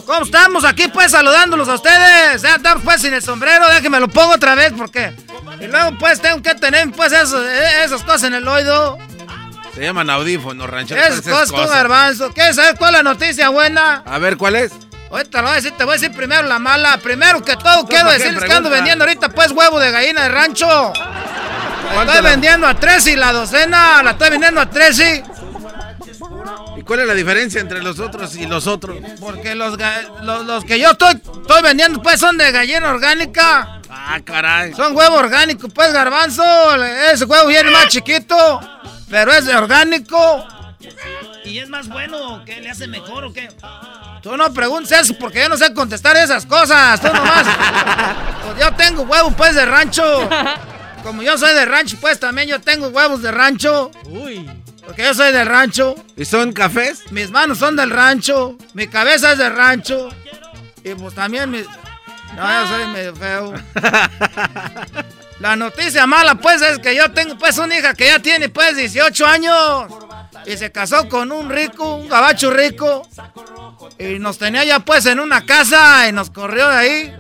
¿Cómo 0.07 0.25
estamos 0.25 0.65
aquí 0.65 0.89
pues 0.89 1.13
saludándolos 1.13 1.69
a 1.69 1.75
ustedes? 1.75 2.41
Ya 2.41 2.55
estamos 2.57 2.83
pues 2.83 3.03
sin 3.03 3.13
el 3.13 3.23
sombrero, 3.23 3.69
déjenme 3.69 4.01
lo 4.01 4.09
pongo 4.09 4.35
otra 4.35 4.55
vez 4.55 4.73
porque... 4.77 5.13
Y 5.61 5.67
luego 5.67 5.99
pues 5.99 6.21
tengo 6.23 6.41
que 6.41 6.55
tener 6.55 6.91
pues 6.93 7.13
eh, 7.13 7.85
esas 7.85 8.03
cosas 8.03 8.25
en 8.25 8.35
el 8.35 8.49
oído. 8.49 8.99
Se 9.75 9.83
llaman 9.83 10.11
audífonos, 10.11 10.69
ranchero. 10.69 11.01
Esas 11.01 11.21
cosas 11.23 11.53
con 11.53 11.67
garbanzo. 11.69 12.33
¿Quieres 12.33 12.57
saber 12.57 12.77
cuál 12.77 12.95
es 12.95 13.03
la 13.03 13.11
noticia 13.11 13.49
buena? 13.51 14.03
A 14.05 14.19
ver, 14.19 14.37
¿cuál 14.37 14.57
es? 14.57 14.73
Ahorita 15.11 15.39
lo 15.39 15.45
voy 15.49 15.53
a 15.53 15.57
decir, 15.57 15.73
te 15.77 15.85
voy 15.85 15.93
a 15.93 15.99
decir 15.99 16.13
primero 16.17 16.43
la 16.43 16.59
mala. 16.59 16.97
Primero 16.99 17.43
que 17.43 17.57
todo, 17.57 17.85
quiero 17.87 18.05
¿para 18.07 18.17
qué 18.17 18.23
decirles 18.25 18.45
que 18.45 18.53
ando 18.53 18.71
vendiendo 18.71 19.05
ahorita 19.05 19.29
pues 19.31 19.51
huevo 19.53 19.79
de 19.79 19.91
gallina 19.91 20.23
de 20.25 20.29
rancho. 20.29 20.93
¿Cuánto 21.93 22.13
Estoy 22.13 22.23
la- 22.25 22.31
vendiendo 22.31 22.67
a 22.67 22.75
13 22.75 23.13
y 23.13 23.17
la 23.17 23.33
docena, 23.33 24.03
la 24.03 24.13
estoy 24.13 24.31
vendiendo 24.31 24.61
a 24.61 24.67
13. 24.71 25.25
¿Y 26.77 26.83
cuál 26.83 27.01
es 27.01 27.07
la 27.07 27.15
diferencia 27.15 27.61
entre 27.61 27.83
los 27.83 27.99
otros 27.99 28.35
y 28.37 28.47
los 28.47 28.67
otros? 28.67 28.97
Porque 29.21 29.55
los, 29.55 29.77
ga- 29.77 30.09
los, 30.23 30.47
los 30.47 30.65
que 30.65 30.79
yo 30.79 30.91
estoy, 30.93 31.15
estoy 31.41 31.63
vendiendo 31.63 32.01
pues 32.03 32.21
son 32.21 32.37
de 32.39 32.51
gallina 32.53 32.91
orgánica. 32.91 33.81
Ah, 33.91 34.21
caray. 34.25 34.73
Son 34.75 34.97
huevo 34.97 35.17
orgánico, 35.17 35.69
pues 35.69 35.93
garbanzo. 35.93 36.43
Ese 37.13 37.25
huevo 37.25 37.49
viene 37.49 37.71
más 37.73 37.89
chiquito, 37.89 38.61
pero 39.11 39.33
es 39.33 39.45
de 39.45 39.57
orgánico. 39.57 40.47
¿Y 41.45 41.59
es 41.59 41.69
más 41.69 41.89
bueno? 41.89 42.43
¿Qué 42.45 42.61
le 42.61 42.71
hace 42.71 42.87
mejor 42.87 43.25
o 43.25 43.33
qué? 43.33 43.49
Tú 44.23 44.37
no 44.37 44.53
preguntes 44.53 44.93
eso 44.93 45.15
porque 45.19 45.41
yo 45.41 45.49
no 45.49 45.57
sé 45.57 45.75
contestar 45.75 46.17
esas 46.17 46.47
cosas. 46.47 47.01
Tú 47.01 47.09
nomás. 47.09 47.47
Pues 48.43 48.59
yo 48.59 48.73
tengo 48.75 49.03
huevos 49.03 49.35
pues 49.37 49.55
de 49.55 49.67
rancho. 49.67 50.29
Como 51.03 51.23
yo 51.23 51.37
soy 51.37 51.55
de 51.55 51.67
rancho, 51.67 51.99
pues 52.01 52.19
también 52.19 52.49
yo 52.49 52.59
tengo 52.61 52.89
huevos 52.89 53.21
de 53.23 53.31
rancho. 53.31 53.91
Uy. 54.07 54.51
Porque 54.85 55.03
yo 55.03 55.15
soy 55.15 55.31
de 55.31 55.45
rancho. 55.45 55.95
¿Y 56.17 56.25
son 56.25 56.53
cafés? 56.53 57.13
Mis 57.13 57.31
manos 57.31 57.59
son 57.59 57.77
del 57.77 57.91
rancho. 57.91 58.57
Mi 58.73 58.89
cabeza 58.89 59.33
es 59.33 59.39
del 59.39 59.55
rancho. 59.55 60.09
Y 60.83 60.95
pues 60.95 61.15
también 61.15 61.51
mi. 61.51 61.63
No, 62.35 62.63
yo 62.63 62.69
soy 62.69 62.87
medio 62.89 63.15
feo. 63.15 63.55
La 65.41 65.57
noticia 65.57 66.07
mala, 66.07 66.35
pues, 66.35 66.61
es 66.61 66.79
que 66.79 66.95
yo 66.95 67.11
tengo, 67.13 67.37
pues, 67.39 67.57
una 67.57 67.77
hija 67.79 67.95
que 67.95 68.07
ya 68.07 68.19
tiene, 68.19 68.51
pues, 68.51 68.77
18 68.77 69.27
años. 69.27 69.87
Y 70.45 70.57
se 70.59 70.71
casó 70.71 71.09
con 71.09 71.33
un 71.33 71.49
rico, 71.49 71.95
un 71.97 72.09
gabacho 72.09 72.51
rico. 72.51 73.09
Y 73.99 74.19
nos 74.19 74.37
tenía 74.37 74.65
ya, 74.65 74.81
pues, 74.81 75.07
en 75.07 75.19
una 75.19 75.47
casa 75.47 76.07
y 76.09 76.13
nos 76.13 76.31
corrió 76.31 76.69
de 76.69 76.77
ahí. 76.77 77.15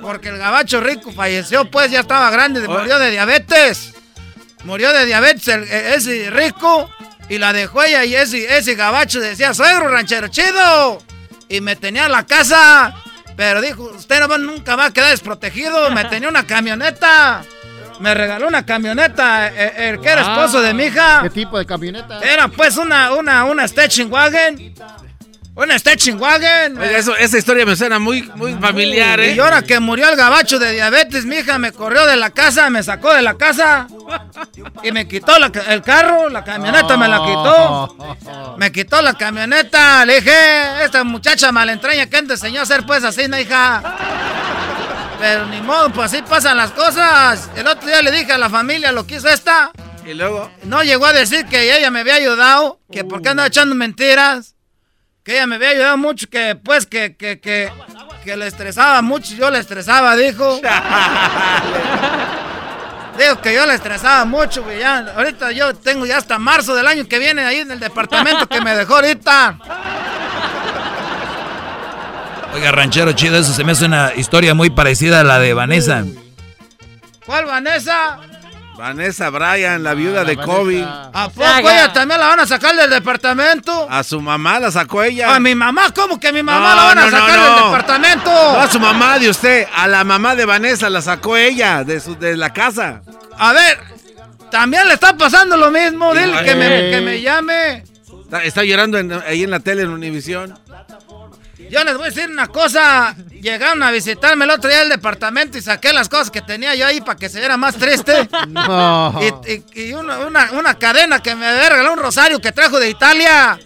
Porque 0.00 0.28
el 0.28 0.38
gabacho 0.38 0.80
rico 0.80 1.10
falleció, 1.12 1.68
pues, 1.68 1.90
ya 1.90 2.00
estaba 2.00 2.30
grande, 2.30 2.66
murió 2.68 2.98
de 3.00 3.10
diabetes. 3.10 3.92
Murió 4.62 4.92
de 4.92 5.04
diabetes 5.06 5.48
e- 5.48 5.94
ese 5.96 6.30
rico. 6.30 6.88
Y 7.28 7.38
la 7.38 7.52
dejó 7.52 7.82
ella 7.82 8.04
y 8.04 8.14
ese, 8.14 8.56
ese 8.56 8.76
gabacho 8.76 9.18
decía, 9.18 9.52
suegro 9.52 9.88
ranchero 9.88 10.28
chido. 10.28 11.02
Y 11.48 11.60
me 11.60 11.74
tenía 11.74 12.06
en 12.06 12.12
la 12.12 12.24
casa. 12.24 12.94
Pero 13.36 13.60
dijo, 13.60 13.82
usted 13.96 14.20
nunca 14.38 14.76
va 14.76 14.86
a 14.86 14.92
quedar 14.92 15.10
desprotegido. 15.10 15.90
Me 15.90 16.04
tenía 16.04 16.28
una 16.28 16.46
camioneta. 16.46 17.42
Me 18.00 18.14
regaló 18.14 18.48
una 18.48 18.66
camioneta, 18.66 19.48
eh, 19.48 19.90
el, 19.90 20.00
que 20.00 20.08
era 20.08 20.22
esposo 20.22 20.60
de 20.60 20.74
mi 20.74 20.84
hija. 20.84 21.20
¿Qué 21.22 21.30
tipo 21.30 21.58
de 21.58 21.66
camioneta? 21.66 22.20
Era 22.20 22.48
pues 22.48 22.76
una, 22.76 23.12
una, 23.12 23.44
una 23.44 23.64
station 23.64 24.12
wagon. 24.12 24.74
Una 25.56 25.76
station 25.76 26.20
wagon. 26.20 26.78
Oiga, 26.78 26.98
eso, 26.98 27.16
esa 27.16 27.38
historia 27.38 27.64
me 27.64 27.76
suena 27.76 28.00
muy, 28.00 28.22
muy 28.34 28.54
familiar, 28.54 29.20
¿eh? 29.20 29.34
Y 29.36 29.38
ahora 29.38 29.62
que 29.62 29.78
murió 29.78 30.08
el 30.08 30.16
gabacho 30.16 30.58
de 30.58 30.72
diabetes, 30.72 31.24
mi 31.24 31.36
hija 31.36 31.58
me 31.58 31.70
corrió 31.70 32.04
de 32.06 32.16
la 32.16 32.30
casa, 32.30 32.68
me 32.70 32.82
sacó 32.82 33.14
de 33.14 33.22
la 33.22 33.34
casa 33.34 33.86
y 34.82 34.90
me 34.90 35.06
quitó 35.06 35.38
la 35.38 35.52
el 35.68 35.82
carro, 35.82 36.28
la 36.28 36.42
camioneta 36.42 36.96
me 36.96 37.06
la 37.06 37.18
quitó. 37.18 37.96
Me 38.58 38.72
quitó 38.72 39.00
la 39.00 39.14
camioneta, 39.14 40.04
le 40.04 40.16
dije, 40.16 40.84
esta 40.84 41.04
muchacha 41.04 41.52
malentraña 41.52 42.06
que 42.06 42.22
te 42.22 42.32
enseñó 42.32 42.58
a 42.58 42.62
hacer 42.64 42.84
pues 42.84 43.04
así, 43.04 43.28
¿no, 43.28 43.38
hija? 43.38 43.80
Pero 45.24 45.46
ni 45.46 45.58
modo, 45.62 45.88
pues 45.88 46.12
así 46.12 46.20
pasan 46.20 46.58
las 46.58 46.70
cosas. 46.72 47.48
El 47.56 47.66
otro 47.66 47.88
día 47.88 48.02
le 48.02 48.10
dije 48.10 48.30
a 48.32 48.36
la 48.36 48.50
familia 48.50 48.92
lo 48.92 49.06
que 49.06 49.14
hizo 49.14 49.26
esta. 49.26 49.70
Y 50.04 50.12
luego. 50.12 50.50
No 50.64 50.82
llegó 50.82 51.06
a 51.06 51.14
decir 51.14 51.46
que 51.46 51.74
ella 51.74 51.90
me 51.90 52.00
había 52.00 52.16
ayudado, 52.16 52.78
que 52.92 53.04
por 53.04 53.22
qué 53.22 53.30
andaba 53.30 53.46
echando 53.46 53.74
mentiras. 53.74 54.54
Que 55.22 55.36
ella 55.36 55.46
me 55.46 55.54
había 55.54 55.70
ayudado 55.70 55.96
mucho, 55.96 56.28
que 56.28 56.56
pues 56.56 56.84
que, 56.84 57.16
que, 57.16 57.40
que, 57.40 57.72
que 58.22 58.36
le 58.36 58.46
estresaba 58.46 59.00
mucho, 59.00 59.34
yo 59.34 59.50
le 59.50 59.60
estresaba, 59.60 60.14
dijo. 60.14 60.60
Dijo 63.18 63.40
que 63.40 63.54
yo 63.54 63.64
le 63.64 63.74
estresaba 63.74 64.26
mucho, 64.26 64.62
güey. 64.62 64.80
Ya, 64.80 65.14
ahorita 65.16 65.52
yo 65.52 65.72
tengo 65.74 66.04
ya 66.04 66.18
hasta 66.18 66.38
marzo 66.38 66.74
del 66.74 66.86
año 66.86 67.08
que 67.08 67.18
viene 67.18 67.46
ahí 67.46 67.60
en 67.60 67.70
el 67.70 67.80
departamento 67.80 68.46
que 68.46 68.60
me 68.60 68.76
dejó 68.76 68.96
ahorita. 68.96 69.56
Oiga, 72.54 72.70
ranchero 72.72 73.12
chido, 73.12 73.36
eso 73.38 73.52
se 73.52 73.64
me 73.64 73.72
hace 73.72 73.84
una 73.86 74.12
historia 74.14 74.54
muy 74.54 74.70
parecida 74.70 75.20
a 75.20 75.24
la 75.24 75.38
de 75.38 75.54
Vanessa. 75.54 76.04
¿Cuál 77.26 77.46
Vanessa? 77.46 78.18
Vanessa 78.76 79.30
Bryan, 79.30 79.82
la 79.82 79.94
viuda 79.94 80.24
de 80.24 80.36
Kobe. 80.36 80.84
¿A 80.84 81.28
poco 81.32 81.70
ella 81.70 81.92
también 81.92 82.20
la 82.20 82.26
van 82.28 82.40
a 82.40 82.46
sacar 82.46 82.74
del 82.76 82.90
departamento? 82.90 83.86
A 83.90 84.02
su 84.02 84.20
mamá 84.20 84.58
la 84.60 84.70
sacó 84.70 85.02
ella. 85.02 85.34
¿A 85.34 85.40
mi 85.40 85.54
mamá? 85.54 85.90
¿Cómo 85.94 86.18
que 86.18 86.28
a 86.28 86.32
mi 86.32 86.42
mamá 86.42 86.70
No, 86.70 86.76
la 86.76 86.82
van 86.84 86.98
a 86.98 87.04
no, 87.04 87.10
sacar 87.10 87.38
no. 87.38 87.44
del 87.54 87.64
departamento? 87.64 88.30
No 88.30 88.60
a 88.60 88.68
su 88.70 88.80
mamá 88.80 89.18
de 89.18 89.30
usted, 89.30 89.66
a 89.74 89.86
la 89.88 90.04
mamá 90.04 90.34
de 90.36 90.44
Vanessa 90.44 90.88
la 90.90 91.02
sacó 91.02 91.36
ella 91.36 91.82
de, 91.84 92.00
su, 92.00 92.16
de 92.16 92.36
la 92.36 92.52
casa. 92.52 93.02
A 93.38 93.52
ver, 93.52 93.78
también 94.50 94.86
le 94.88 94.94
está 94.94 95.16
pasando 95.16 95.56
lo 95.56 95.70
mismo. 95.70 96.12
Dile 96.14 96.42
que 96.44 96.54
me, 96.54 96.90
que 96.90 97.00
me 97.00 97.20
llame. 97.20 97.84
Está, 98.24 98.42
está 98.42 98.64
llorando 98.64 98.98
en- 98.98 99.12
ahí 99.12 99.44
en 99.44 99.50
la 99.50 99.60
tele 99.60 99.82
en 99.82 99.90
Univisión. 99.90 100.58
Yo 101.70 101.82
les 101.84 101.94
voy 101.96 102.06
a 102.06 102.10
decir 102.10 102.28
una 102.30 102.46
cosa. 102.48 103.14
Llegaron 103.30 103.82
a 103.82 103.90
visitarme 103.90 104.44
el 104.44 104.50
otro 104.52 104.70
día 104.70 104.80
al 104.82 104.88
departamento 104.88 105.58
y 105.58 105.62
saqué 105.62 105.92
las 105.92 106.08
cosas 106.08 106.30
que 106.30 106.40
tenía 106.42 106.74
yo 106.74 106.86
ahí 106.86 107.00
para 107.00 107.16
que 107.16 107.28
se 107.28 107.38
viera 107.40 107.56
más 107.56 107.76
triste. 107.76 108.28
No. 108.48 109.18
Y, 109.20 109.52
y- 109.52 109.64
y 109.88 109.92
una, 109.92 110.18
una- 110.18 110.50
una 110.52 110.74
cadena 110.78 111.20
que 111.22 111.34
me 111.34 111.46
había 111.46 111.68
regalado 111.70 111.94
un 111.94 112.00
rosario 112.00 112.40
que 112.40 112.52
trajo 112.52 112.78
de 112.78 112.88
Italia. 112.90 113.58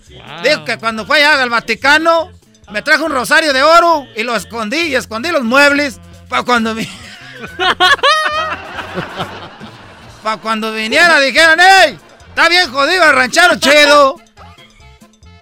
Dijo 0.42 0.64
que 0.64 0.78
cuando 0.78 1.04
fue 1.06 1.18
allá 1.18 1.42
al 1.42 1.50
Vaticano 1.50 2.30
me 2.70 2.82
trajo 2.82 3.04
un 3.04 3.12
rosario 3.12 3.52
de 3.52 3.62
oro 3.62 4.06
y 4.16 4.22
lo 4.24 4.34
escondí 4.36 4.78
y 4.78 4.94
escondí 4.94 5.30
los 5.30 5.44
muebles 5.44 6.00
para 6.28 6.42
cuando 6.42 6.74
vi- 6.74 6.88
para 10.22 10.36
cuando 10.38 10.72
viniera 10.72 11.20
dijeran, 11.20 11.58
¡Ey! 11.60 11.98
Está 12.28 12.48
bien 12.48 12.70
jodido 12.70 13.04
el 13.04 13.12
ranchero 13.14 13.56
chido. 13.56 14.16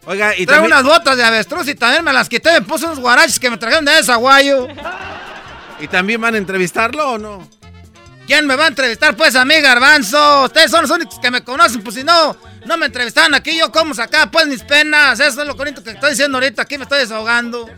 Oiga, 0.07 0.35
y 0.37 0.47
Traigo 0.47 0.69
también, 0.69 0.79
unas 0.79 0.85
botas 0.85 1.17
de 1.17 1.25
avestruz 1.25 1.69
y 1.69 1.75
también 1.75 2.05
me 2.05 2.13
las 2.13 2.29
quité. 2.29 2.53
Me 2.53 2.63
puse 2.63 2.87
unos 2.87 3.01
guaraches 3.01 3.41
que 3.41 3.51
me 3.51 3.59
trajeron 3.59 3.85
de 3.85 3.93
Desaguayo. 3.93 4.69
¿y 5.81 5.89
también 5.89 6.21
van 6.21 6.35
a 6.35 6.39
entrevistarlo 6.39 7.13
o 7.13 7.19
no? 7.19 7.49
¿Quién 8.27 8.47
me 8.47 8.57
va 8.57 8.65
a 8.65 8.69
entrevistar? 8.69 9.17
Pues 9.17 9.37
a 9.37 9.45
mí, 9.45 9.61
Garbanzo. 9.61 10.45
Ustedes 10.45 10.71
son 10.71 10.83
los 10.83 10.91
únicos 10.91 11.19
que 11.21 11.31
me 11.31 11.45
conocen. 11.45 11.83
Pues 11.83 11.95
si 11.95 12.03
no, 12.03 12.37
no 12.65 12.77
me 12.77 12.87
entrevistaban 12.87 13.35
aquí. 13.35 13.57
Yo 13.57 13.71
cómo 13.71 13.95
sacar 13.95 14.31
pues 14.31 14.47
mis 14.47 14.63
penas. 14.63 15.21
Eso 15.21 15.43
es 15.43 15.47
lo 15.47 15.55
bonito 15.55 15.83
que 15.83 15.91
estoy 15.91 16.11
diciendo 16.11 16.39
ahorita. 16.39 16.63
Aquí 16.63 16.77
me 16.77 16.85
estoy 16.85 17.01
desahogando. 17.01 17.71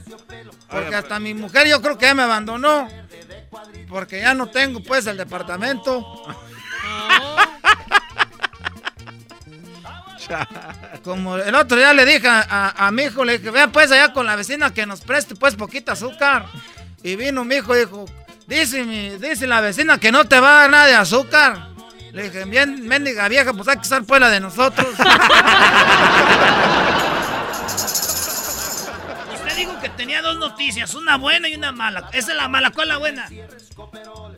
Porque 0.70 0.94
hasta 0.94 1.18
mi 1.18 1.34
mujer 1.34 1.66
yo 1.66 1.82
creo 1.82 1.98
que 1.98 2.06
ya 2.06 2.14
me 2.14 2.22
abandonó. 2.22 2.88
Porque 3.88 4.20
ya 4.20 4.32
no 4.32 4.48
tengo 4.48 4.82
pues 4.82 5.06
el 5.06 5.18
departamento. 5.18 6.02
Como 11.04 11.36
el 11.36 11.54
otro 11.54 11.76
día 11.76 11.92
le 11.92 12.04
dije 12.04 12.26
a, 12.28 12.90
mi 12.92 13.04
hijo, 13.04 13.24
le 13.24 13.38
dije, 13.38 13.50
vea 13.50 13.68
pues 13.68 13.90
allá 13.90 14.12
con 14.12 14.26
la 14.26 14.36
vecina 14.36 14.72
que 14.72 14.86
nos 14.86 15.00
preste 15.00 15.34
pues 15.34 15.54
poquita 15.56 15.92
azúcar. 15.92 16.46
Y 17.02 17.16
vino 17.16 17.44
mi 17.44 17.56
hijo 17.56 17.74
y 17.76 17.80
dijo, 17.80 18.06
dice, 18.46 18.84
dice 19.18 19.46
la 19.46 19.60
vecina 19.60 19.98
que 19.98 20.12
no 20.12 20.24
te 20.26 20.40
va 20.40 20.50
a 20.50 20.60
dar 20.62 20.70
nada 20.70 20.86
de 20.86 20.94
azúcar. 20.94 21.68
Le 22.12 22.24
dije, 22.24 22.44
bien, 22.46 22.86
mendiga 22.86 23.28
vieja, 23.28 23.52
pues 23.52 23.68
hay 23.68 23.76
que 23.76 23.82
usar 23.82 24.02
pues 24.04 24.20
de 24.20 24.40
nosotros. 24.40 24.88
Usted 29.34 29.56
dijo 29.56 29.78
que 29.80 29.88
tenía 29.90 30.22
dos 30.22 30.38
noticias, 30.38 30.94
una 30.94 31.16
buena 31.16 31.48
y 31.48 31.54
una 31.54 31.70
mala. 31.72 32.08
Esa 32.12 32.32
es 32.32 32.36
la 32.36 32.48
mala, 32.48 32.70
¿cuál 32.70 32.88
es 32.88 32.94
la 32.94 32.98
buena? 32.98 33.28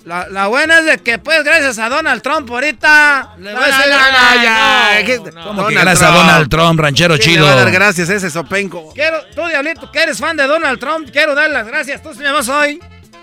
La, 0.04 0.26
la 0.28 0.46
buena 0.46 0.78
es 0.78 0.86
de 0.86 0.98
que 0.98 1.18
pues 1.18 1.44
gracias 1.44 1.78
a 1.78 1.88
Donald 1.90 2.22
Trump 2.22 2.50
ahorita 2.50 3.34
le 3.38 3.52
voy 3.52 3.62
a 3.62 3.66
No, 3.68 3.76
decir... 3.76 3.90
no, 3.92 3.98
no, 3.98 4.42
ya, 4.42 4.86
Ay, 4.86 5.04
¿qué- 5.04 5.18
no, 5.18 5.44
¿Cómo 5.44 5.66
que 5.68 5.74
gracias 5.74 6.02
a. 6.10 6.14
Donald 6.14 6.48
Trump, 6.48 6.80
ranchero 6.80 7.16
¿Quién 7.16 7.28
chido? 7.34 7.44
le 7.46 7.52
va 7.54 7.60
a 7.60 7.64
dar 7.64 7.70
gracias 7.70 8.08
a 8.08 8.14
ese 8.14 8.30
sopenco? 8.30 8.92
Quiero, 8.94 9.18
tú, 9.34 9.46
Diablito, 9.46 9.90
que 9.92 10.02
eres 10.02 10.18
fan 10.18 10.36
de 10.38 10.46
Donald 10.46 10.80
Trump, 10.80 11.10
quiero 11.12 11.34
dar 11.34 11.50
las 11.50 11.66
gracias. 11.66 12.02
Tú 12.02 12.10
vas 12.18 12.48
hoy. 12.48 12.80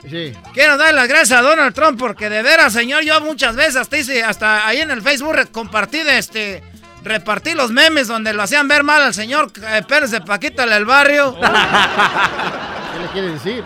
Sí. 0.07 0.33
Quiero 0.53 0.77
dar 0.77 0.93
las 0.93 1.07
gracias 1.07 1.39
a 1.39 1.41
Donald 1.41 1.73
Trump 1.73 1.97
porque 1.99 2.29
de 2.29 2.43
veras, 2.43 2.71
señor, 2.73 3.03
yo 3.03 3.19
muchas 3.21 3.55
veces 3.55 3.75
hasta, 3.77 3.97
hice- 3.97 4.23
hasta 4.23 4.67
ahí 4.67 4.79
en 4.79 4.91
el 4.91 5.01
Facebook 5.01 5.49
compartí 5.51 6.03
de 6.03 6.17
este. 6.19 6.63
Repartí 7.03 7.53
los 7.55 7.71
memes 7.71 8.07
donde 8.07 8.33
lo 8.33 8.43
hacían 8.43 8.67
ver 8.67 8.83
mal 8.83 9.01
al 9.01 9.13
señor 9.13 9.51
eh, 9.63 9.81
Pérez 9.87 10.11
de 10.11 10.21
Paquita 10.21 10.65
del 10.65 10.85
barrio. 10.85 11.35
¿Qué 12.93 12.99
le 12.99 13.07
quiere 13.13 13.31
decir? 13.31 13.63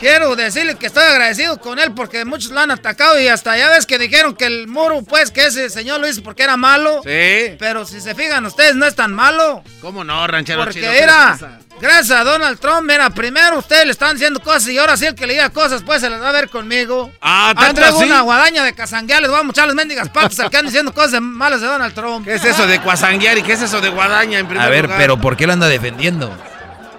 Quiero 0.00 0.34
decirle 0.34 0.76
que 0.76 0.86
estoy 0.86 1.04
agradecido 1.04 1.60
con 1.60 1.78
él 1.78 1.92
porque 1.92 2.24
muchos 2.24 2.50
lo 2.52 2.60
han 2.60 2.70
atacado 2.70 3.20
y 3.20 3.28
hasta 3.28 3.56
ya 3.58 3.68
ves 3.68 3.84
que 3.84 3.98
dijeron 3.98 4.34
que 4.34 4.46
el 4.46 4.66
muro, 4.66 5.02
pues, 5.02 5.30
que 5.30 5.44
ese 5.46 5.68
señor 5.68 6.00
lo 6.00 6.08
hizo 6.08 6.22
porque 6.22 6.42
era 6.42 6.56
malo. 6.56 7.02
Sí. 7.04 7.56
Pero 7.58 7.84
si 7.84 8.00
se 8.00 8.14
fijan 8.14 8.46
ustedes, 8.46 8.74
no 8.76 8.86
es 8.86 8.94
tan 8.94 9.12
malo. 9.12 9.62
¿Cómo 9.82 10.02
no, 10.02 10.26
ranchero 10.26 10.64
Porque 10.64 10.80
chido? 10.80 10.90
era, 10.90 11.38
gracias 11.82 12.18
a 12.18 12.24
Donald 12.24 12.58
Trump, 12.58 12.82
mira, 12.88 13.10
primero 13.10 13.58
ustedes 13.58 13.84
le 13.84 13.92
están 13.92 14.14
diciendo 14.14 14.40
cosas 14.40 14.68
y 14.68 14.78
ahora 14.78 14.96
sí 14.96 15.04
el 15.04 15.14
que 15.14 15.26
le 15.26 15.34
diga 15.34 15.50
cosas, 15.50 15.82
pues 15.84 16.00
se 16.00 16.08
las 16.08 16.22
va 16.22 16.30
a 16.30 16.32
ver 16.32 16.48
conmigo. 16.48 17.12
Ah, 17.20 17.52
¿tanto 17.58 17.84
así? 17.84 18.04
una 18.04 18.22
guadaña 18.22 18.64
de 18.64 18.72
casanguear, 18.74 19.20
les 19.20 19.30
voy 19.30 19.40
a 19.40 19.42
mochar 19.42 19.66
las 19.66 19.76
mendigas 19.76 20.08
patas 20.08 20.40
al 20.40 20.48
que 20.48 20.56
andan 20.56 20.70
diciendo 20.72 20.94
cosas 20.94 21.12
de- 21.12 21.20
malas 21.20 21.60
de 21.60 21.66
Donald 21.66 21.92
Trump. 21.94 22.24
¿Qué 22.24 22.36
es 22.36 22.44
eso 22.46 22.66
de 22.66 22.80
cuasanguear 22.80 23.36
y 23.36 23.42
qué 23.42 23.52
es 23.52 23.60
eso 23.60 23.82
de 23.82 23.90
guadaña 23.90 24.38
en 24.38 24.46
primer 24.48 24.66
A 24.66 24.70
ver, 24.70 24.84
lugar? 24.84 24.98
pero 24.98 25.20
¿por 25.20 25.36
qué 25.36 25.46
lo 25.46 25.52
anda 25.52 25.68
defendiendo? 25.68 26.34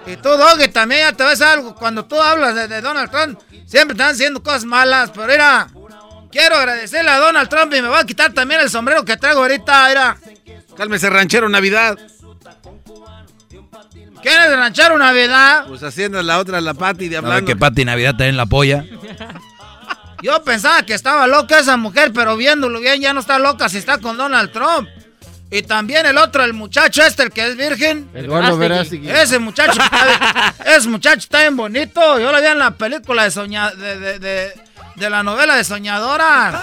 Y 0.06 0.16
tú, 0.16 0.28
Doggy, 0.30 0.68
también 0.68 1.02
ya 1.02 1.12
te 1.12 1.24
ves 1.24 1.40
algo. 1.40 1.74
Cuando 1.74 2.04
tú 2.04 2.20
hablas 2.20 2.54
de, 2.54 2.68
de 2.68 2.80
Donald 2.80 3.10
Trump, 3.10 3.38
siempre 3.66 3.94
están 3.94 4.12
diciendo 4.12 4.42
cosas 4.42 4.64
malas. 4.64 5.10
Pero 5.10 5.26
mira, 5.26 5.68
quiero 6.30 6.56
agradecerle 6.56 7.10
a 7.10 7.18
Donald 7.18 7.48
Trump 7.48 7.72
y 7.74 7.82
me 7.82 7.88
voy 7.88 7.98
a 7.98 8.04
quitar 8.04 8.32
también 8.32 8.60
el 8.60 8.70
sombrero 8.70 9.04
que 9.04 9.16
traigo 9.16 9.40
ahorita. 9.40 9.88
Mira, 9.88 10.16
Cálmese, 10.76 11.10
ranchero, 11.10 11.48
Navidad. 11.48 11.98
¿quieres 14.22 14.56
ranchar 14.56 14.92
una 14.92 15.06
Navidad? 15.06 15.66
Pues 15.66 15.82
haciendo 15.82 16.22
la 16.22 16.38
otra, 16.38 16.60
la 16.60 16.74
Pati 16.74 17.08
de 17.08 17.16
hablando. 17.18 17.46
que 17.46 17.56
Pati 17.56 17.84
Navidad 17.84 18.12
también 18.12 18.36
la 18.36 18.44
apoya. 18.44 18.84
Yo 20.22 20.42
pensaba 20.44 20.82
que 20.84 20.94
estaba 20.94 21.26
loca 21.26 21.58
esa 21.58 21.76
mujer, 21.76 22.12
pero 22.14 22.36
viéndolo 22.36 22.78
bien 22.80 23.00
ya 23.00 23.12
no 23.12 23.20
está 23.20 23.38
loca 23.40 23.68
si 23.68 23.78
está 23.78 23.98
con 23.98 24.16
Donald 24.16 24.52
Trump. 24.52 24.88
Y 25.54 25.62
también 25.62 26.06
el 26.06 26.16
otro, 26.16 26.42
el 26.44 26.54
muchacho 26.54 27.02
este, 27.04 27.24
el 27.24 27.30
que 27.30 27.46
es 27.46 27.56
virgen. 27.58 28.08
Eduardo 28.14 28.56
Verástegui. 28.56 29.10
Ese 29.10 29.38
muchacho, 29.38 29.80
está 29.82 30.04
bien- 30.06 30.18
ese 30.76 30.88
muchacho 30.88 31.18
está 31.18 31.40
bien 31.40 31.56
bonito. 31.56 32.18
Yo 32.18 32.32
lo 32.32 32.40
vi 32.40 32.46
en 32.46 32.58
la 32.58 32.70
película 32.70 33.24
de 33.24 33.30
soña, 33.30 33.70
de, 33.70 33.98
de, 33.98 34.18
de, 34.18 34.54
de 34.96 35.10
la 35.10 35.22
novela 35.22 35.54
de 35.54 35.62
Soñadoras. 35.64 36.54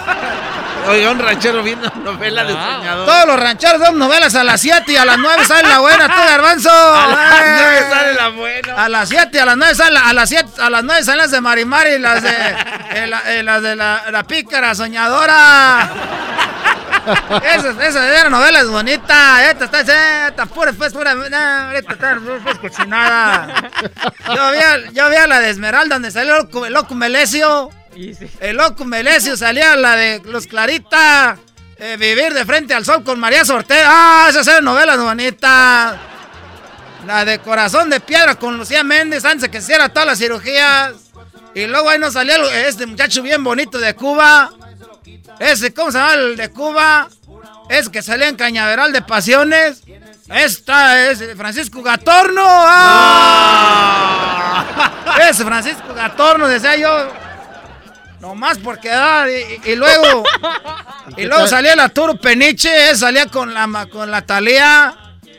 Oiga, 0.88 1.10
un 1.12 1.20
ranchero 1.20 1.62
viendo 1.62 1.88
novela 2.02 2.42
de 2.42 2.52
soñador. 2.52 3.06
Todos 3.06 3.26
los 3.26 3.38
rancheros 3.38 3.80
dan 3.80 3.96
novelas 3.96 4.34
a 4.34 4.42
las 4.42 4.60
7 4.60 4.90
y 4.92 4.96
a 4.96 5.04
las 5.04 5.18
9 5.18 5.44
sale 5.44 5.68
la 5.68 5.78
buena, 5.78 6.08
tú 6.08 6.20
garbanzo. 6.20 6.70
A 6.72 7.06
las 7.06 7.40
Eh. 7.42 7.56
nueve 7.60 7.86
sale 7.90 8.14
la 8.14 8.28
buena. 8.30 8.74
A 8.84 8.88
las 8.88 9.08
7 9.08 9.28
y 9.32 9.38
a 9.38 9.44
las 9.46 9.56
9 9.56 9.74
sale 9.76 9.98
a 10.02 10.12
las 10.12 10.28
7 10.28 10.48
a 10.58 10.68
las 10.70 10.82
9 10.82 11.04
salen 11.04 11.18
las 11.18 11.30
de 11.30 11.40
Marimar 11.40 11.86
y 11.86 11.98
las 12.00 12.22
de 12.24 12.30
eh, 12.94 13.06
la- 13.06 13.22
eh, 13.34 13.42
las 13.44 13.62
de 13.62 13.76
la, 13.76 14.02
la 14.10 14.24
pícara 14.24 14.74
soñadora. 14.74 15.90
Esas, 17.42 17.78
esas 17.78 18.04
eran 18.06 18.30
novelas 18.32 18.68
bonitas. 18.68 19.42
Esta 19.42 19.64
está, 19.64 20.28
esta 20.28 20.46
pura, 20.46 20.72
pues, 20.72 20.92
pura, 20.92 21.12
ahorita 21.12 21.92
está 21.92 22.18
pues, 22.42 22.58
cochinada. 22.58 23.70
Yo 24.34 24.52
vi, 24.52 24.94
yo 24.94 25.08
vi 25.10 25.16
a 25.16 25.26
la 25.26 25.40
de 25.40 25.50
Esmeralda 25.50 25.96
donde 25.96 26.10
salió 26.10 26.36
el 26.36 26.42
loco, 26.42 26.66
el 26.66 26.72
loco 26.72 26.94
Melesio. 26.94 27.70
El 28.40 28.56
loco 28.56 28.84
Melesio 28.84 29.36
salía 29.36 29.76
la 29.76 29.96
de 29.96 30.22
Los 30.24 30.46
Clarita. 30.46 31.36
eh, 31.76 31.96
vivir 31.98 32.34
de 32.34 32.44
frente 32.44 32.74
al 32.74 32.84
sol 32.84 33.02
con 33.02 33.18
María 33.18 33.44
Sortera. 33.44 33.88
Ah, 33.88 34.26
esas 34.28 34.46
eran 34.46 34.64
novelas 34.64 34.98
bonitas. 34.98 35.96
La 37.06 37.24
de 37.24 37.38
Corazón 37.38 37.88
de 37.88 37.98
Piedra 38.00 38.34
con 38.34 38.58
Lucía 38.58 38.84
Méndez 38.84 39.24
antes 39.24 39.42
de 39.42 39.50
que 39.50 39.58
hiciera 39.58 39.88
todas 39.88 40.06
las 40.06 40.18
cirugías. 40.18 40.92
Y 41.54 41.66
luego 41.66 41.88
ahí 41.88 41.98
nos 41.98 42.12
salía 42.12 42.36
este 42.68 42.86
muchacho 42.86 43.22
bien 43.22 43.42
bonito 43.42 43.78
de 43.78 43.94
Cuba. 43.94 44.50
Ese, 45.40 45.74
¿cómo 45.74 45.90
se 45.90 45.98
llama 45.98 46.14
el 46.14 46.36
de 46.36 46.50
Cuba? 46.50 47.08
Es 47.68 47.88
que 47.88 48.02
salía 48.02 48.28
en 48.28 48.36
Cañaveral 48.36 48.92
de 48.92 49.02
Pasiones. 49.02 49.82
Esta 50.28 51.10
es 51.10 51.24
Francisco 51.36 51.82
Gatorno. 51.82 52.42
¡Ah! 53.52 55.18
Ese 55.30 55.44
Francisco 55.44 55.92
Gatorno, 55.94 56.46
decía 56.46 56.76
yo. 56.76 57.08
Nomás 58.20 58.58
por 58.58 58.78
quedar. 58.80 59.28
Y, 59.30 59.32
y- 59.32 59.60
y 59.72 59.76
luego. 59.76 60.22
Y 61.16 61.24
luego 61.24 61.48
salía 61.48 61.74
la 61.74 61.88
Turo 61.88 62.14
Peniche. 62.20 62.90
eh, 62.90 62.94
Salía 62.94 63.26
con 63.26 63.52
la, 63.52 63.86
con 63.90 64.08
la 64.12 64.22
Talía. 64.22 64.94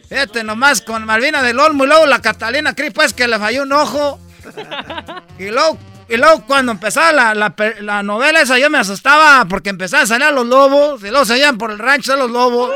Fíjate 0.10 0.44
nomás 0.44 0.82
con 0.82 1.06
Malvina 1.06 1.42
del 1.42 1.58
Olmo. 1.60 1.86
Y 1.86 1.88
luego 1.88 2.06
la 2.08 2.20
Catalina 2.22 2.76
Cri, 2.76 2.90
pues 2.90 3.14
que 3.14 3.26
le 3.28 3.40
falló 3.40 3.64
un 3.64 3.72
ojo. 3.72 4.20
Y 5.40 5.50
luego, 5.50 5.78
y 6.12 6.18
luego 6.18 6.46
cuando 6.46 6.74
empezaba 6.74 7.12
la, 7.12 7.34
la 7.34 7.54
la 7.80 8.04
novela 8.04 8.42
esa 8.42 8.60
yo 8.60 8.70
me 8.70 8.78
asustaba 8.78 9.46
porque 9.46 9.70
empezaban 9.70 10.04
a 10.04 10.08
salir 10.08 10.32
los 10.34 10.46
lobos 10.46 11.02
y 11.04 11.10
luego 11.10 11.26
salían 11.26 11.58
por 11.58 11.72
el 11.72 11.80
rancho 11.80 12.12
de 12.12 12.18
los 12.18 12.30
lobos. 12.30 12.72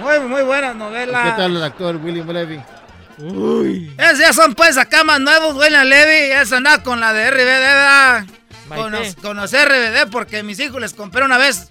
Muy, 0.00 0.20
muy 0.20 0.42
buenas 0.42 0.74
novelas. 0.76 1.30
¿Qué 1.30 1.36
tal 1.36 1.56
el 1.56 1.62
actor 1.62 1.96
William 1.96 2.28
Levy? 2.28 2.60
Esos 3.98 4.18
ya 4.18 4.32
son 4.32 4.54
pues 4.54 4.78
acá 4.78 5.04
más 5.04 5.20
nuevos, 5.20 5.54
William 5.54 5.86
Levy. 5.86 6.32
Esa 6.32 6.56
anda 6.56 6.82
con 6.82 7.00
la 7.00 7.12
de 7.12 7.30
RBD, 7.30 7.44
¿verdad? 7.44 8.24
Con 8.68 8.92
los, 8.92 9.14
con 9.16 9.36
los 9.36 9.52
RBD 9.52 10.10
porque 10.10 10.42
mis 10.42 10.58
hijos 10.60 10.80
les 10.80 10.94
compré 10.94 11.24
una 11.24 11.38
vez 11.38 11.70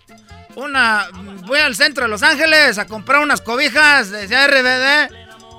una... 0.55 1.07
Voy 1.45 1.59
al 1.59 1.75
centro 1.75 2.03
de 2.03 2.09
Los 2.09 2.23
Ángeles 2.23 2.77
a 2.77 2.85
comprar 2.85 3.21
unas 3.21 3.41
cobijas, 3.41 4.11
decía 4.11 4.47
RBD. 4.47 5.11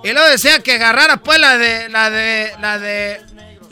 Y 0.04 0.12
luego 0.12 0.28
decía 0.28 0.60
que 0.60 0.74
agarrara 0.74 1.18
pues 1.18 1.38
la 1.38 1.58
de... 1.58 1.88
La 1.88 2.10
de... 2.10 2.52
La 2.60 2.78
de... 2.78 3.20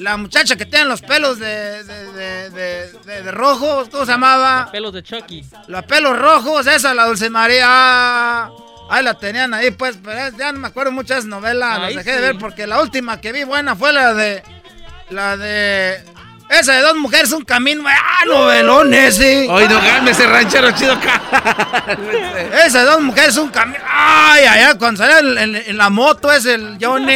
La 0.00 0.16
muchacha 0.16 0.56
que 0.56 0.64
tiene 0.66 0.86
los 0.86 1.02
pelos 1.02 1.38
de, 1.38 1.84
de, 1.84 2.50
de, 2.50 2.90
de- 3.22 3.30
rojos, 3.32 3.88
¿cómo 3.90 4.04
se 4.06 4.12
llamaba? 4.12 4.68
Pelos 4.72 4.92
de 4.94 5.02
Chucky. 5.02 5.44
Los 5.68 5.84
pelos 5.84 6.18
rojos, 6.18 6.66
esa, 6.66 6.94
la 6.94 7.04
Dulce 7.06 7.28
María. 7.30 8.46
Ahí 8.92 9.04
la 9.04 9.14
tenían 9.14 9.54
ahí, 9.54 9.70
pues, 9.70 9.98
pero 10.02 10.36
ya 10.36 10.52
no 10.52 10.58
me 10.60 10.68
acuerdo 10.68 10.90
muchas 10.90 11.24
novelas, 11.24 11.78
las 11.78 11.94
dejé 12.04 12.16
de 12.16 12.22
ver 12.22 12.38
porque 12.38 12.66
la 12.66 12.80
última 12.80 13.20
que 13.20 13.30
vi 13.32 13.44
buena 13.44 13.76
fue 13.76 13.92
la 13.92 14.14
de. 14.14 14.42
La 15.10 15.36
de. 15.36 16.02
Esa 16.50 16.74
de 16.74 16.80
dos 16.82 16.96
mujeres, 16.96 17.30
un 17.32 17.44
camino. 17.44 17.84
¡Ah, 17.86 18.24
novelón 18.26 18.92
ese! 18.92 19.46
Oye, 19.48 19.68
no 19.68 19.80
cálmese, 19.80 20.26
ranchero 20.26 20.72
chido. 20.72 20.94
Esa 22.64 22.80
de 22.80 22.84
dos 22.86 23.00
mujeres, 23.00 23.36
un 23.36 23.50
camino. 23.50 23.78
¡Ay, 23.86 24.44
ay! 24.44 24.74
Cuando 24.76 25.04
sale 25.04 25.42
en 25.42 25.76
la 25.76 25.90
moto 25.90 26.32
es 26.32 26.46
el 26.46 26.76
Johnny. 26.80 27.14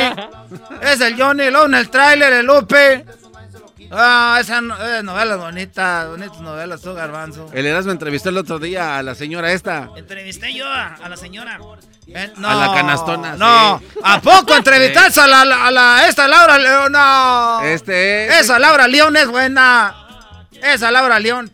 es 0.81 1.01
el 1.01 1.21
Johnny, 1.21 1.51
luego 1.51 1.67
en 1.67 1.75
el 1.75 1.91
tráiler 1.91 2.33
el 2.33 2.47
Lupe. 2.47 3.05
Ah, 3.91 4.39
esa 4.41 4.61
no- 4.61 4.77
eh, 4.85 5.03
novelas 5.03 5.39
bonitas, 5.39 6.09
bonitas 6.09 6.41
novelas, 6.41 6.81
tú, 6.81 6.95
Garbanzo. 6.95 7.49
El 7.53 7.67
Erasmo 7.67 7.93
entrevistó 7.93 8.29
el 8.31 8.39
otro 8.39 8.59
día 8.59 8.99
a 8.99 9.03
la 9.03 9.15
señora 9.15 9.53
esta. 9.53 9.89
Entrevisté 9.97 10.53
yo 10.55 10.67
a, 10.67 10.95
a 10.95 11.09
la 11.09 11.17
señora. 11.17 11.59
Eh, 12.07 12.33
A 12.45 12.55
la 12.55 12.75
canastona, 12.75 13.35
No, 13.37 13.79
sí. 13.81 13.99
¿a 14.03 14.21
poco 14.21 14.55
entrevistaste 14.57 15.21
a, 15.21 15.27
la, 15.27 15.67
a 15.67 15.71
la- 15.71 16.07
esta 16.09 16.29
Laura 16.29 16.59
León? 16.59 16.93
No. 16.93 17.63
Este 17.63 18.27
es- 18.27 18.41
Esa 18.43 18.59
Laura 18.59 18.87
León 18.89 19.17
es 19.17 19.27
buena. 19.29 19.95
Esa 20.63 20.91
Laura 20.91 21.19
León. 21.19 21.51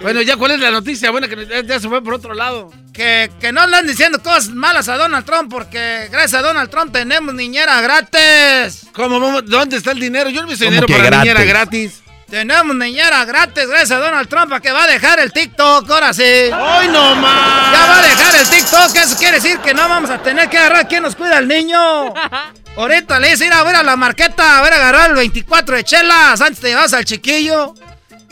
Bueno, 0.00 0.22
ya, 0.22 0.36
¿cuál 0.36 0.52
es 0.52 0.60
la 0.60 0.70
noticia? 0.70 1.10
Bueno, 1.10 1.28
que 1.28 1.46
ya, 1.46 1.62
ya 1.62 1.80
se 1.80 1.88
fue 1.88 2.02
por 2.02 2.14
otro 2.14 2.34
lado. 2.34 2.70
que, 2.92 3.30
que 3.40 3.52
no 3.52 3.60
andan 3.60 3.86
diciendo 3.86 4.20
cosas 4.22 4.48
malas 4.50 4.88
a 4.88 4.96
Donald 4.96 5.24
Trump 5.24 5.50
porque 5.50 6.08
gracias 6.10 6.34
a 6.34 6.42
Donald 6.42 6.68
Trump 6.70 6.92
tenemos 6.92 7.32
niñera 7.34 7.80
gratis. 7.80 8.86
¿Cómo 8.92 9.20
vamos? 9.20 9.44
¿Dónde 9.46 9.76
está 9.76 9.92
el 9.92 10.00
dinero? 10.00 10.30
Yo 10.30 10.42
no 10.42 10.52
hice 10.52 10.64
¿Cómo 10.64 10.70
dinero 10.74 10.86
para 10.88 11.04
gratis? 11.04 11.20
niñera 11.20 11.44
gratis. 11.44 12.00
Tenemos 12.28 12.74
niñera 12.74 13.24
gratis 13.24 13.66
gracias 13.68 13.92
a 13.92 13.98
Donald 13.98 14.28
Trump 14.28 14.52
que 14.60 14.72
va 14.72 14.84
a 14.84 14.86
dejar 14.88 15.20
el 15.20 15.30
TikTok, 15.32 15.88
ahora 15.88 16.12
sí. 16.12 16.22
¡Hoy 16.22 16.88
no 16.88 17.14
más! 17.16 17.72
Ya 17.72 17.86
va 17.86 17.98
a 17.98 18.02
dejar 18.02 18.34
el 18.40 18.48
TikTok, 18.48 18.96
eso 18.96 19.16
quiere 19.16 19.36
decir 19.36 19.58
que 19.58 19.74
no 19.74 19.88
vamos 19.88 20.10
a 20.10 20.18
tener 20.20 20.48
que 20.48 20.58
agarrar 20.58 20.88
quién 20.88 21.02
nos 21.04 21.14
cuida 21.14 21.38
al 21.38 21.46
niño. 21.46 21.78
Ahorita 22.76 23.20
le 23.20 23.28
dice 23.30 23.46
ir 23.46 23.52
a 23.52 23.62
ver 23.62 23.76
a 23.76 23.82
la 23.84 23.94
marqueta, 23.94 24.58
a 24.58 24.62
ver 24.62 24.72
a 24.72 24.76
agarrar 24.76 25.10
el 25.10 25.16
24 25.16 25.76
de 25.76 25.84
chelas 25.84 26.40
antes 26.40 26.58
te 26.60 26.68
llevas 26.68 26.92
al 26.94 27.04
chiquillo. 27.04 27.74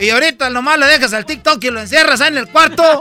Y 0.03 0.11
ahorita 0.11 0.51
nomás 0.51 0.81
le 0.81 0.87
dejas 0.87 1.13
al 1.13 1.25
TikTok 1.25 1.63
y 1.63 1.71
lo 1.71 1.79
encierras 1.79 2.21
ahí 2.21 2.29
en 2.29 2.39
el 2.39 2.49
cuarto. 2.49 3.01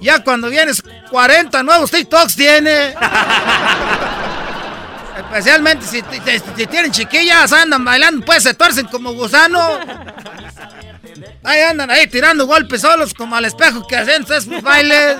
Ya 0.00 0.24
cuando 0.24 0.48
vienes, 0.48 0.82
40 1.10 1.62
nuevos 1.62 1.90
TikToks 1.90 2.34
tiene. 2.34 2.94
Especialmente 5.18 5.84
si, 5.84 6.02
si 6.56 6.66
tienen 6.66 6.92
chiquillas, 6.92 7.52
andan 7.52 7.84
bailando, 7.84 8.24
pues 8.24 8.42
se 8.42 8.54
tuercen 8.54 8.86
como 8.86 9.12
gusano. 9.12 9.60
Ahí 11.44 11.60
andan 11.60 11.90
ahí 11.90 12.06
tirando 12.06 12.46
golpes 12.46 12.80
solos 12.80 13.12
como 13.12 13.36
al 13.36 13.44
espejo 13.44 13.86
que 13.86 13.96
hacen 13.96 14.22
esos 14.22 14.62
bailes. 14.62 15.18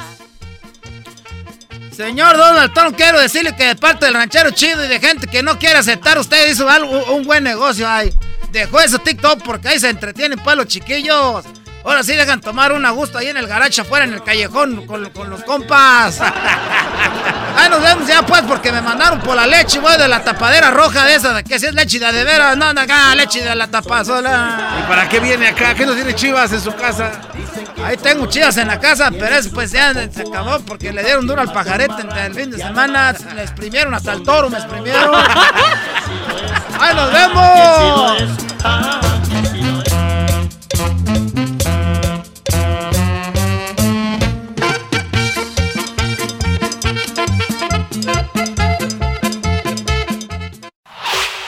Señor 1.95 2.35
Donald 2.39 2.73
Trump, 2.73 2.97
quiero 2.97 3.21
decirle 3.21 3.55
que 3.55 3.65
de 3.67 3.77
parte 3.77 4.07
del 4.07 4.15
ranchero 4.15 4.53
chido 4.53 4.83
y 4.83 4.89
de 4.89 5.01
gente 5.01 5.27
que 5.27 5.43
no 5.43 5.59
quiere 5.59 5.81
aceptar, 5.81 6.19
usted 6.19 6.49
hizo 6.51 6.67
algo, 6.67 7.15
un 7.15 7.25
buen 7.25 7.45
negocio 7.45 7.87
ahí. 7.87 8.11
Dejó 8.51 8.81
ese 8.81 8.99
TikTok 8.99 9.43
porque 9.43 9.69
ahí 9.69 9.79
se 9.79 9.91
entretienen 9.91 10.39
pues 10.39 10.57
los 10.57 10.67
chiquillos. 10.67 11.45
Ahora 11.85 12.03
sí 12.03 12.15
dejan 12.15 12.41
tomar 12.41 12.73
un 12.73 12.85
a 12.85 12.91
gusto 12.91 13.19
ahí 13.19 13.29
en 13.29 13.37
el 13.37 13.47
garaje 13.47 13.81
afuera 13.81 14.05
en 14.05 14.13
el 14.13 14.23
callejón 14.23 14.87
con, 14.87 15.09
con 15.11 15.31
los 15.31 15.43
compas. 15.45 16.21
Ahí 17.57 17.69
nos 17.71 17.83
vemos 17.83 18.07
ya 18.07 18.25
pues 18.25 18.43
porque 18.43 18.71
me 18.71 18.81
mandaron 18.81 19.21
por 19.21 19.35
la 19.35 19.47
leche, 19.47 19.81
voy 19.81 19.97
de 19.97 20.07
la 20.07 20.23
tapadera 20.23 20.71
roja 20.71 21.05
de 21.07 21.17
esa, 21.17 21.33
de 21.33 21.43
que 21.43 21.59
si 21.59 21.67
es 21.67 21.75
leche 21.75 21.99
de, 21.99 22.13
de 22.13 22.23
veras, 22.23 22.57
no, 22.57 22.73
no, 22.73 22.81
acá 22.81 23.15
leche 23.17 23.43
de 23.43 23.53
la 23.55 23.67
tapazola. 23.67 24.79
¿Y 24.81 24.89
para 24.89 25.09
qué 25.09 25.19
viene 25.19 25.49
acá? 25.49 25.75
¿Qué 25.75 25.85
no 25.85 25.95
tiene 25.95 26.15
chivas 26.15 26.53
en 26.53 26.61
su 26.61 26.73
casa? 26.75 27.11
Ahí 27.85 27.97
tengo 27.97 28.27
chivas 28.27 28.57
en 28.59 28.69
la 28.69 28.79
casa, 28.79 29.11
pero 29.11 29.35
eso 29.37 29.51
pues 29.53 29.73
ya 29.73 29.93
se 29.93 30.23
acabó 30.23 30.61
porque 30.61 30.93
le 30.93 31.03
dieron 31.03 31.27
duro 31.27 31.41
al 31.41 31.53
pajarete 31.53 32.01
entre 32.01 32.27
el 32.27 32.35
fin 32.35 32.51
de 32.51 32.59
semana. 32.59 33.15
Le 33.35 33.43
exprimieron 33.43 33.95
hasta 33.95 34.13
el 34.13 34.23
toro, 34.23 34.51
me 34.51 34.59
exprimieron. 34.59 35.11
¡Ahí 36.81 36.95
nos 36.95 37.13
vemos! 37.13 38.49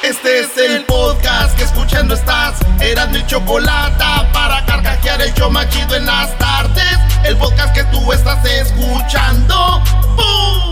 Este 0.02 0.40
es 0.40 0.57
el 0.59 0.85
podcast 0.85 1.57
que 1.57 1.62
escuchando 1.62 2.15
estás. 2.15 2.59
Eran 2.81 3.12
mi 3.12 3.24
chocolate 3.27 4.05
para 4.32 4.65
carcajear 4.66 5.23
el 5.23 5.32
show 5.35 5.51
machido 5.51 5.94
en 5.94 6.07
las 6.07 6.36
tardes. 6.39 6.98
El 7.24 7.36
podcast 7.36 7.73
que 7.73 7.85
tú 7.85 8.12
estás 8.12 8.44
escuchando. 8.44 9.81
¡Bum! 10.16 10.69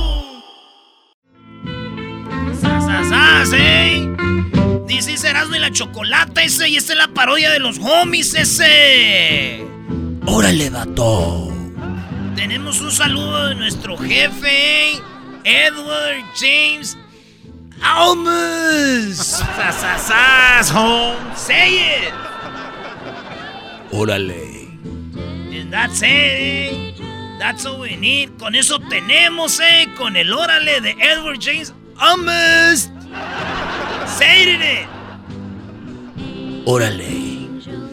¡Sas, 3.49 3.59
eh! 3.59 4.07
Dice 4.87 5.27
Erasmo 5.27 5.55
y 5.55 5.59
la 5.59 5.70
chocolata 5.70 6.43
ese 6.43 6.69
y 6.69 6.77
esta 6.77 6.93
es 6.93 6.99
la 6.99 7.09
parodia 7.09 7.51
de 7.51 7.59
los 7.61 7.79
homies 7.79 8.35
ese. 8.35 9.65
Órale, 10.27 10.69
vato. 10.69 11.51
Tenemos 12.37 12.81
un 12.83 12.91
saludo 12.93 13.47
de 13.49 13.55
nuestro 13.55 13.97
jefe, 13.97 15.01
Edward 15.45 16.25
James 16.39 16.99
Almus. 17.81 19.16
¡Sas, 19.16 20.70
home! 20.70 21.16
¡Say 21.35 21.77
it! 21.77 22.15
Órale. 23.93 24.69
And 25.59 25.73
that's 25.73 26.03
it, 26.03 26.05
eh. 26.05 26.95
That's 27.39 27.65
all 27.65 27.81
we 27.81 27.97
need. 27.97 28.37
Con 28.39 28.55
eso 28.55 28.79
tenemos, 28.79 29.59
eh. 29.61 29.89
Con 29.97 30.16
el 30.16 30.35
órale 30.35 30.83
de 30.83 30.91
Edward 31.01 31.39
James 31.41 31.73
Almus. 31.97 32.91
Say 34.07 34.43
it. 34.55 34.89
Órale. 36.67 37.49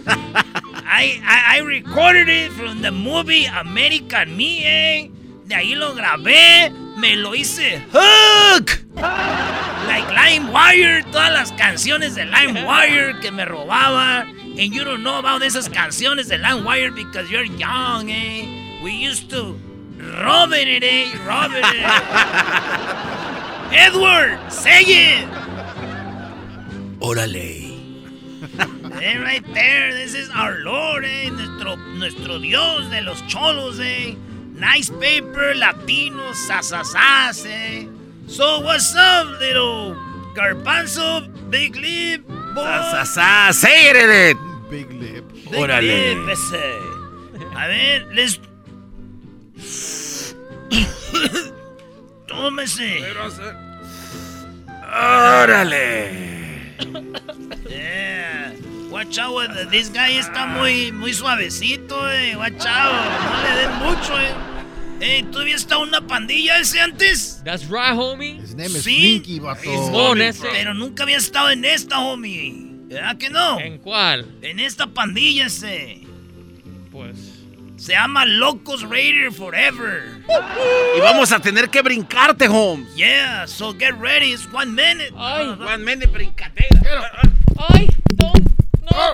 I, 0.87 1.21
I, 1.23 1.57
I 1.57 1.59
recorded 1.59 2.29
it 2.29 2.51
from 2.51 2.81
the 2.81 2.91
movie 2.91 3.45
American 3.45 4.35
Me, 4.35 4.63
eh. 4.65 5.09
De 5.45 5.55
ahí 5.55 5.75
lo 5.75 5.93
grabé, 5.93 6.71
me 6.97 7.15
lo 7.15 7.35
hice 7.35 7.81
hook. 7.91 8.79
Like 8.95 10.07
LimeWire, 10.09 11.03
todas 11.11 11.31
las 11.31 11.51
canciones 11.51 12.15
de 12.15 12.25
LimeWire 12.25 13.19
que 13.21 13.31
me 13.31 13.45
robaba. 13.45 14.21
And 14.57 14.73
you 14.73 14.83
don't 14.83 15.03
know 15.03 15.19
about 15.19 15.41
esas 15.43 15.69
canciones 15.69 16.27
de 16.29 16.37
LimeWire 16.37 16.95
because 16.95 17.29
you're 17.29 17.45
young, 17.45 18.09
eh. 18.09 18.79
We 18.83 18.91
used 18.91 19.29
to 19.31 19.59
rob 20.23 20.51
it, 20.53 20.83
eh. 20.83 21.11
Rob 21.25 21.51
it, 21.51 21.63
eh. 21.63 23.31
Edward, 23.77 24.39
say 24.51 24.83
it. 24.83 25.27
Órale. 26.99 27.75
Eh, 29.01 29.17
right 29.19 29.43
there, 29.53 29.93
this 29.93 30.13
is 30.13 30.29
our 30.33 30.59
Lord, 30.63 31.03
eh, 31.03 31.29
nuestro, 31.29 31.75
nuestro 31.75 32.39
Dios 32.39 32.89
de 32.89 33.01
los 33.01 33.21
cholos, 33.27 33.79
eh. 33.79 34.15
Nice 34.53 34.89
paper, 34.89 35.53
latinos, 35.55 36.37
sasasas, 36.47 37.45
eh. 37.45 37.87
So 38.27 38.61
what's 38.61 38.95
up, 38.95 39.27
little 39.39 39.95
garbanzo, 40.33 41.27
big 41.51 41.75
lip, 41.75 42.25
boy? 42.55 42.63
Sasasá, 42.63 43.53
say 43.53 43.89
it. 43.91 44.37
Big 44.69 44.89
lip. 44.91 45.25
Big 45.33 45.53
Órale. 45.53 46.15
lip, 46.15 46.29
ese. 46.29 46.79
A 47.55 47.67
ver, 47.67 48.07
les... 48.13 48.39
Tómese. 52.27 53.03
Órale. 54.95 56.11
Yeah. 57.69 58.53
Watch 58.89 59.17
out, 59.19 59.53
the- 59.53 59.65
this 59.69 59.89
guy 59.91 60.17
está 60.17 60.45
muy, 60.45 60.91
muy 60.91 61.13
suavecito, 61.13 62.09
eh. 62.09 62.35
Watch 62.37 62.65
out, 62.65 62.93
no 62.93 63.43
le 63.43 63.55
den 63.61 63.71
mucho, 63.79 64.19
eh. 64.19 64.33
Eh, 65.01 65.25
¿todavía 65.29 65.55
está 65.57 65.77
una 65.79 65.99
pandilla 66.07 66.57
ese 66.59 66.79
antes? 66.79 67.41
That's 67.43 67.65
right, 67.69 67.93
homie. 67.93 68.39
His 68.41 68.55
name 68.55 68.67
is 68.67 68.83
Sí. 68.83 69.19
Slinky, 69.21 69.39
vato. 69.41 70.15
Ese. 70.15 70.47
Pero 70.53 70.73
nunca 70.73 71.03
había 71.03 71.17
estado 71.17 71.49
en 71.49 71.65
esta, 71.65 71.99
homie. 71.99 72.53
¿Verdad 72.87 73.17
que 73.17 73.29
no? 73.29 73.59
¿En 73.59 73.77
cuál? 73.79 74.25
En 74.41 74.59
esta 74.59 74.87
pandilla 74.87 75.47
ese. 75.47 75.99
Pues. 76.91 77.24
Se 77.77 77.91
llama 77.91 78.25
Locos 78.25 78.83
Raider 78.83 79.31
Forever. 79.31 80.21
Y 80.97 80.99
vamos 81.01 81.31
a 81.31 81.39
tener 81.39 81.69
que 81.69 81.81
brincarte, 81.81 82.47
Holmes. 82.47 82.87
Yeah, 82.95 83.45
so 83.47 83.73
get 83.73 83.93
ready, 83.99 84.31
it's 84.33 84.47
one 84.51 84.73
minute. 84.73 85.11
Ay. 85.17 85.45
One 85.59 85.83
minute 85.83 86.07
brincadera. 86.11 87.11
Ay, 87.69 87.89
don't, 88.15 88.49
no. 88.81 89.11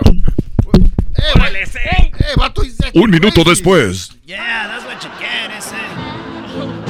Eh, 1.16 1.32
Órale, 1.34 1.66
say. 1.66 1.80
eh, 2.18 2.34
vato, 2.36 2.62
he's 2.62 2.80
acting 2.80 3.02
Un 3.02 3.10
minuto 3.10 3.42
después. 3.44 4.16
Yeah, 4.24 4.68
that's 4.68 4.84
what 4.84 5.02
you 5.02 5.10
get, 5.18 5.50
ese. 5.56 5.74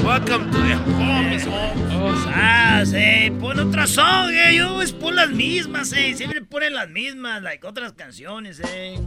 Welcome 0.05 0.51
to 0.51 0.59
the 0.59 0.75
homies, 0.75 1.45
Holmes. 1.91 2.27
Ah, 2.29 2.83
sí, 2.85 3.31
pon 3.41 3.59
otra 3.59 3.87
song, 3.87 4.31
eh. 4.31 4.57
Yo 4.57 4.81
es 4.83 4.93
pon 4.93 5.17
las 5.17 5.31
mismas, 5.31 5.93
eh. 5.95 6.15
Siempre 6.17 6.43
ponen 6.43 6.75
las 6.75 6.89
mismas, 6.91 7.43
like 7.43 7.67
otras 7.67 7.93
canciones, 7.95 8.61
eh. 8.61 8.99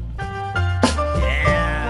Yeah. 1.19 1.84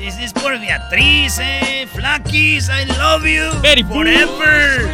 This 0.00 0.16
is 0.18 0.32
por 0.32 0.56
Beatriz, 0.56 1.38
eh. 1.38 1.84
Flakis, 1.92 2.70
I 2.70 2.84
love 2.96 3.26
you. 3.26 3.52
Boo. 3.60 3.84
forever. 3.84 4.88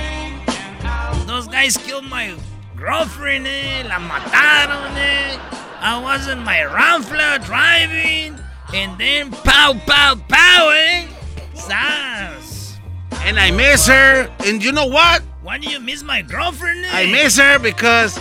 Those 1.27 1.47
guys 1.47 1.77
killed 1.77 2.05
my 2.11 2.35
girlfriend, 2.77 3.47
eh. 3.47 3.85
La 3.87 3.99
mataron, 4.01 4.97
eh. 4.99 5.39
I 5.81 6.01
was 6.03 6.27
in 6.27 6.43
my 6.43 6.59
Ramfla 6.67 7.45
driving. 7.47 8.35
And 8.75 8.99
then 8.99 9.31
pow, 9.31 9.75
pow, 9.87 10.17
pow, 10.29 10.71
eh. 10.75 11.07
Sas. 11.55 12.77
And 13.23 13.39
I 13.39 13.53
miss 13.53 13.87
her. 13.87 14.29
And 14.45 14.63
you 14.63 14.73
know 14.73 14.87
what? 14.87 15.23
Why 15.43 15.59
do 15.59 15.71
you 15.71 15.79
miss 15.79 16.03
my 16.03 16.23
girlfriend? 16.23 16.85
eh? 16.85 16.91
I 16.93 17.07
miss 17.07 17.39
her 17.39 17.61
because 17.61 18.19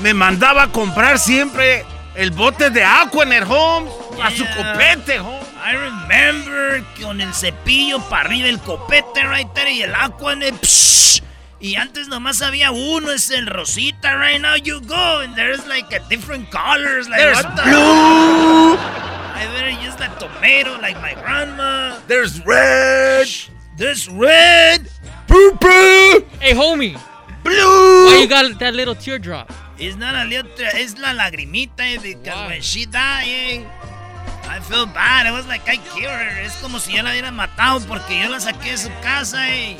me 0.00 0.12
mandaba 0.12 0.64
a 0.64 0.68
comprar 0.72 1.18
siempre 1.18 1.84
el 2.16 2.30
bote 2.30 2.70
de 2.70 2.82
Aquanet, 2.82 3.44
Holmes. 3.44 3.92
A 4.22 4.30
su 4.30 4.44
copete, 4.56 5.18
Holmes. 5.18 5.51
I 5.64 5.74
remember 5.74 6.82
con 7.00 7.20
el 7.20 7.32
cepillo 7.32 8.00
para 8.08 8.28
arriba 8.28 8.48
el 8.48 8.58
copete 8.60 9.22
right 9.24 9.48
there 9.54 9.70
y 9.70 9.82
el 9.82 9.94
Aquanet. 9.94 10.60
psh, 10.60 11.22
y 11.60 11.76
antes 11.76 12.08
nomás 12.08 12.42
había 12.42 12.72
uno, 12.72 13.12
es 13.12 13.30
el 13.30 13.46
rosita. 13.46 14.16
Right 14.16 14.40
now 14.40 14.56
you 14.56 14.80
go 14.80 15.20
and 15.20 15.36
there's 15.36 15.64
like 15.68 15.92
a 15.92 16.00
different 16.08 16.50
colors. 16.50 17.08
Like 17.08 17.20
There's 17.20 17.36
what 17.44 17.54
the- 17.56 17.62
blue. 17.62 18.76
I 18.76 19.46
better 19.54 19.70
use 19.70 19.94
that 19.96 20.18
tomato 20.18 20.80
like 20.80 21.00
my 21.00 21.14
grandma. 21.14 21.98
There's 22.08 22.44
red. 22.44 23.28
There's 23.76 24.08
red. 24.08 24.88
Purple. 25.28 26.26
Hey, 26.40 26.54
homie. 26.54 26.98
Blue. 27.44 28.06
Why 28.06 28.18
you 28.22 28.28
got 28.28 28.58
that 28.58 28.74
little 28.74 28.94
teardrop? 28.96 29.52
It's 29.78 29.96
not 29.96 30.14
a 30.14 30.24
little, 30.28 30.50
it's 30.58 30.96
la 30.98 31.08
lagrimita 31.14 31.80
eh, 31.80 31.98
because 32.02 32.48
when 32.50 32.60
she 32.62 32.84
died, 32.86 33.26
eh, 33.26 33.64
I 34.52 34.60
feel 34.60 34.84
bad. 34.84 35.24
It 35.24 35.32
was 35.32 35.46
like 35.46 35.66
I 35.66 35.76
killed 35.96 36.12
her. 36.12 36.44
Es 36.44 36.56
como 36.60 36.78
si 36.78 36.92
yo 36.92 37.02
la 37.02 37.12
hubiera 37.12 37.30
matado 37.30 37.80
porque 37.88 38.20
yo 38.20 38.28
la 38.28 38.38
saqué 38.38 38.72
de 38.72 38.76
su 38.76 38.90
casa, 39.00 39.48
eh. 39.48 39.78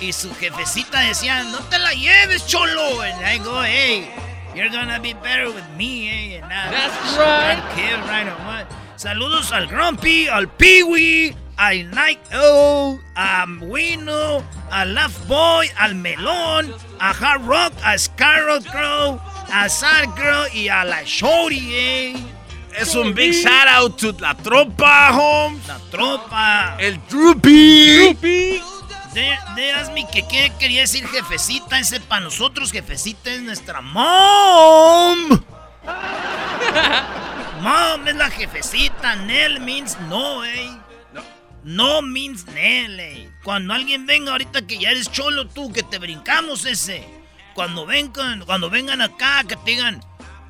Y 0.00 0.12
su 0.12 0.34
jefecita 0.34 1.00
decía, 1.00 1.44
no 1.44 1.58
te 1.68 1.78
la 1.78 1.92
lleves, 1.92 2.46
cholo. 2.46 3.02
And 3.02 3.22
I 3.22 3.36
go, 3.36 3.62
hey, 3.62 4.08
you're 4.54 4.70
gonna 4.70 4.98
be 4.98 5.12
better 5.12 5.50
with 5.50 5.68
me, 5.76 6.08
eh. 6.08 6.40
And 6.40 6.48
now, 6.48 6.70
That's 6.70 7.18
right. 7.18 7.58
I 7.58 8.24
right 8.24 8.28
what. 8.46 8.66
Saludos 8.96 9.52
al 9.52 9.66
Grumpy, 9.66 10.26
al 10.26 10.48
Peewee, 10.48 11.36
al 11.58 11.90
Night 11.90 12.20
Owl, 12.32 12.98
a 13.14 13.44
Wino, 13.60 14.42
al 14.70 14.94
Laugh 14.94 15.26
Boy, 15.26 15.70
al 15.76 15.94
Melón, 15.94 16.74
a 16.98 17.10
Hard 17.10 17.44
Rock, 17.44 17.74
a 17.84 17.98
Scarlet 17.98 18.64
Crow, 18.64 19.20
a 19.52 19.68
Sad 19.68 20.16
Girl 20.16 20.48
y 20.54 20.68
a 20.68 20.84
la 20.84 21.02
Shorty, 21.04 21.74
eh. 21.74 22.37
Es 22.80 22.94
un 22.94 23.12
big 23.12 23.32
shout 23.32 23.66
out 23.68 23.96
to 23.96 24.12
la 24.20 24.36
tropa, 24.36 25.10
Holmes. 25.12 25.66
La 25.66 25.80
tropa. 25.90 26.76
El 26.78 27.00
Droopy. 27.08 28.14
De, 29.12 29.36
de 29.56 29.90
mi 29.92 30.06
que 30.06 30.24
qué 30.28 30.52
quería 30.60 30.82
decir 30.82 31.04
jefecita, 31.08 31.80
ese 31.80 31.98
para 31.98 32.20
nosotros 32.20 32.70
jefecita 32.70 33.32
es 33.32 33.42
nuestra 33.42 33.80
mom. 33.80 35.28
mom 37.62 38.06
es 38.06 38.14
la 38.14 38.30
jefecita, 38.30 39.16
Nell 39.16 39.58
means 39.60 39.98
no, 40.08 40.44
eh. 40.44 40.70
No 41.64 42.00
means 42.00 42.46
Nell, 42.46 43.00
eh. 43.00 43.28
Cuando 43.42 43.74
alguien 43.74 44.06
venga 44.06 44.30
ahorita 44.32 44.68
que 44.68 44.78
ya 44.78 44.90
eres 44.90 45.10
cholo 45.10 45.48
tú, 45.48 45.72
que 45.72 45.82
te 45.82 45.98
brincamos 45.98 46.64
ese. 46.64 47.04
Cuando 47.54 47.86
vengan, 47.86 48.44
cuando 48.44 48.70
vengan 48.70 49.00
acá, 49.00 49.42
que 49.42 49.56
te 49.56 49.72
digan, 49.72 50.00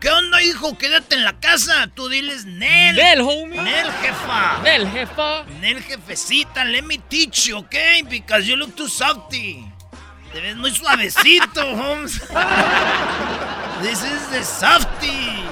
¿qué 0.00 0.10
onda, 0.10 0.42
hijo? 0.42 0.76
Quédate 0.78 1.16
en 1.16 1.24
la 1.24 1.38
casa. 1.38 1.88
Tú 1.94 2.08
diles, 2.08 2.44
Nel. 2.44 2.96
Nel, 2.96 3.20
homie. 3.20 3.60
Nel, 3.60 3.90
jefa. 3.92 4.58
Nel, 4.62 4.90
jefa. 4.90 5.44
Nel, 5.60 5.82
jefecita, 5.82 6.64
let 6.64 6.82
me 6.82 6.98
teach 6.98 7.46
you, 7.46 7.58
¿ok? 7.58 7.74
Because 8.08 8.46
you 8.46 8.56
look 8.56 8.74
too 8.74 8.88
softy. 8.88 9.64
Te 10.32 10.40
ves 10.40 10.56
muy 10.56 10.70
suavecito, 10.70 11.62
Holmes. 11.76 12.20
This 13.80 14.02
is 14.02 14.28
the 14.30 14.44
softy. 14.44 15.44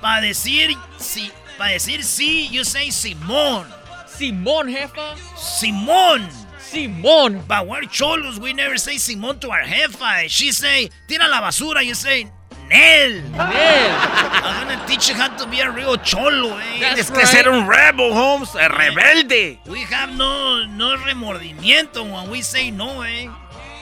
Para 0.00 0.20
decir 0.20 0.76
sí, 0.98 1.32
para 1.56 1.70
decir 1.72 2.04
sí, 2.04 2.48
you 2.50 2.64
say 2.64 2.90
Simón. 2.90 3.66
Simón, 4.06 4.68
jefa. 4.68 5.14
Simón. 5.36 6.28
Simón. 6.74 7.46
But 7.46 7.68
we're 7.68 7.82
cholos, 7.82 8.40
we 8.40 8.52
never 8.52 8.76
say 8.76 8.96
Simón 8.96 9.40
to 9.40 9.50
our 9.50 9.62
jefa. 9.62 10.28
She 10.28 10.50
say, 10.52 10.90
tira 11.06 11.28
la 11.28 11.40
basura, 11.40 11.84
you 11.84 11.94
say, 11.94 12.24
Nel. 12.68 13.22
Nel. 13.30 13.98
I'm 14.42 14.66
gonna 14.66 14.84
teach 14.86 15.08
you 15.08 15.14
how 15.14 15.28
to 15.36 15.46
be 15.48 15.60
a 15.60 15.70
real 15.70 15.96
cholo, 15.98 16.58
eh. 16.58 16.80
Tienes 16.80 17.10
que 17.12 17.26
ser 17.26 17.48
un 17.48 17.68
rebel, 17.68 18.12
Holmes, 18.12 18.54
el 18.56 18.70
rebelde. 18.70 19.58
We 19.66 19.80
have 19.80 20.16
no, 20.16 20.66
no 20.66 20.96
remordimiento 20.96 22.02
when 22.02 22.30
we 22.30 22.42
say 22.42 22.70
no, 22.70 23.02
eh. 23.02 23.28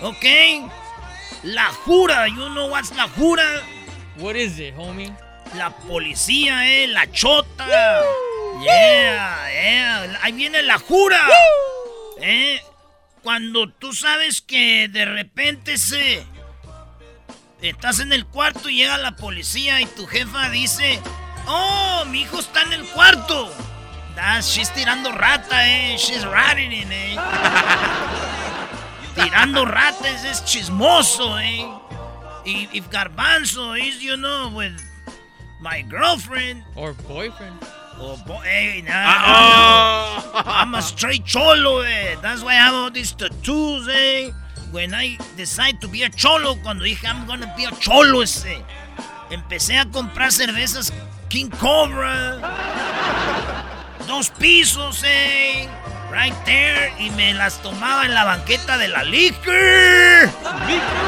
Okay? 0.03 0.69
La 1.45 1.71
jura, 1.85 2.29
you 2.29 2.49
know 2.55 2.67
what's 2.67 2.95
la 2.97 3.07
jura? 3.09 3.63
What 4.19 4.37
is 4.37 4.59
it, 4.59 4.77
homie? 4.77 5.17
La 5.57 5.71
policía, 5.71 6.67
eh, 6.67 6.89
la 6.89 7.07
chota. 7.07 7.67
Yeah, 8.61 9.49
yeah. 9.51 10.19
Ahí 10.23 10.33
viene 10.33 10.63
la 10.63 10.79
jura. 10.79 11.21
Eh, 12.21 12.61
cuando 13.23 13.69
tú 13.69 13.93
sabes 13.93 14.41
que 14.43 14.89
de 14.89 15.05
repente 15.05 15.79
se 15.79 16.25
estás 17.61 18.01
en 18.01 18.13
el 18.13 18.27
cuarto 18.27 18.69
y 18.69 18.77
llega 18.77 18.99
la 18.99 19.17
policía 19.17 19.81
y 19.81 19.87
tu 19.87 20.07
jefa 20.07 20.51
dice, 20.51 21.01
"Oh, 21.47 22.05
mi 22.07 22.23
hijo 22.23 22.41
está 22.41 22.63
en 22.63 22.73
el 22.73 22.85
cuarto." 22.87 23.53
That's, 24.15 24.47
she's 24.47 24.71
tirando 24.75 25.11
rata, 25.13 25.67
eh. 25.67 25.97
She's 25.97 26.25
ratting 26.25 26.73
in, 26.73 26.93
eh. 26.93 27.17
tirando 29.15 29.65
rata 29.65 30.09
es 30.09 30.45
chismoso, 30.45 31.39
eh. 31.39 31.65
Y 32.45 32.69
if 32.73 32.89
Garbanzo 32.91 33.75
is, 33.77 34.03
you 34.03 34.17
know, 34.17 34.49
with 34.49 34.73
my 35.61 35.83
girlfriend 35.83 36.65
Or 36.75 36.93
boyfriend. 37.09 37.57
Oh, 37.99 38.17
boy, 38.27 38.41
hey, 38.45 38.83
nah, 38.83 38.93
Ah, 38.95 40.31
oh. 40.35 40.43
I'm 40.47 40.75
a 40.75 40.83
straight 40.83 41.25
cholo, 41.25 41.81
eh. 41.83 42.17
That's 42.21 42.43
why 42.43 42.53
I 42.53 42.57
have 42.57 42.75
all 42.75 42.91
these 42.91 43.13
tattoos, 43.13 43.89
eh. 43.89 44.31
When 44.71 44.95
I 44.95 45.19
decide 45.37 45.81
to 45.83 45.89
be 45.89 46.03
a 46.03 46.09
cholo, 46.09 46.57
cuando 46.63 46.85
dije 46.85 47.05
I'm 47.07 47.27
gonna 47.27 47.53
be 47.57 47.65
a 47.65 47.71
cholo, 47.73 48.23
ese. 48.23 48.65
Empecé 49.31 49.79
a 49.79 49.85
comprar 49.87 50.33
cervezas 50.33 50.93
King 51.29 51.51
Cobra. 51.51 52.39
Dos 54.07 54.31
pisos, 54.31 55.03
eh. 55.05 55.69
Right 56.13 56.35
there. 56.45 56.93
Y 56.99 57.09
me 57.17 57.33
las 57.33 57.63
tomaba 57.63 58.05
en 58.05 58.13
la 58.13 58.25
banqueta 58.25 58.77
de 58.77 58.89
la 58.89 59.03
liquor. 59.03 60.31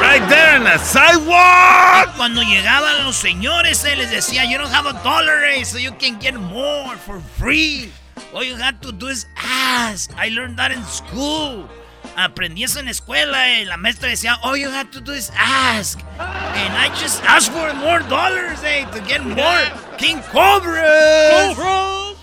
Right 0.00 0.26
there 0.30 0.56
in 0.56 0.64
the 0.64 0.78
sidewalk. 0.78 2.08
Y 2.08 2.16
cuando 2.16 2.42
llegaban 2.42 3.04
los 3.04 3.14
señores, 3.14 3.84
eh, 3.84 3.96
les 3.96 4.10
decía, 4.10 4.44
you 4.46 4.56
don't 4.56 4.72
have 4.72 4.86
a 4.86 4.94
dollar, 5.04 5.44
eh, 5.44 5.62
so 5.64 5.76
you 5.76 5.92
can 5.98 6.18
get 6.18 6.34
more 6.34 6.96
for 6.96 7.20
free. 7.38 7.92
All 8.32 8.42
you 8.42 8.56
have 8.56 8.80
to 8.80 8.92
do 8.92 9.08
is 9.08 9.26
ask. 9.36 10.10
I 10.16 10.30
learned 10.30 10.56
that 10.56 10.72
in 10.72 10.82
school. 10.86 11.68
Aprendí 12.16 12.64
eso 12.64 12.78
en 12.78 12.86
la 12.86 12.92
escuela, 12.92 13.48
eh. 13.50 13.66
La 13.66 13.76
maestra 13.76 14.08
decía, 14.08 14.38
all 14.42 14.56
you 14.56 14.70
have 14.70 14.90
to 14.90 15.00
do 15.00 15.12
is 15.12 15.30
ask. 15.36 16.00
And 16.18 16.72
I 16.78 16.88
just 16.98 17.22
asked 17.24 17.52
for 17.52 17.74
more 17.74 18.00
dollars, 18.08 18.62
eh, 18.64 18.86
to 18.86 19.00
get 19.00 19.22
more 19.22 19.60
King 19.98 20.22
Cobras. 20.32 21.58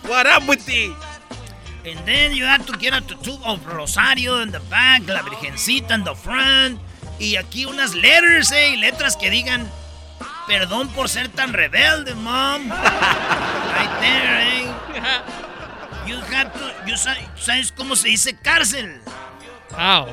What 0.08 0.26
up 0.26 0.48
with 0.48 0.66
the... 0.66 1.11
And 1.86 2.00
then 2.06 2.34
you 2.36 2.46
have 2.46 2.66
to 2.68 2.74
get 2.78 2.94
a 2.94 3.02
tattoo 3.02 3.38
of 3.44 3.66
Rosario 3.66 4.40
in 4.42 4.52
the 4.52 4.60
back, 4.70 5.08
la 5.08 5.22
Virgencita 5.24 5.92
in 5.96 6.04
the 6.04 6.14
front. 6.16 6.80
Y 7.20 7.36
aquí 7.38 7.66
unas 7.66 7.94
letters, 7.96 8.52
eh, 8.52 8.76
letras 8.78 9.16
que 9.16 9.30
digan, 9.30 9.68
perdón 10.48 10.90
por 10.90 11.10
ser 11.10 11.28
tan 11.30 11.54
rebelde, 11.54 12.14
mom. 12.16 12.70
right 12.72 14.00
there, 14.00 14.42
eh. 14.42 14.74
You 16.08 16.18
have 16.18 16.52
to, 16.54 16.74
you 16.88 16.98
sa- 16.98 17.16
¿sabes 17.36 17.72
cómo 17.72 17.96
se 17.96 18.10
dice 18.10 18.36
cárcel? 18.38 19.02
How? 19.72 20.08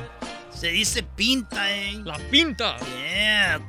Se 0.51 0.67
dice 0.69 1.03
pinta, 1.03 1.69
eh. 1.71 1.99
La 2.03 2.17
pinta. 2.31 2.77
Yeah. 3.07 3.59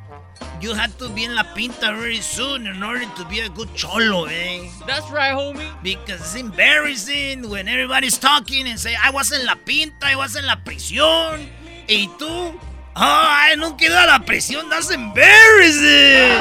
You 0.60 0.74
have 0.74 0.96
to 0.98 1.08
be 1.08 1.24
in 1.24 1.34
la 1.34 1.42
pinta 1.54 1.96
very 1.96 2.20
soon 2.20 2.66
in 2.66 2.82
order 2.82 3.06
to 3.16 3.24
be 3.24 3.40
a 3.40 3.48
good 3.48 3.74
cholo, 3.74 4.26
eh. 4.26 4.68
That's 4.86 5.10
right, 5.10 5.32
homie. 5.32 5.64
Because 5.82 6.20
it's 6.20 6.34
embarrassing 6.34 7.48
when 7.48 7.66
everybody's 7.66 8.18
talking 8.18 8.68
and 8.68 8.78
say, 8.78 8.94
I 9.02 9.10
was 9.10 9.32
en 9.32 9.46
la 9.46 9.54
pinta, 9.54 10.04
I 10.04 10.16
was 10.16 10.36
en 10.36 10.44
la 10.44 10.56
prisión. 10.56 11.48
Y 11.88 12.10
tú, 12.18 12.28
oh, 12.28 12.60
I 12.94 13.54
nunca 13.56 13.84
he 13.84 13.86
ido 13.86 13.96
a 13.96 14.04
la 14.06 14.18
prisión, 14.18 14.68
that's 14.68 14.90
embarrassing. 14.90 16.36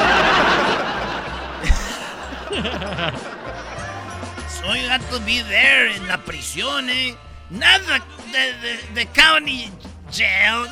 so 4.50 4.74
you 4.74 4.90
have 4.90 5.08
to 5.12 5.20
be 5.22 5.42
there 5.44 5.88
en 5.88 6.06
la 6.10 6.18
prisión, 6.18 6.90
eh. 6.90 7.16
Nada 7.50 8.04
de, 8.32 8.54
de, 8.62 8.94
de 8.94 9.06
county 9.08 9.72
jail. 10.12 10.68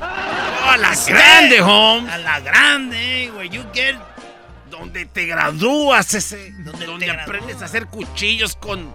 A 0.00 0.76
la 0.76 0.94
grande, 1.06 1.60
Holmes. 1.60 2.12
A 2.12 2.18
la 2.18 2.40
grande, 2.40 3.30
where 3.34 3.48
you 3.48 3.64
get 3.72 3.96
Donde 4.70 5.04
te 5.06 5.26
gradúas, 5.26 6.14
ese. 6.14 6.50
Donde 6.86 7.10
aprendes 7.10 7.60
a 7.60 7.66
hacer 7.66 7.86
cuchillos 7.86 8.56
con 8.56 8.94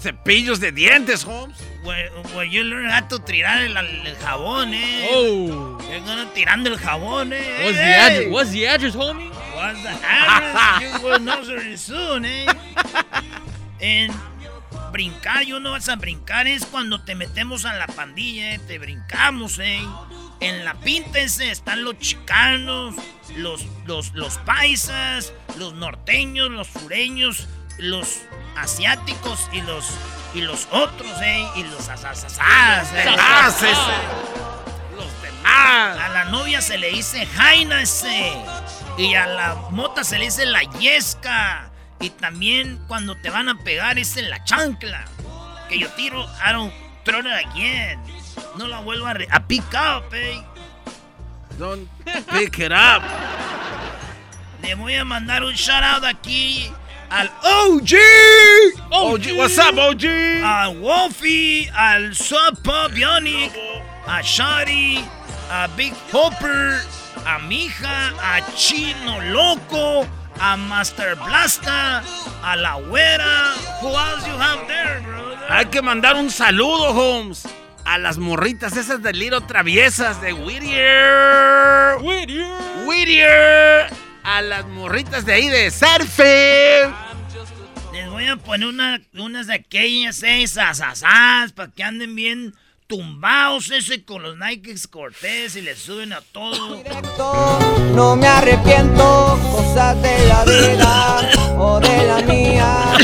cepillos 0.00 0.60
de 0.60 0.70
dientes, 0.72 1.24
Holmes. 1.24 1.58
Where, 1.84 2.10
where 2.34 2.48
you 2.48 2.62
learn 2.62 2.88
how 2.88 3.06
to 3.08 3.18
tirar 3.18 3.62
el, 3.62 3.76
el 3.76 4.16
jabón, 4.16 4.72
eh. 4.72 5.08
Oh. 5.12 5.78
You're 5.90 6.00
gonna 6.06 6.32
tirando 6.32 6.70
el 6.70 6.78
jabón, 6.78 7.32
eh. 7.32 7.64
What's 7.64 7.76
the 7.76 7.94
address? 7.94 8.32
What's 8.32 8.50
the 8.52 8.66
address, 8.68 8.94
homie? 8.94 9.30
What's 9.54 9.82
the 9.82 9.90
address? 9.90 10.82
you 10.82 11.04
will 11.04 11.18
know 11.18 11.42
very 11.42 11.76
soon, 11.76 12.24
eh. 12.24 12.46
En 13.80 14.12
brincar, 14.92 15.44
yo 15.44 15.58
no 15.58 15.72
vas 15.72 15.88
a 15.88 15.96
brincar, 15.96 16.46
es 16.46 16.64
cuando 16.66 17.02
te 17.02 17.14
metemos 17.14 17.64
a 17.64 17.74
la 17.74 17.86
pandilla, 17.88 18.54
eh. 18.54 18.60
Te 18.60 18.78
brincamos, 18.78 19.58
eh. 19.58 19.80
En 20.40 20.64
la 20.64 20.74
pinta 20.74 21.18
ese 21.18 21.50
están 21.50 21.84
los 21.84 21.98
chicanos, 21.98 22.94
los, 23.36 23.64
los, 23.86 24.12
los 24.14 24.38
paisas, 24.38 25.32
los 25.56 25.74
norteños, 25.74 26.50
los 26.50 26.66
sureños, 26.68 27.48
los 27.78 28.20
asiáticos 28.56 29.48
y 29.52 29.60
los 29.62 29.86
y 30.34 30.40
los 30.40 30.66
otros, 30.70 31.10
eh, 31.22 31.46
y 31.56 31.64
los 31.64 31.88
asasasas, 31.88 32.38
eh. 32.94 33.04
Los 34.96 35.22
demás. 35.22 35.98
A 35.98 36.08
la 36.08 36.24
novia 36.26 36.60
se 36.60 36.78
le 36.78 36.88
dice 36.90 37.26
Jaina 37.26 37.82
ese. 37.82 38.32
Y 38.98 39.14
a 39.14 39.26
la 39.26 39.54
mota 39.70 40.04
se 40.04 40.18
le 40.18 40.26
dice 40.26 40.46
la 40.46 40.62
yesca. 40.78 41.71
Y 42.02 42.10
también 42.10 42.78
cuando 42.88 43.16
te 43.16 43.30
van 43.30 43.48
a 43.48 43.54
pegar 43.54 43.98
es 43.98 44.16
en 44.16 44.28
la 44.28 44.42
chancla. 44.44 45.04
Que 45.68 45.78
yo 45.78 45.88
tiro, 45.90 46.24
I 46.46 46.52
don't 46.52 46.72
throw 47.04 47.20
it 47.20 47.26
again. 47.46 47.98
No 48.58 48.66
la 48.66 48.80
vuelvo 48.80 49.06
a, 49.06 49.14
re- 49.14 49.28
a 49.30 49.40
pick 49.46 49.64
up, 49.72 50.12
eh. 50.12 50.42
Don't 51.58 51.88
pick 52.32 52.58
it 52.58 52.72
up. 52.72 53.02
Le 54.62 54.74
voy 54.74 54.94
a 54.96 55.04
mandar 55.04 55.44
un 55.44 55.54
shout 55.54 55.82
out 55.82 56.04
aquí 56.04 56.70
al 57.10 57.28
OG. 57.42 57.92
OG, 58.90 59.36
what's 59.36 59.58
up, 59.58 59.76
OG? 59.78 60.04
Al 60.44 60.78
Wolfie, 60.78 61.68
al 61.74 62.14
Sub 62.14 62.62
Pop 62.62 62.92
Bionic, 62.92 63.52
a 64.06 64.22
Shari, 64.22 64.98
a 65.50 65.68
Big 65.76 65.94
Hopper, 66.12 66.80
a 67.26 67.38
Mija, 67.40 68.12
a 68.20 68.40
Chino 68.56 69.20
Loco, 69.32 70.06
a 70.40 70.56
Master 70.56 71.14
Blasta, 71.16 72.02
a 72.42 72.56
la 72.56 72.74
Güera. 72.76 73.54
Who 73.80 73.88
else 73.88 74.26
you 74.26 74.34
have 74.40 74.66
there, 74.66 75.00
brother? 75.00 75.38
Hay 75.48 75.66
que 75.66 75.82
mandar 75.82 76.16
un 76.16 76.30
saludo, 76.30 76.90
Holmes. 76.90 77.46
A 77.84 77.98
las 77.98 78.16
morritas 78.18 78.76
esas 78.76 79.02
de 79.02 79.12
Little 79.12 79.40
Traviesas 79.42 80.20
de 80.20 80.32
Whittier. 80.32 81.96
Whittier. 82.00 82.86
Whittier. 82.86 83.86
A 84.22 84.40
las 84.42 84.64
morritas 84.66 85.24
de 85.26 85.32
ahí 85.32 85.48
de 85.48 85.70
Surfe. 85.70 86.88
Les 87.92 88.08
voy 88.08 88.26
a 88.28 88.36
poner 88.36 88.68
una- 88.68 89.00
unas 89.14 89.48
de 89.48 89.54
aquellas 89.54 90.22
esas 90.22 90.80
asas 90.80 91.52
para 91.52 91.70
que 91.72 91.82
anden 91.82 92.14
bien 92.14 92.54
tumbados 92.92 93.70
ese 93.70 94.04
con 94.04 94.22
los 94.22 94.36
Nike 94.36 94.74
Cortés 94.90 95.56
y 95.56 95.62
les 95.62 95.78
suben 95.78 96.12
a 96.12 96.20
todo. 96.20 96.82
No 97.94 98.16
me 98.16 98.26
arrepiento, 98.26 99.38
cosas 99.50 100.02
de 100.02 100.26
la 100.26 100.44
vida 100.44 101.30
o 101.58 101.80
de 101.80 102.06
la 102.06 102.20
mía. 102.20 102.94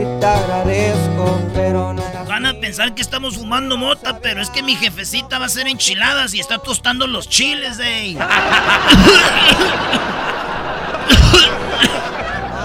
Y 0.00 0.20
te 0.20 0.26
agradezco, 0.26 1.40
pero 1.54 1.92
no. 1.92 2.02
Van 2.26 2.46
a 2.46 2.54
pensar 2.54 2.94
que 2.94 3.02
estamos 3.02 3.36
fumando 3.36 3.76
mota, 3.76 4.18
pero 4.20 4.42
es 4.42 4.50
que 4.50 4.64
mi 4.64 4.74
jefecita 4.74 5.38
va 5.38 5.44
a 5.44 5.46
hacer 5.46 5.68
enchiladas 5.68 6.34
y 6.34 6.40
está 6.40 6.58
tostando 6.58 7.06
los 7.06 7.28
chiles, 7.28 7.78
ey. 7.78 8.16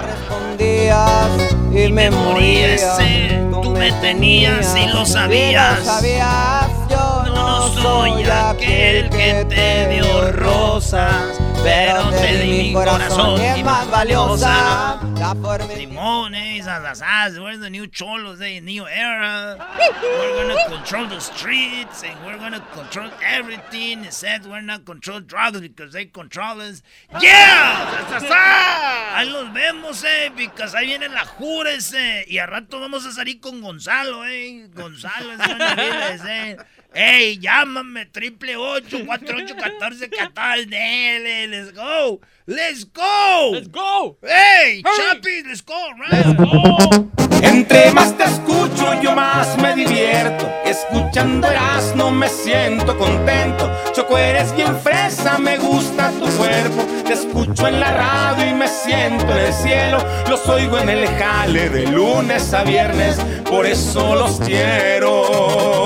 Respondías 0.02 1.45
y 1.76 1.92
me 1.92 2.10
morías. 2.10 2.98
ese, 2.98 3.40
tú 3.50 3.70
me 3.70 3.92
tenías 3.92 4.74
y 4.76 4.88
lo 4.88 5.04
sabías. 5.04 5.84
Sabías, 5.84 6.68
yo 6.88 7.24
no 7.34 7.68
soy 7.68 8.24
aquel 8.24 9.10
que 9.10 9.46
te 9.48 9.88
dio 9.88 10.32
rosas, 10.32 11.38
pero 11.62 12.10
te 12.10 12.38
di 12.38 12.48
mi 12.48 12.72
corazón 12.72 13.40
y 13.56 13.62
más 13.62 13.90
valiosa. 13.90 14.98
Limones, 15.16 16.66
asas, 16.66 17.38
we're 17.38 17.56
the 17.56 17.70
new 17.70 17.86
cholos, 17.86 18.38
the 18.38 18.60
new 18.60 18.86
era. 18.86 19.56
We're 20.02 20.46
gonna 20.46 20.76
control 20.76 21.06
the 21.06 21.20
streets 21.20 22.02
and 22.04 22.14
we're 22.26 22.36
gonna 22.36 22.60
control 22.72 23.10
everything. 23.24 24.04
Except 24.04 24.46
we're 24.46 24.60
not 24.60 24.84
control 24.84 25.20
drugs 25.20 25.60
because 25.60 25.94
they 25.94 26.04
control 26.04 26.60
us. 26.60 26.82
Yeah! 27.20 29.14
Ahí 29.16 29.30
los 29.30 29.52
vemos, 29.54 30.04
eh, 30.04 30.30
because 30.36 30.74
ahí 30.74 30.86
viene 30.86 31.08
la 31.08 31.24
jures, 31.24 31.94
eh. 31.94 32.26
Y 32.28 32.38
a 32.38 32.46
rato 32.46 32.78
vamos 32.78 33.06
a 33.06 33.12
salir 33.12 33.40
con 33.40 33.62
Gonzalo, 33.62 34.26
eh. 34.26 34.68
Gonzalo 34.74 35.32
es 35.32 36.20
eh. 36.26 36.56
Ey, 36.94 37.38
llámame, 37.38 38.06
triple 38.06 38.56
ocho, 38.56 39.04
cuatro 39.04 39.36
ocho, 39.36 39.54
catorce, 39.56 40.08
catorce, 40.08 41.48
let's 41.48 41.72
go, 41.72 42.20
let's 42.46 42.84
go, 42.84 43.50
let's 43.52 43.68
go, 43.68 44.16
hey, 44.22 44.82
Chapi, 44.84 45.46
let's 45.46 45.60
go, 45.62 45.90
let's 46.10 46.32
go. 46.38 47.10
Entre 47.42 47.90
más 47.92 48.16
te 48.16 48.24
escucho, 48.24 49.00
yo 49.02 49.14
más 49.14 49.56
me 49.58 49.74
divierto. 49.74 50.48
Escuchando 50.64 51.48
no 51.94 52.10
me 52.10 52.28
siento 52.28 52.96
contento. 52.96 53.70
Choco, 53.92 54.18
eres 54.18 54.54
bien 54.54 54.78
fresa, 54.80 55.38
me 55.38 55.58
gusta 55.58 56.10
tu 56.12 56.26
cuerpo. 56.36 56.84
Te 57.04 57.14
escucho 57.14 57.66
en 57.66 57.80
la 57.80 57.92
radio 57.92 58.50
y 58.50 58.54
me 58.54 58.68
siento 58.68 59.24
en 59.30 59.38
el 59.38 59.52
cielo. 59.52 59.98
Los 60.28 60.46
oigo 60.48 60.78
en 60.78 60.88
el 60.88 61.06
jale 61.06 61.68
de 61.68 61.86
lunes 61.86 62.52
a 62.52 62.64
viernes, 62.64 63.18
por 63.44 63.66
eso 63.66 64.14
los 64.14 64.40
quiero. 64.40 65.85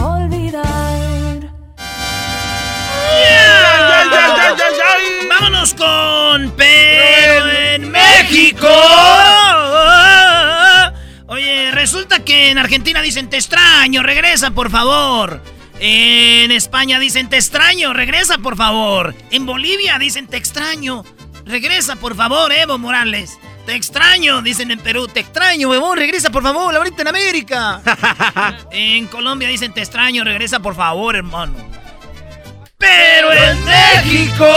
Vámonos 5.61 5.73
con 5.75 6.51
Pero 6.57 7.47
en 7.47 7.91
México. 7.91 8.67
Oye, 11.27 11.69
resulta 11.71 12.23
que 12.25 12.49
en 12.49 12.57
Argentina 12.57 12.99
dicen 13.03 13.29
te 13.29 13.37
extraño, 13.37 14.01
regresa 14.01 14.49
por 14.49 14.71
favor. 14.71 15.43
En 15.79 16.51
España 16.51 16.97
dicen 16.97 17.29
te 17.29 17.37
extraño, 17.37 17.93
regresa 17.93 18.39
por 18.39 18.57
favor. 18.57 19.13
En 19.29 19.45
Bolivia 19.45 19.99
dicen 19.99 20.25
te 20.25 20.37
extraño, 20.37 21.03
regresa 21.45 21.95
por 21.95 22.15
favor, 22.15 22.51
Evo 22.51 22.79
Morales. 22.79 23.37
Te 23.67 23.75
extraño, 23.75 24.41
dicen 24.41 24.71
en 24.71 24.79
Perú, 24.79 25.07
te 25.07 25.19
extraño, 25.19 25.69
huevón, 25.69 25.95
regresa 25.95 26.31
por 26.31 26.41
favor, 26.41 26.75
ahorita 26.75 27.03
en 27.03 27.07
América. 27.07 27.81
en 28.71 29.05
Colombia 29.05 29.47
dicen 29.47 29.73
te 29.73 29.81
extraño, 29.81 30.23
regresa 30.23 30.59
por 30.59 30.75
favor, 30.75 31.15
hermano. 31.15 31.53
Pero 32.79 33.31
en 33.31 33.63
México 33.63 34.47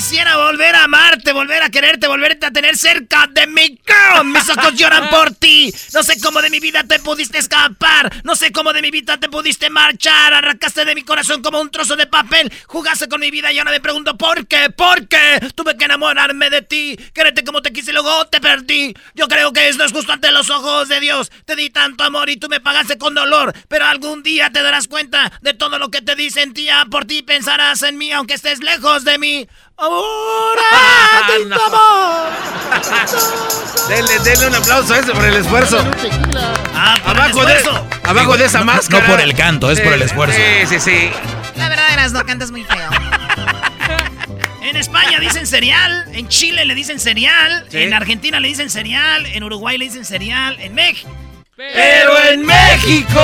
quisiera 0.00 0.38
volver 0.38 0.74
a 0.76 0.84
amarte, 0.84 1.30
volver 1.34 1.62
a 1.62 1.68
quererte, 1.68 2.08
volverte 2.08 2.46
a 2.46 2.50
tener 2.50 2.74
cerca 2.74 3.28
de 3.30 3.46
mí. 3.46 3.78
¡Girl! 3.86 4.24
Mis 4.24 4.48
ojos 4.48 4.74
lloran 4.74 5.10
por 5.10 5.34
ti. 5.38 5.70
No 5.92 6.02
sé 6.02 6.18
cómo 6.18 6.40
de 6.40 6.48
mi 6.48 6.58
vida 6.58 6.82
te 6.84 6.98
pudiste 7.00 7.36
escapar. 7.36 8.10
No 8.24 8.34
sé 8.34 8.50
cómo 8.50 8.72
de 8.72 8.80
mi 8.80 8.90
vida 8.90 9.18
te 9.18 9.28
pudiste 9.28 9.68
marchar. 9.68 10.32
Arrancaste 10.32 10.86
de 10.86 10.94
mi 10.94 11.02
corazón 11.02 11.42
como 11.42 11.60
un 11.60 11.70
trozo 11.70 11.96
de 11.96 12.06
papel. 12.06 12.50
Jugaste 12.66 13.10
con 13.10 13.20
mi 13.20 13.30
vida 13.30 13.52
y 13.52 13.58
ahora 13.58 13.72
me 13.72 13.80
pregunto 13.80 14.16
por 14.16 14.46
qué. 14.46 14.70
¿Por 14.70 15.06
qué? 15.06 15.38
Tuve 15.54 15.76
que 15.76 15.84
enamorarme 15.84 16.48
de 16.48 16.62
ti. 16.62 16.96
Quererte 17.12 17.44
como 17.44 17.60
te 17.60 17.70
quise 17.70 17.90
y 17.90 17.92
luego 17.92 18.24
te 18.28 18.40
perdí. 18.40 18.94
Yo 19.14 19.28
creo 19.28 19.52
que 19.52 19.68
esto 19.68 19.84
es 19.84 19.92
justo 19.92 20.14
ante 20.14 20.32
los 20.32 20.48
ojos 20.48 20.88
de 20.88 20.98
Dios. 21.00 21.30
Te 21.44 21.56
di 21.56 21.68
tanto 21.68 22.04
amor 22.04 22.30
y 22.30 22.38
tú 22.38 22.48
me 22.48 22.60
pagaste 22.60 22.96
con 22.96 23.14
dolor. 23.14 23.52
Pero 23.68 23.84
algún 23.84 24.22
día 24.22 24.48
te 24.48 24.62
darás 24.62 24.88
cuenta 24.88 25.30
de 25.42 25.52
todo 25.52 25.78
lo 25.78 25.90
que 25.90 26.00
te 26.00 26.16
di. 26.16 26.30
Sentía 26.30 26.86
por 26.90 27.04
ti. 27.04 27.22
Pensarás 27.22 27.82
en 27.82 27.98
mí 27.98 28.10
aunque 28.12 28.32
estés 28.32 28.60
lejos 28.60 29.04
de 29.04 29.18
mí. 29.18 29.46
Ahora 29.80 30.62
te 31.26 31.54
amo. 31.54 32.28
Denle, 33.88 34.18
denle 34.20 34.46
un 34.48 34.54
aplauso 34.54 34.94
a 34.94 34.98
ese 34.98 35.12
por 35.12 35.24
el 35.24 35.36
esfuerzo. 35.36 35.78
Ah, 36.74 36.96
por 37.04 37.16
el 37.16 37.20
abajo 37.22 37.44
de, 37.46 37.56
esfuerzo. 37.56 37.86
abajo 38.04 38.36
de 38.36 38.44
esa 38.44 38.58
No- 38.60 38.64
máscara. 38.66 39.06
No 39.06 39.10
por 39.12 39.20
el 39.20 39.34
canto, 39.34 39.70
es 39.70 39.80
por 39.80 39.92
el 39.92 40.02
esfuerzo. 40.02 40.36
Sí, 40.36 40.66
sí, 40.66 40.80
sí. 40.80 41.10
La 41.56 41.68
verdad, 41.68 41.92
eras 41.92 42.12
no 42.12 42.24
cantas 42.24 42.50
muy 42.50 42.64
feo. 42.64 42.90
En 44.62 44.76
España 44.76 45.18
dicen 45.18 45.48
cereal, 45.48 46.04
en 46.12 46.28
Chile 46.28 46.64
le 46.64 46.76
dicen 46.76 47.00
cereal, 47.00 47.66
Sí. 47.70 47.78
en 47.78 47.92
Argentina 47.92 48.38
le 48.38 48.46
dicen 48.46 48.70
cereal, 48.70 49.26
en 49.26 49.42
Uruguay 49.42 49.76
le 49.76 49.86
dicen 49.86 50.04
cereal, 50.04 50.56
en 50.60 50.74
México. 50.76 51.10
Pero 51.56 52.16
en 52.30 52.46
México. 52.46 53.20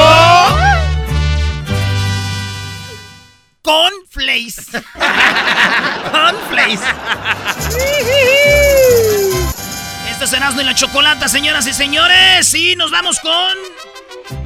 Cornflakes. 3.67 4.71
Cornflakes. 6.13 6.81
Esto 10.09 10.25
es 10.25 10.33
Erasmo 10.33 10.61
y 10.61 10.65
la 10.65 10.75
Chocolata, 10.75 11.27
señoras 11.27 11.67
y 11.67 11.73
señores. 11.75 12.55
Y 12.55 12.77
nos 12.77 12.93
vamos 12.93 13.19
con... 13.19 13.33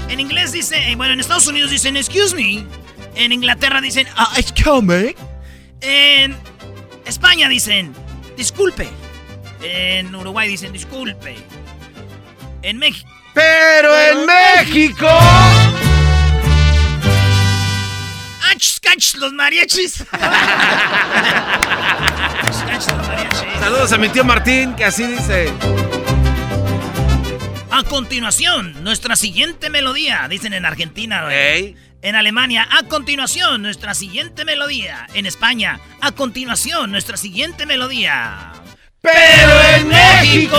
En 0.08 0.20
inglés 0.20 0.52
dice... 0.52 0.90
eh, 0.90 0.96
Bueno, 0.96 1.12
en 1.12 1.20
Estados 1.20 1.46
Unidos 1.46 1.70
dicen 1.70 1.98
excuse 1.98 2.34
me. 2.34 2.64
En 3.14 3.30
Inglaterra 3.32 3.82
dicen 3.82 4.08
ah, 4.16 4.32
excuse 4.38 4.82
me. 4.82 5.14
En 5.82 6.34
España 7.04 7.48
dicen 7.50 7.94
disculpe. 8.38 8.88
En 9.62 10.14
Uruguay 10.14 10.48
dicen 10.48 10.72
disculpe. 10.72 11.36
En 12.62 12.78
México. 12.78 13.08
Pero 13.34 13.94
en 14.00 14.24
México. 14.26 15.08
¡Ach, 18.50 18.80
cach, 18.82 19.14
los 19.14 19.32
mariachis! 19.32 20.04
Saludos 23.60 23.92
a 23.92 23.98
mi 23.98 24.08
tío 24.08 24.24
Martín, 24.24 24.74
que 24.74 24.84
así 24.84 25.06
dice. 25.06 25.52
A 27.70 27.84
continuación, 27.84 28.82
nuestra 28.82 29.14
siguiente 29.14 29.70
melodía, 29.70 30.26
dicen 30.28 30.52
en 30.52 30.66
Argentina. 30.66 31.28
En 31.30 32.16
Alemania, 32.16 32.66
a 32.70 32.82
continuación, 32.84 33.62
nuestra 33.62 33.94
siguiente 33.94 34.44
melodía. 34.44 35.06
En 35.14 35.26
España, 35.26 35.78
a 36.00 36.10
continuación, 36.10 36.90
nuestra 36.90 37.16
siguiente 37.16 37.66
melodía. 37.66 38.52
¡Pero 39.00 39.62
en 39.76 39.88
México! 39.88 40.58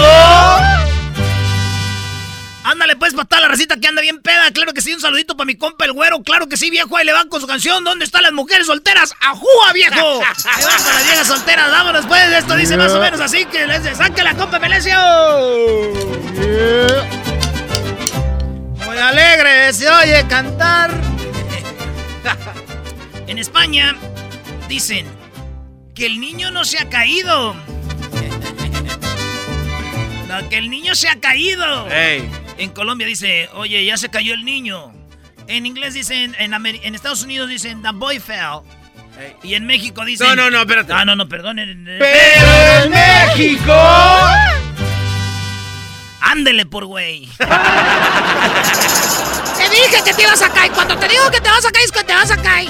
Ándale 2.63 2.95
pues 2.95 3.13
para 3.13 3.27
toda 3.27 3.41
la 3.41 3.47
racita 3.47 3.77
que 3.77 3.87
anda 3.87 4.01
bien 4.01 4.21
peda. 4.21 4.51
Claro 4.51 4.73
que 4.73 4.81
sí, 4.81 4.93
un 4.93 5.01
saludito 5.01 5.35
para 5.35 5.45
mi 5.45 5.55
compa 5.55 5.85
el 5.85 5.93
güero. 5.93 6.21
Claro 6.21 6.47
que 6.47 6.57
sí, 6.57 6.69
viejo. 6.69 6.95
Ahí 6.95 7.05
le 7.05 7.13
van 7.13 7.27
con 7.27 7.41
su 7.41 7.47
canción. 7.47 7.83
¿Dónde 7.83 8.05
están 8.05 8.21
las 8.21 8.33
mujeres 8.33 8.67
solteras? 8.67 9.15
¡Ajúa, 9.19 9.73
viejo! 9.73 9.95
Ahí 10.45 10.63
van 10.63 10.83
para 10.83 10.95
las 10.95 11.03
viejas 11.05 11.27
solteras. 11.27 11.71
Vámonos 11.71 12.05
pues. 12.05 12.31
Esto 12.33 12.55
dice 12.55 12.77
más 12.77 12.91
o 12.91 12.99
menos 12.99 13.19
así 13.19 13.45
que 13.45 13.65
les 13.65 13.97
saque 13.97 14.23
la 14.23 14.35
compa 14.35 14.59
Melesio. 14.59 14.97
Muy 18.85 18.97
alegre 18.97 19.73
se 19.73 19.89
oye 19.89 20.25
cantar. 20.27 20.91
En 23.27 23.37
España 23.37 23.95
dicen 24.67 25.07
que 25.95 26.05
el 26.05 26.19
niño 26.19 26.51
no 26.51 26.65
se 26.65 26.79
ha 26.79 26.89
caído. 26.89 27.55
No, 30.27 30.47
que 30.47 30.57
el 30.57 30.69
niño 30.69 30.95
se 30.95 31.09
ha 31.09 31.19
caído. 31.19 31.87
En 32.57 32.69
Colombia 32.71 33.07
dice, 33.07 33.49
oye, 33.53 33.83
ya 33.85 33.97
se 33.97 34.09
cayó 34.09 34.33
el 34.33 34.43
niño. 34.45 34.93
En 35.47 35.65
inglés 35.65 35.93
dicen, 35.93 36.35
en, 36.39 36.53
Estados 36.95 37.23
Unidos 37.23 37.49
dicen, 37.49 37.81
the 37.81 37.89
boy 37.93 38.19
fell. 38.19 38.61
Y 39.43 39.55
en 39.55 39.65
México 39.65 40.05
dicen... 40.05 40.27
No, 40.27 40.35
no, 40.35 40.49
no, 40.49 40.61
espérate. 40.61 40.93
Ah, 40.93 41.05
no, 41.05 41.15
no, 41.15 41.27
perdón. 41.27 41.57
¡Pero 41.57 42.83
en 42.83 42.89
México! 42.89 43.73
Ándele 46.21 46.65
por 46.65 46.85
güey. 46.85 47.27
Te 47.37 47.45
dije 49.69 50.01
que 50.03 50.13
te 50.13 50.23
ibas 50.23 50.41
a 50.41 50.49
caer. 50.49 50.71
Cuando 50.71 50.97
te 50.97 51.07
digo 51.07 51.29
que 51.29 51.41
te 51.41 51.49
vas 51.49 51.65
a 51.65 51.71
caer, 51.71 51.85
es 51.85 51.91
que 51.91 52.03
te 52.03 52.13
vas 52.13 52.31
a 52.31 52.37
caer. 52.37 52.69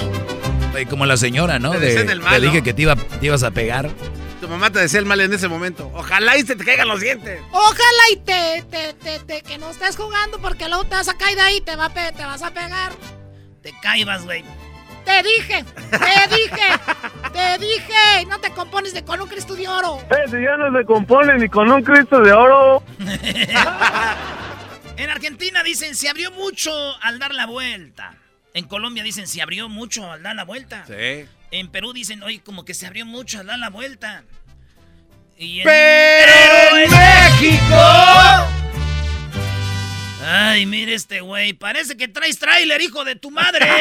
Como 0.88 1.06
la 1.06 1.16
señora, 1.16 1.58
¿no? 1.58 1.70
Te 1.70 1.78
De- 1.78 2.04
te 2.04 2.40
dije 2.40 2.62
que 2.62 2.74
te, 2.74 2.82
iba, 2.82 2.96
te 2.96 3.26
ibas 3.26 3.42
a 3.44 3.50
pegar. 3.50 3.88
Mamá 4.52 4.70
te 4.70 4.78
decía 4.80 4.98
el 5.00 5.06
mal 5.06 5.20
en 5.20 5.32
ese 5.32 5.48
momento. 5.48 5.90
Ojalá 5.94 6.36
y 6.36 6.42
se 6.42 6.54
te 6.56 6.64
caigan 6.64 6.86
los 6.88 7.00
dientes. 7.00 7.40
Ojalá 7.52 8.02
y 8.12 8.16
te, 8.18 8.64
te, 8.70 8.92
te, 8.94 9.18
te- 9.20 9.42
que 9.42 9.56
no 9.58 9.70
estés 9.70 9.96
jugando 9.96 10.38
porque 10.40 10.68
luego 10.68 10.84
te 10.84 10.94
vas 10.94 11.08
a 11.08 11.16
caer 11.16 11.36
de 11.36 11.42
ahí 11.42 11.60
te, 11.62 11.74
va 11.74 11.86
a 11.86 11.94
pe- 11.94 12.12
te 12.12 12.24
vas 12.24 12.42
a 12.42 12.50
pegar. 12.52 12.92
Te 13.62 13.72
caibas, 13.80 14.24
güey. 14.24 14.44
Te 15.04 15.20
dije, 15.22 15.64
te 15.90 16.36
dije, 16.36 16.80
te 17.32 17.58
dije. 17.58 18.26
No 18.28 18.38
te 18.40 18.50
compones 18.52 18.92
de 18.94 19.04
con 19.04 19.20
un 19.20 19.28
Cristo 19.28 19.54
de 19.56 19.66
oro. 19.66 19.98
Ese 20.24 20.40
ya 20.42 20.56
no 20.56 20.78
se 20.78 20.84
compone 20.84 21.38
ni 21.38 21.48
con 21.48 21.70
un 21.72 21.82
Cristo 21.82 22.20
de 22.20 22.32
oro. 22.32 22.82
En 24.96 25.10
Argentina 25.10 25.62
dicen 25.62 25.94
se 25.96 26.08
abrió 26.08 26.30
mucho 26.30 26.70
al 27.02 27.18
dar 27.18 27.34
la 27.34 27.46
vuelta. 27.46 28.14
En 28.54 28.66
Colombia 28.68 29.02
dicen 29.02 29.26
se 29.26 29.40
abrió 29.42 29.68
mucho 29.68 30.10
al 30.10 30.22
dar 30.22 30.36
la 30.36 30.44
vuelta. 30.44 30.84
Sí. 30.86 31.26
En 31.50 31.68
Perú 31.70 31.92
dicen, 31.92 32.22
oye, 32.22 32.40
como 32.42 32.64
que 32.64 32.72
se 32.74 32.86
abrió 32.86 33.04
mucho 33.04 33.40
al 33.40 33.46
dar 33.46 33.58
la 33.58 33.68
vuelta. 33.70 34.24
Y. 35.42 35.62
¡Pero 35.64 36.76
en 36.78 36.90
México! 36.90 37.76
Ay, 40.24 40.66
mire 40.66 40.94
este 40.94 41.20
güey, 41.20 41.52
parece 41.52 41.96
que 41.96 42.06
traes 42.08 42.38
tráiler, 42.38 42.80
hijo 42.80 43.04
de 43.04 43.16
tu 43.16 43.30
madre. 43.32 43.66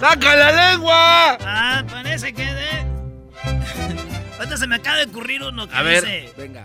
¡Saca 0.00 0.36
la 0.36 0.72
lengua! 0.72 1.38
Ah, 1.40 1.82
parece 1.90 2.32
que 2.34 2.44
de... 2.44 2.68
Ahorita 4.38 4.56
se 4.58 4.66
me 4.66 4.76
acaba 4.76 4.98
de 4.98 5.04
ocurrir 5.04 5.42
uno 5.42 5.66
que 5.68 5.74
A 5.74 5.82
ver, 5.82 6.04
dice... 6.04 6.32
venga. 6.36 6.64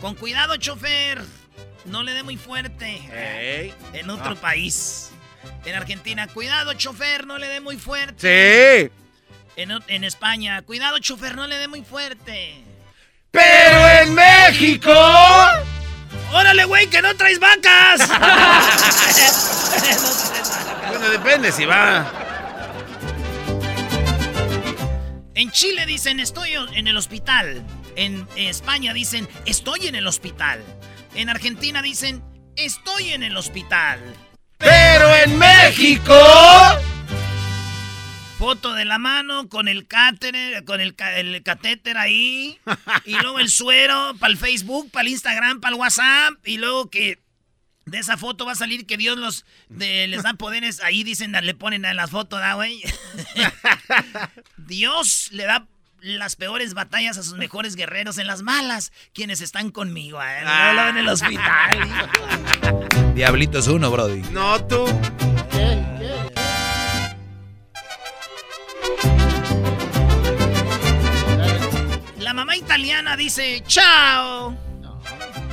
Con 0.00 0.14
cuidado, 0.16 0.56
chofer. 0.56 1.22
No 1.84 2.02
le 2.02 2.12
dé 2.12 2.22
muy 2.24 2.36
fuerte. 2.36 3.00
En 3.92 4.10
otro 4.10 4.32
Ah. 4.32 4.40
país. 4.40 5.12
En 5.64 5.74
Argentina, 5.74 6.26
cuidado, 6.28 6.74
chofer, 6.74 7.26
no 7.26 7.38
le 7.38 7.48
dé 7.48 7.60
muy 7.60 7.76
fuerte. 7.76 8.90
Sí. 8.90 8.92
En, 9.56 9.70
en 9.88 10.04
España, 10.04 10.62
cuidado, 10.62 10.98
chofer, 10.98 11.36
no 11.36 11.46
le 11.46 11.58
dé 11.58 11.68
muy 11.68 11.82
fuerte. 11.82 12.62
¡Pero 13.30 13.88
en 14.02 14.14
México! 14.14 14.92
¡Órale, 16.32 16.64
güey, 16.64 16.88
que 16.88 17.02
no 17.02 17.14
traes 17.16 17.38
vacas! 17.38 18.00
Bueno, 20.88 21.10
depende 21.10 21.50
si 21.50 21.64
va. 21.64 22.10
En 25.34 25.50
Chile 25.50 25.84
dicen 25.84 26.20
estoy 26.20 26.54
en 26.72 26.86
el 26.86 26.96
hospital. 26.96 27.64
En 27.96 28.26
España 28.36 28.94
dicen 28.94 29.28
estoy 29.44 29.88
en 29.88 29.96
el 29.96 30.06
hospital. 30.06 30.62
En 31.14 31.28
Argentina 31.28 31.82
dicen 31.82 32.22
estoy 32.56 33.12
en 33.12 33.22
el 33.22 33.36
hospital. 33.36 34.00
¡Pero 34.58 35.14
en 35.24 35.38
México! 35.38 36.14
Foto 38.38 38.74
de 38.74 38.84
la 38.84 38.98
mano 38.98 39.48
con 39.48 39.66
el 39.66 39.86
cáter, 39.86 40.62
con 40.64 40.80
el, 40.80 40.94
ca- 40.94 41.18
el 41.18 41.42
catéter 41.42 41.96
ahí. 41.96 42.58
y 43.06 43.12
luego 43.14 43.38
el 43.38 43.48
suero 43.48 44.14
para 44.18 44.30
el 44.32 44.38
Facebook, 44.38 44.90
para 44.90 45.02
el 45.06 45.08
Instagram, 45.12 45.60
para 45.60 45.74
el 45.74 45.80
WhatsApp. 45.80 46.34
Y 46.44 46.58
luego 46.58 46.90
que 46.90 47.18
de 47.86 47.98
esa 47.98 48.16
foto 48.16 48.44
va 48.44 48.52
a 48.52 48.56
salir 48.56 48.84
que 48.86 48.96
Dios 48.98 49.16
los 49.16 49.46
de- 49.68 50.06
les 50.08 50.22
da 50.22 50.34
poderes. 50.34 50.80
Ahí 50.82 51.02
dicen, 51.02 51.32
le 51.32 51.54
ponen 51.54 51.84
en 51.86 51.96
las 51.96 52.10
fotos, 52.10 52.40
¿da, 52.40 52.54
güey? 52.54 52.82
Dios 54.56 55.28
le 55.32 55.44
da 55.44 55.66
las 56.06 56.36
peores 56.36 56.74
batallas 56.74 57.18
a 57.18 57.22
sus 57.22 57.34
mejores 57.34 57.74
guerreros 57.74 58.18
en 58.18 58.28
las 58.28 58.42
malas, 58.42 58.92
quienes 59.12 59.40
están 59.40 59.70
conmigo, 59.70 60.22
¿eh? 60.22 60.42
No, 60.44 60.72
no, 60.74 60.88
en 60.88 60.98
el 60.98 61.08
hospital. 61.08 61.88
Diablito 63.14 63.58
es 63.58 63.66
uno, 63.66 63.90
Brody. 63.90 64.22
No, 64.30 64.64
tú. 64.66 64.86
La 72.18 72.32
mamá 72.32 72.56
italiana 72.56 73.16
dice 73.16 73.62
chao. 73.66 74.56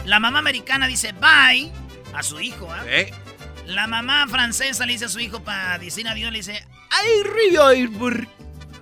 La 0.05 0.19
mamá 0.19 0.39
americana 0.39 0.85
dice 0.87 1.13
bye 1.13 1.71
a 2.13 2.21
su 2.21 2.39
hijo. 2.39 2.67
¿ah? 2.71 2.83
Eh. 2.85 3.11
La 3.65 3.87
mamá 3.87 4.27
francesa 4.27 4.85
le 4.85 4.93
dice 4.93 5.05
a 5.05 5.09
su 5.09 5.19
hijo 5.19 5.43
para 5.43 5.79
decir 5.79 6.07
adiós, 6.07 6.31
le 6.31 6.39
dice 6.39 6.65
¡Ay, 6.91 7.23
Río! 7.23 8.27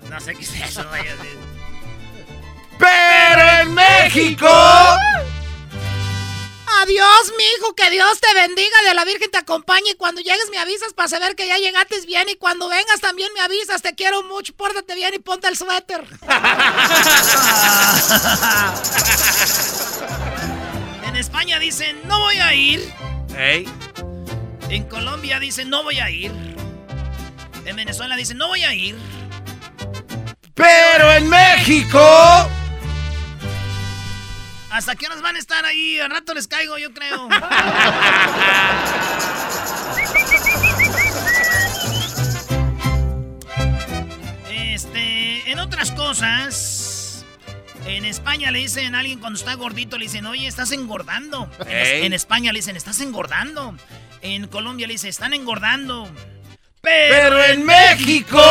No 0.09 0.19
sé 0.19 0.35
qué 0.35 0.41
es 0.41 0.53
eso, 0.59 0.85
güey. 0.89 1.03
¡Pero 3.73 3.99
en 3.99 4.03
México! 4.03 4.47
Adiós, 6.81 7.33
mijo, 7.37 7.75
que 7.75 7.89
Dios 7.91 8.19
te 8.19 8.33
bendiga, 8.33 8.81
de 8.87 8.93
la 8.95 9.05
Virgen 9.05 9.29
te 9.29 9.37
acompañe 9.37 9.91
y 9.91 9.95
cuando 9.95 10.21
llegues 10.21 10.49
me 10.51 10.57
avisas 10.57 10.93
para 10.93 11.07
saber 11.09 11.35
que 11.35 11.47
ya 11.47 11.57
llegaste 11.57 12.01
bien 12.05 12.27
y 12.29 12.35
cuando 12.35 12.67
vengas 12.69 12.99
también 13.01 13.29
me 13.33 13.41
avisas, 13.41 13.81
te 13.81 13.93
quiero 13.93 14.23
mucho, 14.23 14.53
pórtate 14.55 14.95
bien 14.95 15.13
y 15.13 15.19
ponte 15.19 15.47
el 15.47 15.57
suéter. 15.57 16.03
En 21.03 21.17
España 21.17 21.59
dicen 21.59 21.99
no 22.05 22.19
voy 22.19 22.37
a 22.37 22.53
ir. 22.53 22.89
En 24.69 24.83
Colombia 24.87 25.39
dicen 25.39 25.69
no 25.69 25.83
voy 25.83 25.99
a 25.99 26.09
ir. 26.09 26.31
En 27.65 27.75
Venezuela 27.75 28.15
dicen 28.15 28.37
no 28.37 28.47
voy 28.47 28.63
a 28.63 28.73
ir. 28.73 28.95
¡Pero 30.55 31.11
en 31.11 31.27
México! 31.27 32.49
¿Hasta 34.71 34.95
qué 34.95 35.05
horas 35.05 35.21
van 35.21 35.35
a 35.35 35.39
estar 35.39 35.65
ahí? 35.65 35.99
Al 35.99 36.09
rato 36.09 36.33
les 36.33 36.47
caigo, 36.47 36.77
yo 36.77 36.93
creo. 36.93 37.27
Este, 44.73 45.51
en 45.51 45.59
otras 45.59 45.91
cosas, 45.91 47.25
en 47.85 48.05
España 48.05 48.51
le 48.51 48.59
dicen 48.59 48.95
a 48.95 48.99
alguien 48.99 49.19
cuando 49.19 49.37
está 49.37 49.53
gordito, 49.55 49.97
le 49.97 50.05
dicen, 50.05 50.25
oye, 50.25 50.47
estás 50.47 50.71
engordando. 50.71 51.51
En, 51.67 52.13
España 52.13 52.53
le 52.53 52.59
dicen, 52.59 52.77
estás 52.77 53.01
engordando. 53.01 53.75
En 54.21 54.47
Colombia 54.47 54.87
le 54.87 54.93
dicen, 54.93 55.09
están 55.09 55.33
engordando. 55.33 56.09
¡Pero 56.81 57.43
en 57.43 57.65
México! 57.65 58.41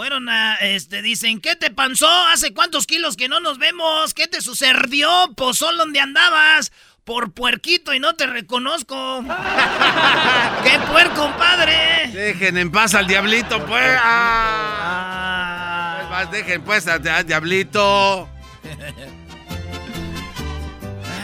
Fueron 0.00 0.30
a, 0.30 0.54
este, 0.54 1.02
dicen, 1.02 1.42
¿qué 1.42 1.56
te 1.56 1.70
pasó? 1.70 2.08
¿Hace 2.28 2.54
cuántos 2.54 2.86
kilos 2.86 3.18
que 3.18 3.28
no 3.28 3.38
nos 3.38 3.58
vemos? 3.58 4.14
¿Qué 4.14 4.28
te 4.28 4.40
sucedió? 4.40 5.10
Pozón, 5.36 5.76
¿dónde 5.76 6.00
andabas? 6.00 6.72
Por 7.04 7.34
puerquito 7.34 7.92
y 7.92 8.00
no 8.00 8.14
te 8.14 8.26
reconozco. 8.26 9.22
¡Qué 10.64 10.78
puerco, 10.90 11.16
compadre! 11.16 12.08
Dejen 12.14 12.56
en 12.56 12.72
paz 12.72 12.94
al 12.94 13.06
diablito, 13.06 13.66
pues. 13.66 13.98
Ah. 14.02 16.08
Ah, 16.10 16.24
dejen 16.32 16.62
pues 16.62 16.88
a, 16.88 16.94
a 16.94 17.22
Diablito. 17.22 18.26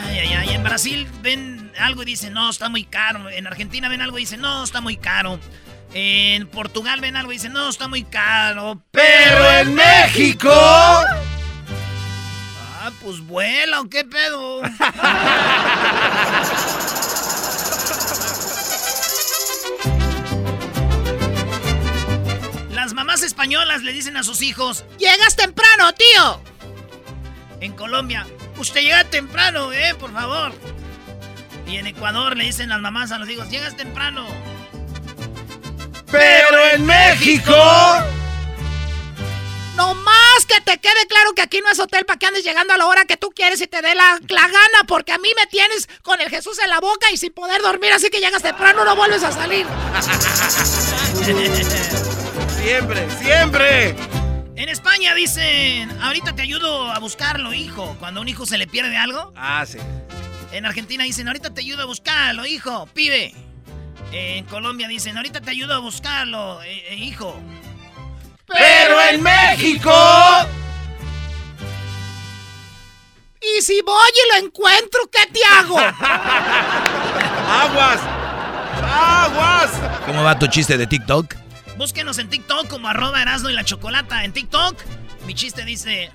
Ay, 0.05 0.19
ay, 0.19 0.33
ay. 0.33 0.49
En 0.49 0.61
Brasil 0.61 1.07
ven 1.23 1.71
algo 1.79 2.03
y 2.03 2.05
dicen, 2.05 2.33
no, 2.33 2.51
está 2.51 2.69
muy 2.69 2.83
caro. 2.83 3.27
En 3.27 3.47
Argentina 3.47 3.89
ven 3.89 4.03
algo 4.03 4.19
y 4.19 4.21
dicen, 4.21 4.41
no, 4.41 4.63
está 4.63 4.81
muy 4.81 4.97
caro. 4.97 5.39
En 5.93 6.47
Portugal 6.47 6.99
ven 7.01 7.15
algo 7.15 7.31
y 7.31 7.35
dicen, 7.35 7.53
no, 7.53 7.69
está 7.69 7.87
muy 7.87 8.03
caro. 8.03 8.81
Pero 8.91 9.51
en 9.59 9.73
México. 9.73 10.51
Ah, 12.79 12.91
pues 13.01 13.19
vuela, 13.21 13.81
¿o 13.81 13.89
qué 13.89 14.03
pedo? 14.03 14.61
Las 22.71 22.93
mamás 22.93 23.23
españolas 23.23 23.83
le 23.83 23.91
dicen 23.91 24.17
a 24.17 24.23
sus 24.23 24.41
hijos, 24.41 24.85
¡Llegas 24.99 25.35
temprano, 25.35 25.93
tío! 25.93 26.41
En 27.59 27.73
Colombia, 27.73 28.27
usted 28.59 28.81
llega 28.81 29.03
temprano, 29.05 29.73
eh, 29.73 29.95
por 29.99 30.13
favor. 30.13 30.53
Y 31.65 31.77
en 31.77 31.87
Ecuador 31.87 32.37
le 32.37 32.45
dicen 32.45 32.69
las 32.69 32.79
mamás 32.79 33.11
a 33.11 33.17
los 33.17 33.27
hijos, 33.29 33.49
llegas 33.49 33.75
temprano. 33.75 34.27
Pero 36.11 36.65
en 36.73 36.85
México. 36.85 37.53
No 39.75 39.93
más 39.93 40.45
que 40.47 40.59
te 40.61 40.79
quede 40.79 41.05
claro 41.07 41.33
que 41.35 41.41
aquí 41.41 41.59
no 41.61 41.69
es 41.69 41.79
hotel 41.79 42.05
para 42.05 42.17
que 42.17 42.25
andes 42.25 42.43
llegando 42.43 42.73
a 42.73 42.77
la 42.77 42.87
hora 42.87 43.05
que 43.05 43.15
tú 43.15 43.29
quieres 43.29 43.61
y 43.61 43.67
te 43.67 43.81
dé 43.81 43.93
la, 43.93 44.19
la 44.27 44.41
gana, 44.41 44.83
porque 44.87 45.11
a 45.11 45.19
mí 45.19 45.29
me 45.35 45.45
tienes 45.45 45.87
con 46.01 46.19
el 46.19 46.29
Jesús 46.29 46.57
en 46.63 46.69
la 46.69 46.79
boca 46.79 47.11
y 47.11 47.17
sin 47.17 47.31
poder 47.31 47.61
dormir, 47.61 47.91
así 47.93 48.09
que 48.09 48.19
llegas 48.19 48.41
temprano, 48.41 48.83
no 48.83 48.95
vuelves 48.95 49.23
a 49.23 49.31
salir. 49.31 49.67
siempre, 52.63 53.07
siempre. 53.21 53.95
En 54.55 54.69
España 54.69 55.13
dicen, 55.13 55.91
ahorita 56.01 56.33
te 56.33 56.41
ayudo 56.41 56.91
a 56.91 56.97
buscarlo, 56.97 57.53
hijo. 57.53 57.95
Cuando 57.99 58.19
a 58.19 58.23
un 58.23 58.27
hijo 58.27 58.47
se 58.47 58.57
le 58.57 58.65
pierde 58.65 58.97
algo. 58.97 59.31
Ah, 59.35 59.63
sí. 59.67 59.77
En 60.51 60.65
Argentina 60.65 61.03
dicen, 61.03 61.27
ahorita 61.27 61.53
te 61.53 61.61
ayudo 61.61 61.83
a 61.83 61.85
buscarlo, 61.85 62.47
hijo, 62.47 62.87
pibe. 62.87 63.35
En 64.11 64.45
Colombia 64.45 64.87
dicen, 64.87 65.17
ahorita 65.17 65.41
te 65.41 65.51
ayudo 65.51 65.73
a 65.73 65.79
buscarlo, 65.79 66.61
eh, 66.63 66.83
eh, 66.89 66.95
hijo. 66.95 67.39
Pero 68.47 69.01
en 69.11 69.21
México. 69.21 69.93
Y 73.41 73.61
si 73.61 73.81
voy 73.81 74.09
y 74.13 74.33
lo 74.33 74.47
encuentro, 74.47 75.01
¿qué 75.11 75.31
te 75.31 75.39
hago? 75.45 75.77
Aguas. 77.49 77.99
Aguas. 78.83 79.71
¿Cómo 80.05 80.23
va 80.23 80.39
tu 80.39 80.47
chiste 80.47 80.77
de 80.77 80.87
TikTok? 80.87 81.35
Búsquenos 81.77 82.17
en 82.17 82.29
TikTok 82.29 82.67
como 82.67 82.87
arroba 82.87 83.21
Erasno 83.21 83.49
y 83.49 83.53
la 83.53 83.63
Chocolata. 83.63 84.23
En 84.23 84.33
TikTok, 84.33 84.75
mi 85.25 85.33
chiste 85.33 85.65
dice... 85.65 86.11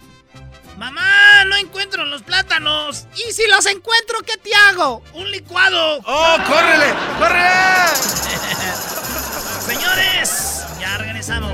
Mamá, 0.82 1.44
no 1.44 1.54
encuentro 1.54 2.04
los 2.04 2.24
plátanos. 2.24 3.06
Y 3.14 3.32
si 3.32 3.46
los 3.46 3.66
encuentro, 3.66 4.18
¿qué 4.26 4.36
te 4.36 4.50
hago? 4.52 5.04
Un 5.14 5.30
licuado. 5.30 6.00
¡Oh, 6.04 6.36
córrele! 6.44 6.92
¡Corre! 7.20 7.86
Señores, 9.64 10.64
ya 10.80 10.98
regresamos. 10.98 11.52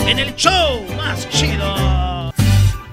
En 0.00 0.18
el 0.18 0.36
show 0.36 0.84
más 0.98 1.26
chido. 1.30 1.99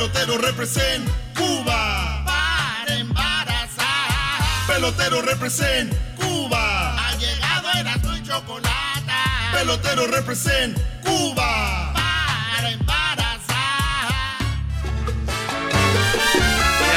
Pelotero 0.00 0.38
represent 0.38 1.06
Cuba. 1.36 2.24
Para 2.24 2.96
embarazar. 2.96 4.66
Pelotero 4.66 5.20
represent 5.20 5.92
Cuba. 6.16 6.96
Ha 6.96 7.16
llegado 7.16 7.68
el 7.78 7.86
azul 7.86 8.16
y 8.16 8.22
chocolate. 8.22 9.12
Pelotero 9.52 10.06
represent 10.06 10.78
Cuba. 11.04 11.92
Para 11.92 12.70
embarazar. 12.70 13.58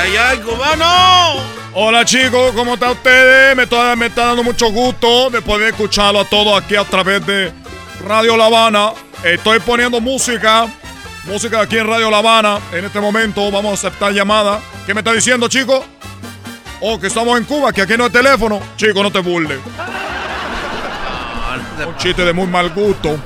¡Ay, 0.02 0.16
ay, 0.16 0.18
ay, 0.18 0.38
cubano! 0.38 1.42
Hola 1.74 2.06
chicos, 2.06 2.54
¿cómo 2.56 2.76
están 2.76 2.92
ustedes? 2.92 3.54
Me 3.58 3.64
está, 3.64 3.98
me 3.98 4.06
está 4.06 4.28
dando 4.28 4.44
mucho 4.44 4.72
gusto 4.72 5.30
de 5.30 5.42
poder 5.42 5.74
escucharlo 5.74 6.22
a 6.22 6.26
todos 6.30 6.64
aquí 6.64 6.78
a 6.78 6.86
través 6.86 7.26
de 7.28 7.52
Radio 8.08 8.38
La 8.38 8.46
Habana. 8.46 8.94
Estoy 9.26 9.60
poniendo 9.60 10.00
música, 10.00 10.70
música 11.26 11.62
aquí 11.62 11.78
en 11.78 11.88
Radio 11.88 12.10
La 12.10 12.20
Habana. 12.20 12.60
En 12.72 12.86
este 12.86 13.00
momento 13.00 13.50
vamos 13.52 13.72
a 13.72 13.88
aceptar 13.88 14.12
llamada. 14.14 14.60
¿Qué 14.86 14.94
me 14.94 15.00
está 15.02 15.14
diciendo, 15.14 15.48
chico? 15.48 15.84
Oh, 16.82 17.00
que 17.00 17.08
estamos 17.08 17.38
en 17.38 17.46
Cuba, 17.46 17.72
que 17.72 17.82
aquí 17.82 17.94
no 17.98 18.06
hay 18.06 18.10
teléfono. 18.10 18.60
Chico, 18.76 19.02
no 19.02 19.12
te 19.12 19.20
burles. 19.20 19.60
Un 21.88 21.98
chiste 21.98 22.24
de 22.26 22.34
muy 22.34 22.48
mal 22.48 22.70
gusto. 22.72 23.18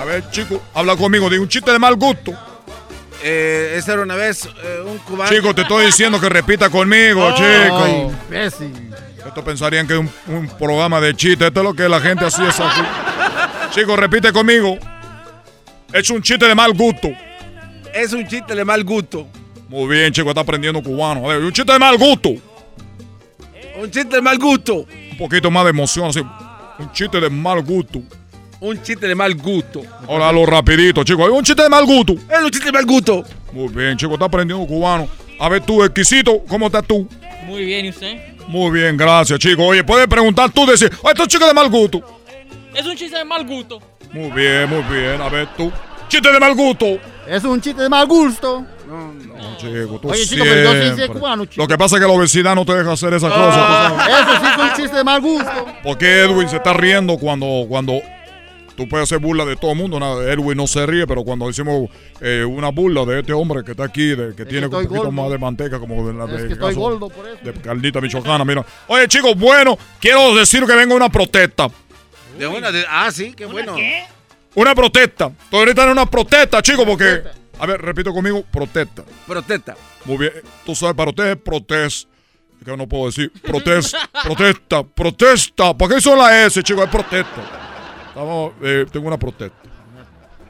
A 0.00 0.04
ver, 0.04 0.28
chico, 0.30 0.62
habla 0.74 0.96
conmigo. 0.96 1.28
Digo, 1.30 1.42
un 1.42 1.48
chiste 1.48 1.70
de 1.70 1.78
mal 1.78 1.94
gusto. 1.96 2.32
Eh, 3.22 3.74
esa 3.76 3.94
era 3.94 4.02
una 4.02 4.14
vez 4.14 4.46
eh, 4.46 4.80
un 4.84 4.98
cubano. 4.98 5.30
Chico, 5.30 5.54
te 5.54 5.62
estoy 5.62 5.86
diciendo 5.86 6.20
que 6.20 6.28
repita 6.28 6.70
conmigo, 6.70 7.26
Oh. 7.26 7.34
chico. 7.34 8.12
Imbécil. 8.28 8.94
Esto 9.26 9.44
pensarían 9.44 9.86
que 9.86 9.94
es 9.94 9.98
un, 10.00 10.10
un 10.28 10.48
programa 10.56 11.00
de 11.00 11.14
chistes. 11.14 11.48
Esto 11.48 11.60
es 11.60 11.64
lo 11.64 11.74
que 11.74 11.88
la 11.88 12.00
gente 12.00 12.24
aquí. 12.24 12.82
Chico, 13.72 13.96
repite 13.96 14.32
conmigo. 14.32 14.78
Es 15.92 16.10
un 16.10 16.20
chiste 16.20 16.46
de 16.46 16.54
mal 16.54 16.74
gusto. 16.74 17.08
Es 17.94 18.12
un 18.12 18.26
chiste 18.26 18.54
de 18.54 18.64
mal 18.64 18.84
gusto. 18.84 19.26
Muy 19.68 19.88
bien, 19.96 20.12
chico, 20.12 20.28
está 20.28 20.42
aprendiendo 20.42 20.82
cubano. 20.82 21.24
A 21.24 21.34
ver, 21.34 21.42
un 21.42 21.52
chiste 21.52 21.72
de 21.72 21.78
mal 21.78 21.96
gusto. 21.96 22.30
Un 23.80 23.90
chiste 23.90 24.16
de 24.16 24.20
mal 24.22 24.38
gusto. 24.38 24.86
Un 25.12 25.18
poquito 25.18 25.50
más 25.50 25.64
de 25.64 25.70
emoción, 25.70 26.08
así. 26.08 26.20
Un 26.78 26.92
chiste 26.92 27.18
de 27.20 27.30
mal 27.30 27.62
gusto. 27.62 28.02
Un 28.60 28.82
chiste 28.82 29.08
de 29.08 29.14
mal 29.14 29.34
gusto. 29.34 29.82
Ahora 30.06 30.30
lo 30.30 30.44
rapidito, 30.44 31.04
chico. 31.04 31.24
Un 31.24 31.42
chiste 31.42 31.62
de 31.62 31.68
mal 31.70 31.86
gusto. 31.86 32.12
Es 32.12 32.38
un 32.44 32.50
chiste 32.50 32.66
de 32.66 32.72
mal 32.72 32.84
gusto. 32.84 33.24
Muy 33.52 33.68
bien, 33.68 33.96
chico, 33.96 34.12
está 34.12 34.26
aprendiendo 34.26 34.66
cubano. 34.66 35.08
A 35.40 35.48
ver, 35.48 35.62
tú, 35.64 35.82
exquisito, 35.82 36.44
¿cómo 36.48 36.66
estás 36.66 36.84
tú? 36.86 37.08
Muy 37.46 37.64
bien, 37.64 37.86
¿y 37.86 37.90
usted? 37.90 38.18
Muy 38.46 38.70
bien, 38.78 38.96
gracias, 38.96 39.38
chico. 39.38 39.64
Oye, 39.64 39.82
puedes 39.84 40.06
preguntar 40.06 40.50
tú, 40.50 40.66
decir, 40.66 40.90
oh, 41.02 41.08
esto 41.08 41.22
es 41.22 41.28
chico 41.28 41.46
de 41.46 41.54
mal 41.54 41.70
gusto. 41.70 42.17
Es 42.74 42.86
un 42.86 42.96
chiste 42.96 43.18
de 43.18 43.24
mal 43.24 43.46
gusto. 43.46 43.80
Muy 44.12 44.30
bien, 44.30 44.68
muy 44.68 44.82
bien. 44.82 45.20
A 45.20 45.28
ver, 45.28 45.48
tú. 45.56 45.70
Chiste 46.08 46.32
de 46.32 46.40
mal 46.40 46.54
gusto. 46.54 46.98
Es 47.26 47.44
un 47.44 47.60
chiste 47.60 47.82
de 47.82 47.88
mal 47.88 48.06
gusto. 48.06 48.64
No, 48.86 49.12
chico, 49.58 49.98
tú 50.00 50.08
Oye, 50.08 50.24
chico, 50.24 50.44
pero 50.44 50.72
yo 50.72 50.96
sí 50.96 51.08
cubano, 51.08 51.44
chico. 51.44 51.62
Lo 51.62 51.68
que 51.68 51.76
pasa 51.76 51.96
es 51.96 52.02
que 52.02 52.08
la 52.08 52.14
obesidad 52.14 52.54
no 52.54 52.64
te 52.64 52.74
deja 52.74 52.92
hacer 52.92 53.12
esas 53.12 53.30
cosas. 53.30 53.92
tú 53.92 53.98
sabes. 53.98 54.14
Eso 54.20 54.40
sí 54.40 54.46
es 54.46 54.58
un 54.58 54.76
chiste 54.76 54.96
de 54.96 55.04
mal 55.04 55.20
gusto. 55.20 55.66
Porque 55.82 56.22
Edwin 56.22 56.48
se 56.48 56.56
está 56.56 56.72
riendo 56.72 57.18
cuando, 57.18 57.66
cuando 57.68 58.00
tú 58.78 58.88
puedes 58.88 59.08
hacer 59.08 59.18
burla 59.18 59.44
de 59.44 59.56
todo 59.56 59.72
el 59.72 59.76
mundo. 59.76 60.00
nada, 60.00 60.32
Edwin 60.32 60.56
no 60.56 60.66
se 60.66 60.86
ríe, 60.86 61.06
pero 61.06 61.24
cuando 61.24 61.50
hicimos 61.50 61.90
eh, 62.20 62.44
una 62.48 62.70
burla 62.70 63.04
de 63.04 63.20
este 63.20 63.34
hombre 63.34 63.62
que 63.64 63.72
está 63.72 63.84
aquí, 63.84 64.14
de, 64.14 64.34
que 64.34 64.46
tiene 64.46 64.66
un 64.66 64.72
poquito 64.72 64.94
gordo. 64.94 65.12
más 65.12 65.30
de 65.30 65.38
manteca, 65.38 65.78
como 65.78 66.06
de 66.06 66.14
la 66.14 66.24
Es 66.24 66.30
de, 66.30 66.46
que 66.46 66.52
estoy 66.54 66.68
caso 66.68 66.80
gordo 66.80 67.10
por 67.10 67.28
eso. 67.28 67.38
de 67.42 67.52
Carlita 67.52 68.00
Michoacana, 68.00 68.44
mira. 68.44 68.64
Oye, 68.86 69.06
chicos, 69.08 69.36
bueno, 69.36 69.76
quiero 70.00 70.34
decir 70.34 70.64
que 70.64 70.74
venga 70.74 70.94
una 70.94 71.10
protesta. 71.10 71.68
De 72.38 72.46
una 72.46 72.70
de, 72.70 72.84
ah, 72.88 73.10
sí, 73.10 73.34
qué 73.34 73.46
bueno. 73.46 73.74
¿Qué? 73.74 74.04
Una 74.54 74.74
protesta. 74.74 75.30
Tú 75.50 75.56
ahorita 75.56 75.84
en 75.84 75.90
una 75.90 76.06
protesta, 76.06 76.62
chicos, 76.62 76.84
porque. 76.86 77.22
A 77.58 77.66
ver, 77.66 77.82
repito 77.82 78.12
conmigo, 78.12 78.44
protesta. 78.44 79.02
Protesta. 79.26 79.76
Muy 80.04 80.18
bien. 80.18 80.32
Tú 80.64 80.74
sabes, 80.74 80.94
para 80.94 81.10
ustedes 81.10 81.36
es 81.36 81.42
protest. 81.42 82.08
Es 82.60 82.64
que 82.64 82.76
no 82.76 82.88
puedo 82.88 83.06
decir 83.06 83.30
protesta, 83.42 84.08
protesta, 84.24 84.82
protesta. 84.82 85.74
¿Por 85.76 85.88
qué 85.88 86.00
son 86.00 86.18
la 86.18 86.44
S, 86.46 86.62
chicos? 86.62 86.84
Es 86.84 86.90
protesta. 86.90 87.42
Estamos, 88.08 88.52
eh, 88.62 88.86
tengo 88.90 89.06
una 89.08 89.18
protesta. 89.18 89.56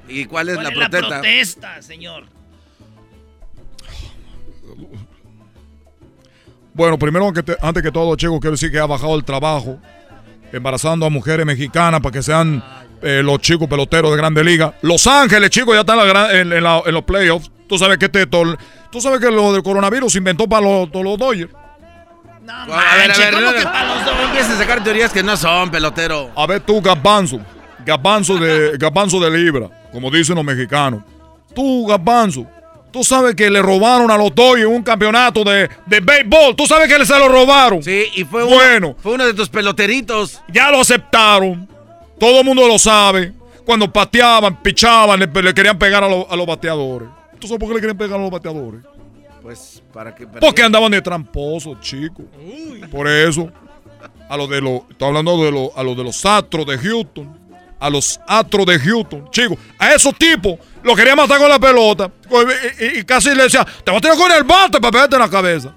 ¿Y 0.09 0.25
cuál 0.25 0.49
es 0.51 0.55
¿Cuál 0.57 0.65
la 0.65 0.71
es 0.71 0.77
la 0.79 0.89
protesta? 0.89 1.21
protesta, 1.21 1.83
señor? 1.83 2.25
Bueno, 6.73 6.99
primero, 6.99 7.33
antes 7.61 7.83
que 7.83 7.91
todo, 7.91 8.15
chicos, 8.17 8.39
quiero 8.41 8.53
decir 8.53 8.71
que 8.71 8.79
ha 8.79 8.87
bajado 8.87 9.17
el 9.17 9.25
trabajo 9.25 9.79
embarazando 10.53 11.07
a 11.07 11.11
mujeres 11.11 11.45
mexicanas 11.47 12.01
para 12.01 12.13
que 12.13 12.23
sean 12.23 12.63
eh, 13.03 13.23
los 13.25 13.39
chicos 13.41 13.69
peloteros 13.69 14.11
de 14.11 14.17
Grande 14.17 14.43
Liga. 14.43 14.75
Los 14.83 15.07
Ángeles, 15.07 15.51
chicos, 15.51 15.75
ya 15.75 15.81
están 15.81 15.99
en, 16.01 16.07
la 16.07 16.13
gran- 16.13 16.31
en- 16.37 16.53
en 16.53 16.63
la- 16.65 16.83
en 16.85 16.95
los 16.95 17.05
playoffs. 17.05 17.51
Tú 17.69 17.79
sabes 17.79 17.99
que 17.99 18.07
este, 18.07 18.27
todo- 18.27 18.57
tú 18.91 19.01
sabes 19.01 19.21
que 19.21 19.31
lo 19.31 19.53
del 19.53 19.63
coronavirus 19.63 20.11
se 20.13 20.19
inventó 20.19 20.49
para 20.49 20.67
los, 20.67 20.91
todos 20.91 21.05
los 21.05 21.19
Dodgers. 21.19 21.53
No, 22.43 22.53
A 22.55 22.67
ver, 22.97 23.11
a 23.13 23.17
ver, 23.19 23.35
¿cómo 23.35 23.47
no, 23.47 23.53
que 23.53 23.63
para 23.63 23.95
los 23.95 24.05
dos? 24.07 24.15
no 24.17 24.23
empieces 24.25 24.53
a 24.53 24.57
sacar 24.59 24.83
teorías 24.83 25.13
que 25.13 25.23
no 25.23 25.37
son, 25.37 25.71
pelotero. 25.71 26.31
A 26.35 26.47
ver 26.47 26.61
tú, 26.61 26.81
Garbanzo. 26.81 27.39
Gabanzo 27.85 28.37
de, 28.39 28.77
gabanzo 28.79 29.21
de 29.21 29.31
libra, 29.31 29.69
como 29.93 30.11
dicen 30.11 30.35
los 30.35 30.45
mexicanos. 30.45 31.03
Tú, 31.55 31.87
Gabanzo, 31.87 32.47
tú 32.91 33.05
sabes 33.05 33.35
que 33.35 33.51
le 33.51 33.61
robaron 33.63 34.11
a 34.11 34.17
los 34.17 34.35
Dodgers 34.35 34.67
un 34.69 34.83
campeonato 34.83 35.45
de, 35.45 35.69
de 35.87 36.01
béisbol. 36.01 36.57
Tú 36.57 36.67
sabes 36.67 36.89
que 36.93 37.05
se 37.05 37.19
lo 37.19 37.29
robaron. 37.29 37.83
Sí, 37.83 38.05
y 38.17 38.25
fue 38.25 38.43
bueno. 38.45 38.89
uno, 38.89 38.97
fue 39.01 39.13
uno 39.15 39.27
de 39.27 39.35
tus 39.35 39.49
peloteritos. 39.49 40.41
Ya 40.53 40.71
lo 40.71 40.81
aceptaron. 40.81 41.69
Todo 42.19 42.41
el 42.41 42.45
mundo 42.47 42.67
lo 42.67 42.79
sabe. 42.79 43.33
Cuando 43.65 43.93
pateaban, 43.93 44.63
pichaban, 44.63 45.21
le, 45.21 45.27
le 45.43 45.55
querían 45.55 45.79
pegar 45.79 46.03
a, 46.03 46.09
lo- 46.09 46.31
a 46.31 46.37
los 46.37 46.47
bateadores. 46.47 47.09
¿Tú 47.39 47.47
sabes 47.47 47.61
por 47.61 47.69
qué 47.69 47.75
le 47.75 47.81
querían 47.81 47.99
pegar 47.99 48.19
a 48.19 48.23
los 48.23 48.31
bateadores? 48.31 48.81
Pues, 49.43 49.83
¿para 49.93 50.15
qué? 50.15 50.27
Porque 50.27 50.63
andaban 50.63 50.91
de 50.91 51.01
tramposos, 51.01 51.81
chicos. 51.81 52.25
Por 52.91 53.07
eso. 53.09 53.51
A 54.29 54.37
los 54.37 54.49
de 54.51 54.61
los. 54.61 54.81
Estoy 54.91 55.09
hablando 55.09 55.43
de 55.45 55.51
los, 55.53 55.71
a 55.77 55.83
los 55.83 55.97
de 55.97 56.05
los 56.05 56.25
Astros 56.27 56.67
de 56.67 56.77
Houston. 56.79 57.39
A 57.81 57.89
los 57.91 58.21
Astros 58.27 58.67
de 58.67 58.79
Houston. 58.79 59.31
Chicos, 59.31 59.57
a 59.79 59.95
esos 59.95 60.15
tipos 60.17 60.59
los 60.89 60.97
querían 60.97 61.17
matar 61.17 61.39
con 61.39 61.49
la 61.49 61.59
pelota. 61.59 62.11
Y, 62.81 62.99
y- 62.99 63.05
casi 63.05 63.35
le 63.35 63.45
decía, 63.45 63.65
te 63.85 63.91
voy 63.91 63.99
a 63.99 64.01
tirar 64.01 64.17
con 64.17 64.33
el 64.33 64.43
bate 64.45 64.81
para 64.81 64.91
pegarte 64.91 65.17
en 65.17 65.23
la 65.23 65.31
cabeza. 65.31 65.75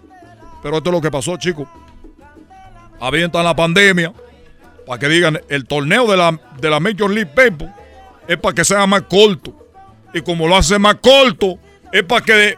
Pero 0.64 0.78
esto 0.78 0.90
es 0.90 0.94
lo 0.94 1.02
que 1.02 1.12
pasó, 1.12 1.38
chicos. 1.38 1.68
Avientan 3.00 3.44
la 3.44 3.56
pandemia. 3.56 4.14
Para 4.86 5.00
que 5.00 5.08
digan, 5.08 5.40
el 5.50 5.66
torneo 5.66 6.10
de 6.10 6.18
la, 6.18 6.40
de 6.60 6.70
la 6.70 6.80
Major 6.80 7.10
League 7.10 7.32
Baseball 7.36 7.72
es 8.28 8.38
para 8.38 8.56
que 8.56 8.66
sea 8.66 8.86
más 8.88 9.04
corto. 9.04 9.54
Y 10.14 10.22
como 10.22 10.48
lo 10.48 10.56
hace 10.58 10.78
más 10.80 10.96
corto, 10.96 11.58
es 11.92 12.04
para 12.04 12.26
que 12.26 12.58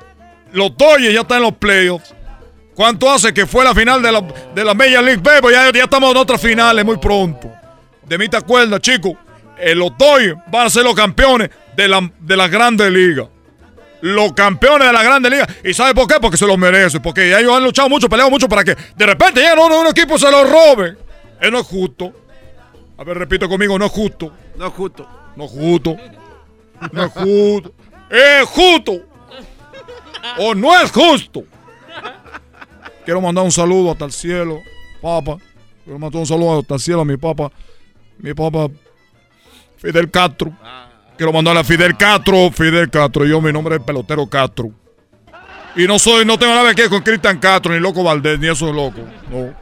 los 0.51 0.75
Dodgers 0.77 1.13
ya 1.13 1.21
están 1.21 1.37
en 1.37 1.43
los 1.43 1.53
playoffs. 1.53 2.13
¿Cuánto 2.75 3.11
hace 3.11 3.33
que 3.33 3.45
fue 3.45 3.63
la 3.63 3.75
final 3.75 4.01
de 4.01 4.11
la, 4.11 4.21
de 4.55 4.63
la 4.65 4.73
Major 4.73 5.03
League 5.03 5.21
Baseball? 5.21 5.51
Ya, 5.53 5.71
ya 5.71 5.83
estamos 5.83 6.11
en 6.11 6.17
otras 6.17 6.41
finales 6.41 6.83
muy 6.83 6.97
pronto. 6.97 7.51
De 8.03 8.17
mí 8.17 8.27
te 8.27 8.37
acuerdas, 8.37 8.79
chicos. 8.81 9.13
Eh, 9.59 9.75
los 9.75 9.95
Dodgers 9.97 10.37
van 10.47 10.67
a 10.67 10.69
ser 10.69 10.83
los 10.83 10.95
campeones 10.95 11.49
de 11.75 11.87
la, 11.87 12.11
de 12.19 12.37
la 12.37 12.47
Grande 12.47 12.89
Liga. 12.89 13.27
Los 14.01 14.33
campeones 14.33 14.87
de 14.87 14.93
la 14.93 15.03
Grande 15.03 15.29
Liga. 15.29 15.47
¿Y 15.63 15.73
sabe 15.73 15.93
por 15.93 16.07
qué? 16.07 16.15
Porque 16.19 16.37
se 16.37 16.45
los 16.45 16.57
merecen. 16.57 17.01
Porque 17.01 17.29
ya 17.29 17.39
ellos 17.39 17.55
han 17.55 17.63
luchado 17.63 17.89
mucho, 17.89 18.09
peleado 18.09 18.29
mucho 18.29 18.49
para 18.49 18.63
que 18.63 18.75
de 18.95 19.05
repente 19.05 19.41
lleguen 19.41 19.59
uno 19.59 19.79
un 19.79 19.87
equipo 19.87 20.15
y 20.15 20.19
se 20.19 20.29
los 20.29 20.49
robe. 20.49 20.97
Eso 21.39 21.51
no 21.51 21.59
es 21.59 21.67
justo. 21.67 22.13
A 22.97 23.03
ver, 23.03 23.17
repite 23.17 23.47
conmigo, 23.47 23.79
no 23.79 23.85
es 23.85 23.91
justo. 23.91 24.31
No 24.57 24.67
es 24.67 24.73
justo. 24.73 25.07
No 25.35 25.45
es 25.45 25.51
justo. 25.51 25.97
No 26.91 27.03
es 27.03 27.11
justo. 27.13 27.73
Es 28.09 28.45
justo. 28.49 28.93
O 30.37 30.53
no 30.53 30.79
es 30.79 30.91
justo. 30.91 31.43
Quiero 33.05 33.19
mandar 33.19 33.43
un 33.43 33.51
saludo 33.51 33.91
hasta 33.91 34.05
el 34.05 34.11
cielo, 34.11 34.59
papá. 35.01 35.37
Quiero 35.83 35.99
mandar 35.99 36.19
un 36.19 36.27
saludo 36.27 36.59
hasta 36.59 36.75
el 36.75 36.79
cielo 36.79 37.01
a 37.01 37.05
mi 37.05 37.17
papá. 37.17 37.51
Mi 38.17 38.33
papá, 38.33 38.69
Fidel 39.77 40.09
Castro. 40.09 40.53
Quiero 41.17 41.31
mandarle 41.31 41.61
a 41.61 41.63
Fidel 41.63 41.95
Castro, 41.95 42.49
Fidel 42.51 42.89
Castro. 42.89 43.25
Yo, 43.25 43.39
mi 43.41 43.51
nombre 43.53 43.75
es 43.75 43.81
pelotero 43.83 44.25
Castro. 44.27 44.71
Y 45.75 45.87
no 45.87 45.97
soy, 45.97 46.25
no 46.25 46.37
tengo 46.37 46.53
nada 46.53 46.73
que 46.73 46.83
ver 46.83 46.89
con 46.91 47.01
Cristian 47.01 47.39
Castro, 47.39 47.73
ni 47.73 47.79
Loco 47.79 48.03
Valdés, 48.03 48.39
ni 48.39 48.47
eso 48.47 48.67
de 48.67 48.73
loco. 48.73 48.99
No. 49.29 49.53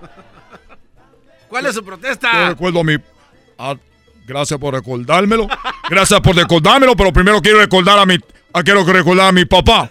¿Cuál 1.47 1.65
es 1.65 1.73
su 1.73 1.81
Yo 1.81 1.85
protesta? 1.85 2.49
recuerdo 2.49 2.79
a 2.79 2.83
mi. 2.83 2.97
gracias 4.25 4.59
por 4.59 4.73
recordármelo. 4.73 5.47
Gracias 5.89 6.19
por 6.21 6.35
recordármelo, 6.35 6.95
pero 6.95 7.11
primero 7.13 7.41
quiero 7.41 7.59
recordar 7.59 7.99
a 7.99 8.05
mi. 8.05 8.17
ah, 8.53 8.63
quiero 8.63 8.83
recordar 8.85 9.29
a 9.29 9.31
mi 9.31 9.45
papá. 9.45 9.89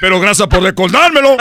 Pero 0.00 0.20
gracias 0.20 0.46
por 0.48 0.62
recordármelo. 0.62 1.36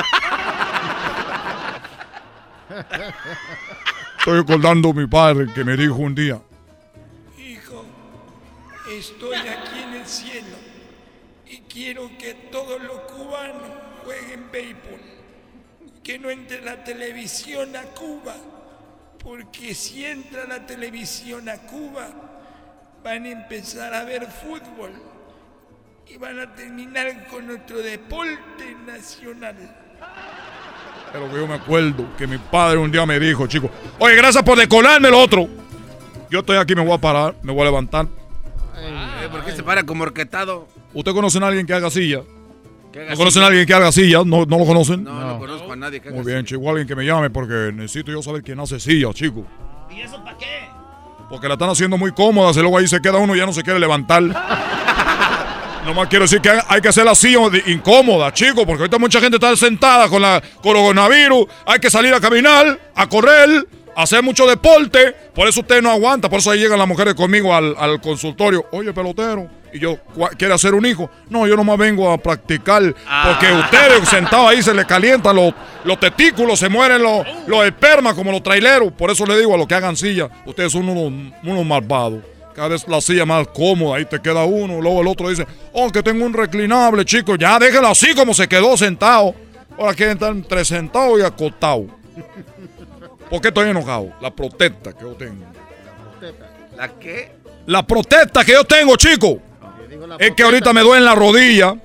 Estoy 4.19 4.37
recordando 4.39 4.89
a 4.89 4.93
mi 4.93 5.07
padre 5.07 5.47
que 5.53 5.63
me 5.63 5.75
dijo 5.77 5.95
un 5.95 6.15
día. 6.15 6.39
Estoy 8.97 9.35
aquí 9.35 9.79
en 9.83 9.93
el 9.93 10.05
cielo 10.07 10.55
y 11.45 11.57
quiero 11.71 12.09
que 12.17 12.33
todos 12.49 12.81
los 12.81 12.97
cubanos 13.11 13.69
jueguen 14.05 14.49
béisbol. 14.51 15.01
Que 16.01 16.17
no 16.17 16.29
entre 16.29 16.61
la 16.61 16.81
televisión 16.83 17.75
a 17.75 17.81
Cuba, 17.81 18.35
porque 19.21 19.73
si 19.73 20.05
entra 20.05 20.45
la 20.45 20.65
televisión 20.65 21.49
a 21.49 21.57
Cuba, 21.57 22.07
van 23.03 23.25
a 23.25 23.29
empezar 23.31 23.93
a 23.93 24.05
ver 24.05 24.27
fútbol 24.27 24.91
y 26.07 26.15
van 26.17 26.39
a 26.39 26.55
terminar 26.55 27.27
con 27.27 27.47
nuestro 27.47 27.79
deporte 27.79 28.75
nacional. 28.85 29.55
Pero 31.11 31.35
yo 31.35 31.47
me 31.47 31.55
acuerdo 31.55 32.15
que 32.17 32.27
mi 32.27 32.37
padre 32.37 32.77
un 32.77 32.91
día 32.91 33.05
me 33.05 33.19
dijo, 33.19 33.45
chico, 33.47 33.69
oye, 33.99 34.15
gracias 34.15 34.43
por 34.43 34.57
decolarme 34.57 35.09
el 35.09 35.15
otro. 35.15 35.49
Yo 36.29 36.39
estoy 36.39 36.57
aquí, 36.57 36.75
me 36.75 36.83
voy 36.83 36.93
a 36.93 36.97
parar, 36.97 37.35
me 37.41 37.51
voy 37.51 37.63
a 37.63 37.65
levantar. 37.65 38.07
Eh, 39.25 39.29
¿Por 39.29 39.43
qué 39.43 39.51
se 39.53 39.63
para 39.63 39.83
como 39.83 40.03
orquetado? 40.03 40.67
¿Usted 40.93 41.11
conoce 41.11 41.39
a 41.39 41.47
alguien 41.47 41.65
que 41.65 41.73
haga 41.73 41.89
silla? 41.89 42.21
¿Que 42.91 42.99
haga 42.99 43.11
¿No 43.11 43.17
conocen 43.17 43.43
a 43.43 43.47
alguien 43.47 43.65
que 43.65 43.73
haga 43.73 43.91
silla? 43.91 44.19
¿No, 44.25 44.45
no 44.45 44.59
lo 44.59 44.65
conocen? 44.65 45.03
No, 45.03 45.19
no, 45.19 45.39
conozco 45.39 45.71
a 45.71 45.75
nadie 45.75 45.99
que 45.99 46.09
haga 46.09 46.17
Muy 46.17 46.31
bien, 46.31 46.45
chico, 46.45 46.69
alguien 46.69 46.87
que 46.87 46.95
me 46.95 47.05
llame 47.05 47.29
porque 47.29 47.71
necesito 47.73 48.11
yo 48.11 48.21
saber 48.21 48.43
quién 48.43 48.59
hace 48.59 48.79
silla, 48.79 49.11
chico. 49.13 49.45
¿Y 49.89 50.01
eso 50.01 50.23
para 50.23 50.37
qué? 50.37 50.67
Porque 51.29 51.47
la 51.47 51.55
están 51.55 51.69
haciendo 51.69 51.97
muy 51.97 52.11
cómoda, 52.11 52.51
y 52.51 52.61
luego 52.61 52.77
ahí 52.77 52.87
se 52.87 53.01
queda 53.01 53.17
uno 53.17 53.35
y 53.35 53.39
ya 53.39 53.45
no 53.45 53.53
se 53.53 53.63
quiere 53.63 53.79
levantar. 53.79 54.21
Nomás 55.85 56.07
quiero 56.07 56.25
decir 56.25 56.41
que 56.41 56.51
hay 56.67 56.81
que 56.81 56.87
hacer 56.87 57.05
la 57.05 57.15
silla 57.15 57.39
incómoda, 57.67 58.31
chico, 58.31 58.65
porque 58.65 58.83
ahorita 58.83 58.97
mucha 58.97 59.19
gente 59.19 59.37
está 59.37 59.55
sentada 59.55 60.07
con 60.07 60.21
la 60.21 60.41
coronavirus. 60.61 61.45
Hay 61.65 61.79
que 61.79 61.89
salir 61.89 62.13
a 62.13 62.19
caminar, 62.19 62.79
a 62.95 63.07
correr, 63.07 63.67
hacer 63.95 64.21
mucho 64.23 64.45
deporte. 64.47 65.15
Por 65.33 65.47
eso 65.47 65.61
usted 65.61 65.81
no 65.81 65.89
aguanta, 65.91 66.29
por 66.29 66.39
eso 66.39 66.51
ahí 66.51 66.59
llegan 66.59 66.79
las 66.79 66.87
mujeres 66.87 67.13
conmigo 67.13 67.53
al, 67.55 67.75
al 67.77 67.99
consultorio. 68.01 68.65
Oye, 68.71 68.93
pelotero, 68.93 69.49
y 69.73 69.79
yo, 69.79 69.97
"¿Cuá- 70.15 70.29
¿quiere 70.37 70.53
hacer 70.53 70.73
un 70.73 70.85
hijo? 70.85 71.09
No, 71.29 71.45
yo 71.47 71.55
nomás 71.55 71.77
vengo 71.77 72.11
a 72.11 72.17
practicar, 72.17 72.81
porque 73.25 73.51
ustedes 73.51 74.07
sentados 74.07 74.49
ahí 74.49 74.61
se 74.63 74.73
les 74.73 74.85
calientan 74.85 75.35
los, 75.35 75.53
los 75.83 75.99
testículos, 75.99 76.59
se 76.59 76.69
mueren 76.69 77.01
los, 77.03 77.25
los 77.47 77.65
espermas 77.65 78.13
como 78.13 78.31
los 78.31 78.41
traileros. 78.43 78.91
Por 78.93 79.11
eso 79.11 79.25
le 79.25 79.37
digo 79.37 79.53
a 79.53 79.57
los 79.57 79.67
que 79.67 79.75
hagan 79.75 79.95
silla, 79.97 80.29
ustedes 80.45 80.71
son 80.71 80.87
unos, 80.87 81.33
unos 81.43 81.65
malvados. 81.65 82.19
Cada 82.55 82.69
vez 82.69 82.87
la 82.87 83.01
silla 83.01 83.25
más 83.25 83.47
cómoda, 83.49 83.97
ahí 83.97 84.05
te 84.05 84.21
queda 84.21 84.45
uno, 84.45 84.79
luego 84.79 85.01
el 85.01 85.07
otro 85.07 85.27
dice, 85.29 85.45
oh, 85.73 85.91
que 85.91 86.01
tengo 86.01 86.25
un 86.25 86.33
reclinable, 86.33 87.03
chico, 87.03 87.35
ya 87.35 87.59
déjelo 87.59 87.87
así 87.89 88.15
como 88.15 88.33
se 88.33 88.47
quedó 88.47 88.77
sentado. 88.77 89.35
Ahora 89.77 89.93
quieren 89.93 90.13
estar 90.13 90.31
entre 90.31 90.63
sentado 90.63 91.19
y 91.19 91.21
acostado. 91.21 91.85
¿Por 93.29 93.41
qué 93.41 93.49
estoy 93.49 93.69
enojado? 93.69 94.13
La 94.21 94.31
protesta 94.31 94.93
que 94.93 95.01
yo 95.01 95.13
tengo. 95.13 95.45
¿La 96.77 96.89
qué? 96.99 97.31
La 97.65 97.85
protesta 97.85 98.43
que 98.43 98.51
yo 98.53 98.63
tengo, 98.63 98.95
chico. 98.95 99.39
Es 100.19 100.31
que 100.31 100.43
ahorita 100.43 100.73
me 100.73 100.81
duele 100.81 100.99
en 100.99 101.05
la 101.05 101.15
rodilla. 101.15 101.75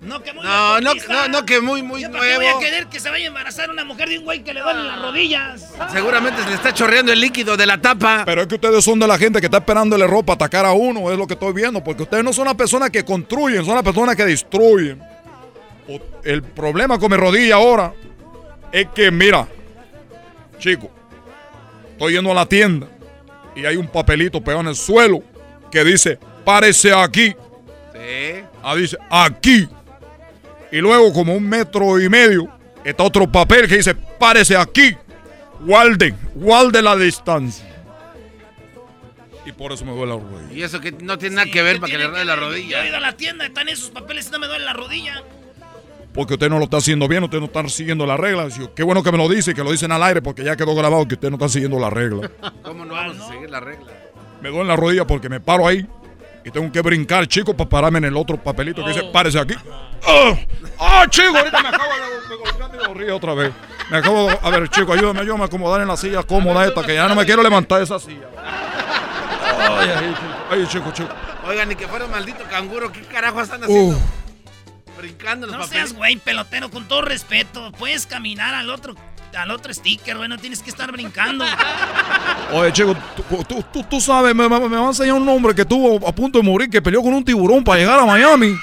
No, 0.00 0.22
que 0.22 0.32
muy 0.32 0.42
No, 0.42 0.80
no, 0.80 0.94
no, 0.94 1.28
no, 1.28 1.44
que 1.44 1.60
muy, 1.60 1.82
muy 1.82 2.00
¿Yo 2.00 2.10
para 2.10 2.24
qué 2.24 2.36
voy 2.36 2.46
a 2.46 2.50
nuevo. 2.52 2.60
querer 2.60 2.86
que 2.86 3.00
se 3.00 3.10
vaya 3.10 3.24
a 3.26 3.28
embarazar 3.28 3.68
una 3.68 3.84
mujer 3.84 4.08
de 4.08 4.18
un 4.18 4.24
güey 4.24 4.42
que 4.42 4.54
le 4.54 4.62
duelen 4.62 4.86
las 4.86 5.02
rodillas? 5.02 5.72
Seguramente 5.92 6.42
se 6.42 6.48
le 6.48 6.54
está 6.54 6.72
chorreando 6.72 7.12
el 7.12 7.20
líquido 7.20 7.54
de 7.56 7.66
la 7.66 7.78
tapa. 7.78 8.22
Pero 8.24 8.40
es 8.40 8.46
que 8.48 8.54
ustedes 8.54 8.82
son 8.82 8.98
de 8.98 9.06
la 9.06 9.18
gente 9.18 9.40
que 9.40 9.46
está 9.46 9.58
esperándole 9.58 10.06
ropa 10.06 10.32
a 10.32 10.36
atacar 10.36 10.64
a 10.64 10.72
uno, 10.72 11.10
es 11.10 11.18
lo 11.18 11.26
que 11.26 11.34
estoy 11.34 11.52
viendo, 11.52 11.84
porque 11.84 12.04
ustedes 12.04 12.24
no 12.24 12.32
son 12.32 12.46
las 12.46 12.54
personas 12.54 12.88
que 12.88 13.04
construyen, 13.04 13.62
son 13.62 13.74
las 13.74 13.84
personas 13.84 14.16
que 14.16 14.24
destruyen. 14.24 15.02
El 16.24 16.42
problema 16.44 16.98
con 16.98 17.10
mi 17.10 17.18
rodilla 17.18 17.56
ahora 17.56 17.92
es 18.72 18.86
que, 18.94 19.10
mira, 19.10 19.46
chico, 20.60 20.90
estoy 21.92 22.12
yendo 22.12 22.30
a 22.30 22.34
la 22.34 22.46
tienda 22.46 22.86
y 23.56 23.64
hay 23.66 23.76
un 23.76 23.88
papelito 23.88 24.40
pegado 24.40 24.60
en 24.60 24.68
el 24.68 24.76
suelo 24.76 25.22
que 25.70 25.82
dice, 25.84 26.18
párese 26.44 26.92
aquí. 26.94 27.34
Sí. 27.92 28.42
Ah, 28.62 28.74
dice, 28.76 28.96
aquí. 29.10 29.68
Y 30.72 30.78
luego, 30.78 31.12
como 31.12 31.34
un 31.34 31.48
metro 31.48 32.00
y 32.00 32.08
medio, 32.08 32.48
está 32.84 33.02
otro 33.02 33.30
papel 33.30 33.66
que 33.68 33.78
dice, 33.78 33.94
párese 33.94 34.56
aquí. 34.56 34.96
Guarden, 35.60 36.16
guarde 36.34 36.80
la 36.80 36.96
distancia. 36.96 37.66
Y 39.44 39.52
por 39.52 39.72
eso 39.72 39.84
me 39.84 39.92
duele 39.92 40.14
la 40.14 40.20
rodilla. 40.20 40.52
Y 40.52 40.62
eso 40.62 40.80
que 40.80 40.92
no 40.92 41.18
tiene 41.18 41.36
nada 41.36 41.50
que 41.50 41.62
ver 41.62 41.80
para 41.80 41.90
que 41.90 41.98
le 41.98 42.06
rade 42.06 42.24
la 42.24 42.36
Yo 42.36 42.42
he 42.42 42.44
rodilla. 42.46 42.86
ido 42.86 42.96
a 42.96 43.00
la 43.00 43.12
tienda, 43.16 43.46
están 43.46 43.68
esos 43.68 43.90
papeles 43.90 44.28
y 44.28 44.30
no 44.30 44.38
me 44.38 44.46
duele 44.46 44.64
la 44.64 44.72
rodilla. 44.74 45.22
Porque 46.20 46.34
usted 46.34 46.50
no 46.50 46.58
lo 46.58 46.64
está 46.64 46.76
haciendo 46.76 47.08
bien, 47.08 47.24
usted 47.24 47.38
no 47.38 47.46
está 47.46 47.66
siguiendo 47.70 48.04
la 48.04 48.14
regla. 48.14 48.46
Digo, 48.46 48.74
Qué 48.74 48.82
bueno 48.82 49.02
que 49.02 49.10
me 49.10 49.16
lo 49.16 49.26
dice 49.26 49.54
que 49.54 49.64
lo 49.64 49.70
dicen 49.70 49.90
al 49.90 50.02
aire 50.02 50.20
porque 50.20 50.44
ya 50.44 50.54
quedó 50.54 50.74
grabado 50.74 51.08
que 51.08 51.14
usted 51.14 51.30
no 51.30 51.36
está 51.36 51.48
siguiendo 51.48 51.78
la 51.78 51.88
regla. 51.88 52.30
¿Cómo 52.62 52.84
no 52.84 52.92
vamos 52.92 53.18
a 53.18 53.28
seguir 53.28 53.48
la 53.48 53.58
regla? 53.58 53.90
Me 54.42 54.50
duele 54.50 54.66
la 54.66 54.76
rodilla 54.76 55.06
porque 55.06 55.30
me 55.30 55.40
paro 55.40 55.66
ahí 55.66 55.88
y 56.44 56.50
tengo 56.50 56.70
que 56.70 56.82
brincar, 56.82 57.26
chico, 57.26 57.56
para 57.56 57.70
pararme 57.70 58.00
en 58.00 58.04
el 58.04 58.18
otro 58.18 58.36
papelito 58.36 58.84
que 58.84 58.90
dice, 58.90 59.04
párese 59.10 59.38
aquí. 59.38 59.54
¡Ah! 60.06 60.34
¡Ah, 60.78 61.06
chico! 61.08 61.38
Ahorita 61.38 61.62
me 61.62 61.68
acabo 61.70 61.90
de, 62.28 62.36
golpear 62.36 62.70
mi 62.70 62.78
rodilla 62.84 63.16
otra 63.16 63.32
vez. 63.32 63.52
Me 63.90 63.96
acabo 63.96 64.26
de... 64.28 64.38
A 64.42 64.50
ver, 64.50 64.68
chico, 64.68 64.92
ayúdame, 64.92 65.20
ayúdame 65.20 65.44
a 65.44 65.46
acomodar 65.46 65.80
en 65.80 65.88
la 65.88 65.96
silla 65.96 66.22
cómoda 66.22 66.66
esta, 66.66 66.84
que 66.84 66.96
ya 66.96 67.08
no 67.08 67.14
me 67.14 67.24
quiero 67.24 67.42
levantar 67.42 67.78
de 67.78 67.84
esa 67.84 67.98
silla. 67.98 68.28
Ay, 68.36 69.88
ay, 69.88 70.14
chico, 70.14 70.34
ay, 70.50 70.66
chico, 70.66 70.90
chico. 70.92 71.08
Oigan, 71.48 71.66
ni 71.66 71.76
que 71.76 71.88
fuera 71.88 72.04
un 72.04 72.10
maldito 72.10 72.44
canguro, 72.44 72.92
¿qué 72.92 73.00
carajo 73.04 73.40
están 73.40 73.64
haciendo? 73.64 73.96
Uf. 73.96 74.19
Brincando 75.00 75.46
en 75.46 75.52
los 75.52 75.58
No 75.60 75.64
papeles. 75.64 75.88
seas 75.88 75.96
güey, 75.98 76.16
pelotero, 76.16 76.70
con 76.70 76.86
todo 76.88 77.02
respeto. 77.02 77.72
Puedes 77.72 78.06
caminar 78.06 78.54
al 78.54 78.70
otro 78.70 78.94
al 79.36 79.50
otro 79.52 79.72
sticker, 79.72 80.16
güey. 80.16 80.28
No 80.28 80.38
tienes 80.38 80.60
que 80.60 80.70
estar 80.70 80.90
brincando. 80.90 81.44
Oye, 82.52 82.72
chico, 82.72 82.96
tú, 83.16 83.44
tú, 83.44 83.64
tú, 83.72 83.82
tú 83.84 84.00
sabes, 84.00 84.34
me, 84.34 84.48
me, 84.48 84.60
me 84.68 84.76
va 84.76 84.84
a 84.86 84.88
enseñar 84.88 85.14
un 85.14 85.28
hombre 85.28 85.54
que 85.54 85.62
estuvo 85.62 86.06
a 86.06 86.12
punto 86.12 86.38
de 86.38 86.44
morir, 86.44 86.68
que 86.68 86.82
peleó 86.82 87.02
con 87.02 87.14
un 87.14 87.24
tiburón 87.24 87.62
para 87.62 87.78
llegar 87.78 87.98
a 87.98 88.04
Miami. 88.04 88.54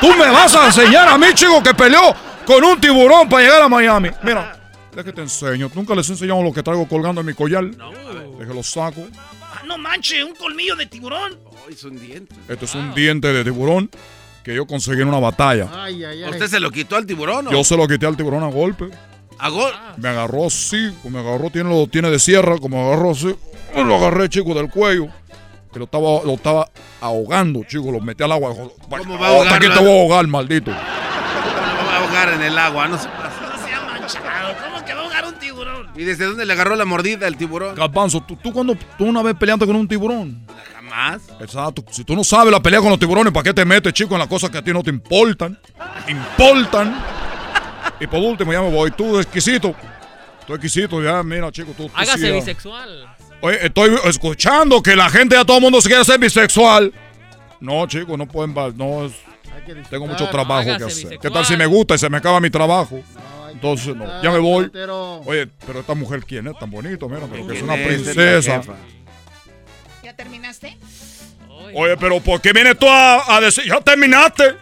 Tú 0.00 0.08
me 0.10 0.28
vas 0.30 0.54
a 0.56 0.66
enseñar 0.66 1.08
a 1.08 1.16
mí, 1.18 1.26
chico, 1.34 1.62
que 1.62 1.72
peleó 1.74 2.14
con 2.44 2.64
un 2.64 2.80
tiburón 2.80 3.28
para 3.28 3.44
llegar 3.44 3.62
a 3.62 3.68
Miami. 3.68 4.10
Mira, 4.22 4.70
es 4.96 5.04
que 5.04 5.12
te 5.12 5.22
enseño. 5.22 5.70
Nunca 5.74 5.94
les 5.94 6.08
he 6.08 6.12
enseñado 6.12 6.42
lo 6.42 6.52
que 6.52 6.62
traigo 6.62 6.88
colgando 6.88 7.20
en 7.20 7.26
mi 7.28 7.34
collar. 7.34 7.62
No. 7.64 7.92
que 8.38 8.44
lo 8.54 8.62
saco. 8.62 9.06
Ah, 9.40 9.62
no 9.66 9.78
manches, 9.78 10.24
un 10.24 10.34
colmillo 10.34 10.74
de 10.74 10.86
tiburón. 10.86 11.38
Ay, 11.68 11.74
son 11.76 11.98
dientes. 11.98 12.36
Este 12.48 12.64
es 12.64 12.74
un 12.74 12.92
diente 12.94 13.32
de 13.32 13.44
tiburón 13.44 13.88
que 14.48 14.54
yo 14.54 14.66
conseguí 14.66 15.02
en 15.02 15.08
una 15.08 15.20
batalla. 15.20 15.68
Ay, 15.74 16.02
ay, 16.02 16.24
ay. 16.24 16.30
¿Usted 16.30 16.46
se 16.46 16.58
lo 16.58 16.70
quitó 16.70 16.96
al 16.96 17.04
tiburón 17.04 17.48
o? 17.48 17.50
Yo 17.50 17.62
se 17.64 17.76
lo 17.76 17.86
quité 17.86 18.06
al 18.06 18.16
tiburón 18.16 18.42
a 18.42 18.46
golpe. 18.46 18.88
¿A 19.38 19.50
gol? 19.50 19.70
Me 19.98 20.08
agarró 20.08 20.46
así, 20.46 20.90
me 21.04 21.18
agarró, 21.18 21.50
tiene, 21.50 21.68
lo 21.68 21.86
tiene 21.86 22.10
de 22.10 22.18
sierra, 22.18 22.56
como 22.56 22.82
me 22.82 22.88
agarró 22.88 23.10
así. 23.10 23.36
Lo 23.76 23.96
agarré, 23.96 24.30
chico, 24.30 24.54
del 24.54 24.70
cuello. 24.70 25.08
Que 25.70 25.78
lo 25.78 25.84
estaba, 25.84 26.22
lo 26.24 26.32
estaba 26.32 26.66
ahogando, 27.02 27.62
chico. 27.64 27.92
Lo 27.92 28.00
metí 28.00 28.24
al 28.24 28.32
agua. 28.32 28.54
¿Cómo 28.54 29.18
va 29.18 29.26
a 29.26 29.30
ahogarlo? 29.32 29.54
Aquí 29.54 29.68
te 29.68 29.80
voy 29.80 29.90
a 29.90 30.00
ahogar, 30.00 30.26
maldito. 30.26 30.70
¿Cómo 30.70 31.74
lo 31.74 31.86
va 31.86 31.92
a 31.92 32.00
ahogar 32.00 32.32
en 32.32 32.42
el 32.42 32.58
agua? 32.58 32.88
No 32.88 32.96
se 32.96 33.08
pasa. 33.10 33.52
No 33.52 33.66
se 33.66 33.74
ha 33.74 33.80
manchado. 33.82 34.54
¿Cómo 34.64 34.82
que 34.82 34.94
va 34.94 35.00
a 35.00 35.02
ahogar 35.04 35.26
un 35.26 35.34
tiburón? 35.38 35.88
¿Y 35.94 36.04
desde 36.04 36.24
dónde 36.24 36.46
le 36.46 36.52
agarró 36.54 36.74
la 36.74 36.86
mordida 36.86 37.28
el 37.28 37.36
tiburón? 37.36 37.74
Garbanzo, 37.74 38.22
¿tú, 38.22 38.36
tú 38.36 38.50
cuando 38.54 38.74
tú 38.96 39.04
una 39.04 39.22
vez 39.22 39.34
peleaste 39.34 39.66
con 39.66 39.76
un 39.76 39.86
tiburón. 39.86 40.46
Jamás. 40.88 41.22
Exacto. 41.40 41.84
Si 41.90 42.04
tú 42.04 42.14
no 42.16 42.24
sabes 42.24 42.52
la 42.52 42.60
pelea 42.60 42.80
con 42.80 42.90
los 42.90 42.98
tiburones, 42.98 43.32
¿para 43.32 43.44
qué 43.44 43.54
te 43.54 43.64
metes, 43.64 43.92
chico, 43.92 44.14
en 44.14 44.20
las 44.20 44.28
cosas 44.28 44.50
que 44.50 44.58
a 44.58 44.62
ti 44.62 44.72
no 44.72 44.82
te 44.82 44.90
importan? 44.90 45.58
Importan. 46.08 46.96
Y 48.00 48.06
por 48.06 48.20
último, 48.20 48.52
ya 48.52 48.60
me 48.62 48.70
voy. 48.70 48.90
Tú, 48.92 49.18
exquisito. 49.18 49.74
Tú, 50.46 50.54
exquisito, 50.54 51.02
ya, 51.02 51.22
mira, 51.22 51.50
chico, 51.52 51.72
tú. 51.76 51.84
tú 51.86 51.90
Hágase 51.94 52.18
sí, 52.18 52.26
ya. 52.28 52.34
bisexual. 52.34 53.16
Oye, 53.40 53.66
estoy 53.66 53.94
escuchando 54.04 54.82
que 54.82 54.96
la 54.96 55.08
gente, 55.10 55.36
a 55.36 55.44
todo 55.44 55.58
el 55.58 55.62
mundo 55.62 55.80
se 55.80 55.88
quiere 55.88 56.02
hacer 56.02 56.18
bisexual. 56.18 56.92
No, 57.60 57.86
chicos, 57.86 58.16
no 58.18 58.26
pueden. 58.26 58.54
No, 58.76 59.04
es- 59.06 59.12
tengo 59.90 60.06
mucho 60.06 60.28
trabajo 60.30 60.64
que 60.76 60.84
hacer. 60.84 61.18
¿Qué 61.18 61.30
tal 61.30 61.44
si 61.44 61.56
me 61.56 61.66
gusta 61.66 61.94
y 61.94 61.98
se 61.98 62.08
me 62.08 62.16
acaba 62.16 62.40
mi 62.40 62.50
trabajo? 62.50 63.00
Entonces, 63.52 63.94
no, 63.96 64.22
ya 64.22 64.30
me 64.30 64.38
voy. 64.38 64.70
Oye, 65.26 65.48
pero 65.66 65.80
esta 65.80 65.94
mujer, 65.94 66.24
¿quién 66.24 66.46
es? 66.46 66.58
Tan 66.58 66.70
bonito, 66.70 67.08
mira, 67.08 67.26
pero 67.30 67.46
que 67.46 67.54
es 67.54 67.62
¿Quién 67.62 67.64
una 67.64 67.74
princesa. 67.74 68.62
Jefa. 70.18 70.22
¿Ya 70.22 70.24
terminaste? 70.24 70.76
Oye, 71.74 71.96
pero 71.96 72.20
¿por 72.20 72.40
qué 72.40 72.52
vienes 72.52 72.78
tú 72.78 72.88
a, 72.88 73.36
a 73.36 73.40
decir, 73.40 73.64
ya 73.64 73.80
terminaste? 73.80 74.56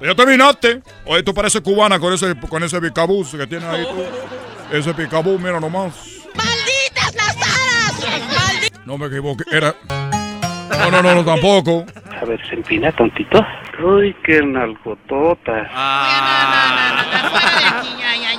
Ya 0.00 0.14
terminaste. 0.14 0.82
Oye, 1.06 1.22
tú 1.22 1.32
pareces 1.34 1.60
cubana 1.60 1.98
con 1.98 2.12
ese, 2.12 2.34
con 2.48 2.62
ese 2.62 2.80
picabús 2.80 3.30
que 3.30 3.46
tienes 3.46 3.68
ahí 3.68 3.84
tú. 3.84 4.04
Ese 4.76 4.94
picabús, 4.94 5.38
mira 5.38 5.60
nomás. 5.60 5.94
¡Malditas 6.34 7.14
las 7.14 7.36
aras! 7.36 8.70
No 8.86 8.96
me 8.96 9.06
equivoqué, 9.08 9.44
era... 9.52 9.74
No, 9.90 10.90
no, 10.90 11.02
no, 11.02 11.14
no, 11.16 11.22
tampoco. 11.24 11.84
A 12.18 12.24
ver, 12.24 12.40
se 12.48 12.54
empina 12.54 12.90
tontito. 12.92 13.44
Uy, 13.84 14.16
qué 14.24 14.40
nalgotota. 14.40 15.68
Fuera 17.28 17.58
de 17.58 17.66
aquí, 17.66 17.90
ya, 18.00 18.16
ya, 18.16 18.31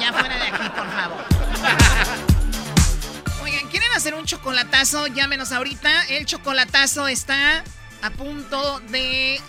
chocolatazo? 4.44 5.08
Llámenos 5.08 5.54
ahorita. 5.54 6.04
El 6.10 6.26
chocolatazo 6.26 7.08
está 7.08 7.64
a 8.02 8.10
punto 8.10 8.82
de. 8.90 9.40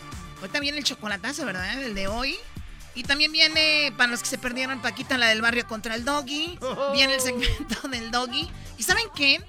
Ahorita 0.40 0.60
viene 0.60 0.78
el 0.78 0.84
chocolatazo, 0.84 1.44
¿verdad? 1.44 1.82
El 1.82 1.96
de 1.96 2.06
hoy. 2.06 2.36
Y 2.94 3.02
también 3.02 3.32
viene, 3.32 3.92
para 3.96 4.12
los 4.12 4.20
que 4.20 4.28
se 4.28 4.38
perdieron, 4.38 4.80
Paquita, 4.80 5.18
la 5.18 5.26
del 5.26 5.42
barrio 5.42 5.66
contra 5.66 5.96
el 5.96 6.04
doggy. 6.04 6.60
Viene 6.92 7.16
el 7.16 7.20
segmento 7.20 7.88
del 7.90 8.12
doggy. 8.12 8.48
¿Y 8.78 8.84
saben 8.84 9.06
qué? 9.16 9.44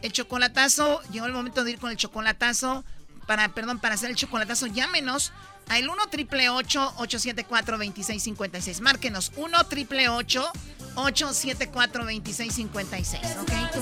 El 0.00 0.10
chocolatazo, 0.12 1.02
llegó 1.12 1.26
el 1.26 1.32
momento 1.34 1.64
de 1.64 1.72
ir 1.72 1.78
con 1.78 1.90
el 1.90 1.98
chocolatazo. 1.98 2.82
Para, 3.26 3.50
perdón, 3.50 3.80
para 3.80 3.94
hacer 3.94 4.08
el 4.08 4.16
chocolatazo, 4.16 4.68
llámenos 4.68 5.32
al 5.68 5.86
1 5.86 6.02
triple 6.10 6.48
874 6.48 7.76
2656. 7.76 8.80
Márquenos 8.80 9.32
1 9.36 9.64
triple 9.64 10.08
874 10.08 12.04
2656. 12.04 13.22
¿Ok? 13.42 13.52
¿Tú, 13.74 13.80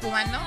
cubano? 0.00 0.38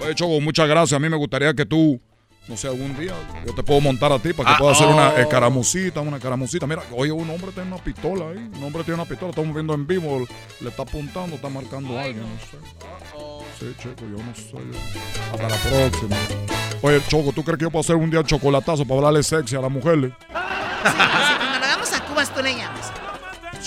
Oye, 0.00 0.14
Choco, 0.14 0.40
muchas 0.40 0.68
gracias. 0.68 0.96
A 0.96 0.98
mí 1.00 1.08
me 1.08 1.16
gustaría 1.16 1.54
que 1.54 1.64
tú, 1.66 2.00
no 2.48 2.56
sé, 2.56 2.66
algún 2.68 2.98
día, 2.98 3.12
yo 3.46 3.54
te 3.54 3.62
puedo 3.62 3.80
montar 3.80 4.10
a 4.12 4.18
ti 4.18 4.32
para 4.32 4.48
que 4.50 4.54
Ah, 4.56 4.58
puedas 4.58 4.76
hacer 4.76 4.88
oh. 4.88 4.94
una 4.94 5.10
escaramucita, 5.20 6.00
una 6.00 6.16
escaramucita. 6.16 6.66
Mira, 6.66 6.82
oye, 6.92 7.12
un 7.12 7.28
hombre 7.30 7.52
tiene 7.52 7.72
una 7.72 7.82
pistola 7.82 8.30
ahí. 8.30 8.38
Un 8.56 8.64
hombre 8.64 8.82
tiene 8.84 8.94
una 9.00 9.04
pistola, 9.08 9.30
estamos 9.30 9.54
viendo 9.54 9.74
en 9.74 9.86
vivo. 9.86 10.26
Le 10.60 10.68
está 10.68 10.82
apuntando, 10.82 11.36
está 11.36 11.48
marcando 11.48 11.98
a 11.98 12.02
alguien, 12.02 12.22
no 12.22 12.38
sé. 12.40 12.56
Sí, 13.60 13.74
Choco, 13.80 14.02
yo 14.02 14.16
no 14.24 14.34
sé. 14.34 14.50
yo- 14.52 15.32
Hasta 15.32 15.48
la 15.48 15.56
próxima. 15.56 16.16
Oye, 16.82 17.00
Choco, 17.06 17.32
¿tú 17.32 17.44
crees 17.44 17.58
que 17.58 17.64
yo 17.64 17.70
puedo 17.70 17.80
hacer 17.82 17.94
un 17.94 18.10
día 18.10 18.24
chocolatazo 18.24 18.84
para 18.84 18.96
hablarle 18.98 19.22
sexy 19.22 19.54
a 19.54 19.60
las 19.60 19.70
mujeres? 19.70 20.10
Si 20.18 20.32
cuando 21.36 21.58
lo 21.60 21.64
hagamos 21.64 21.92
a 21.92 22.00
Cuba, 22.06 22.24
tú 22.26 22.42
le 22.42 22.56
llamas. 22.56 22.71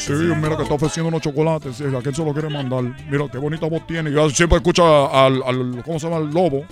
Sí, 0.06 0.14
mira 0.14 0.56
que 0.58 0.64
está 0.64 0.76
ofreciendo 0.76 1.08
unos 1.10 1.22
chocolates. 1.22 1.76
Sí, 1.78 1.84
¿A 1.86 2.02
quién 2.02 2.14
se 2.16 2.24
lo 2.24 2.34
quiere 2.34 2.50
mandar? 2.50 2.84
Mira 3.10 3.26
qué 3.32 3.38
bonita 3.38 3.68
voz 3.68 3.86
tiene. 3.88 4.12
Yo 4.12 4.30
siempre 4.30 4.58
escucho 4.58 5.14
al, 5.14 5.42
al- 5.46 5.82
¿cómo 5.86 6.00
se 6.00 6.08
llama? 6.10 6.22
El 6.26 6.32
lobo. 6.34 6.64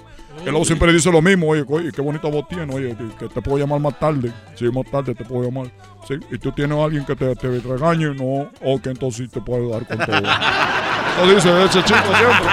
El 0.46 0.52
lobo 0.54 0.66
siempre 0.66 0.88
le 0.88 0.94
dice 0.94 1.12
lo 1.12 1.22
mismo. 1.22 1.48
Oye, 1.50 1.64
oye, 1.68 1.92
qué 1.92 2.02
bonita 2.02 2.28
voz 2.28 2.48
tiene. 2.48 2.74
Oye, 2.74 2.96
que, 2.96 3.08
que 3.18 3.28
te 3.34 3.42
puedo 3.42 3.58
llamar 3.60 3.80
más 3.80 3.98
tarde. 4.00 4.32
Sí, 4.56 4.66
más 4.66 4.86
tarde 4.92 5.14
te 5.16 5.24
puedo 5.26 5.44
llamar. 5.50 5.72
Sí, 6.08 6.16
y 6.32 6.38
tú 6.38 6.52
tienes 6.52 6.78
a 6.78 6.84
alguien 6.84 7.06
que 7.06 7.16
te, 7.16 7.36
te 7.36 7.48
regañe. 7.62 8.14
No, 8.14 8.50
ok, 8.62 8.88
entonces 8.88 9.26
sí 9.26 9.28
te 9.28 9.42
puedo 9.42 9.70
dar 9.70 9.86
con 9.88 9.98
todo. 9.98 10.16
Eso 11.24 11.36
dice 11.36 11.64
ese 11.66 11.84
chico 11.84 12.00
siempre. 12.18 12.50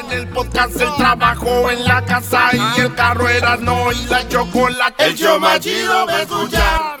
En 0.00 0.12
el 0.20 0.28
podcast, 0.28 0.80
el 0.80 0.94
trabajo 0.96 1.70
en 1.70 1.84
la 1.84 2.04
casa 2.04 2.50
y 2.54 2.80
el 2.80 2.94
carro 2.94 3.28
era 3.28 3.56
no 3.56 3.90
y 3.92 4.04
la 4.06 4.26
chocolate. 4.28 5.04
El 5.04 5.14
show 5.16 5.40
más 5.40 5.60
chido 5.60 6.08
escuchar. 6.08 7.00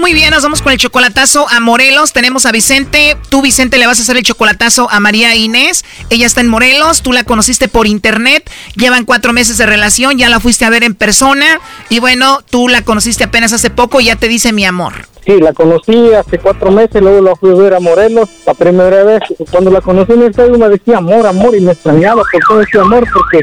Muy 0.00 0.14
bien, 0.14 0.30
nos 0.30 0.42
vamos 0.42 0.62
con 0.62 0.72
el 0.72 0.78
chocolatazo 0.78 1.46
a 1.50 1.60
Morelos. 1.60 2.14
Tenemos 2.14 2.46
a 2.46 2.52
Vicente. 2.52 3.18
Tú, 3.28 3.42
Vicente, 3.42 3.76
le 3.76 3.86
vas 3.86 3.98
a 3.98 4.02
hacer 4.02 4.16
el 4.16 4.22
chocolatazo 4.22 4.88
a 4.90 4.98
María 4.98 5.34
Inés. 5.34 5.84
Ella 6.08 6.24
está 6.24 6.40
en 6.40 6.48
Morelos. 6.48 7.02
Tú 7.02 7.12
la 7.12 7.24
conociste 7.24 7.68
por 7.68 7.86
internet. 7.86 8.50
Llevan 8.76 9.04
cuatro 9.04 9.34
meses 9.34 9.58
de 9.58 9.66
relación. 9.66 10.16
Ya 10.16 10.30
la 10.30 10.40
fuiste 10.40 10.64
a 10.64 10.70
ver 10.70 10.84
en 10.84 10.94
persona. 10.94 11.60
Y 11.90 11.98
bueno, 11.98 12.40
tú 12.48 12.66
la 12.66 12.80
conociste 12.82 13.24
apenas 13.24 13.52
hace 13.52 13.68
poco 13.68 14.00
ya 14.00 14.16
te 14.16 14.26
dice 14.26 14.54
mi 14.54 14.64
amor. 14.64 14.94
Sí, 15.26 15.38
la 15.38 15.52
conocí 15.52 16.14
hace 16.14 16.38
cuatro 16.38 16.70
meses, 16.70 17.02
luego 17.02 17.20
la 17.20 17.36
fui 17.36 17.50
a 17.50 17.54
ver 17.54 17.74
a 17.74 17.80
Morelos 17.80 18.26
la 18.46 18.54
primera 18.54 19.04
vez. 19.04 19.20
Cuando 19.50 19.70
la 19.70 19.82
conocí 19.82 20.12
en 20.12 20.22
el 20.22 20.32
Facebook 20.32 20.58
me 20.58 20.68
decía 20.70 20.96
amor, 20.96 21.26
amor, 21.26 21.54
y 21.54 21.60
me 21.60 21.72
extrañaba 21.72 22.22
por 22.32 22.42
todo 22.48 22.62
ese 22.62 22.80
amor, 22.80 23.06
porque 23.12 23.40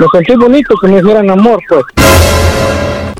me 0.00 0.06
sentí 0.12 0.34
bonito 0.34 0.74
que 0.80 0.88
me 0.88 1.02
dijeran 1.02 1.28
amor, 1.28 1.60
pues. 1.68 1.84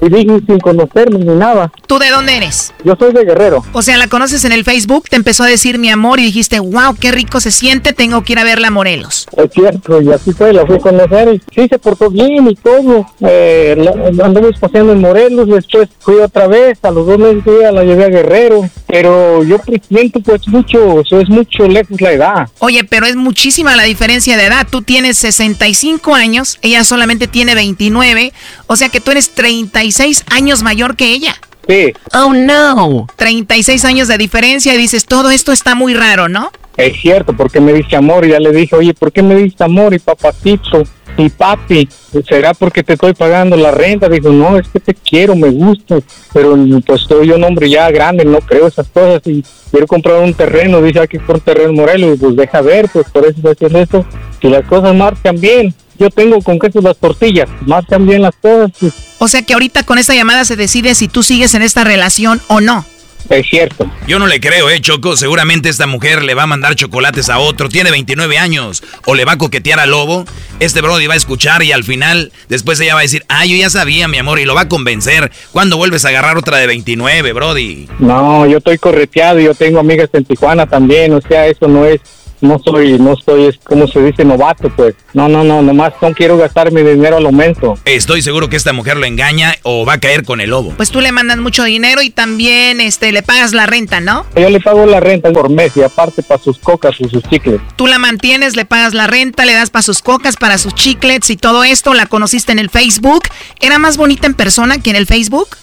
Y 0.00 0.08
dije 0.08 0.40
sin 0.46 0.58
conocerme 0.60 1.18
ni 1.18 1.34
nada. 1.34 1.70
¿Tú 1.86 1.98
de 1.98 2.10
dónde 2.10 2.36
eres? 2.36 2.72
Yo 2.84 2.94
soy 2.98 3.12
de 3.12 3.24
Guerrero. 3.24 3.62
O 3.72 3.82
sea, 3.82 3.96
la 3.96 4.08
conoces 4.08 4.44
en 4.44 4.52
el 4.52 4.64
Facebook, 4.64 5.08
te 5.08 5.16
empezó 5.16 5.44
a 5.44 5.46
decir 5.46 5.78
mi 5.78 5.88
amor 5.90 6.18
y 6.20 6.24
dijiste, 6.24 6.58
wow, 6.60 6.94
qué 7.00 7.12
rico 7.12 7.40
se 7.40 7.50
siente, 7.50 7.92
tengo 7.92 8.22
que 8.22 8.32
ir 8.32 8.38
a 8.38 8.44
verla 8.44 8.68
a 8.68 8.70
Morelos. 8.70 9.26
Es 9.36 9.50
cierto, 9.52 10.00
y 10.02 10.12
así 10.12 10.32
fue, 10.32 10.52
la 10.52 10.66
fui 10.66 10.76
a 10.76 10.80
conocer 10.80 11.34
y 11.34 11.42
sí 11.54 11.68
se 11.68 11.78
portó 11.78 12.10
bien 12.10 12.48
y 12.48 12.54
todo. 12.56 13.06
Eh, 13.20 13.74
la- 13.78 14.24
anduvimos 14.24 14.58
paseando 14.58 14.92
en 14.92 15.00
Morelos, 15.00 15.48
después 15.48 15.88
fui 16.00 16.16
otra 16.16 16.46
vez, 16.48 16.78
a 16.82 16.90
los 16.90 17.06
dos 17.06 17.18
meses 17.18 17.42
la 17.72 17.84
llevé 17.84 18.04
a 18.04 18.08
Guerrero, 18.08 18.68
pero 18.94 19.42
yo 19.42 19.58
presiento 19.58 20.20
pues 20.20 20.46
mucho, 20.46 21.00
eso 21.00 21.18
es 21.18 21.28
mucho 21.28 21.66
lejos 21.66 22.00
la 22.00 22.12
edad. 22.12 22.48
Oye, 22.60 22.84
pero 22.84 23.06
es 23.06 23.16
muchísima 23.16 23.74
la 23.74 23.82
diferencia 23.82 24.36
de 24.36 24.44
edad. 24.44 24.68
Tú 24.70 24.82
tienes 24.82 25.18
65 25.18 26.14
años, 26.14 26.60
ella 26.62 26.84
solamente 26.84 27.26
tiene 27.26 27.56
29, 27.56 28.32
o 28.68 28.76
sea 28.76 28.90
que 28.90 29.00
tú 29.00 29.10
eres 29.10 29.30
36 29.30 30.24
años 30.30 30.62
mayor 30.62 30.94
que 30.94 31.12
ella. 31.12 31.34
Sí. 31.68 31.92
Oh, 32.12 32.34
no. 32.34 33.08
36 33.16 33.84
años 33.84 34.06
de 34.06 34.16
diferencia 34.16 34.72
y 34.72 34.76
dices, 34.76 35.06
todo 35.06 35.32
esto 35.32 35.50
está 35.50 35.74
muy 35.74 35.94
raro, 35.94 36.28
¿no? 36.28 36.52
Es 36.76 37.00
cierto, 37.00 37.32
porque 37.36 37.58
me 37.58 37.72
dice 37.72 37.96
amor 37.96 38.24
y 38.24 38.28
ya 38.28 38.38
le 38.38 38.52
dije, 38.52 38.76
oye, 38.76 38.94
¿por 38.94 39.10
qué 39.10 39.24
me 39.24 39.34
dice 39.34 39.64
amor 39.64 39.92
y 39.92 39.98
papacito? 39.98 40.84
Y 41.16 41.28
papi, 41.28 41.88
¿será 42.28 42.54
porque 42.54 42.82
te 42.82 42.94
estoy 42.94 43.14
pagando 43.14 43.56
la 43.56 43.70
renta? 43.70 44.08
Dijo, 44.08 44.30
no, 44.30 44.58
es 44.58 44.68
que 44.68 44.80
te 44.80 44.94
quiero, 44.94 45.36
me 45.36 45.50
gusta, 45.50 45.98
pero 46.32 46.56
pues 46.84 47.02
soy 47.02 47.30
un 47.30 47.44
hombre 47.44 47.70
ya 47.70 47.90
grande, 47.90 48.24
no 48.24 48.38
creo 48.40 48.66
esas 48.66 48.88
cosas 48.88 49.22
y 49.26 49.44
quiero 49.70 49.86
comprar 49.86 50.22
un 50.22 50.34
terreno, 50.34 50.82
dice 50.82 51.00
aquí 51.00 51.18
por 51.18 51.40
terreno 51.40 51.72
Morelos, 51.72 52.18
pues 52.20 52.36
deja 52.36 52.60
ver, 52.60 52.88
pues 52.92 53.06
por 53.10 53.26
eso 53.26 53.48
hacer 53.48 53.76
eso, 53.76 54.04
si 54.40 54.48
las 54.48 54.64
cosas 54.66 54.94
marchan 54.94 55.40
bien, 55.40 55.74
yo 55.98 56.10
tengo 56.10 56.40
con 56.40 56.58
queso 56.58 56.80
las 56.80 56.96
tortillas, 56.96 57.48
marchan 57.66 58.06
bien 58.06 58.22
las 58.22 58.34
cosas. 58.36 58.72
Pues. 58.78 58.94
O 59.18 59.28
sea 59.28 59.42
que 59.42 59.52
ahorita 59.52 59.84
con 59.84 59.98
esta 59.98 60.14
llamada 60.14 60.44
se 60.44 60.56
decide 60.56 60.94
si 60.94 61.08
tú 61.08 61.22
sigues 61.22 61.54
en 61.54 61.62
esta 61.62 61.84
relación 61.84 62.40
o 62.48 62.60
no. 62.60 62.84
Es 63.30 63.46
cierto. 63.48 63.90
Yo 64.06 64.18
no 64.18 64.26
le 64.26 64.40
creo, 64.40 64.68
eh, 64.68 64.80
Choco. 64.80 65.16
Seguramente 65.16 65.68
esta 65.68 65.86
mujer 65.86 66.22
le 66.22 66.34
va 66.34 66.42
a 66.42 66.46
mandar 66.46 66.74
chocolates 66.74 67.30
a 67.30 67.38
otro. 67.38 67.68
Tiene 67.68 67.90
29 67.90 68.38
años. 68.38 68.82
O 69.06 69.14
le 69.14 69.24
va 69.24 69.32
a 69.32 69.38
coquetear 69.38 69.80
al 69.80 69.90
lobo. 69.90 70.24
Este 70.60 70.80
Brody 70.80 71.06
va 71.06 71.14
a 71.14 71.16
escuchar 71.16 71.62
y 71.62 71.72
al 71.72 71.84
final, 71.84 72.32
después 72.48 72.78
ella 72.80 72.94
va 72.94 73.00
a 73.00 73.02
decir, 73.02 73.24
ah, 73.28 73.46
yo 73.46 73.56
ya 73.56 73.70
sabía, 73.70 74.08
mi 74.08 74.18
amor, 74.18 74.38
y 74.38 74.44
lo 74.44 74.54
va 74.54 74.62
a 74.62 74.68
convencer. 74.68 75.32
¿Cuándo 75.52 75.76
vuelves 75.76 76.04
a 76.04 76.08
agarrar 76.08 76.36
otra 76.36 76.58
de 76.58 76.66
29, 76.66 77.32
Brody? 77.32 77.88
No, 77.98 78.46
yo 78.46 78.58
estoy 78.58 78.78
correteado 78.78 79.40
y 79.40 79.44
yo 79.44 79.54
tengo 79.54 79.80
amigas 79.80 80.10
en 80.12 80.24
Tijuana 80.24 80.66
también. 80.66 81.12
O 81.14 81.20
sea, 81.20 81.46
eso 81.46 81.66
no 81.66 81.86
es 81.86 82.00
no 82.44 82.60
soy, 82.64 82.98
no 82.98 83.14
estoy, 83.14 83.46
es 83.46 83.58
como 83.58 83.88
se 83.88 84.02
dice, 84.02 84.24
novato, 84.24 84.68
pues. 84.70 84.94
No, 85.12 85.28
no, 85.28 85.44
no, 85.44 85.62
nomás 85.62 85.92
no 86.00 86.12
quiero 86.12 86.36
gastar 86.36 86.72
mi 86.72 86.82
dinero 86.82 87.16
al 87.16 87.26
aumento. 87.26 87.78
Estoy 87.84 88.22
seguro 88.22 88.48
que 88.48 88.56
esta 88.56 88.72
mujer 88.72 88.96
lo 88.96 89.06
engaña 89.06 89.54
o 89.62 89.84
va 89.84 89.94
a 89.94 90.00
caer 90.00 90.24
con 90.24 90.40
el 90.40 90.50
lobo. 90.50 90.72
Pues 90.76 90.90
tú 90.90 91.00
le 91.00 91.12
mandas 91.12 91.38
mucho 91.38 91.64
dinero 91.64 92.02
y 92.02 92.10
también 92.10 92.80
este 92.80 93.12
le 93.12 93.22
pagas 93.22 93.52
la 93.52 93.66
renta, 93.66 94.00
¿no? 94.00 94.26
Yo 94.36 94.50
le 94.50 94.60
pago 94.60 94.86
la 94.86 95.00
renta 95.00 95.32
por 95.32 95.50
mes 95.50 95.76
y 95.76 95.82
aparte 95.82 96.22
para 96.22 96.42
sus 96.42 96.58
cocas 96.58 96.94
y 96.98 97.08
sus 97.08 97.22
chicles. 97.24 97.60
Tú 97.76 97.86
la 97.86 97.98
mantienes, 97.98 98.56
le 98.56 98.64
pagas 98.64 98.94
la 98.94 99.06
renta, 99.06 99.44
le 99.44 99.54
das 99.54 99.70
para 99.70 99.82
sus 99.82 100.02
cocas, 100.02 100.36
para 100.36 100.58
sus 100.58 100.74
chiclets 100.74 101.30
y 101.30 101.36
todo 101.36 101.64
esto. 101.64 101.94
La 101.94 102.06
conociste 102.06 102.52
en 102.52 102.58
el 102.58 102.70
Facebook. 102.70 103.24
¿Era 103.60 103.78
más 103.78 103.96
bonita 103.96 104.26
en 104.26 104.34
persona 104.34 104.78
que 104.78 104.90
en 104.90 104.96
el 104.96 105.06
Facebook? 105.06 105.56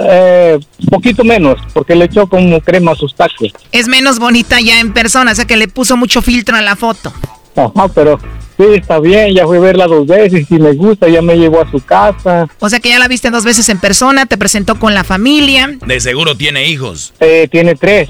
Eh, 0.00 0.58
poquito 0.90 1.24
menos, 1.24 1.58
porque 1.72 1.94
le 1.94 2.06
echó 2.06 2.26
como 2.26 2.60
crema 2.60 2.92
a 2.92 2.94
sus 2.94 3.14
tacos. 3.14 3.52
Es 3.72 3.88
menos 3.88 4.18
bonita 4.18 4.60
ya 4.60 4.80
en 4.80 4.92
persona, 4.92 5.32
o 5.32 5.34
sea 5.34 5.44
que 5.44 5.56
le 5.56 5.68
puso 5.68 5.96
mucho 5.96 6.22
filtro 6.22 6.56
a 6.56 6.62
la 6.62 6.76
foto. 6.76 7.12
Ajá, 7.56 7.88
pero 7.88 8.18
sí, 8.56 8.64
está 8.74 9.00
bien, 9.00 9.34
ya 9.34 9.44
fui 9.44 9.56
a 9.56 9.60
verla 9.60 9.86
dos 9.86 10.06
veces 10.06 10.46
y 10.50 10.54
me 10.54 10.72
gusta, 10.72 11.08
ya 11.08 11.20
me 11.22 11.36
llevó 11.36 11.60
a 11.60 11.70
su 11.70 11.80
casa. 11.80 12.48
O 12.60 12.68
sea 12.68 12.78
que 12.80 12.88
ya 12.88 12.98
la 12.98 13.08
viste 13.08 13.30
dos 13.30 13.44
veces 13.44 13.68
en 13.68 13.78
persona, 13.80 14.26
te 14.26 14.38
presentó 14.38 14.78
con 14.78 14.94
la 14.94 15.04
familia. 15.04 15.76
De 15.84 16.00
seguro 16.00 16.36
tiene 16.36 16.68
hijos. 16.68 17.12
Eh, 17.20 17.48
tiene 17.50 17.74
tres. 17.74 18.08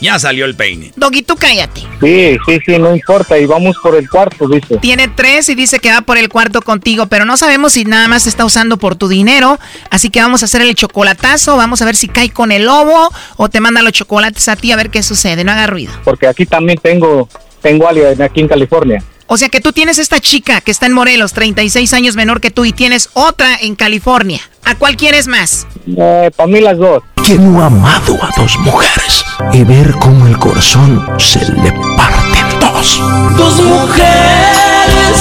Ya 0.00 0.18
salió 0.18 0.44
el 0.44 0.54
peine. 0.54 0.92
Doguito, 0.96 1.36
cállate. 1.36 1.82
Sí, 2.00 2.36
sí, 2.46 2.58
sí, 2.64 2.78
no 2.78 2.94
importa. 2.94 3.38
Y 3.38 3.46
vamos 3.46 3.76
por 3.82 3.96
el 3.96 4.08
cuarto, 4.08 4.48
dice. 4.48 4.76
Tiene 4.78 5.08
tres 5.08 5.48
y 5.48 5.54
dice 5.54 5.78
que 5.78 5.90
va 5.90 6.02
por 6.02 6.18
el 6.18 6.28
cuarto 6.28 6.62
contigo, 6.62 7.06
pero 7.06 7.24
no 7.24 7.36
sabemos 7.36 7.72
si 7.72 7.84
nada 7.84 8.08
más 8.08 8.26
está 8.26 8.44
usando 8.44 8.76
por 8.76 8.96
tu 8.96 9.08
dinero. 9.08 9.58
Así 9.90 10.10
que 10.10 10.20
vamos 10.20 10.42
a 10.42 10.46
hacer 10.46 10.62
el 10.62 10.74
chocolatazo. 10.74 11.56
Vamos 11.56 11.82
a 11.82 11.84
ver 11.84 11.96
si 11.96 12.08
cae 12.08 12.30
con 12.30 12.52
el 12.52 12.64
lobo 12.64 13.10
o 13.36 13.48
te 13.48 13.60
manda 13.60 13.82
los 13.82 13.92
chocolates 13.92 14.48
a 14.48 14.56
ti 14.56 14.72
a 14.72 14.76
ver 14.76 14.90
qué 14.90 15.02
sucede. 15.02 15.44
No 15.44 15.52
haga 15.52 15.66
ruido. 15.66 15.92
Porque 16.04 16.26
aquí 16.26 16.46
también 16.46 16.78
tengo, 16.78 17.28
tengo 17.62 17.88
alguien 17.88 18.20
aquí 18.20 18.40
en 18.40 18.48
California. 18.48 19.02
O 19.28 19.36
sea 19.36 19.48
que 19.48 19.60
tú 19.60 19.72
tienes 19.72 19.98
esta 19.98 20.20
chica 20.20 20.60
que 20.60 20.70
está 20.70 20.86
en 20.86 20.92
Morelos, 20.92 21.32
36 21.32 21.92
años 21.94 22.16
menor 22.16 22.40
que 22.40 22.50
tú, 22.50 22.64
y 22.64 22.72
tienes 22.72 23.10
otra 23.14 23.56
en 23.60 23.74
California. 23.74 24.40
¿A 24.64 24.76
cuál 24.76 24.96
quieres 24.96 25.26
más? 25.26 25.66
Eh, 25.96 26.30
para 26.36 26.46
mí 26.46 26.60
las 26.60 26.78
dos. 26.78 27.02
¿Quién 27.24 27.52
no 27.52 27.62
ha 27.62 27.66
amado 27.66 28.18
a 28.22 28.30
dos 28.40 28.56
mujeres 28.58 29.24
y 29.52 29.64
ver 29.64 29.92
cómo 29.94 30.26
el 30.28 30.38
corazón 30.38 31.04
se 31.18 31.40
le 31.40 31.72
parte 31.96 32.38
en 32.38 32.60
dos? 32.60 33.00
Dos 33.36 33.60
mujeres, 33.62 35.16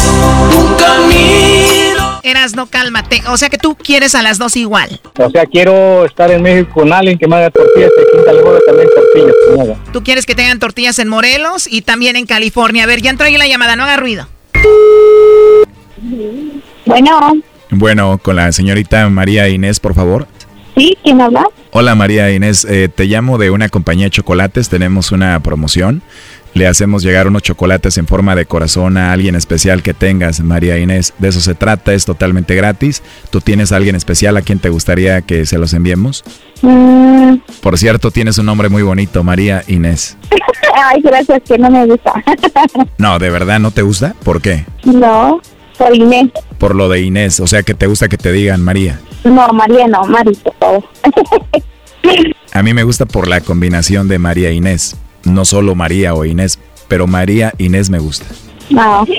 un 0.55 0.75
camino. 0.75 1.64
Eras, 2.25 2.55
no 2.55 2.65
cálmate. 2.65 3.21
O 3.29 3.37
sea 3.37 3.49
que 3.49 3.59
tú 3.59 3.75
quieres 3.75 4.15
a 4.15 4.23
las 4.23 4.39
dos 4.39 4.55
igual. 4.55 4.99
O 5.19 5.29
sea, 5.29 5.45
quiero 5.45 6.05
estar 6.05 6.31
en 6.31 6.41
México 6.41 6.71
con 6.73 6.91
alguien 6.91 7.19
que 7.19 7.27
me 7.27 7.35
haga 7.35 7.51
tortillas 7.51 7.91
y 7.95 8.01
aquí 8.01 8.17
en 8.17 8.25
California 8.25 8.61
también 8.65 8.89
tortillas. 8.95 9.77
Tú 9.93 10.03
quieres 10.03 10.25
que 10.25 10.33
tengan 10.33 10.57
tortillas 10.57 10.97
en 10.97 11.07
Morelos 11.07 11.67
y 11.69 11.83
también 11.83 12.15
en 12.15 12.25
California. 12.25 12.85
A 12.85 12.87
ver, 12.87 13.03
ya 13.03 13.11
entró 13.11 13.27
ahí 13.27 13.37
la 13.37 13.45
llamada, 13.45 13.75
no 13.75 13.83
haga 13.83 13.97
ruido. 13.97 14.27
Bueno. 16.87 17.33
Bueno, 17.69 18.17
con 18.17 18.37
la 18.37 18.51
señorita 18.51 19.07
María 19.09 19.47
Inés, 19.47 19.79
por 19.79 19.93
favor. 19.93 20.25
Sí, 20.75 20.97
¿quién 21.03 21.21
habla? 21.21 21.45
Hola 21.71 21.93
María 21.93 22.31
Inés, 22.31 22.65
eh, 22.69 22.89
te 22.93 23.05
llamo 23.05 23.37
de 23.37 23.49
una 23.49 23.69
compañía 23.69 24.05
de 24.05 24.09
chocolates, 24.09 24.67
tenemos 24.67 25.11
una 25.11 25.39
promoción. 25.41 26.01
Le 26.55 26.67
hacemos 26.67 27.03
llegar 27.03 27.27
unos 27.27 27.41
chocolates 27.41 27.97
en 27.97 28.07
forma 28.07 28.33
de 28.33 28.45
corazón 28.45 28.95
a 28.95 29.11
alguien 29.11 29.35
especial 29.35 29.83
que 29.83 29.93
tengas, 29.93 30.39
María 30.39 30.77
Inés. 30.77 31.13
De 31.19 31.27
eso 31.27 31.41
se 31.41 31.53
trata, 31.53 31.93
es 31.93 32.05
totalmente 32.05 32.55
gratis. 32.55 33.03
¿Tú 33.29 33.41
tienes 33.41 33.73
a 33.73 33.75
alguien 33.75 33.97
especial 33.97 34.37
a 34.37 34.41
quien 34.41 34.59
te 34.59 34.69
gustaría 34.69 35.21
que 35.21 35.45
se 35.45 35.57
los 35.57 35.73
enviemos? 35.73 36.23
Mm. 36.61 37.39
Por 37.59 37.77
cierto, 37.77 38.09
tienes 38.09 38.37
un 38.37 38.45
nombre 38.45 38.69
muy 38.69 38.83
bonito, 38.83 39.21
María 39.21 39.65
Inés. 39.67 40.17
Ay, 40.75 41.01
gracias, 41.01 41.41
que 41.45 41.57
no 41.57 41.69
me 41.69 41.85
gusta. 41.87 42.13
no, 42.97 43.19
¿de 43.19 43.29
verdad 43.29 43.59
no 43.59 43.71
te 43.71 43.81
gusta? 43.81 44.15
¿Por 44.23 44.41
qué? 44.41 44.65
No, 44.85 45.41
por 45.77 45.93
Inés. 45.93 46.31
Por 46.57 46.73
lo 46.73 46.87
de 46.87 47.01
Inés, 47.01 47.41
o 47.41 47.47
sea 47.47 47.63
que 47.63 47.73
te 47.73 47.87
gusta 47.87 48.07
que 48.07 48.17
te 48.17 48.31
digan 48.31 48.61
María. 48.61 49.01
No, 49.25 49.49
María 49.49 49.87
no, 49.87 50.05
Mari, 50.05 50.33
por 50.35 50.55
favor. 50.55 50.83
A 52.53 52.63
mí 52.63 52.73
me 52.73 52.83
gusta 52.83 53.05
por 53.05 53.27
la 53.27 53.41
combinación 53.41 54.07
de 54.07 54.19
María 54.19 54.51
Inés. 54.51 54.95
No 55.25 55.43
solo 55.45 55.75
María 55.75 56.13
o 56.13 56.23
Inés, 56.25 56.59
pero 56.87 57.07
María 57.07 57.53
Inés 57.57 57.89
me 57.89 57.99
gusta. 57.99 58.25
Ah, 58.77 59.01
ok. 59.01 59.09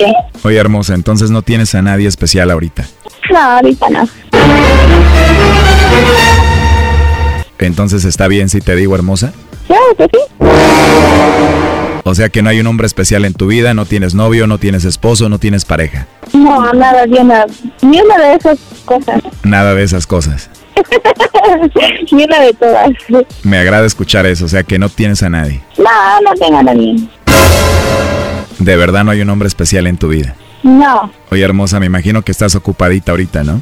Oye, 0.43 0.57
hermosa, 0.57 0.93
entonces 0.93 1.31
no 1.31 1.41
tienes 1.41 1.73
a 1.75 1.81
nadie 1.81 2.07
especial 2.07 2.51
ahorita. 2.51 2.85
No, 3.31 3.39
ahorita 3.39 3.89
no. 3.89 4.07
Entonces 7.59 8.05
está 8.05 8.27
bien 8.27 8.49
si 8.49 8.61
te 8.61 8.75
digo 8.75 8.95
hermosa. 8.95 9.33
Claro 9.67 9.83
que 9.97 10.05
sí. 10.05 10.19
O 12.03 12.15
sea 12.15 12.29
que 12.29 12.41
no 12.41 12.49
hay 12.49 12.59
un 12.61 12.67
hombre 12.67 12.87
especial 12.87 13.25
en 13.25 13.33
tu 13.33 13.47
vida, 13.47 13.73
no 13.73 13.85
tienes 13.85 14.15
novio, 14.15 14.47
no 14.47 14.59
tienes 14.59 14.85
esposo, 14.85 15.27
no 15.27 15.39
tienes 15.39 15.65
pareja. 15.65 16.07
No, 16.33 16.71
nada, 16.71 17.03
una, 17.05 17.45
ni 17.81 17.99
una 17.99 18.17
de 18.17 18.35
esas 18.35 18.57
cosas. 18.85 19.21
Nada 19.43 19.73
de 19.73 19.83
esas 19.83 20.07
cosas. 20.07 20.49
ni 22.11 22.23
una 22.23 22.39
de 22.41 22.53
todas. 22.53 22.89
Me 23.43 23.57
agrada 23.57 23.85
escuchar 23.85 24.25
eso, 24.25 24.45
o 24.45 24.47
sea 24.47 24.63
que 24.63 24.79
no 24.79 24.89
tienes 24.89 25.23
a 25.23 25.29
nadie. 25.29 25.61
No, 25.77 26.21
no 26.23 26.33
tengo 26.39 26.57
a 26.59 26.63
nadie. 26.63 26.95
De 28.59 28.75
verdad 28.75 29.03
no 29.03 29.11
hay 29.11 29.21
un 29.21 29.29
hombre 29.29 29.47
especial 29.47 29.87
en 29.87 29.97
tu 29.97 30.09
vida. 30.09 30.35
No, 30.63 31.11
Oye, 31.31 31.43
hermosa, 31.43 31.79
me 31.79 31.85
imagino 31.85 32.23
que 32.23 32.31
estás 32.31 32.55
ocupadita 32.55 33.11
ahorita, 33.11 33.43
¿no? 33.43 33.61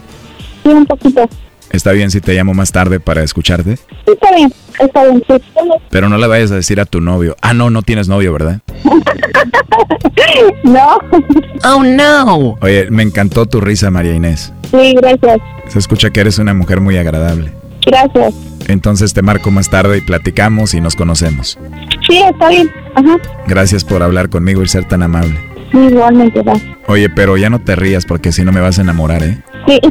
sí, 0.63 0.69
un 0.69 0.85
poquito. 0.85 1.27
¿Está 1.71 1.91
bien 1.91 2.09
si 2.09 2.21
te 2.21 2.33
llamo 2.33 2.53
más 2.53 2.71
tarde 2.71 2.99
para 2.99 3.21
escucharte? 3.23 3.75
Sí, 3.77 3.83
está 4.07 4.33
bien, 4.35 4.53
está 4.79 5.03
bien, 5.03 5.23
sí. 5.27 5.33
Pero 5.89 6.07
no 6.09 6.17
le 6.17 6.27
vayas 6.27 6.51
a 6.51 6.55
decir 6.55 6.79
a 6.79 6.85
tu 6.85 7.01
novio. 7.01 7.35
Ah, 7.41 7.53
no, 7.53 7.69
no 7.69 7.81
tienes 7.81 8.07
novio, 8.07 8.31
¿verdad? 8.31 8.61
no. 10.63 10.99
Oh, 11.65 11.83
no. 11.83 12.57
Oye, 12.61 12.87
me 12.91 13.03
encantó 13.03 13.45
tu 13.45 13.59
risa, 13.61 13.91
María 13.91 14.13
Inés. 14.13 14.53
Sí, 14.79 14.93
gracias. 14.95 15.39
Se 15.67 15.79
escucha 15.79 16.09
que 16.09 16.21
eres 16.21 16.39
una 16.39 16.53
mujer 16.53 16.81
muy 16.81 16.97
agradable. 16.97 17.51
Gracias. 17.85 18.33
Entonces 18.67 19.13
te 19.13 19.21
marco 19.21 19.51
más 19.51 19.69
tarde 19.69 19.97
y 19.97 20.01
platicamos 20.01 20.73
y 20.73 20.81
nos 20.81 20.95
conocemos. 20.95 21.57
Sí, 22.07 22.17
está 22.17 22.49
bien. 22.49 22.71
Ajá. 22.95 23.17
Gracias 23.47 23.83
por 23.83 24.01
hablar 24.01 24.29
conmigo 24.29 24.63
y 24.63 24.67
ser 24.67 24.87
tan 24.87 25.03
amable. 25.03 25.39
Sí, 25.75 25.81
igualmente, 25.91 26.41
gracias. 26.41 26.71
Oye, 26.87 27.09
pero 27.09 27.35
ya 27.35 27.49
no 27.49 27.59
te 27.59 27.75
rías 27.75 28.05
porque 28.05 28.31
si 28.31 28.45
no 28.45 28.53
me 28.53 28.61
vas 28.61 28.79
a 28.79 28.81
enamorar, 28.81 29.23
¿eh? 29.23 29.37
Sí. 29.67 29.79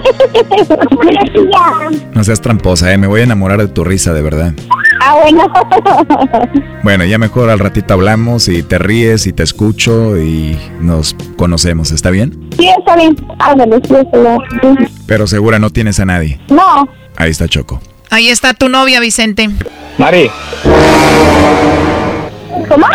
No 2.14 2.22
seas 2.24 2.40
tramposa, 2.40 2.92
¿eh? 2.92 2.96
Me 2.98 3.06
voy 3.06 3.20
a 3.20 3.24
enamorar 3.24 3.58
de 3.58 3.68
tu 3.68 3.84
risa, 3.84 4.12
de 4.14 4.22
verdad. 4.22 4.54
ah, 5.00 5.16
bueno. 5.22 5.52
Bueno, 6.82 7.04
ya 7.04 7.18
mejor 7.18 7.48
al 7.50 7.58
ratito 7.58 7.92
hablamos 7.94 8.48
y 8.48 8.62
te 8.62 8.78
ríes 8.78 9.26
y 9.26 9.32
te 9.32 9.42
escucho 9.42 10.18
y 10.18 10.56
nos 10.80 11.16
conocemos, 11.36 11.90
¿está 11.92 12.10
bien? 12.10 12.48
sí, 12.58 12.68
está 12.78 12.94
bien. 12.96 13.16
Ándale, 13.38 13.80
sí, 13.86 13.94
está 13.94 14.18
bien. 14.62 14.88
Pero 15.06 15.26
segura 15.26 15.58
no 15.58 15.70
tienes 15.70 15.98
a 16.00 16.04
nadie. 16.06 16.40
No. 16.48 16.88
Ahí 17.16 17.30
está 17.30 17.48
Choco. 17.48 17.80
Ahí 18.10 18.28
está 18.28 18.54
tu 18.54 18.68
novia, 18.68 19.00
Vicente. 19.00 19.50
Mari, 19.98 20.30
¿Cómo? 22.68 22.86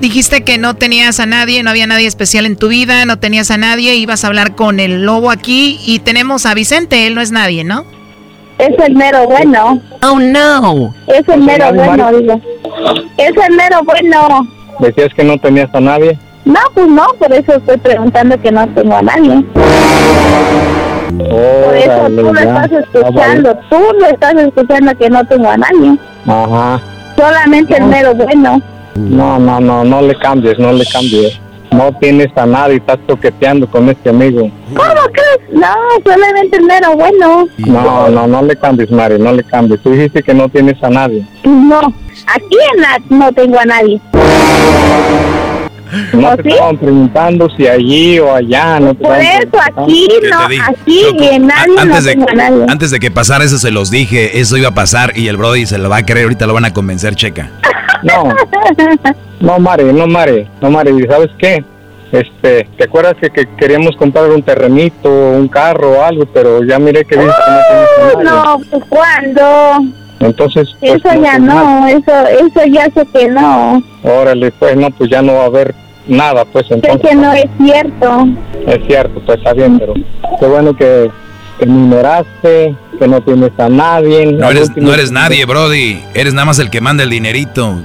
Dijiste 0.00 0.42
que 0.44 0.56
no 0.56 0.74
tenías 0.74 1.20
a 1.20 1.26
nadie, 1.26 1.62
no 1.62 1.68
había 1.68 1.86
nadie 1.86 2.06
especial 2.06 2.46
en 2.46 2.56
tu 2.56 2.68
vida, 2.68 3.04
no 3.04 3.18
tenías 3.18 3.50
a 3.50 3.58
nadie, 3.58 3.96
ibas 3.96 4.24
a 4.24 4.28
hablar 4.28 4.54
con 4.54 4.80
el 4.80 5.04
lobo 5.04 5.30
aquí 5.30 5.78
y 5.84 5.98
tenemos 5.98 6.46
a 6.46 6.54
Vicente, 6.54 7.06
él 7.06 7.14
no 7.14 7.20
es 7.20 7.32
nadie, 7.32 7.64
¿no? 7.64 7.84
Es 8.58 8.78
el 8.78 8.94
mero 8.94 9.26
bueno. 9.26 9.80
Oh, 10.02 10.18
no. 10.18 10.94
Es 11.06 11.28
el 11.28 11.42
mero 11.42 11.72
bueno, 11.74 12.12
digo. 12.12 12.40
Es 13.18 13.32
el 13.46 13.54
mero 13.54 13.82
bueno. 13.84 14.48
decías 14.78 15.12
que 15.14 15.24
no 15.24 15.36
tenías 15.36 15.68
a 15.74 15.80
nadie. 15.80 16.18
No, 16.46 16.60
pues 16.72 16.88
no, 16.88 17.06
por 17.18 17.32
eso 17.34 17.56
estoy 17.56 17.76
preguntando 17.76 18.40
que 18.40 18.50
no 18.50 18.66
tengo 18.68 18.96
a 18.96 19.02
nadie. 19.02 19.44
Por 21.18 21.76
eso 21.76 22.06
tú 22.06 22.32
lo 22.32 22.40
estás 22.40 22.72
escuchando, 22.72 23.58
tú 23.68 23.78
lo 23.98 24.06
estás 24.06 24.34
escuchando 24.34 24.96
que 24.96 25.10
no 25.10 25.24
tengo 25.26 25.50
a 25.50 25.56
nadie. 25.58 25.98
Ajá. 26.26 26.80
Solamente 27.16 27.76
el 27.76 27.84
mero 27.84 28.14
bueno. 28.14 28.62
No, 28.96 29.38
no, 29.38 29.60
no, 29.60 29.84
no 29.84 30.02
le 30.02 30.14
cambies, 30.16 30.58
no 30.58 30.72
le 30.72 30.84
cambies. 30.86 31.40
No 31.72 31.92
tienes 32.00 32.28
a 32.36 32.46
nadie, 32.46 32.76
estás 32.76 32.98
toqueteando 33.06 33.68
con 33.70 33.88
este 33.88 34.10
amigo. 34.10 34.50
¿Cómo 34.74 35.02
crees? 35.12 35.52
No, 35.52 35.68
solamente 36.04 36.56
el 36.56 36.64
mero 36.64 36.96
bueno. 36.96 37.46
No, 37.58 38.08
no, 38.08 38.26
no 38.26 38.42
le 38.42 38.56
cambies, 38.56 38.90
Mari, 38.90 39.18
no 39.20 39.32
le 39.32 39.44
cambies. 39.44 39.80
Tú 39.80 39.90
dijiste 39.92 40.22
que 40.22 40.34
no 40.34 40.48
tienes 40.48 40.82
a 40.82 40.90
nadie. 40.90 41.24
No, 41.44 41.78
aquí 41.78 42.56
en 42.74 42.80
la 42.80 42.98
no 43.08 43.32
tengo 43.32 43.60
a 43.60 43.64
nadie. 43.64 44.00
No 46.12 46.36
te 46.36 46.48
estaban 46.50 46.76
preguntando 46.78 47.48
si 47.56 47.66
allí 47.66 48.18
o 48.18 48.34
allá. 48.34 48.78
No 48.80 48.94
te 48.94 49.04
Por 49.04 49.16
eso 49.18 49.58
aquí 49.76 50.08
¿Qué 50.08 50.28
no, 50.28 50.38
aquí 50.68 51.02
y 51.18 51.24
en 51.26 51.46
nadie 51.46 51.74
antes, 51.78 51.86
no 51.86 52.02
de, 52.02 52.12
tengo 52.12 52.26
a 52.30 52.34
nadie. 52.34 52.64
antes 52.68 52.90
de 52.90 53.00
que 53.00 53.10
pasara 53.10 53.44
eso 53.44 53.58
se 53.58 53.70
los 53.70 53.90
dije, 53.90 54.40
eso 54.40 54.56
iba 54.56 54.68
a 54.68 54.74
pasar 54.74 55.16
y 55.16 55.28
el 55.28 55.36
Brody 55.36 55.66
se 55.66 55.78
lo 55.78 55.88
va 55.88 55.98
a 55.98 56.06
creer, 56.06 56.24
ahorita 56.24 56.46
lo 56.46 56.54
van 56.54 56.64
a 56.64 56.72
convencer, 56.72 57.14
checa. 57.14 57.50
No, 58.02 58.24
no, 59.40 59.58
Mari, 59.58 59.84
no, 59.84 60.06
Mari, 60.06 60.48
no, 60.60 60.70
Mari, 60.70 61.06
¿sabes 61.06 61.30
qué? 61.38 61.64
Este, 62.12 62.68
¿te 62.76 62.84
acuerdas 62.84 63.14
que, 63.20 63.30
que 63.30 63.46
queríamos 63.56 63.96
comprar 63.96 64.30
un 64.30 64.42
terrenito, 64.42 65.08
un 65.08 65.48
carro 65.48 65.92
o 65.92 66.02
algo? 66.02 66.26
Pero 66.26 66.64
ya 66.64 66.78
miré 66.78 67.04
que 67.04 67.16
dices 67.16 67.34
que 67.46 68.16
no 68.16 68.22
nadie. 68.22 68.24
No, 68.24 68.60
pues 68.70 68.84
¿cuándo? 68.88 69.94
Entonces, 70.18 70.68
pues, 70.80 70.92
Eso 70.96 71.22
ya 71.22 71.38
no, 71.38 71.86
eso, 71.86 72.12
eso 72.26 72.66
ya 72.66 72.90
sé 72.90 73.06
que 73.12 73.28
no. 73.28 73.82
Órale, 74.02 74.50
pues 74.52 74.76
no, 74.76 74.90
pues 74.90 75.08
ya 75.08 75.22
no 75.22 75.34
va 75.34 75.42
a 75.44 75.46
haber 75.46 75.74
nada, 76.06 76.44
pues 76.44 76.66
entonces. 76.70 77.00
que 77.08 77.14
no 77.14 77.32
es 77.32 77.46
cierto. 77.58 78.26
Es 78.66 78.86
cierto, 78.86 79.20
pues 79.24 79.38
está 79.38 79.54
bien, 79.54 79.78
pero 79.78 79.94
qué 79.94 80.46
bueno 80.46 80.76
que, 80.76 81.10
que 81.58 81.66
numeraste, 81.66 82.74
que 83.00 83.08
no 83.08 83.20
tienes 83.22 83.50
a 83.58 83.68
nadie. 83.68 84.26
No 84.32 84.50
eres, 84.50 84.76
no 84.76 84.92
eres 84.94 85.10
nadie, 85.10 85.44
Brody. 85.46 86.00
Eres 86.14 86.34
nada 86.34 86.44
más 86.44 86.58
el 86.58 86.70
que 86.70 86.80
manda 86.80 87.02
el 87.02 87.10
dinerito. 87.10 87.80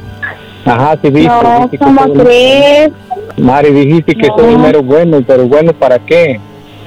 Ajá, 0.65 0.97
sí, 1.01 1.09
viste. 1.09 1.29
No, 1.29 1.41
dijiste 1.53 1.77
que 1.77 1.83
¿cómo 1.83 2.01
soy- 2.05 2.13
crees? 2.19 2.91
Mari, 3.37 3.71
dijiste 3.71 4.15
que 4.15 4.27
soy 4.37 4.53
un 4.55 4.61
mero 4.61 4.83
bueno, 4.83 5.21
pero 5.25 5.47
bueno, 5.47 5.73
¿para 5.73 5.99
qué? 5.99 6.39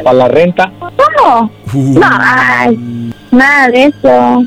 ¿Para 0.05 0.13
la 0.19 0.29
renta? 0.29 0.71
¿Cómo? 0.79 1.51
No, 1.75 2.01
ay, 2.21 3.13
nada 3.31 3.69
de 3.69 3.85
eso. 3.85 4.45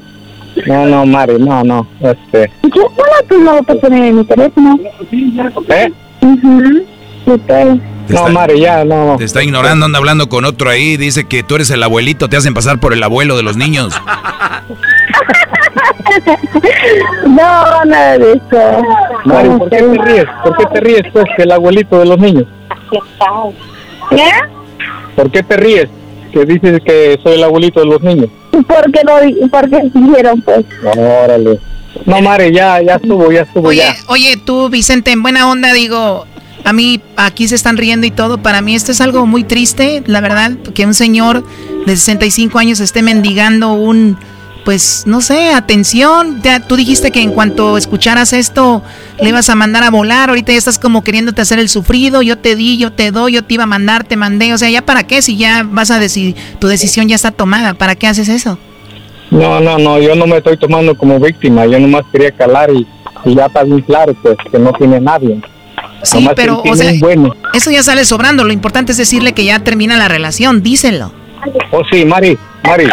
No, 0.68 0.86
no, 0.86 1.06
Mari, 1.06 1.40
no, 1.40 1.64
no. 1.64 1.88
Este, 2.02 2.52
tú 2.62 3.40
no 3.40 3.54
lo 3.56 3.64
puedo 3.64 3.80
poner 3.80 4.04
en 4.06 4.18
mi 4.18 4.24
teléfono. 4.26 4.80
¿eh? 5.70 5.92
Ujú, 6.22 6.84
sí, 7.26 7.42
No, 8.10 8.28
Mari, 8.30 8.60
ya, 8.60 8.84
no. 8.84 9.16
Te 9.18 9.24
está 9.24 9.44
ignorando, 9.44 9.86
anda 9.86 9.98
hablando 10.00 10.28
con 10.30 10.46
otro 10.46 10.70
ahí. 10.70 10.98
Dice 10.98 11.26
que 11.28 11.44
tú 11.44 11.56
eres 11.56 11.70
el 11.72 11.82
abuelito, 11.84 12.28
te 12.30 12.38
hacen 12.38 12.54
pasar 12.54 12.80
por 12.80 12.94
el 12.94 13.02
abuelo 13.04 13.38
de 13.38 13.44
los 13.44 13.58
niños. 13.58 13.94
No, 17.26 17.86
nada 17.86 18.18
de 18.18 18.34
eso. 18.34 18.82
Mari, 19.26 19.50
¿por 19.50 19.70
qué 19.70 19.78
te 19.78 19.98
ríes? 20.04 20.26
¿Por 20.44 20.58
qué 20.58 20.66
te 20.74 20.80
ríes, 20.82 21.04
pues, 21.14 21.26
que 21.38 21.44
el 21.44 21.52
abuelito 21.52 22.00
de 22.00 22.06
los 22.06 22.18
niños? 22.18 22.46
¿Qué? 24.10 24.30
¿Por 25.16 25.32
qué 25.32 25.44
te 25.44 25.58
ríes? 25.58 25.90
Que 26.34 26.46
dices 26.46 26.82
que 26.86 27.20
soy 27.24 27.34
el 27.36 27.44
abuelito 27.44 27.80
de 27.82 27.86
los 27.86 28.02
niños. 28.02 28.28
¿Por 28.52 28.92
qué 28.92 29.02
no? 29.06 29.48
¿Por 29.50 29.70
qué 29.70 29.82
dijeron, 29.94 30.42
pues? 30.42 30.66
Órale. 30.84 31.60
No, 32.06 32.22
Mari, 32.22 32.54
ya, 32.54 32.82
ya 32.82 32.96
estuvo, 32.96 33.32
ya 33.32 33.42
estuvo, 33.42 33.68
Oye, 33.70 33.80
ya. 33.80 33.96
oye, 34.08 34.38
tú, 34.38 34.70
Vicente, 34.70 35.12
en 35.12 35.22
buena 35.22 35.50
onda, 35.50 35.74
digo, 35.74 36.26
a 36.64 36.74
mí 36.74 37.02
aquí 37.16 37.48
se 37.48 37.56
están 37.56 37.78
riendo 37.78 38.06
y 38.06 38.12
todo. 38.12 38.38
Para 38.38 38.62
mí 38.62 38.76
esto 38.76 38.92
es 38.92 39.02
algo 39.02 39.26
muy 39.26 39.44
triste, 39.44 40.04
la 40.06 40.22
verdad, 40.22 40.52
que 40.74 40.86
un 40.86 40.94
señor 40.94 41.44
de 41.86 41.96
65 41.96 42.60
años 42.60 42.80
esté 42.80 43.02
mendigando 43.02 43.74
un, 43.74 44.18
pues, 44.66 45.04
no 45.06 45.22
sé, 45.22 45.54
atención. 45.54 46.42
Ya, 46.44 46.60
tú 46.68 46.76
dijiste 46.76 47.12
que 47.12 47.22
en 47.22 47.32
cuanto 47.32 47.78
escucharas 47.78 48.34
esto 48.34 48.84
le 49.20 49.30
ibas 49.30 49.50
a 49.50 49.56
mandar 49.56 49.84
a 49.84 49.90
volar. 49.90 50.30
Ahorita 50.30 50.52
ya 50.52 50.58
estás 50.58 50.80
como 50.80 51.04
queriéndote 51.04 51.42
hacer 51.42 51.60
el 51.60 51.70
sufrido. 51.70 52.22
Yo 52.22 52.38
te 52.38 52.56
di, 52.56 52.78
yo 52.78 52.92
te 52.92 53.12
doy, 53.12 53.34
yo 53.34 53.44
te 53.44 53.56
iba 53.56 53.64
a 53.64 53.68
mandar, 53.68 54.04
te 54.04 54.16
mandé. 54.16 54.54
O 54.54 54.58
sea, 54.58 54.70
¿ya 54.70 54.84
para 54.84 55.04
qué? 55.04 55.22
Si 55.22 55.38
ya 55.38 55.64
vas 55.64 55.92
a 55.92 56.00
decir, 56.00 56.36
tu 56.60 56.68
decisión 56.68 57.08
ya 57.08 57.16
está 57.16 57.32
tomada. 57.32 57.74
¿Para 57.74 57.96
qué 57.96 58.08
haces 58.08 58.30
eso? 58.30 58.58
No, 59.32 59.62
no, 59.62 59.78
no, 59.78 59.98
yo 59.98 60.14
no 60.14 60.28
me 60.28 60.38
estoy 60.38 60.58
tomando 60.58 60.94
como 60.94 61.18
víctima, 61.18 61.66
yo 61.66 61.80
nomás 61.80 62.04
quería 62.12 62.32
calar 62.32 62.70
y, 62.70 62.86
ya 63.34 63.46
está 63.46 63.64
bien 63.64 63.80
claro, 63.80 64.14
pues, 64.22 64.36
que 64.52 64.60
no 64.60 64.74
tiene 64.74 65.00
nadie. 65.00 65.42
Sí, 66.04 66.16
Nomás 66.20 66.34
pero, 66.36 66.62
o 66.64 66.76
sea, 66.76 66.92
bueno. 67.00 67.36
eso 67.54 67.70
ya 67.72 67.84
sale 67.84 68.06
sobrando. 68.06 68.44
Lo 68.44 68.54
importante 68.54 68.92
es 68.92 68.98
decirle 68.98 69.34
que 69.34 69.46
ya 69.46 69.60
termina 69.60 69.98
la 69.98 70.08
relación. 70.08 70.64
Díselo. 70.64 71.12
Oh, 71.72 71.82
sí, 71.92 72.06
Mari, 72.06 72.38
Mari, 72.64 72.88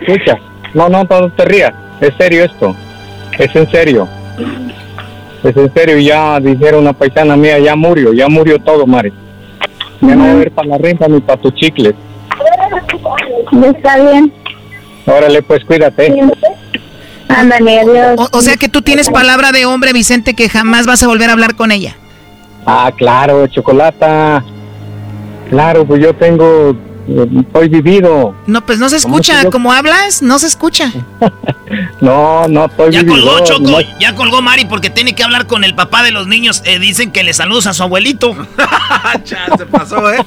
escucha, 0.00 0.36
no, 0.74 0.88
no, 0.88 1.04
no 1.04 1.30
te 1.30 1.44
rías, 1.44 1.72
es 2.00 2.12
serio 2.18 2.44
esto, 2.44 2.74
es 3.38 3.54
en 3.54 3.70
serio, 3.70 4.08
es 5.44 5.56
en 5.56 5.72
serio, 5.72 5.98
ya 5.98 6.40
dijeron 6.40 6.80
una 6.80 6.92
paisana 6.92 7.36
mía, 7.36 7.60
ya 7.60 7.76
murió, 7.76 8.12
ya 8.12 8.28
murió 8.28 8.58
todo, 8.58 8.86
Mari. 8.86 9.12
Ya 10.00 10.16
no 10.16 10.24
va 10.24 10.30
a 10.30 10.32
haber 10.32 10.50
para 10.50 10.68
la 10.68 10.78
renta 10.78 11.06
ni 11.06 11.20
para 11.20 11.40
tus 11.40 11.54
chicles. 11.54 11.94
Está 13.64 14.00
bien. 14.00 14.32
Órale, 15.06 15.42
pues 15.42 15.64
cuídate. 15.64 16.12
Ándale, 17.28 17.80
adiós. 17.80 18.18
O, 18.32 18.38
o 18.38 18.40
sea 18.42 18.56
que 18.56 18.68
tú 18.68 18.82
tienes 18.82 19.10
palabra 19.10 19.52
de 19.52 19.64
hombre, 19.64 19.92
Vicente, 19.92 20.34
que 20.34 20.48
jamás 20.48 20.86
vas 20.86 21.02
a 21.04 21.06
volver 21.06 21.30
a 21.30 21.34
hablar 21.34 21.54
con 21.54 21.70
ella. 21.70 21.96
Ah, 22.66 22.90
claro, 22.96 23.46
chocolata. 23.46 24.42
Claro, 25.50 25.84
pues 25.86 26.02
yo 26.02 26.14
tengo, 26.14 26.74
estoy 27.40 27.68
vivido. 27.68 28.34
No, 28.46 28.64
pues 28.64 28.78
no 28.78 28.88
se 28.88 29.00
¿Cómo 29.02 29.16
escucha. 29.18 29.42
yo- 29.42 29.50
Como 29.50 29.72
hablas, 29.72 30.22
no 30.22 30.38
se 30.38 30.46
escucha. 30.46 30.90
No, 32.00 32.46
no, 32.46 32.66
estoy 32.66 32.92
Ya 32.92 33.04
colgó, 33.06 33.40
Choco. 33.42 33.62
no- 33.62 33.98
Ya 33.98 34.14
colgó 34.14 34.42
Mari 34.42 34.66
porque 34.66 34.90
tiene 34.90 35.14
que 35.14 35.24
hablar 35.24 35.46
con 35.46 35.64
el 35.64 35.74
papá 35.74 36.02
de 36.02 36.10
los 36.12 36.26
niños. 36.28 36.62
Eh, 36.66 36.78
dicen 36.78 37.10
que 37.10 37.24
le 37.24 37.32
saludos 37.32 37.66
a 37.66 37.72
su 37.72 37.82
abuelito. 37.82 38.34
se 39.58 39.66
pasó, 39.66 40.12
¿eh? 40.12 40.18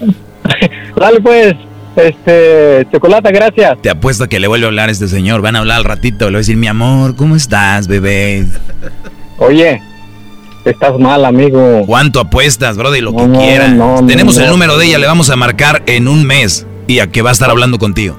Dale 0.96 1.20
pues, 1.20 1.54
este, 1.96 2.86
chocolata, 2.92 3.30
gracias. 3.32 3.82
Te 3.82 3.90
apuesto 3.90 4.28
que 4.28 4.38
le 4.40 4.46
vuelve 4.46 4.66
a 4.66 4.68
hablar 4.68 4.88
a 4.88 4.92
este 4.92 5.08
señor. 5.08 5.42
Van 5.42 5.56
a 5.56 5.58
hablar 5.60 5.78
al 5.78 5.84
ratito. 5.84 6.26
Le 6.26 6.30
voy 6.30 6.36
a 6.36 6.38
decir, 6.38 6.56
mi 6.56 6.68
amor, 6.68 7.16
¿cómo 7.16 7.34
estás, 7.36 7.86
bebé? 7.88 8.46
Oye, 9.38 9.82
estás 10.70 10.98
mal, 10.98 11.24
amigo. 11.24 11.82
¿Cuánto 11.86 12.20
apuestas, 12.20 12.76
Brody? 12.76 13.00
Lo 13.00 13.14
que 13.14 13.26
No, 13.26 13.38
quieras. 13.38 13.70
no, 13.72 14.04
Tenemos 14.06 14.36
el 14.38 14.48
número 14.48 14.76
de 14.78 14.86
ella, 14.86 14.98
le 14.98 15.06
vamos 15.06 15.30
a 15.30 15.36
marcar 15.36 15.82
en 15.86 16.08
un 16.08 16.24
mes. 16.26 16.66
Y 16.86 16.98
a 16.98 17.06
que 17.06 17.22
va 17.22 17.30
a 17.30 17.32
estar 17.32 17.48
hablando 17.50 17.78
contigo. 17.78 18.18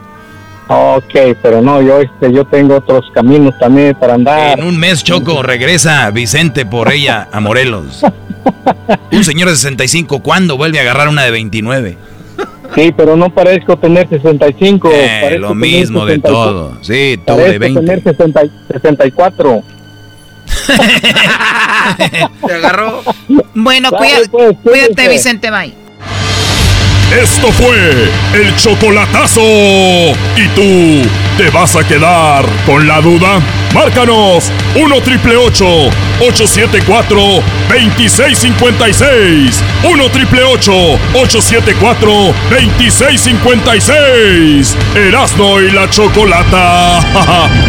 Ok, 0.67 1.13
pero 1.43 1.61
no, 1.61 1.79
yo, 1.83 1.99
este, 2.01 2.33
yo 2.33 2.43
tengo 2.45 2.77
otros 2.77 3.05
caminos 3.13 3.53
también 3.59 3.95
para 3.99 4.15
andar. 4.15 4.57
En 4.59 4.65
un 4.65 4.75
mes, 4.77 5.03
Choco, 5.03 5.43
regresa 5.43 6.09
Vicente 6.09 6.65
por 6.65 6.91
ella 6.91 7.27
a 7.31 7.39
Morelos. 7.39 8.01
Un 9.11 9.23
señor 9.23 9.49
de 9.49 9.55
65, 9.55 10.21
¿cuándo 10.23 10.57
vuelve 10.57 10.79
a 10.79 10.81
agarrar 10.81 11.07
una 11.09 11.23
de 11.23 11.31
29? 11.31 11.97
Sí, 12.73 12.93
pero 12.97 13.15
no 13.15 13.29
parezco 13.33 13.77
tener 13.77 14.09
65. 14.09 14.89
Eh, 14.91 15.19
parezco 15.21 15.47
lo 15.49 15.55
mismo 15.55 16.05
de 16.05 16.15
64. 16.15 16.51
todo. 16.51 16.77
Sí, 16.81 17.19
tú 17.25 17.33
de 17.35 17.41
Parezco 17.43 17.59
20. 17.59 17.79
tener 17.81 18.03
60 18.03 18.43
y- 18.45 18.51
64. 18.73 19.63
Te 22.45 22.53
agarró. 22.53 23.01
Bueno, 23.53 23.91
Dale, 23.91 24.05
cuida- 24.05 24.19
pues, 24.31 24.55
cuídate. 24.63 25.09
Vicente, 25.09 25.49
bye. 25.51 25.73
Esto 27.21 27.51
fue 27.51 28.09
el 28.33 28.55
chocolatazo. 28.55 29.39
¿Y 29.41 30.47
tú 30.55 31.07
te 31.37 31.49
vas 31.51 31.75
a 31.75 31.83
quedar 31.87 32.43
con 32.65 32.87
la 32.87 32.99
duda? 32.99 33.39
Márcanos 33.75 34.51
1 34.75 35.01
triple 35.01 35.35
874 35.37 37.19
2656. 37.69 39.63
1 39.83 40.09
triple 40.09 40.43
874 40.43 42.33
2656. 42.49 44.75
Erasno 44.95 45.61
y 45.61 45.69
la 45.71 45.87
chocolata. 45.89 46.99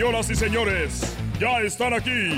Señoras 0.00 0.30
y 0.30 0.34
señores, 0.34 1.14
ya 1.38 1.60
están 1.60 1.92
aquí 1.92 2.34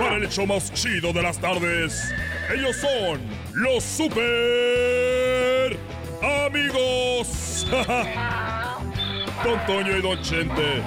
para 0.00 0.16
el 0.16 0.24
hecho 0.24 0.46
más 0.46 0.72
chido 0.72 1.12
de 1.12 1.20
las 1.20 1.36
tardes. 1.36 2.10
Ellos 2.54 2.74
son 2.76 3.20
los 3.52 3.84
super 3.84 5.76
amigos. 6.46 7.66
Don 9.44 9.66
Toño 9.66 9.94
y 9.94 10.00
Don 10.00 10.22
Chente. 10.22 10.82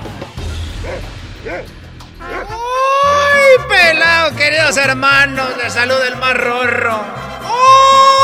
¡Ay, 2.22 3.58
pelado, 3.70 4.36
queridos 4.36 4.78
hermanos! 4.78 5.58
Les 5.62 5.72
saluda 5.74 6.08
el 6.08 6.16
más 6.16 6.34
rorro. 6.38 7.06
¡Oh! 7.44 8.24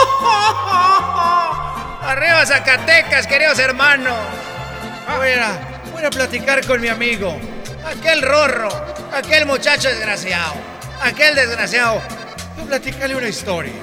Arriba 2.02 2.48
Zacatecas, 2.48 3.28
queridos 3.28 3.60
hermanos. 3.60 4.18
Voy 5.16 5.34
a, 5.34 5.73
a 6.06 6.10
platicar 6.10 6.66
con 6.66 6.82
mi 6.82 6.88
amigo. 6.88 7.38
Aquel 7.86 8.22
rorro, 8.22 8.70
aquel 9.14 9.46
muchacho 9.46 9.90
desgraciado, 9.90 10.54
aquel 11.02 11.36
desgraciado. 11.36 12.02
A 12.62 12.66
platicarle 12.66 13.16
una 13.16 13.28
historia. 13.28 13.74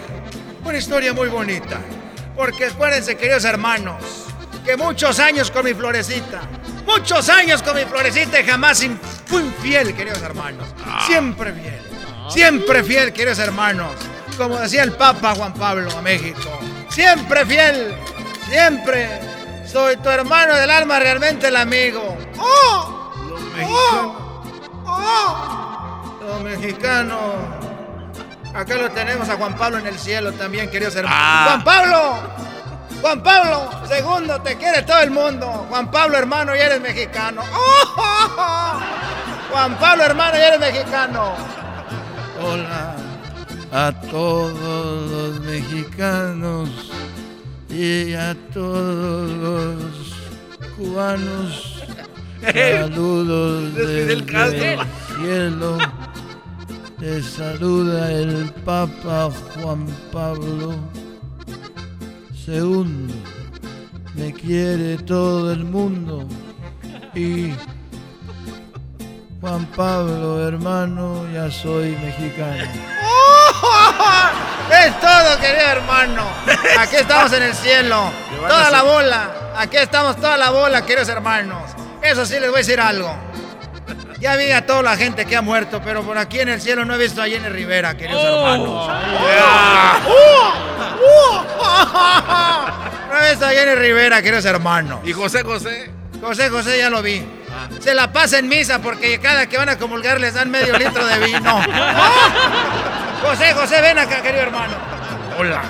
Una 0.64 0.78
historia 0.78 1.12
muy 1.12 1.28
bonita. 1.28 1.80
Porque 2.36 2.66
acuérdense, 2.66 3.16
queridos 3.16 3.44
hermanos, 3.44 4.02
que 4.64 4.76
muchos 4.76 5.18
años 5.18 5.50
con 5.50 5.64
mi 5.64 5.74
florecita. 5.74 6.40
muchos 6.86 7.28
años 7.28 7.62
con 7.62 7.76
mi 7.76 7.84
florecita 7.84 8.40
y 8.40 8.44
jamás 8.44 8.82
in- 8.82 8.98
fui 9.26 9.42
infiel, 9.42 9.94
queridos 9.94 10.22
hermanos. 10.22 10.66
Ah. 10.84 11.04
Siempre 11.06 11.52
fiel. 11.52 11.80
Siempre 12.30 12.82
fiel, 12.82 13.12
queridos 13.12 13.38
hermanos. 13.38 13.92
Como 14.36 14.58
decía 14.58 14.82
el 14.82 14.92
Papa 14.92 15.34
Juan 15.34 15.52
Pablo 15.54 15.90
a 15.96 16.00
México. 16.02 16.58
Siempre 16.88 17.44
fiel. 17.46 17.94
Siempre. 18.48 19.08
Soy 19.70 19.96
tu 19.98 20.08
hermano 20.08 20.56
del 20.56 20.68
alma, 20.68 20.98
realmente 20.98 21.46
el 21.46 21.56
amigo. 21.56 22.16
¡Oh! 22.38 23.12
¡Oh! 23.62 24.42
¡Oh! 24.84 26.18
Los 26.20 26.42
mexicanos. 26.42 27.20
Acá 28.52 28.74
lo 28.74 28.90
tenemos 28.90 29.28
a 29.28 29.36
Juan 29.36 29.56
Pablo 29.56 29.78
en 29.78 29.86
el 29.86 29.96
cielo 29.96 30.32
también, 30.32 30.68
queridos 30.70 30.96
hermanos. 30.96 31.18
Ah. 31.22 31.44
¡Juan 31.46 31.64
Pablo! 31.64 32.18
Juan 33.00 33.22
Pablo, 33.22 33.70
segundo, 33.86 34.42
te 34.42 34.56
quiere 34.56 34.82
todo 34.82 35.00
el 35.02 35.12
mundo. 35.12 35.46
Juan 35.68 35.88
Pablo, 35.90 36.18
hermano, 36.18 36.54
ya 36.56 36.66
eres 36.66 36.80
mexicano. 36.80 37.42
¡Oh! 37.54 38.80
Juan 39.52 39.78
Pablo, 39.78 40.02
hermano, 40.02 40.36
ya 40.36 40.48
eres 40.48 40.60
mexicano. 40.60 41.34
Hola 42.42 42.96
a 43.72 43.92
todos 44.10 45.08
los 45.10 45.40
mexicanos 45.40 46.90
y 47.70 48.14
a 48.14 48.34
todos 48.52 49.30
los 49.38 50.76
cubanos. 50.76 51.82
Saludos 52.52 53.74
desde 53.74 54.12
el 54.14 54.26
cielo. 55.16 55.78
Te 56.98 57.22
saluda 57.22 58.12
el 58.12 58.50
Papa 58.64 59.30
Juan 59.54 59.86
Pablo 60.12 60.74
II. 62.46 63.08
Me 64.16 64.32
quiere 64.32 64.98
todo 64.98 65.52
el 65.52 65.64
mundo 65.64 66.26
y 67.14 67.52
Juan 69.40 69.64
Pablo, 69.74 70.46
hermano, 70.46 71.24
ya 71.32 71.50
soy 71.50 71.96
mexicano. 71.96 72.64
Es 74.70 75.00
todo, 75.00 75.38
querido 75.40 75.66
hermano. 75.66 76.24
Aquí 76.78 76.96
estamos 76.96 77.32
en 77.32 77.42
el 77.42 77.54
cielo. 77.54 78.12
Toda 78.46 78.70
la 78.70 78.82
bola. 78.82 79.30
Aquí 79.56 79.76
estamos 79.76 80.16
toda 80.16 80.36
la 80.36 80.50
bola, 80.50 80.82
queridos 80.82 81.08
hermanos. 81.08 81.72
Eso 82.00 82.24
sí 82.24 82.34
les 82.38 82.48
voy 82.50 82.56
a 82.56 82.58
decir 82.58 82.80
algo. 82.80 83.14
Ya 84.20 84.36
vi 84.36 84.52
a 84.52 84.64
toda 84.66 84.82
la 84.82 84.96
gente 84.96 85.24
que 85.24 85.34
ha 85.36 85.42
muerto, 85.42 85.80
pero 85.84 86.02
por 86.02 86.18
aquí 86.18 86.40
en 86.40 86.50
el 86.50 86.60
cielo 86.60 86.84
no 86.84 86.94
he 86.94 86.98
visto 86.98 87.20
a 87.20 87.26
Jenny 87.26 87.48
Rivera, 87.48 87.96
queridos 87.96 88.22
hermanos. 88.24 88.90
No 93.10 93.18
he 93.18 93.30
visto 93.30 93.44
a 93.44 93.50
Jenny 93.50 93.74
Rivera, 93.74 94.22
queridos 94.22 94.44
hermanos. 94.44 95.00
¿Y 95.04 95.12
José 95.12 95.42
José? 95.42 95.90
José 96.20 96.48
José 96.48 96.78
ya 96.78 96.90
lo 96.90 97.02
vi. 97.02 97.24
Se 97.80 97.94
la 97.94 98.12
pasa 98.12 98.38
en 98.38 98.48
misa 98.48 98.78
porque 98.80 99.18
cada 99.18 99.46
que 99.46 99.56
van 99.56 99.68
a 99.68 99.78
comulgar 99.78 100.20
les 100.20 100.34
dan 100.34 100.50
medio 100.50 100.76
litro 100.78 101.04
de 101.04 101.18
vino. 101.18 101.60
José 103.22 103.52
José, 103.52 103.80
ven 103.82 103.98
acá, 103.98 104.22
querido 104.22 104.42
hermano. 104.42 104.74
Hola, 105.38 105.62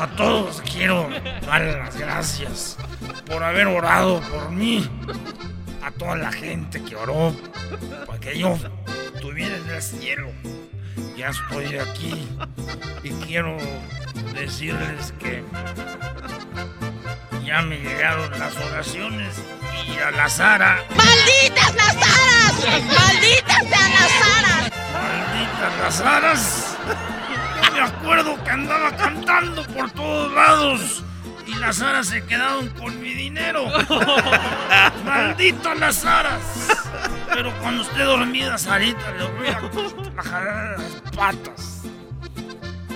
a 0.00 0.06
todos 0.16 0.62
quiero 0.62 1.08
dar 1.44 1.60
las 1.62 1.96
gracias 1.96 2.76
por 3.26 3.42
haber 3.42 3.66
orado 3.66 4.20
por 4.20 4.50
mí. 4.50 4.88
A 5.82 5.90
toda 5.90 6.16
la 6.16 6.30
gente 6.30 6.82
que 6.82 6.94
oró 6.94 7.34
para 8.06 8.20
que 8.20 8.38
yo 8.38 8.56
estuviera 9.14 9.56
en 9.56 9.70
el 9.70 9.82
cielo. 9.82 10.30
Ya 11.16 11.28
estoy 11.30 11.76
aquí 11.76 12.28
y 13.02 13.10
quiero 13.26 13.56
decirles 14.34 15.12
que 15.18 15.42
ya 17.46 17.62
me 17.62 17.78
llegaron 17.78 18.28
las 18.40 18.56
oraciones 18.56 19.40
y 19.86 19.98
a 20.00 20.10
la 20.10 20.28
Sara. 20.28 20.84
¡Malditas 20.96 21.74
las 21.76 21.96
aras! 21.96 22.84
¡Malditas 22.84 23.58
sean 23.68 23.92
las 23.92 24.12
aras! 24.36 24.72
Malditas 24.92 25.78
las 25.80 26.00
aras. 26.00 26.76
Yo 27.62 27.72
me 27.72 27.80
acuerdo 27.80 28.42
que 28.42 28.50
andaba 28.50 28.96
cantando 28.96 29.64
por 29.68 29.90
todos 29.92 30.32
lados 30.32 31.04
y 31.46 31.54
las 31.54 31.80
aras 31.80 32.08
se 32.08 32.24
quedaron 32.26 32.68
con 32.70 33.00
mi 33.00 33.14
dinero. 33.14 33.66
Malditas 35.04 35.78
las 35.78 36.04
aras. 36.04 36.42
Pero 37.32 37.56
cuando 37.60 37.84
esté 37.84 38.02
dormida, 38.02 38.58
Sarita, 38.58 39.12
le 39.12 39.24
voy 39.24 39.48
a 39.48 40.22
jalar 40.22 40.78
las 40.80 41.12
patas. 41.14 41.82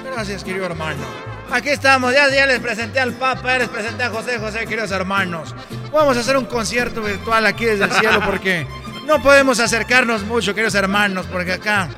Gracias, 0.02 0.42
querido 0.42 0.66
hermano. 0.66 1.04
Aquí 1.52 1.70
estamos, 1.70 2.14
ya, 2.14 2.28
ya 2.28 2.46
les 2.46 2.60
presenté 2.60 3.00
al 3.00 3.12
Papa, 3.12 3.52
ya 3.52 3.58
les 3.58 3.68
presenté 3.68 4.04
a 4.04 4.10
José 4.10 4.38
José, 4.38 4.66
queridos 4.66 4.92
hermanos. 4.92 5.54
Vamos 5.92 6.16
a 6.16 6.20
hacer 6.20 6.36
un 6.36 6.44
concierto 6.44 7.02
virtual 7.02 7.44
aquí 7.44 7.64
desde 7.64 7.84
el 7.84 7.92
cielo 7.92 8.20
porque 8.24 8.66
no 9.06 9.20
podemos 9.20 9.58
acercarnos 9.58 10.22
mucho, 10.22 10.54
queridos 10.54 10.76
hermanos, 10.76 11.26
porque 11.26 11.54
acá, 11.54 11.88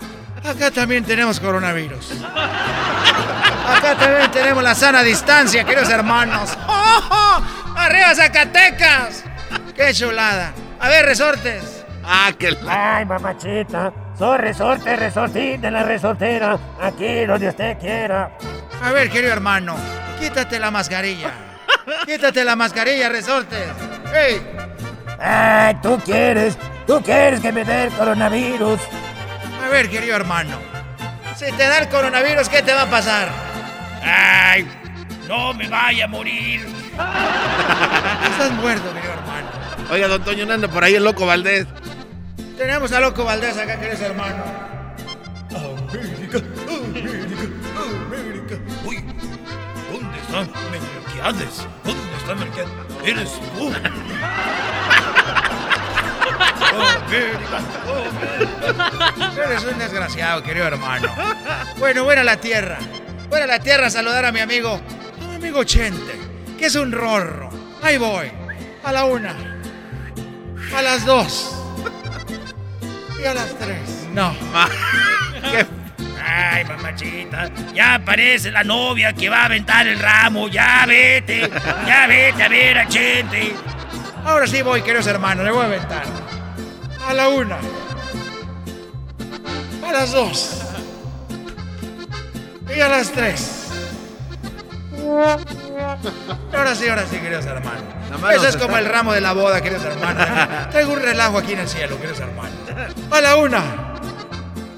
acá 0.43 0.71
también 0.71 1.05
tenemos 1.05 1.39
coronavirus. 1.39 2.13
Acá 3.69 3.95
también 3.99 4.31
tenemos 4.31 4.63
la 4.63 4.75
sana 4.75 5.03
distancia, 5.03 5.65
queridos 5.65 5.91
hermanos. 5.91 6.57
¡Oh, 6.67 7.01
oh! 7.11 7.43
¡Arriba 7.77 8.15
Zacatecas! 8.15 9.25
¡Qué 9.77 9.93
chulada! 9.93 10.55
A 10.81 10.89
ver, 10.89 11.05
resortes. 11.05 11.85
Ah, 12.05 12.33
que 12.37 12.57
Ay, 12.67 13.05
mamachita, 13.05 13.93
soy 14.19 14.39
resorte, 14.39 14.97
resortín 14.97 15.61
de 15.61 15.71
la 15.71 15.83
resortera, 15.85 16.59
aquí 16.81 17.27
donde 17.27 17.49
usted 17.49 17.79
quiera. 17.79 18.33
A 18.83 18.91
ver, 18.91 19.11
querido 19.11 19.33
hermano, 19.33 19.77
quítate 20.19 20.59
la 20.59 20.71
mascarilla. 20.71 21.31
Quítate 22.07 22.45
la 22.45 22.57
mascarilla, 22.57 23.09
resortes. 23.09 23.69
¡Ey! 24.15 24.43
Ay, 25.19 25.77
tú 25.83 26.01
quieres, 26.05 26.59
tú 26.87 27.01
quieres 27.03 27.41
que 27.41 27.53
me 27.53 27.65
dé 27.65 27.85
el 27.85 27.93
coronavirus. 27.93 28.81
A 29.65 29.69
ver, 29.69 29.89
querido 29.89 30.17
hermano, 30.17 30.59
si 31.37 31.47
te 31.53 31.69
da 31.69 31.79
el 31.79 31.89
coronavirus, 31.89 32.49
¿qué 32.49 32.63
te 32.63 32.75
va 32.75 32.83
a 32.83 32.91
pasar? 32.91 33.29
Ay, 34.03 34.69
no 35.29 35.55
me 35.55 35.69
vaya 35.69 36.05
a 36.05 36.09
morir. 36.09 36.61
Estás 38.31 38.53
muerto, 38.61 38.93
querido 38.93 39.13
hermano. 39.13 39.49
Oiga, 39.91 40.09
don 40.09 40.25
Toño, 40.25 40.45
no 40.45 40.55
anda 40.55 40.69
por 40.69 40.83
ahí 40.83 40.97
el 40.97 41.05
loco 41.05 41.25
Valdés. 41.25 41.67
Tenemos 42.59 42.93
a 42.93 43.01
Loco 43.01 43.25
Valdés 43.25 43.57
acá, 43.57 43.79
querido 43.79 44.07
hermano. 44.07 44.45
Está 50.41 50.61
Melquiades? 50.71 51.67
¿Dónde 51.85 52.17
está 52.17 52.35
Melquiades? 52.35 52.73
Eres 53.05 53.31
tú. 53.57 53.73
Eres 59.47 59.65
un 59.65 59.79
desgraciado, 59.79 60.43
querido 60.43 60.67
hermano. 60.67 61.09
Bueno, 61.79 62.05
voy 62.05 62.17
a 62.17 62.25
la 62.25 62.39
tierra. 62.39 62.79
Voy 63.29 63.41
a 63.41 63.47
la 63.47 63.59
tierra 63.59 63.87
a 63.87 63.91
saludar 63.91 64.25
a 64.25 64.33
mi 64.33 64.41
amigo, 64.41 64.81
a 65.21 65.25
mi 65.27 65.35
amigo 65.37 65.65
Chente, 65.65 66.19
que 66.59 66.67
es 66.67 66.75
un 66.77 66.93
rorro. 66.93 67.51
Ahí 67.83 67.99
voy. 67.99 68.31
A 68.85 68.93
la 68.93 69.05
una. 69.05 69.35
A 70.75 70.83
las 70.83 71.05
dos. 71.05 71.55
Y 73.21 73.25
a 73.25 73.35
las 73.35 73.59
tres. 73.59 74.07
No. 74.13 74.35
Ay, 76.25 76.65
mamachita, 76.65 77.51
ya 77.75 77.95
aparece 77.95 78.51
la 78.51 78.63
novia 78.63 79.13
que 79.13 79.29
va 79.29 79.43
a 79.43 79.45
aventar 79.47 79.87
el 79.87 79.99
ramo. 79.99 80.49
Ya 80.49 80.85
vete, 80.87 81.51
ya 81.87 82.07
vete 82.07 82.43
a 82.43 82.49
ver 82.49 82.79
a 82.79 82.89
Chente. 82.89 83.55
Ahora 84.25 84.47
sí 84.47 84.63
voy, 84.63 84.83
queridos 84.83 85.07
hermanos, 85.07 85.45
le 85.45 85.51
voy 85.51 85.63
a 85.63 85.67
aventar. 85.67 86.05
A 87.09 87.13
la 87.13 87.29
una. 87.29 87.59
A 89.87 89.93
las 89.93 90.13
dos. 90.13 90.63
Y 92.75 92.81
a 92.81 92.89
las 92.89 93.11
tres. 93.11 93.69
Ahora 96.55 96.75
sí, 96.75 96.89
ahora 96.89 97.05
sí, 97.11 97.17
queridos 97.19 97.47
hermanos. 97.47 97.83
Eso 98.33 98.49
es 98.49 98.57
como 98.57 98.77
el 98.77 98.87
ramo 98.87 99.13
de 99.13 99.21
la 99.21 99.33
boda, 99.33 99.61
queridos 99.61 99.85
hermanos. 99.85 100.27
Traigo 100.71 100.93
un 100.93 101.01
relajo 101.01 101.39
aquí 101.39 101.55
en 101.55 101.61
el 101.61 101.69
cielo, 101.69 101.97
queridos 101.97 102.21
hermanos. 102.21 102.55
A 103.11 103.21
la 103.21 103.37
una. 103.37 103.63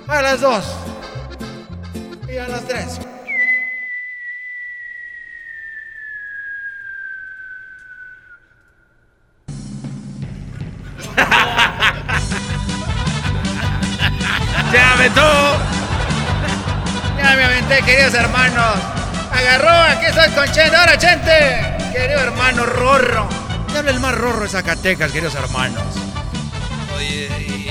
A 0.08 0.22
las 0.22 0.40
dos. 0.40 0.64
Y 2.34 2.36
a 2.36 2.48
las 2.48 2.66
tres. 2.66 2.98
¡Ya 14.72 14.92
aventó! 14.94 15.56
Ya 17.18 17.36
me 17.36 17.44
aventé, 17.44 17.82
queridos 17.82 18.14
hermanos. 18.14 18.80
Agarró, 19.30 19.70
aquí 19.70 20.06
estoy 20.06 20.28
con 20.30 20.46
Chente. 20.46 20.74
Ahora, 20.74 20.98
Chente. 20.98 21.76
Querido 21.92 22.18
hermano 22.18 22.66
Rorro. 22.66 23.28
Te 23.70 23.78
habla 23.78 23.92
el 23.92 24.00
más 24.00 24.16
rorro 24.16 24.42
de 24.42 24.48
Zacatecas, 24.48 25.12
queridos 25.12 25.36
hermanos. 25.36 25.84
Oye, 26.96 27.28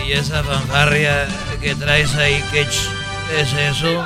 ¿y 0.07 0.14
esa 0.14 0.41
fanfarria 0.41 1.27
que 1.60 1.76
traes 1.76 2.15
ahí, 2.15 2.41
qué 2.53 2.61
es 2.61 3.52
eso? 3.52 4.06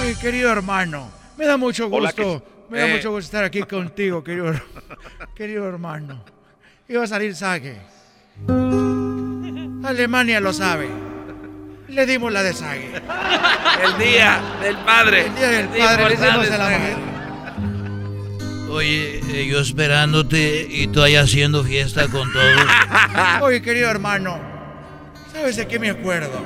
Oye, 0.00 0.14
querido 0.20 0.50
hermano. 0.52 1.10
Me 1.36 1.46
da 1.46 1.56
mucho 1.56 1.86
Hola, 1.86 2.12
gusto. 2.12 2.42
¿qué- 2.44 2.56
Me 2.72 2.78
da 2.80 2.88
eh. 2.88 2.92
mucho 2.96 3.10
gusto 3.10 3.26
estar 3.26 3.44
aquí 3.44 3.62
contigo, 3.62 4.22
querido, 4.24 4.52
querido 5.34 5.68
hermano. 5.68 6.24
iba 6.88 7.04
a 7.04 7.06
salir 7.06 7.34
Sage. 7.34 7.76
Alemania 9.84 10.40
lo 10.40 10.52
sabe. 10.52 10.88
Le 11.88 12.06
dimos 12.06 12.32
la 12.32 12.42
de 12.42 12.52
Sage. 12.52 12.90
El 13.84 13.98
día 13.98 14.40
del 14.62 14.76
padre. 14.78 15.26
El 15.26 15.34
día 15.36 15.48
del 15.48 15.68
padre 15.68 16.08
le 16.08 16.14
hicimos 16.14 16.50
a 16.50 16.58
la 16.58 16.68
mujer. 16.70 16.96
Oye, 18.70 19.20
eh, 19.32 19.46
yo 19.46 19.60
esperándote 19.60 20.66
y 20.68 20.88
tú 20.88 21.00
ahí 21.02 21.14
haciendo 21.16 21.62
fiesta 21.62 22.08
con 22.08 22.30
todos. 22.32 22.62
Oye, 23.42 23.62
querido 23.62 23.88
hermano, 23.88 24.38
¿sabes 25.32 25.54
de 25.56 25.68
qué 25.68 25.78
me 25.78 25.88
acuerdo? 25.90 26.42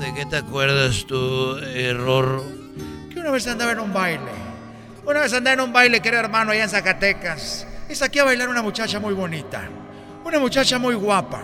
¿De 0.00 0.14
qué 0.14 0.24
te 0.26 0.36
acuerdas 0.38 1.04
tú, 1.06 1.56
error? 1.58 2.42
Que 3.12 3.20
una 3.20 3.30
vez 3.30 3.46
andaba 3.46 3.72
en 3.72 3.80
un 3.80 3.92
baile. 3.92 4.30
Una 5.04 5.20
vez 5.20 5.32
andaba 5.34 5.54
en 5.54 5.60
un 5.60 5.72
baile, 5.72 6.00
querido 6.00 6.20
hermano, 6.22 6.52
allá 6.52 6.64
en 6.64 6.70
Zacatecas. 6.70 7.66
Y 7.88 7.94
saqué 7.94 8.20
a 8.20 8.24
bailar 8.24 8.48
una 8.48 8.62
muchacha 8.62 8.98
muy 8.98 9.12
bonita. 9.14 9.62
Una 10.24 10.38
muchacha 10.38 10.78
muy 10.78 10.94
guapa. 10.94 11.42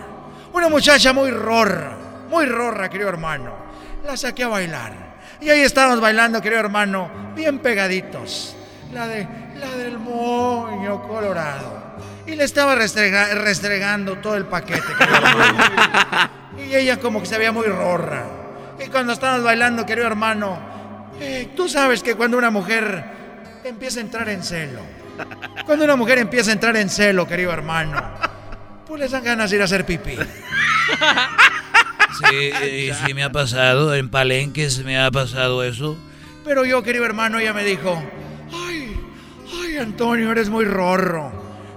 Una 0.53 0.69
muchacha 0.69 1.13
muy 1.13 1.29
rorra. 1.31 1.97
Muy 2.29 2.45
rorra, 2.45 2.89
querido 2.89 3.09
hermano. 3.09 3.53
La 4.05 4.17
saqué 4.17 4.43
a 4.43 4.47
bailar. 4.47 4.93
Y 5.39 5.49
ahí 5.49 5.61
estábamos 5.61 6.01
bailando, 6.01 6.41
querido 6.41 6.59
hermano, 6.61 7.11
bien 7.35 7.59
pegaditos. 7.59 8.55
La 8.91 9.07
de 9.07 9.27
la 9.59 9.69
del 9.77 9.99
moño 9.99 11.07
colorado. 11.07 11.77
Y 12.25 12.35
le 12.35 12.43
estaba 12.43 12.75
restrega- 12.75 13.29
restregando 13.35 14.17
todo 14.17 14.35
el 14.35 14.45
paquete. 14.45 14.81
querido 14.97 15.17
hermano. 15.17 15.57
y 16.65 16.75
ella 16.75 16.97
como 16.97 17.19
que 17.19 17.25
se 17.27 17.37
veía 17.37 17.51
muy 17.51 17.67
rorra. 17.67 18.25
Y 18.79 18.87
cuando 18.89 19.13
estábamos 19.13 19.43
bailando, 19.43 19.85
querido 19.85 20.07
hermano, 20.07 20.59
eh, 21.19 21.49
tú 21.55 21.67
sabes 21.67 22.03
que 22.03 22.15
cuando 22.15 22.37
una 22.37 22.51
mujer 22.51 23.03
empieza 23.63 23.99
a 23.99 24.03
entrar 24.03 24.29
en 24.29 24.43
celo, 24.43 24.81
cuando 25.65 25.85
una 25.85 25.95
mujer 25.95 26.19
empieza 26.19 26.51
a 26.51 26.53
entrar 26.53 26.77
en 26.77 26.89
celo, 26.89 27.27
querido 27.27 27.51
hermano, 27.51 28.01
pues 28.85 29.01
les 29.01 29.11
dan 29.11 29.23
ganas 29.23 29.49
de 29.49 29.55
ir 29.55 29.61
a 29.61 29.65
hacer 29.65 29.85
pipí. 29.85 30.15
Sí, 32.29 32.51
y 32.65 32.93
sí 32.93 33.13
me 33.13 33.23
ha 33.23 33.31
pasado. 33.31 33.93
En 33.93 34.09
Palenques 34.09 34.83
me 34.83 34.99
ha 34.99 35.11
pasado 35.11 35.63
eso. 35.63 35.97
Pero 36.43 36.65
yo, 36.65 36.81
querido 36.81 37.05
hermano, 37.05 37.39
ella 37.39 37.53
me 37.53 37.63
dijo, 37.63 38.01
ay, 38.53 38.95
ay, 39.63 39.77
Antonio, 39.77 40.31
eres 40.31 40.49
muy 40.49 40.65
rorro, 40.65 41.31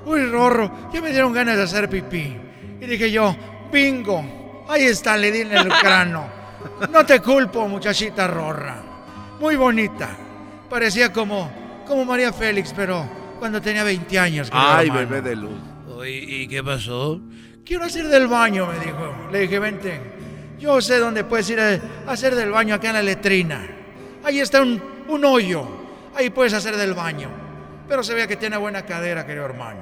muy 0.06 0.24
rorro. 0.26 0.90
Ya 0.92 1.00
me 1.00 1.10
dieron 1.10 1.32
ganas 1.32 1.56
de 1.56 1.64
hacer 1.64 1.90
pipí. 1.90 2.36
Y 2.80 2.86
dije 2.86 3.10
yo, 3.10 3.36
bingo, 3.72 4.64
ahí 4.68 4.84
está, 4.84 5.16
le 5.16 5.32
di 5.32 5.40
en 5.40 5.52
el 5.52 5.68
cráneo. 5.80 6.39
No 6.92 7.04
te 7.04 7.20
culpo, 7.20 7.66
muchachita 7.68 8.26
rorra. 8.26 8.82
Muy 9.40 9.56
bonita. 9.56 10.16
Parecía 10.68 11.12
como, 11.12 11.50
como 11.86 12.04
María 12.04 12.32
Félix, 12.32 12.72
pero 12.74 13.08
cuando 13.38 13.60
tenía 13.60 13.84
20 13.84 14.18
años. 14.18 14.48
Ay, 14.52 14.90
bebé 14.90 15.22
de 15.22 15.36
luz. 15.36 15.58
Oye, 15.88 16.10
¿y 16.10 16.48
qué 16.48 16.62
pasó? 16.62 17.20
Quiero 17.64 17.84
hacer 17.84 18.08
del 18.08 18.26
baño, 18.26 18.66
me 18.66 18.78
dijo. 18.84 19.28
Le 19.32 19.40
dije, 19.40 19.58
vente. 19.58 20.00
Yo 20.58 20.80
sé 20.80 20.98
dónde 20.98 21.24
puedes 21.24 21.48
ir 21.50 21.58
a 21.60 21.80
hacer 22.06 22.34
del 22.34 22.50
baño 22.50 22.74
acá 22.74 22.88
en 22.88 22.94
la 22.94 23.02
letrina. 23.02 23.66
Ahí 24.22 24.40
está 24.40 24.60
un, 24.60 24.82
un 25.08 25.24
hoyo. 25.24 25.66
Ahí 26.14 26.30
puedes 26.30 26.52
hacer 26.52 26.76
del 26.76 26.94
baño. 26.94 27.30
Pero 27.88 28.02
se 28.02 28.14
ve 28.14 28.28
que 28.28 28.36
tiene 28.36 28.56
buena 28.56 28.84
cadera, 28.84 29.26
querido 29.26 29.46
hermano. 29.46 29.80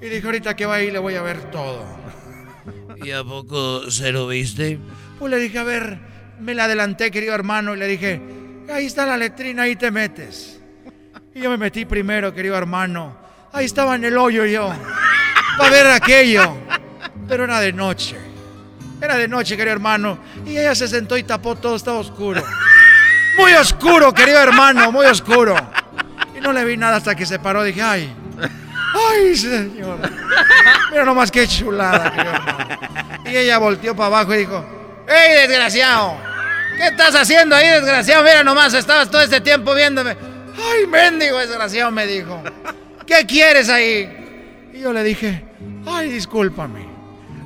Y 0.00 0.06
dije, 0.06 0.26
ahorita 0.26 0.56
que 0.56 0.66
va 0.66 0.76
ahí 0.76 0.90
le 0.90 0.98
voy 0.98 1.14
a 1.14 1.22
ver 1.22 1.50
todo. 1.50 1.84
¿Y 3.04 3.10
a 3.10 3.22
poco 3.22 3.90
se 3.90 4.12
lo 4.12 4.28
viste? 4.28 4.78
Pues 5.22 5.30
le 5.30 5.38
dije, 5.38 5.56
a 5.60 5.62
ver, 5.62 5.98
me 6.40 6.52
la 6.52 6.64
adelanté, 6.64 7.12
querido 7.12 7.32
hermano, 7.32 7.76
y 7.76 7.78
le 7.78 7.86
dije, 7.86 8.20
ahí 8.74 8.86
está 8.86 9.06
la 9.06 9.16
letrina, 9.16 9.62
ahí 9.62 9.76
te 9.76 9.92
metes. 9.92 10.60
Y 11.32 11.40
yo 11.40 11.48
me 11.48 11.56
metí 11.56 11.84
primero, 11.84 12.34
querido 12.34 12.58
hermano. 12.58 13.16
Ahí 13.52 13.66
estaba 13.66 13.94
en 13.94 14.02
el 14.02 14.18
hoyo 14.18 14.44
yo. 14.46 14.74
Para 15.56 15.70
ver 15.70 15.86
aquello. 15.86 16.56
Pero 17.28 17.44
era 17.44 17.60
de 17.60 17.72
noche. 17.72 18.16
Era 19.00 19.16
de 19.16 19.28
noche, 19.28 19.56
querido 19.56 19.74
hermano. 19.74 20.18
Y 20.44 20.58
ella 20.58 20.74
se 20.74 20.88
sentó 20.88 21.16
y 21.16 21.22
tapó 21.22 21.54
todo, 21.54 21.76
estaba 21.76 21.98
oscuro. 21.98 22.42
Muy 23.36 23.52
oscuro, 23.52 24.12
querido 24.12 24.40
hermano, 24.40 24.90
muy 24.90 25.06
oscuro. 25.06 25.54
Y 26.36 26.40
no 26.40 26.52
le 26.52 26.64
vi 26.64 26.76
nada 26.76 26.96
hasta 26.96 27.14
que 27.14 27.26
se 27.26 27.38
paró. 27.38 27.62
Dije, 27.62 27.80
ay, 27.80 28.12
ay, 29.08 29.36
señor. 29.36 30.00
Mira 30.90 31.04
nomás 31.04 31.30
qué 31.30 31.46
chulada, 31.46 32.10
querido 32.10 32.34
hermano. 32.34 33.20
Y 33.24 33.36
ella 33.36 33.58
volteó 33.58 33.94
para 33.94 34.08
abajo 34.08 34.34
y 34.34 34.38
dijo, 34.38 34.81
¡Ey, 35.12 35.46
desgraciado! 35.46 36.16
¿Qué 36.76 36.86
estás 36.86 37.14
haciendo 37.14 37.54
ahí, 37.54 37.68
desgraciado? 37.68 38.24
Mira 38.24 38.42
nomás, 38.42 38.72
estabas 38.72 39.10
todo 39.10 39.20
este 39.20 39.40
tiempo 39.42 39.74
viéndome. 39.74 40.16
¡Ay, 40.56 40.86
mendigo 40.86 41.38
desgraciado! 41.38 41.90
Me 41.90 42.06
dijo. 42.06 42.42
¿Qué 43.06 43.26
quieres 43.26 43.68
ahí? 43.68 44.70
Y 44.72 44.80
yo 44.80 44.92
le 44.92 45.02
dije, 45.02 45.44
¡ay, 45.86 46.08
discúlpame! 46.08 46.86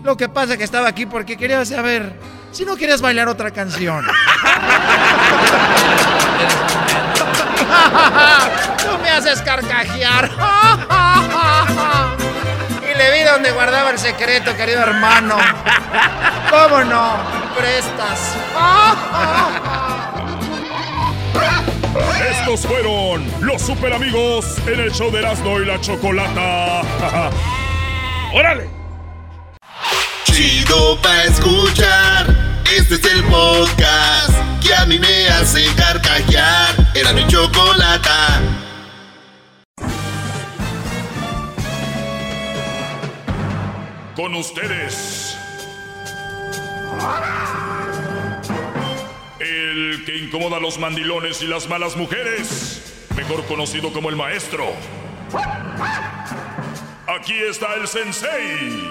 Lo 0.05 0.16
que 0.16 0.28
pasa 0.28 0.52
es 0.52 0.59
que 0.59 0.64
estaba 0.64 0.86
aquí 0.86 1.06
porque 1.06 1.36
quería 1.36 1.64
saber 1.64 2.12
si 2.52 2.64
no 2.64 2.76
querías 2.76 3.01
bailar 3.01 3.26
otra 3.28 3.51
canción. 3.51 4.06
Tú 8.78 8.98
me 9.02 9.10
haces 9.10 9.43
carcajear. 9.43 10.30
y 12.80 12.97
le 12.97 13.12
vi 13.12 13.24
donde 13.24 13.51
guardaba 13.51 13.90
el 13.90 13.98
secreto, 13.98 14.56
querido 14.56 14.82
hermano. 14.82 15.36
¿Cómo 16.51 16.84
no? 16.84 17.45
Prestas. 17.57 18.37
Estos 22.31 22.66
fueron 22.66 23.27
los 23.41 23.62
super 23.62 23.93
amigos 23.93 24.59
en 24.66 24.81
el 24.81 24.93
show 24.93 25.11
de 25.11 25.20
Erasmo 25.20 25.61
y 25.61 25.65
la 25.65 25.81
Chocolata. 25.81 26.83
¡Órale! 28.35 28.69
Chido 30.24 31.01
pa' 31.01 31.24
escuchar. 31.24 32.27
Este 32.77 32.97
es 32.97 33.05
el 33.05 33.24
podcast 33.24 34.35
que 34.62 34.74
a 34.74 34.85
mí 34.85 34.99
me 34.99 35.28
hace 35.28 35.65
carcajear. 35.77 36.74
Era 36.95 37.12
mi 37.12 37.27
chocolata. 37.27 38.41
Con 44.15 44.35
ustedes. 44.35 45.26
El 49.40 50.05
que 50.05 50.16
incomoda 50.16 50.56
a 50.56 50.60
los 50.60 50.78
mandilones 50.78 51.43
y 51.43 51.47
las 51.47 51.68
malas 51.68 51.97
mujeres. 51.97 52.82
Mejor 53.16 53.44
conocido 53.47 53.93
como 53.93 54.09
el 54.10 54.16
maestro. 54.16 54.66
Aquí 57.06 57.35
está 57.48 57.74
el 57.74 57.86
sensei. 57.89 58.90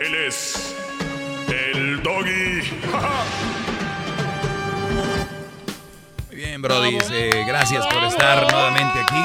Él 0.00 0.14
es 0.26 0.74
el 1.48 2.02
doggy. 2.02 2.26
Muy 6.28 6.36
bien, 6.36 6.60
Brody. 6.62 6.98
eh, 7.12 7.44
gracias 7.46 7.86
por 7.86 8.02
estar 8.04 8.50
nuevamente 8.50 8.98
aquí. 9.00 9.16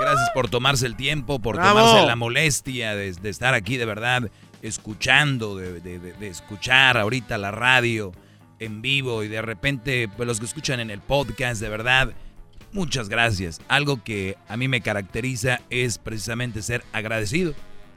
Gracias 0.00 0.30
por 0.32 0.48
tomarse 0.48 0.86
el 0.86 0.96
tiempo, 0.96 1.40
por 1.40 1.56
tomarse 1.56 2.06
la 2.06 2.16
molestia 2.16 2.94
de, 2.94 3.12
de 3.12 3.30
estar 3.30 3.52
aquí 3.54 3.76
de 3.76 3.84
verdad, 3.84 4.30
escuchando, 4.62 5.56
de, 5.56 5.80
de- 5.80 6.28
escuchar 6.28 6.96
ahorita 6.96 7.38
la 7.38 7.50
radio 7.50 8.12
en 8.58 8.82
vivo 8.82 9.22
y 9.24 9.28
de 9.28 9.42
repente, 9.42 10.08
pues 10.16 10.26
los 10.26 10.38
que 10.38 10.46
escuchan 10.46 10.80
en 10.80 10.90
el 10.90 11.00
podcast, 11.00 11.60
de 11.60 11.68
verdad, 11.68 12.12
muchas 12.72 13.08
gracias. 13.08 13.60
Algo 13.68 14.04
que 14.04 14.36
a 14.48 14.56
mí 14.56 14.68
me 14.68 14.80
caracteriza 14.82 15.60
es 15.70 15.98
precisamente 15.98 16.62
ser 16.62 16.84
agradecido, 16.92 17.54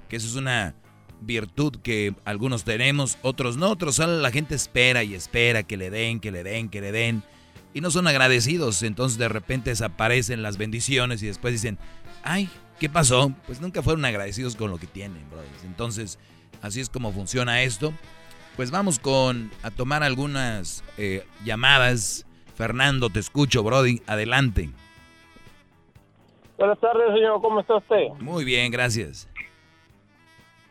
que 0.10 0.16
eso 0.16 0.28
es 0.28 0.36
una 0.36 0.74
virtud 1.22 1.78
que 1.84 2.14
algunos 2.26 2.64
tenemos, 2.64 3.18
otros 3.22 3.58
no, 3.58 3.70
otros 3.70 3.96
solo 3.96 4.20
la 4.20 4.32
gente 4.32 4.56
espera 4.56 5.04
y 5.04 5.14
espera 5.16 5.64
que 5.64 5.78
le 5.78 5.90
den, 5.90 6.20
que 6.20 6.32
le 6.32 6.44
den, 6.44 6.70
que 6.70 6.82
le 6.82 6.92
den 6.92 7.24
y 7.74 7.82
no 7.82 7.92
son 7.92 8.08
agradecidos. 8.08 8.84
Entonces 8.84 9.18
de 9.18 9.30
repente 9.30 9.70
desaparecen 9.70 10.42
las 10.44 10.58
bendiciones 10.58 11.24
y 11.24 11.28
después 11.28 11.54
dicen, 11.54 11.78
ay, 12.24 12.50
¿qué 12.80 12.90
pasó? 12.90 13.34
Pues 13.48 13.62
nunca 13.62 13.82
fueron 13.82 14.06
agradecidos 14.06 14.56
con 14.56 14.70
lo 14.72 14.78
que 14.78 14.88
tienen, 14.88 15.30
brothers. 15.30 15.64
Entonces, 15.66 16.20
así 16.62 16.82
es 16.82 16.90
como 16.90 17.12
funciona 17.12 17.62
esto. 17.62 17.94
Pues 18.56 18.70
vamos 18.70 19.00
con 19.00 19.50
a 19.64 19.72
tomar 19.72 20.04
algunas 20.04 20.84
eh, 20.98 21.26
llamadas. 21.44 22.26
Fernando, 22.56 23.10
te 23.10 23.20
escucho, 23.20 23.64
Brody. 23.64 24.02
Adelante. 24.06 24.70
Buenas 26.58 26.80
tardes, 26.80 27.14
señor. 27.14 27.42
¿Cómo 27.42 27.62
está 27.62 27.78
usted? 27.78 28.10
Muy 28.20 28.46
bien, 28.46 28.72
gracias. 28.72 29.28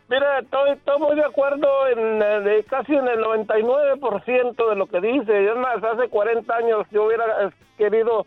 Mira, 0.09 0.39
estoy, 0.39 0.71
estoy 0.71 0.99
muy 0.99 1.15
de 1.15 1.25
acuerdo 1.25 1.67
en 1.87 2.21
eh, 2.21 2.39
de 2.41 2.63
casi 2.65 2.93
en 2.93 3.07
el 3.07 3.19
99% 3.19 4.69
de 4.69 4.75
lo 4.75 4.85
que 4.87 5.01
dice. 5.01 5.49
Es 5.49 5.55
más, 5.55 5.83
hace 5.83 6.07
40 6.07 6.55
años 6.55 6.85
yo 6.91 7.05
hubiera 7.05 7.25
eh, 7.47 7.49
querido 7.77 8.25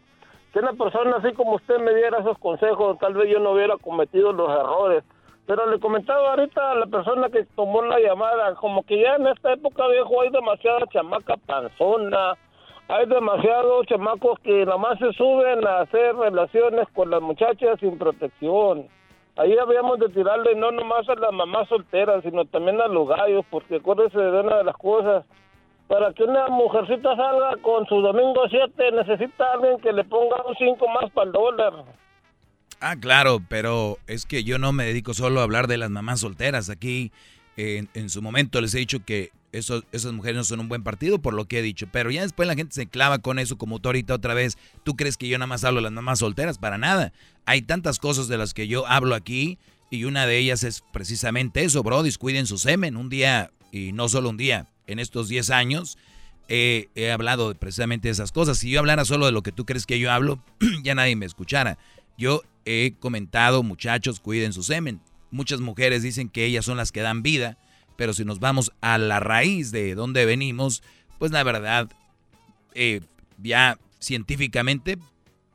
que 0.52 0.58
una 0.58 0.72
persona 0.72 1.16
así 1.16 1.32
como 1.34 1.54
usted 1.54 1.78
me 1.78 1.94
diera 1.94 2.18
esos 2.18 2.38
consejos. 2.38 2.98
Tal 2.98 3.14
vez 3.14 3.30
yo 3.30 3.40
no 3.40 3.52
hubiera 3.52 3.76
cometido 3.76 4.32
los 4.32 4.50
errores. 4.50 5.04
Pero 5.46 5.66
le 5.66 5.78
comentaba 5.78 6.30
ahorita 6.30 6.72
a 6.72 6.74
la 6.74 6.86
persona 6.86 7.28
que 7.30 7.44
tomó 7.54 7.80
la 7.82 8.00
llamada, 8.00 8.54
como 8.56 8.82
que 8.82 9.00
ya 9.00 9.14
en 9.14 9.28
esta 9.28 9.52
época 9.52 9.86
viejo 9.86 10.20
hay 10.20 10.30
demasiada 10.30 10.86
chamaca 10.92 11.36
panzona, 11.36 12.36
hay 12.88 13.06
demasiados 13.06 13.86
chamacos 13.86 14.40
que 14.40 14.64
nada 14.64 14.76
más 14.76 14.98
se 14.98 15.12
suben 15.12 15.64
a 15.66 15.80
hacer 15.80 16.16
relaciones 16.16 16.88
con 16.94 17.10
las 17.10 17.22
muchachas 17.22 17.78
sin 17.78 17.96
protección. 17.96 18.88
ahí 19.36 19.56
habíamos 19.56 20.00
de 20.00 20.08
tirarle 20.08 20.56
no 20.56 20.72
nomás 20.72 21.08
a 21.08 21.14
las 21.14 21.32
mamás 21.32 21.68
solteras, 21.68 22.22
sino 22.24 22.44
también 22.46 22.80
a 22.80 22.88
los 22.88 23.08
gallos, 23.08 23.44
porque 23.50 23.76
acuérdese 23.76 24.18
de 24.18 24.40
una 24.40 24.58
de 24.58 24.64
las 24.64 24.76
cosas. 24.76 25.24
Para 25.86 26.12
que 26.12 26.24
una 26.24 26.48
mujercita 26.48 27.14
salga 27.14 27.56
con 27.62 27.86
su 27.86 28.00
domingo 28.00 28.48
7, 28.48 28.90
necesita 28.92 29.52
alguien 29.52 29.78
que 29.78 29.92
le 29.92 30.02
ponga 30.02 30.42
un 30.44 30.56
5 30.56 30.88
más 30.88 31.10
para 31.12 31.26
el 31.26 31.32
dólar. 31.32 31.72
Ah, 32.80 32.96
claro, 32.96 33.42
pero 33.48 33.98
es 34.06 34.26
que 34.26 34.44
yo 34.44 34.58
no 34.58 34.72
me 34.72 34.84
dedico 34.84 35.14
solo 35.14 35.40
a 35.40 35.44
hablar 35.44 35.66
de 35.66 35.78
las 35.78 35.90
mamás 35.90 36.20
solteras. 36.20 36.68
Aquí, 36.68 37.10
en, 37.56 38.10
su 38.10 38.20
momento 38.20 38.60
les 38.60 38.74
he 38.74 38.78
dicho 38.78 39.04
que 39.04 39.32
esas 39.52 40.12
mujeres 40.12 40.36
no 40.36 40.44
son 40.44 40.60
un 40.60 40.68
buen 40.68 40.82
partido, 40.82 41.18
por 41.18 41.32
lo 41.32 41.46
que 41.46 41.60
he 41.60 41.62
dicho. 41.62 41.88
Pero 41.90 42.10
ya 42.10 42.22
después 42.22 42.46
la 42.46 42.54
gente 42.54 42.74
se 42.74 42.86
clava 42.86 43.18
con 43.18 43.38
eso, 43.38 43.56
como 43.56 43.78
tú 43.78 43.88
ahorita 43.88 44.14
otra 44.14 44.34
vez. 44.34 44.58
¿Tú 44.84 44.94
crees 44.94 45.16
que 45.16 45.28
yo 45.28 45.38
nada 45.38 45.46
más 45.46 45.64
hablo 45.64 45.78
de 45.78 45.84
las 45.84 45.92
mamás 45.92 46.18
solteras? 46.18 46.58
Para 46.58 46.76
nada. 46.76 47.12
Hay 47.46 47.62
tantas 47.62 47.98
cosas 47.98 48.28
de 48.28 48.36
las 48.36 48.52
que 48.52 48.68
yo 48.68 48.86
hablo 48.86 49.14
aquí 49.14 49.58
y 49.90 50.04
una 50.04 50.26
de 50.26 50.36
ellas 50.36 50.62
es 50.62 50.84
precisamente 50.92 51.64
eso, 51.64 51.82
bro. 51.82 52.02
Cuiden 52.18 52.46
su 52.46 52.58
semen. 52.58 52.96
Un 52.96 53.08
día, 53.08 53.50
y 53.72 53.92
no 53.92 54.10
solo 54.10 54.28
un 54.28 54.36
día, 54.36 54.68
en 54.86 54.98
estos 54.98 55.28
10 55.28 55.48
años 55.50 55.96
he 56.48 57.10
hablado 57.10 57.54
precisamente 57.54 58.08
de 58.08 58.12
esas 58.12 58.32
cosas. 58.32 58.58
Si 58.58 58.70
yo 58.70 58.80
hablara 58.80 59.06
solo 59.06 59.24
de 59.24 59.32
lo 59.32 59.42
que 59.42 59.52
tú 59.52 59.64
crees 59.64 59.86
que 59.86 59.98
yo 59.98 60.12
hablo, 60.12 60.44
ya 60.82 60.94
nadie 60.94 61.16
me 61.16 61.24
escuchara. 61.24 61.78
Yo 62.18 62.42
he 62.64 62.94
comentado, 62.98 63.62
muchachos, 63.62 64.20
cuiden 64.20 64.52
su 64.52 64.62
semen. 64.62 65.00
Muchas 65.30 65.60
mujeres 65.60 66.02
dicen 66.02 66.28
que 66.28 66.44
ellas 66.44 66.64
son 66.64 66.76
las 66.76 66.92
que 66.92 67.00
dan 67.00 67.22
vida 67.22 67.58
pero 67.96 68.12
si 68.12 68.24
nos 68.24 68.38
vamos 68.38 68.72
a 68.80 68.98
la 68.98 69.20
raíz 69.20 69.72
de 69.72 69.94
dónde 69.94 70.24
venimos, 70.26 70.82
pues 71.18 71.32
la 71.32 71.42
verdad, 71.42 71.90
eh, 72.74 73.00
ya 73.42 73.78
científicamente 73.98 74.98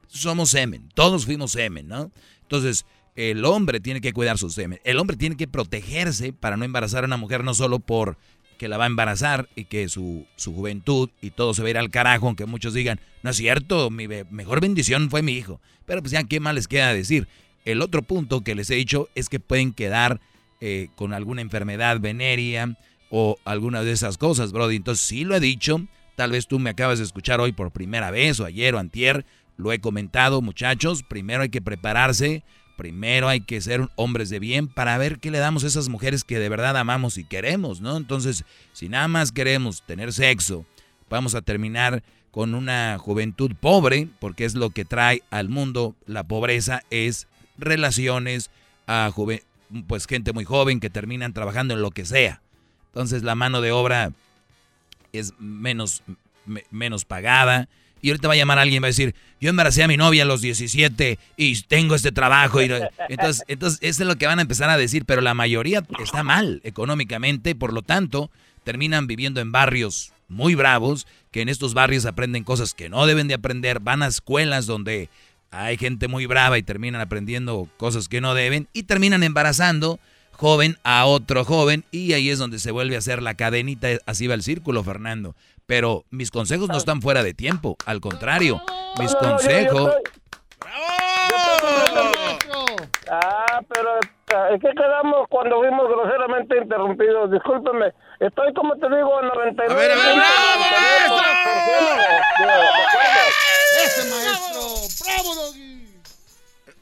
somos 0.07 0.49
semen, 0.49 0.89
todos 0.93 1.25
fuimos 1.25 1.51
semen, 1.51 1.87
¿no? 1.87 2.11
Entonces, 2.41 2.85
el 3.15 3.45
hombre 3.45 3.79
tiene 3.79 4.01
que 4.01 4.13
cuidar 4.13 4.37
su 4.37 4.49
semen, 4.49 4.79
el 4.83 4.97
hombre 4.97 5.17
tiene 5.17 5.37
que 5.37 5.47
protegerse 5.47 6.33
para 6.33 6.57
no 6.57 6.65
embarazar 6.65 7.03
a 7.03 7.07
una 7.07 7.17
mujer 7.17 7.43
no 7.43 7.53
solo 7.53 7.79
por 7.79 8.17
que 8.61 8.67
la 8.67 8.77
va 8.77 8.83
a 8.83 8.87
embarazar 8.87 9.49
y 9.55 9.65
que 9.65 9.89
su, 9.89 10.27
su 10.35 10.53
juventud 10.53 11.09
y 11.19 11.31
todo 11.31 11.55
se 11.55 11.63
va 11.63 11.69
a 11.69 11.71
ir 11.71 11.77
al 11.79 11.89
carajo, 11.89 12.27
aunque 12.27 12.45
muchos 12.45 12.75
digan, 12.75 12.99
no 13.23 13.31
es 13.31 13.37
cierto, 13.37 13.89
mi 13.89 14.07
mejor 14.29 14.61
bendición 14.61 15.09
fue 15.09 15.23
mi 15.23 15.31
hijo. 15.31 15.59
Pero 15.87 16.03
pues 16.03 16.11
ya, 16.11 16.23
¿qué 16.25 16.39
más 16.39 16.53
les 16.53 16.67
queda 16.67 16.93
decir? 16.93 17.27
El 17.65 17.81
otro 17.81 18.03
punto 18.03 18.41
que 18.41 18.53
les 18.53 18.69
he 18.69 18.75
dicho 18.75 19.09
es 19.15 19.29
que 19.29 19.39
pueden 19.39 19.73
quedar 19.73 20.21
eh, 20.59 20.89
con 20.95 21.11
alguna 21.11 21.41
enfermedad 21.41 21.99
venérea 21.99 22.77
o 23.09 23.39
alguna 23.45 23.81
de 23.81 23.93
esas 23.93 24.19
cosas, 24.19 24.51
Brody. 24.51 24.75
Entonces 24.75 25.07
sí 25.07 25.23
lo 25.23 25.35
he 25.35 25.39
dicho, 25.39 25.83
tal 26.15 26.29
vez 26.29 26.45
tú 26.45 26.59
me 26.59 26.69
acabas 26.69 26.99
de 26.99 27.05
escuchar 27.05 27.41
hoy 27.41 27.53
por 27.53 27.71
primera 27.71 28.11
vez 28.11 28.39
o 28.39 28.45
ayer 28.45 28.75
o 28.75 28.77
antier, 28.77 29.25
lo 29.57 29.73
he 29.73 29.79
comentado 29.79 30.43
muchachos, 30.43 31.01
primero 31.01 31.41
hay 31.41 31.49
que 31.49 31.63
prepararse, 31.63 32.43
primero 32.81 33.29
hay 33.29 33.41
que 33.41 33.61
ser 33.61 33.87
hombres 33.95 34.31
de 34.31 34.39
bien 34.39 34.67
para 34.67 34.97
ver 34.97 35.19
qué 35.19 35.29
le 35.29 35.37
damos 35.37 35.63
a 35.63 35.67
esas 35.67 35.87
mujeres 35.87 36.23
que 36.23 36.39
de 36.39 36.49
verdad 36.49 36.75
amamos 36.75 37.19
y 37.19 37.23
queremos, 37.23 37.79
¿no? 37.79 37.95
Entonces, 37.95 38.43
si 38.73 38.89
nada 38.89 39.07
más 39.07 39.31
queremos 39.31 39.83
tener 39.83 40.11
sexo, 40.11 40.65
vamos 41.07 41.35
a 41.35 41.43
terminar 41.43 42.01
con 42.31 42.55
una 42.55 42.97
juventud 42.97 43.51
pobre, 43.59 44.07
porque 44.19 44.45
es 44.45 44.55
lo 44.55 44.71
que 44.71 44.83
trae 44.83 45.21
al 45.29 45.47
mundo 45.47 45.95
la 46.07 46.23
pobreza, 46.23 46.81
es 46.89 47.27
relaciones 47.55 48.49
a 48.87 49.11
pues 49.85 50.07
gente 50.07 50.33
muy 50.33 50.43
joven 50.43 50.79
que 50.79 50.89
terminan 50.89 51.33
trabajando 51.33 51.75
en 51.75 51.83
lo 51.83 51.91
que 51.91 52.05
sea. 52.05 52.41
Entonces 52.87 53.21
la 53.21 53.35
mano 53.35 53.61
de 53.61 53.71
obra 53.71 54.11
es 55.13 55.35
menos, 55.37 56.01
menos 56.71 57.05
pagada. 57.05 57.69
Y 58.01 58.09
ahorita 58.09 58.27
va 58.27 58.33
a 58.33 58.37
llamar 58.37 58.59
alguien 58.59 58.77
y 58.77 58.81
va 58.81 58.87
a 58.87 58.89
decir, 58.89 59.15
yo 59.39 59.49
embaracé 59.49 59.83
a 59.83 59.87
mi 59.87 59.97
novia 59.97 60.23
a 60.23 60.25
los 60.25 60.41
17 60.41 61.19
y 61.37 61.61
tengo 61.63 61.95
este 61.95 62.11
trabajo. 62.11 62.61
Y, 62.61 62.69
entonces, 63.09 63.43
entonces, 63.47 63.79
eso 63.81 64.03
es 64.03 64.07
lo 64.07 64.15
que 64.17 64.27
van 64.27 64.39
a 64.39 64.41
empezar 64.41 64.69
a 64.69 64.77
decir, 64.77 65.05
pero 65.05 65.21
la 65.21 65.33
mayoría 65.33 65.83
está 66.01 66.23
mal 66.23 66.61
económicamente, 66.63 67.55
por 67.55 67.73
lo 67.73 67.81
tanto, 67.81 68.31
terminan 68.63 69.07
viviendo 69.07 69.41
en 69.41 69.51
barrios 69.51 70.13
muy 70.27 70.55
bravos, 70.55 71.07
que 71.31 71.41
en 71.41 71.49
estos 71.49 71.73
barrios 71.73 72.05
aprenden 72.05 72.43
cosas 72.43 72.73
que 72.73 72.89
no 72.89 73.05
deben 73.05 73.27
de 73.27 73.33
aprender, 73.33 73.79
van 73.79 74.01
a 74.01 74.07
escuelas 74.07 74.65
donde 74.65 75.09
hay 75.51 75.77
gente 75.77 76.07
muy 76.07 76.25
brava 76.25 76.57
y 76.57 76.63
terminan 76.63 77.01
aprendiendo 77.01 77.67
cosas 77.77 78.07
que 78.07 78.21
no 78.21 78.33
deben 78.33 78.69
y 78.73 78.83
terminan 78.83 79.23
embarazando 79.23 79.99
joven 80.31 80.77
a 80.83 81.05
otro 81.05 81.43
joven 81.43 81.83
y 81.91 82.13
ahí 82.13 82.29
es 82.29 82.39
donde 82.39 82.57
se 82.57 82.71
vuelve 82.71 82.95
a 82.95 82.99
hacer 82.99 83.21
la 83.21 83.35
cadenita, 83.35 83.89
así 84.05 84.27
va 84.27 84.33
el 84.33 84.43
círculo, 84.43 84.83
Fernando. 84.83 85.35
Pero 85.71 86.03
mis 86.09 86.31
consejos 86.31 86.67
no 86.67 86.75
están 86.75 87.01
fuera 87.01 87.23
de 87.23 87.33
tiempo, 87.33 87.77
al 87.85 88.01
contrario, 88.01 88.61
mis 88.99 89.15
consejos... 89.15 89.95
Ah, 93.09 93.61
pero 93.73 93.97
es 94.53 94.61
que 94.61 94.69
quedamos 94.69 95.29
cuando 95.29 95.59
fuimos 95.59 95.87
groseramente 95.87 96.57
interrumpidos. 96.57 97.31
Discúlpeme, 97.31 97.93
estoy 98.19 98.53
como 98.53 98.75
te 98.75 98.89
digo, 98.89 99.21
99. 99.21 99.71
A 99.71 99.75
ver, 99.77 99.91
a 99.91 99.95
ver, 99.95 100.13
¡Ese 103.85 104.09
maestro! 104.09 105.05
¡Bravo, 105.05 105.35
Doggy! 105.35 105.70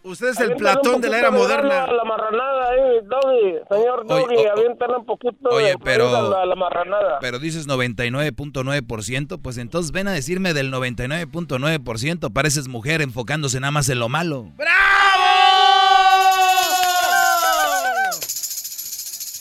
Usted 0.01 0.30
es 0.30 0.39
el 0.39 0.55
Platón 0.55 1.01
de 1.01 1.09
la 1.09 1.19
era 1.19 1.31
moderna. 1.31 1.88
La 1.88 2.03
marranada 2.05 2.69
ahí, 2.69 2.99
Doggy. 3.03 3.59
Señor 3.69 4.07
Doggy, 4.07 4.45
aviéntale 4.45 4.95
un 4.95 5.05
poquito 5.05 5.49
oye, 5.49 5.76
pero, 5.84 6.30
la, 6.30 6.45
la 6.45 6.55
marranada. 6.55 7.19
Pero 7.19 7.38
dices 7.38 7.67
99.9%, 7.67 9.41
pues 9.41 9.57
entonces 9.57 9.91
ven 9.91 10.07
a 10.07 10.13
decirme 10.13 10.53
del 10.53 10.71
99.9%. 10.71 12.31
Pareces 12.31 12.69
mujer 12.69 13.01
enfocándose 13.01 13.59
nada 13.59 13.71
más 13.71 13.89
en 13.89 13.99
lo 13.99 14.07
malo. 14.07 14.47
¡Bravo! 14.55 14.80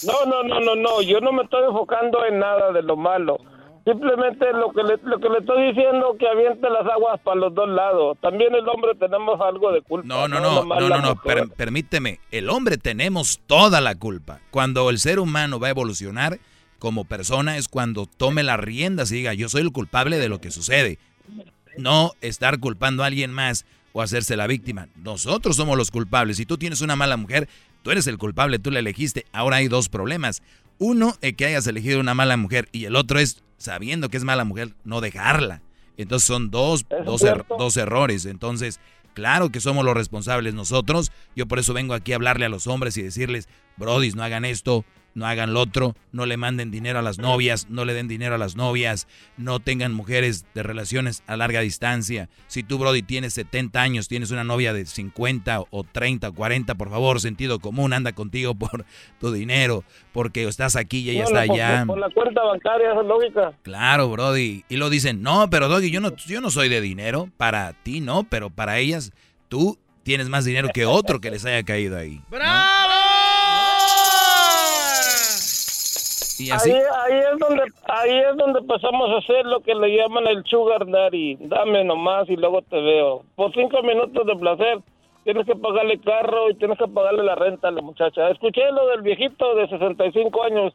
No, 0.04 0.24
no, 0.26 0.42
no, 0.42 0.60
no, 0.60 0.74
no. 0.76 1.02
Yo 1.02 1.20
no 1.20 1.32
me 1.32 1.42
estoy 1.44 1.64
enfocando 1.66 2.24
en 2.24 2.38
nada 2.38 2.72
de 2.72 2.82
lo 2.82 2.96
malo. 2.96 3.38
Simplemente 3.88 4.44
lo 4.52 4.70
que, 4.72 4.82
le, 4.82 4.98
lo 5.02 5.18
que 5.18 5.30
le 5.30 5.38
estoy 5.38 5.68
diciendo 5.68 6.14
que 6.18 6.28
aviente 6.28 6.68
las 6.68 6.86
aguas 6.92 7.18
para 7.24 7.40
los 7.40 7.54
dos 7.54 7.70
lados. 7.70 8.18
También 8.20 8.54
el 8.54 8.68
hombre 8.68 8.94
tenemos 9.00 9.40
algo 9.40 9.72
de 9.72 9.80
culpa. 9.80 10.06
No, 10.06 10.28
no, 10.28 10.40
no, 10.40 10.62
no, 10.62 10.88
no, 10.90 11.00
no, 11.00 11.16
permíteme. 11.56 12.20
El 12.30 12.50
hombre 12.50 12.76
tenemos 12.76 13.40
toda 13.46 13.80
la 13.80 13.94
culpa. 13.94 14.40
Cuando 14.50 14.90
el 14.90 14.98
ser 14.98 15.18
humano 15.18 15.58
va 15.58 15.68
a 15.68 15.70
evolucionar 15.70 16.38
como 16.78 17.06
persona 17.06 17.56
es 17.56 17.68
cuando 17.68 18.04
tome 18.04 18.42
las 18.42 18.60
riendas 18.60 19.10
y 19.10 19.16
diga, 19.16 19.32
yo 19.32 19.48
soy 19.48 19.62
el 19.62 19.72
culpable 19.72 20.18
de 20.18 20.28
lo 20.28 20.38
que 20.38 20.50
sucede. 20.50 20.98
No 21.78 22.12
estar 22.20 22.60
culpando 22.60 23.04
a 23.04 23.06
alguien 23.06 23.32
más 23.32 23.64
o 23.94 24.02
hacerse 24.02 24.36
la 24.36 24.46
víctima. 24.46 24.88
Nosotros 24.96 25.56
somos 25.56 25.78
los 25.78 25.90
culpables. 25.90 26.36
Si 26.36 26.44
tú 26.44 26.58
tienes 26.58 26.82
una 26.82 26.94
mala 26.94 27.16
mujer, 27.16 27.48
tú 27.82 27.90
eres 27.90 28.06
el 28.06 28.18
culpable, 28.18 28.58
tú 28.58 28.70
la 28.70 28.80
elegiste. 28.80 29.24
Ahora 29.32 29.56
hay 29.56 29.68
dos 29.68 29.88
problemas. 29.88 30.42
Uno, 30.76 31.14
es 31.22 31.32
que 31.32 31.46
hayas 31.46 31.66
elegido 31.66 32.00
una 32.00 32.12
mala 32.12 32.36
mujer 32.36 32.68
y 32.70 32.84
el 32.84 32.94
otro 32.94 33.18
es 33.18 33.42
sabiendo 33.58 34.08
que 34.08 34.16
es 34.16 34.24
mala 34.24 34.44
mujer, 34.44 34.74
no 34.84 35.00
dejarla. 35.00 35.62
Entonces 35.96 36.26
son 36.26 36.50
dos, 36.50 36.86
dos, 37.04 37.22
er, 37.22 37.44
dos, 37.58 37.76
errores. 37.76 38.24
Entonces, 38.24 38.80
claro 39.14 39.50
que 39.50 39.60
somos 39.60 39.84
los 39.84 39.94
responsables 39.94 40.54
nosotros. 40.54 41.12
Yo 41.36 41.46
por 41.46 41.58
eso 41.58 41.74
vengo 41.74 41.92
aquí 41.92 42.12
a 42.12 42.16
hablarle 42.16 42.46
a 42.46 42.48
los 42.48 42.66
hombres 42.66 42.96
y 42.96 43.02
decirles, 43.02 43.48
brodis, 43.76 44.14
no 44.14 44.22
hagan 44.22 44.44
esto, 44.44 44.84
no 45.18 45.26
hagan 45.26 45.52
lo 45.52 45.60
otro, 45.60 45.94
no 46.12 46.24
le 46.24 46.36
manden 46.36 46.70
dinero 46.70 46.98
a 46.98 47.02
las 47.02 47.18
novias, 47.18 47.68
no 47.68 47.84
le 47.84 47.92
den 47.92 48.08
dinero 48.08 48.36
a 48.36 48.38
las 48.38 48.56
novias, 48.56 49.06
no 49.36 49.60
tengan 49.60 49.92
mujeres 49.92 50.46
de 50.54 50.62
relaciones 50.62 51.22
a 51.26 51.36
larga 51.36 51.60
distancia. 51.60 52.28
Si 52.46 52.62
tú, 52.62 52.78
Brody, 52.78 53.02
tienes 53.02 53.34
70 53.34 53.80
años, 53.80 54.08
tienes 54.08 54.30
una 54.30 54.44
novia 54.44 54.72
de 54.72 54.86
50 54.86 55.64
o 55.70 55.84
30 55.84 56.28
o 56.28 56.34
40, 56.34 56.74
por 56.76 56.90
favor, 56.90 57.20
sentido 57.20 57.58
común, 57.58 57.92
anda 57.92 58.12
contigo 58.12 58.54
por 58.58 58.84
tu 59.20 59.32
dinero, 59.32 59.84
porque 60.12 60.44
estás 60.44 60.76
aquí 60.76 61.00
y 61.00 61.10
ella 61.10 61.24
está 61.24 61.40
allá. 61.40 61.84
Por, 61.86 61.98
la 61.98 62.10
cuenta 62.10 62.42
bancaria, 62.42 62.92
esa 62.92 63.00
es 63.00 63.06
lógica. 63.06 63.52
Claro, 63.62 64.08
Brody. 64.08 64.64
Y 64.68 64.76
lo 64.76 64.88
dicen, 64.90 65.22
no, 65.22 65.50
pero 65.50 65.68
Doggy, 65.68 65.90
yo 65.90 66.00
no, 66.00 66.14
yo 66.16 66.40
no 66.40 66.50
soy 66.50 66.68
de 66.68 66.80
dinero, 66.80 67.28
para 67.36 67.72
ti 67.72 68.00
no, 68.00 68.24
pero 68.24 68.50
para 68.50 68.78
ellas, 68.78 69.12
tú 69.48 69.78
tienes 70.02 70.28
más 70.28 70.44
dinero 70.44 70.68
que 70.72 70.86
otro 70.86 71.20
que 71.20 71.30
les 71.30 71.44
haya 71.44 71.62
caído 71.62 71.98
ahí. 71.98 72.22
¡Bravo! 72.30 73.17
Ahí, 76.40 76.72
ahí, 76.72 77.18
es 77.32 77.38
donde 77.38 77.62
ahí 77.86 78.18
es 78.30 78.36
donde 78.36 78.62
pasamos 78.62 79.10
a 79.10 79.18
hacer 79.18 79.44
lo 79.46 79.60
que 79.60 79.74
le 79.74 79.96
llaman 79.96 80.26
el 80.28 80.44
sugar 80.44 80.86
daddy. 80.86 81.36
Dame 81.40 81.84
nomás 81.84 82.28
y 82.28 82.36
luego 82.36 82.62
te 82.62 82.80
veo. 82.80 83.24
Por 83.34 83.52
cinco 83.54 83.82
minutos 83.82 84.26
de 84.26 84.36
placer 84.36 84.78
tienes 85.24 85.46
que 85.46 85.56
pagarle 85.56 86.00
carro 86.00 86.50
y 86.50 86.54
tienes 86.54 86.78
que 86.78 86.86
pagarle 86.86 87.24
la 87.24 87.34
renta 87.34 87.68
a 87.68 87.70
la 87.70 87.82
muchacha. 87.82 88.30
Escuché 88.30 88.70
lo 88.72 88.86
del 88.88 89.02
viejito 89.02 89.54
de 89.56 89.68
65 89.68 90.42
años 90.44 90.72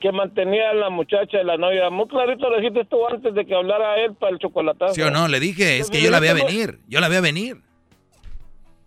que 0.00 0.10
mantenía 0.10 0.70
a 0.70 0.74
la 0.74 0.90
muchacha 0.90 1.40
y 1.40 1.44
la 1.44 1.56
novia. 1.56 1.88
Muy 1.90 2.08
clarito 2.08 2.50
lo 2.50 2.56
dijiste 2.56 2.84
tú 2.86 3.06
antes 3.06 3.34
de 3.34 3.44
que 3.46 3.54
hablara 3.54 3.96
él 4.04 4.14
para 4.14 4.32
el 4.32 4.38
chocolatazo. 4.38 4.94
Sí 4.94 5.02
o 5.02 5.10
no, 5.10 5.28
le 5.28 5.38
dije, 5.38 5.78
es 5.78 5.90
que 5.90 6.02
yo 6.02 6.10
la 6.10 6.18
voy 6.18 6.28
a 6.28 6.34
venir, 6.34 6.80
yo 6.88 7.00
la 7.00 7.08
voy 7.08 7.18
a 7.18 7.20
venir. 7.20 7.58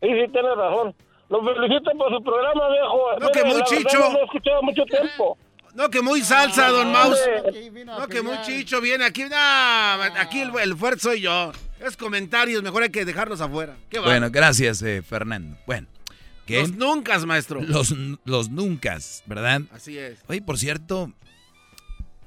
Sí, 0.02 0.10
sí, 0.10 0.32
tienes 0.32 0.56
razón. 0.58 0.94
Lo 1.30 1.44
felicito 1.44 1.92
por 1.98 2.12
su 2.12 2.22
programa, 2.24 2.70
viejo. 2.70 3.20
No, 3.20 3.30
que 3.30 3.44
muy 3.46 3.64
chicho. 3.64 3.98
No 4.12 4.20
he 4.20 4.24
escuchado 4.24 4.62
mucho 4.62 4.84
tiempo. 4.86 5.38
No, 5.76 5.90
que 5.90 6.02
muy 6.02 6.22
salsa, 6.22 6.70
don 6.70 6.92
Maus. 6.92 7.20
No, 7.86 8.08
que 8.08 8.22
muy 8.22 8.38
chicho 8.46 8.80
viene 8.80 9.04
aquí. 9.04 9.24
aquí 9.32 10.40
el, 10.40 10.52
el, 10.58 10.76
fuerte 10.78 11.02
soy 11.02 11.22
yo. 11.22 11.52
Es 11.82 11.98
comentarios, 11.98 12.64
mejor 12.64 12.84
hay 12.84 12.90
que 12.90 13.04
dejarlos 13.04 13.42
afuera. 13.42 13.76
bueno, 14.04 14.32
gracias, 14.32 14.82
eh, 14.82 15.02
Fernando. 15.02 15.58
Bueno, 15.68 15.88
¿Qué? 16.46 16.62
Los 16.62 16.76
nunca, 16.76 17.20
maestro. 17.26 17.62
Los, 17.62 17.94
los 18.24 18.50
nunca, 18.50 18.98
¿verdad? 19.26 19.64
Así 19.72 19.98
es. 19.98 20.20
Oye, 20.28 20.42
por 20.42 20.58
cierto, 20.58 21.12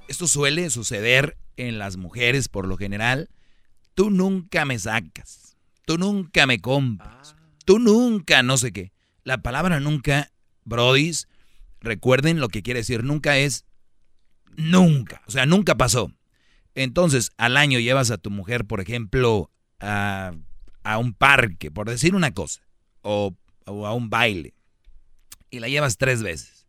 esto 0.08 0.26
suele 0.26 0.68
suceder 0.68 1.36
en 1.56 1.78
las 1.78 1.96
mujeres 1.96 2.48
por 2.48 2.66
lo 2.66 2.76
general. 2.76 3.30
Tú 3.94 4.10
nunca 4.10 4.66
me 4.66 4.78
sacas. 4.78 5.56
Tú 5.86 5.96
nunca 5.96 6.46
me 6.46 6.60
compras. 6.60 7.34
Tú 7.64 7.78
nunca, 7.78 8.42
no 8.42 8.58
sé 8.58 8.72
qué. 8.72 8.92
La 9.24 9.38
palabra 9.38 9.80
nunca, 9.80 10.32
brodis, 10.64 11.28
recuerden 11.80 12.40
lo 12.40 12.48
que 12.48 12.62
quiere 12.62 12.80
decir 12.80 13.04
nunca 13.04 13.38
es 13.38 13.64
nunca. 14.56 15.22
O 15.26 15.30
sea, 15.30 15.46
nunca 15.46 15.76
pasó. 15.76 16.12
Entonces, 16.74 17.32
al 17.38 17.56
año 17.56 17.78
llevas 17.78 18.10
a 18.10 18.18
tu 18.18 18.30
mujer, 18.30 18.64
por 18.64 18.80
ejemplo, 18.80 19.50
a, 19.80 20.32
a 20.82 20.98
un 20.98 21.12
parque, 21.12 21.70
por 21.70 21.88
decir 21.88 22.14
una 22.14 22.32
cosa, 22.32 22.62
o, 23.02 23.34
a 23.66 23.94
un 23.94 24.10
baile, 24.10 24.54
y 25.50 25.60
la 25.60 25.68
llevas 25.68 25.96
tres 25.96 26.22
veces. 26.22 26.66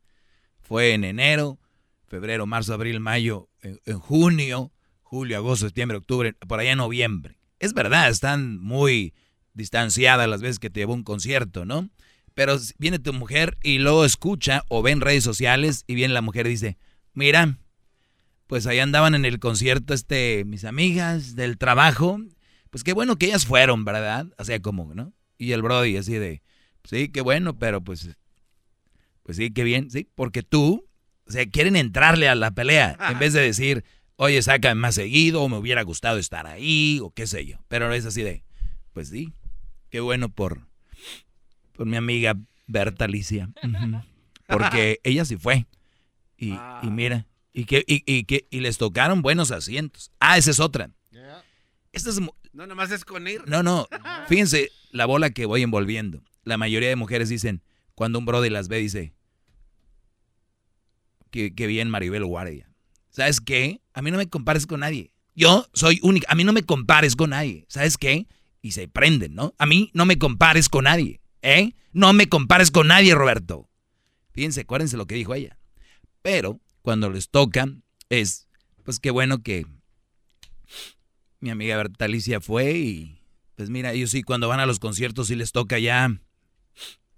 Fue 0.62 0.94
en 0.94 1.04
enero, 1.04 1.60
febrero, 2.08 2.46
marzo, 2.46 2.74
abril, 2.74 3.00
mayo, 3.00 3.50
en, 3.62 3.80
en 3.86 4.00
junio, 4.00 4.72
julio, 5.02 5.38
agosto, 5.38 5.66
septiembre, 5.66 5.98
octubre, 5.98 6.34
por 6.34 6.60
allá 6.60 6.72
en 6.72 6.78
noviembre. 6.78 7.38
Es 7.60 7.74
verdad, 7.74 8.10
están 8.10 8.60
muy 8.60 9.14
distanciadas 9.54 10.30
las 10.30 10.42
veces 10.42 10.60
que 10.60 10.70
te 10.70 10.80
llevó 10.80 10.94
un 10.94 11.04
concierto, 11.04 11.66
¿no? 11.66 11.90
Pero 12.34 12.58
viene 12.78 13.00
tu 13.00 13.14
mujer 13.14 13.58
y 13.64 13.80
luego 13.80 14.06
escucha 14.06 14.64
o 14.70 14.82
ve 14.82 14.92
en 14.92 15.02
redes 15.02 15.24
sociales 15.24 15.84
y 15.88 15.96
viene 15.96 16.14
la 16.14 16.22
mujer 16.22 16.48
y 16.48 16.52
dice, 16.52 16.78
mira, 17.14 17.58
pues 18.48 18.66
ahí 18.66 18.80
andaban 18.80 19.16
en 19.16 19.26
el 19.26 19.40
concierto 19.40 19.94
este, 19.94 20.44
mis 20.46 20.66
amigas 20.66 21.36
del 21.36 21.58
trabajo, 21.58 22.20
pues 22.70 22.84
qué 22.84 22.94
bueno 22.94 23.18
que 23.18 23.28
ellas 23.28 23.46
fueron, 23.46 23.86
¿verdad? 23.86 24.28
O 24.38 24.44
sea, 24.44 24.60
como, 24.62 24.94
¿no? 24.94 25.14
Y 25.38 25.52
el 25.52 25.62
Brody 25.62 25.98
así 25.98 26.14
de, 26.14 26.42
sí, 26.84 27.10
qué 27.10 27.22
bueno, 27.22 27.58
pero 27.58 27.84
pues, 27.84 28.10
pues 29.24 29.38
sí, 29.38 29.52
qué 29.52 29.64
bien, 29.64 29.92
sí, 29.92 30.08
porque 30.16 30.44
tú, 30.44 30.88
o 31.28 31.32
sea, 31.32 31.46
quieren 31.46 31.76
entrarle 31.76 32.28
a 32.28 32.36
la 32.36 32.52
pelea 32.52 32.98
en 33.10 33.20
vez 33.20 33.34
de 33.34 33.42
decir, 33.42 33.84
oye, 34.16 34.42
sácame 34.42 34.76
más 34.76 34.96
seguido, 34.96 35.42
o 35.42 35.50
me 35.50 35.58
hubiera 35.58 35.82
gustado 35.84 36.18
estar 36.18 36.46
ahí, 36.46 37.00
o 37.02 37.12
qué 37.12 37.26
sé 37.26 37.46
yo. 37.46 37.58
Pero 37.68 37.94
es 37.94 38.06
así 38.06 38.22
de, 38.22 38.44
pues 38.92 39.10
sí, 39.10 39.32
qué 39.90 40.02
bueno 40.02 40.30
por, 40.30 40.68
por 41.80 41.88
mi 41.88 41.96
amiga 41.96 42.36
Berta 42.68 43.06
Alicia. 43.06 43.50
Porque 44.48 45.00
ella 45.06 45.24
sí 45.24 45.38
fue. 45.38 45.66
Y, 46.38 46.50
y 46.84 46.90
mira, 46.92 47.26
y 47.54 47.64
que, 47.64 47.86
y, 47.88 48.04
y 48.06 48.26
que, 48.26 48.48
y 48.50 48.60
les 48.60 48.78
tocaron 48.78 49.22
buenos 49.22 49.52
asientos. 49.52 50.12
Ah, 50.20 50.38
esa 50.38 50.52
es 50.52 50.60
otra. 50.60 50.92
Esta 51.94 52.10
es, 52.10 52.20
No, 52.52 52.68
nomás 52.68 52.92
es 52.92 53.06
con 53.06 53.26
ir. 53.30 53.48
no, 53.48 53.64
no, 53.64 53.88
fíjense 54.28 54.72
la 54.92 55.06
bola 55.06 55.30
que 55.30 55.46
voy 55.46 55.64
envolviendo. 55.64 56.22
La 56.44 56.58
mayoría 56.58 56.90
de 56.90 56.98
mujeres 56.98 57.30
dicen, 57.30 57.64
cuando 57.96 58.20
un 58.20 58.26
brother 58.26 58.52
las 58.52 58.68
ve, 58.68 58.80
dice, 58.80 59.14
que, 61.32 61.56
que 61.56 61.66
bien 61.66 61.90
Maribel 61.90 62.26
Guardia. 62.26 62.70
¿Sabes 63.10 63.40
qué? 63.40 63.80
A 63.94 64.02
mí 64.02 64.12
no 64.12 64.18
me 64.18 64.28
compares 64.28 64.68
con 64.68 64.82
nadie. 64.82 65.14
Yo 65.34 65.66
soy 65.74 66.00
única. 66.04 66.28
A 66.30 66.36
mí 66.36 66.44
no 66.44 66.52
me 66.52 66.64
compares 66.64 67.16
con 67.16 67.30
nadie. 67.30 67.66
¿Sabes 67.70 67.98
qué? 67.98 68.28
Y 68.62 68.72
se 68.72 68.90
prenden, 68.90 69.34
¿no? 69.34 69.56
A 69.58 69.66
mí 69.66 69.92
no 69.94 70.06
me 70.06 70.18
compares 70.18 70.68
con 70.68 70.84
nadie. 70.84 71.19
¿Eh? 71.42 71.74
No 71.92 72.14
me 72.14 72.30
compares 72.30 72.72
con 72.72 72.88
nadie, 72.88 73.16
Roberto. 73.16 73.70
Fíjense, 74.32 74.62
acuérdense 74.62 74.98
lo 74.98 75.08
que 75.08 75.16
dijo 75.16 75.34
ella. 75.34 75.58
Pero 76.22 76.60
cuando 76.82 77.10
les 77.10 77.30
toca, 77.30 77.68
es, 78.10 78.48
pues 78.84 79.00
qué 79.00 79.12
bueno 79.12 79.42
que 79.42 79.66
mi 81.40 81.50
amiga 81.50 81.78
Berta 81.78 82.06
Alicia 82.06 82.42
fue 82.42 82.78
y, 82.78 83.22
pues 83.56 83.70
mira, 83.70 83.94
ellos 83.94 84.12
sí, 84.12 84.24
cuando 84.24 84.48
van 84.48 84.60
a 84.60 84.66
los 84.66 84.80
conciertos 84.80 85.28
sí 85.28 85.36
les 85.36 85.52
toca 85.52 85.80
ya 85.80 86.10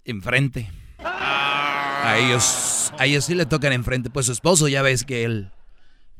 enfrente. 0.04 0.70
A 0.98 2.18
ellos, 2.18 2.92
a 2.98 3.06
ellos 3.06 3.24
sí 3.24 3.34
le 3.34 3.46
tocan 3.46 3.72
enfrente. 3.72 4.10
Pues 4.10 4.26
su 4.26 4.32
esposo 4.32 4.68
ya 4.68 4.82
ves 4.82 5.04
que 5.04 5.24
él, 5.24 5.50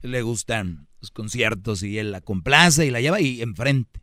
él 0.02 0.12
le 0.12 0.22
gustan 0.22 0.88
los 1.00 1.10
conciertos 1.10 1.82
y 1.82 1.98
él 1.98 2.12
la 2.12 2.20
complace 2.20 2.86
y 2.86 2.90
la 2.90 3.00
lleva 3.00 3.20
y 3.20 3.42
enfrente. 3.42 4.00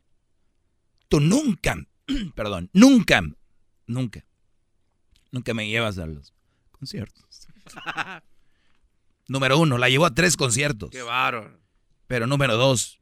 Tú 1.07 1.19
nunca, 1.19 1.77
perdón, 2.35 2.69
nunca, 2.73 3.23
nunca, 3.89 4.25
nunca 5.31 5.53
me 5.53 5.67
llevas 5.67 5.97
a 5.97 6.05
los 6.05 6.33
conciertos. 6.71 7.47
Número 9.27 9.59
uno, 9.59 9.77
la 9.77 9.89
llevó 9.89 10.05
a 10.05 10.15
tres 10.15 10.37
conciertos. 10.37 10.89
Qué 10.89 11.01
bárbaro. 11.01 11.59
Pero 12.07 12.25
número 12.25 12.57
dos, 12.57 12.99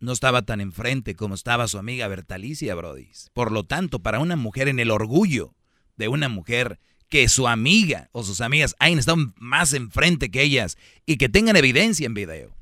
no 0.00 0.12
estaba 0.12 0.42
tan 0.42 0.60
enfrente 0.60 1.16
como 1.16 1.34
estaba 1.34 1.66
su 1.68 1.78
amiga 1.78 2.08
Bertalicia, 2.08 2.74
Brody. 2.74 3.10
Por 3.32 3.50
lo 3.50 3.64
tanto, 3.64 4.00
para 4.00 4.18
una 4.18 4.36
mujer 4.36 4.68
en 4.68 4.78
el 4.78 4.90
orgullo 4.90 5.54
de 5.96 6.08
una 6.08 6.28
mujer 6.28 6.78
que 7.08 7.28
su 7.28 7.48
amiga 7.48 8.10
o 8.12 8.22
sus 8.22 8.42
amigas 8.42 8.76
hayan 8.78 8.98
estado 8.98 9.32
más 9.36 9.72
enfrente 9.72 10.30
que 10.30 10.42
ellas 10.42 10.76
y 11.06 11.16
que 11.16 11.30
tengan 11.30 11.56
evidencia 11.56 12.04
en 12.06 12.14
video. 12.14 12.54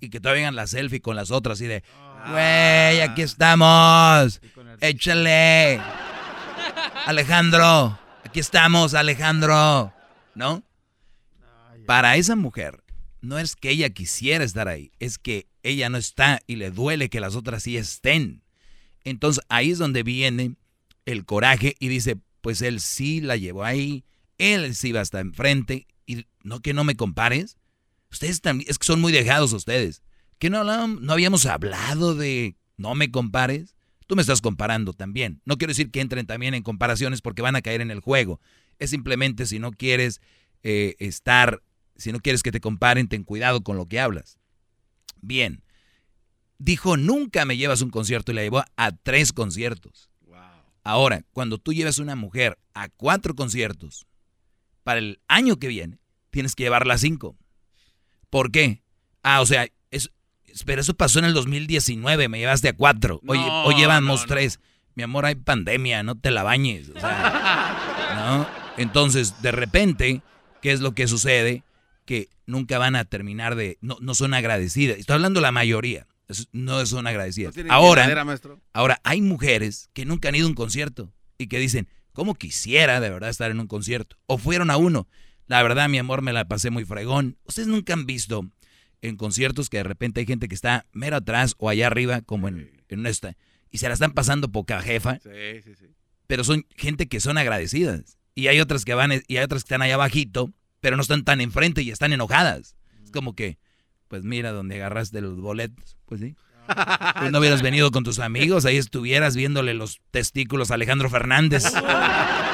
Y 0.00 0.10
que 0.10 0.18
todavía 0.18 0.42
hagan 0.44 0.56
la 0.56 0.66
selfie 0.66 1.00
con 1.00 1.14
las 1.14 1.30
otras 1.30 1.60
y 1.60 1.66
de, 1.66 1.84
güey, 2.28 3.00
aquí 3.00 3.22
estamos. 3.22 4.40
Échale. 4.80 5.80
Alejandro, 7.06 7.98
aquí 8.24 8.40
estamos, 8.40 8.94
Alejandro. 8.94 9.92
¿No? 10.34 10.62
Para 11.86 12.16
esa 12.16 12.36
mujer, 12.36 12.82
no 13.20 13.38
es 13.38 13.56
que 13.56 13.70
ella 13.70 13.90
quisiera 13.90 14.44
estar 14.44 14.68
ahí, 14.68 14.92
es 14.98 15.18
que 15.18 15.46
ella 15.62 15.88
no 15.88 15.98
está 15.98 16.40
y 16.46 16.56
le 16.56 16.70
duele 16.70 17.10
que 17.10 17.20
las 17.20 17.36
otras 17.36 17.64
sí 17.64 17.76
estén. 17.76 18.42
Entonces 19.04 19.44
ahí 19.48 19.72
es 19.72 19.78
donde 19.78 20.02
viene 20.02 20.54
el 21.06 21.24
coraje 21.24 21.74
y 21.78 21.88
dice, 21.88 22.16
pues 22.40 22.62
él 22.62 22.80
sí 22.80 23.20
la 23.20 23.36
llevó 23.36 23.64
ahí, 23.64 24.04
él 24.38 24.74
sí 24.74 24.92
va 24.92 25.00
hasta 25.00 25.20
enfrente 25.20 25.86
y 26.06 26.26
no 26.42 26.60
que 26.60 26.72
no 26.72 26.84
me 26.84 26.96
compares. 26.96 27.56
Ustedes 28.10 28.40
también, 28.40 28.70
es 28.70 28.78
que 28.78 28.86
son 28.86 29.00
muy 29.00 29.12
dejados 29.12 29.52
ustedes. 29.52 30.02
Que 30.38 30.50
no, 30.50 30.58
hablábamos- 30.58 31.00
no 31.00 31.12
habíamos 31.12 31.46
hablado 31.46 32.14
de 32.14 32.56
no 32.76 32.94
me 32.94 33.10
compares. 33.10 33.74
Tú 34.12 34.16
me 34.16 34.20
estás 34.20 34.42
comparando 34.42 34.92
también. 34.92 35.40
No 35.46 35.56
quiero 35.56 35.70
decir 35.70 35.90
que 35.90 36.02
entren 36.02 36.26
también 36.26 36.52
en 36.52 36.62
comparaciones 36.62 37.22
porque 37.22 37.40
van 37.40 37.56
a 37.56 37.62
caer 37.62 37.80
en 37.80 37.90
el 37.90 38.00
juego. 38.00 38.42
Es 38.78 38.90
simplemente 38.90 39.46
si 39.46 39.58
no 39.58 39.72
quieres 39.72 40.20
eh, 40.62 40.96
estar, 40.98 41.62
si 41.96 42.12
no 42.12 42.20
quieres 42.20 42.42
que 42.42 42.52
te 42.52 42.60
comparen, 42.60 43.08
ten 43.08 43.24
cuidado 43.24 43.62
con 43.62 43.78
lo 43.78 43.86
que 43.86 44.00
hablas. 44.00 44.38
Bien. 45.22 45.62
Dijo, 46.58 46.98
nunca 46.98 47.46
me 47.46 47.56
llevas 47.56 47.80
un 47.80 47.88
concierto 47.88 48.32
y 48.32 48.34
la 48.34 48.42
llevó 48.42 48.62
a 48.76 48.92
tres 48.92 49.32
conciertos. 49.32 50.10
Ahora, 50.82 51.24
cuando 51.32 51.56
tú 51.56 51.72
llevas 51.72 51.98
una 51.98 52.14
mujer 52.14 52.58
a 52.74 52.90
cuatro 52.90 53.34
conciertos, 53.34 54.06
para 54.82 54.98
el 54.98 55.22
año 55.26 55.56
que 55.56 55.68
viene, 55.68 56.00
tienes 56.28 56.54
que 56.54 56.64
llevarla 56.64 56.92
a 56.92 56.98
cinco. 56.98 57.38
¿Por 58.28 58.52
qué? 58.52 58.82
Ah, 59.22 59.40
o 59.40 59.46
sea, 59.46 59.68
pero 60.64 60.80
eso 60.80 60.94
pasó 60.94 61.18
en 61.18 61.24
el 61.26 61.34
2019, 61.34 62.28
me 62.28 62.38
llevaste 62.38 62.68
a 62.68 62.72
cuatro. 62.72 63.20
Hoy, 63.26 63.38
No, 63.38 63.64
hoy 63.64 63.74
llevamos 63.74 64.20
no, 64.20 64.26
no. 64.26 64.28
tres. 64.28 64.60
Mi 64.94 65.02
amor, 65.02 65.24
hay 65.24 65.34
pandemia, 65.36 66.02
no 66.02 66.16
te 66.16 66.30
la 66.30 66.42
bañes. 66.42 66.90
o 66.94 67.00
sea, 67.00 68.14
¿no? 68.14 68.46
Entonces, 68.76 69.40
de 69.42 69.52
repente, 69.52 70.22
¿qué 70.60 70.72
es 70.72 70.80
lo 70.80 70.92
que 70.94 71.08
sucede? 71.08 71.62
Que 72.04 72.28
nunca 72.46 72.78
van 72.78 72.96
a 72.96 73.04
terminar 73.04 73.54
de... 73.54 73.78
No, 73.80 73.96
no 74.00 74.14
son 74.14 74.34
agradecidas. 74.34 74.98
Estoy 74.98 75.14
hablando 75.14 75.40
de 75.40 75.42
la 75.42 75.52
mayoría. 75.52 76.06
no 76.52 76.84
son 76.86 77.06
agradecidas. 77.06 77.54
Ahora, 77.68 78.26
ahora, 78.72 79.00
hay 79.04 79.20
mujeres 79.22 79.88
que 79.94 80.04
nunca 80.04 80.28
han 80.28 80.34
ido 80.34 80.46
a 80.46 80.50
un 80.50 80.54
concierto 80.54 81.12
y 81.38 81.46
que 81.46 81.58
dicen, 81.58 81.88
¿cómo 82.12 82.34
quisiera 82.34 83.00
de 83.00 83.10
verdad 83.10 83.30
estar 83.30 83.50
en 83.50 83.60
un 83.60 83.66
concierto? 83.66 84.16
O 84.26 84.36
fueron 84.38 84.70
a 84.70 84.76
uno. 84.76 85.06
La 85.46 85.62
verdad, 85.62 85.88
mi 85.88 85.98
amor, 85.98 86.22
me 86.22 86.32
la 86.32 86.46
pasé 86.48 86.70
muy 86.70 86.84
fregón. 86.84 87.38
Ustedes 87.44 87.68
nunca 87.68 87.92
han 87.94 88.06
visto 88.06 88.46
en 89.02 89.16
conciertos 89.16 89.68
que 89.68 89.76
de 89.78 89.82
repente 89.84 90.20
hay 90.20 90.26
gente 90.26 90.48
que 90.48 90.54
está 90.54 90.86
mero 90.92 91.16
atrás 91.16 91.54
o 91.58 91.68
allá 91.68 91.86
arriba, 91.88 92.22
como 92.22 92.48
en, 92.48 92.70
en 92.88 93.06
esta, 93.06 93.36
y 93.70 93.78
se 93.78 93.88
la 93.88 93.94
están 93.94 94.12
pasando 94.12 94.50
poca 94.50 94.80
jefa 94.82 95.18
Sí, 95.22 95.62
sí, 95.64 95.74
sí. 95.74 95.86
pero 96.26 96.44
son 96.44 96.64
gente 96.76 97.06
que 97.08 97.20
son 97.20 97.36
agradecidas. 97.38 98.18
Y 98.34 98.46
hay 98.46 98.60
otras 98.60 98.84
que 98.86 98.94
van 98.94 99.12
y 99.12 99.36
hay 99.36 99.44
otras 99.44 99.62
que 99.64 99.66
están 99.66 99.82
allá 99.82 99.94
abajito, 99.94 100.50
pero 100.80 100.96
no 100.96 101.02
están 101.02 101.24
tan 101.24 101.40
enfrente 101.42 101.82
y 101.82 101.90
están 101.90 102.12
enojadas. 102.14 102.76
Es 103.04 103.10
como 103.10 103.34
que, 103.34 103.58
pues 104.08 104.24
mira 104.24 104.52
donde 104.52 104.76
agarraste 104.76 105.20
los 105.20 105.38
boletos, 105.38 105.96
pues 106.06 106.20
sí. 106.20 106.34
Pues 107.18 107.32
no 107.32 107.40
hubieras 107.40 107.60
venido 107.60 107.90
con 107.90 108.04
tus 108.04 108.20
amigos, 108.20 108.64
ahí 108.64 108.76
estuvieras 108.76 109.34
viéndole 109.36 109.74
los 109.74 110.00
testículos 110.12 110.70
a 110.70 110.74
Alejandro 110.74 111.10
Fernández. 111.10 111.64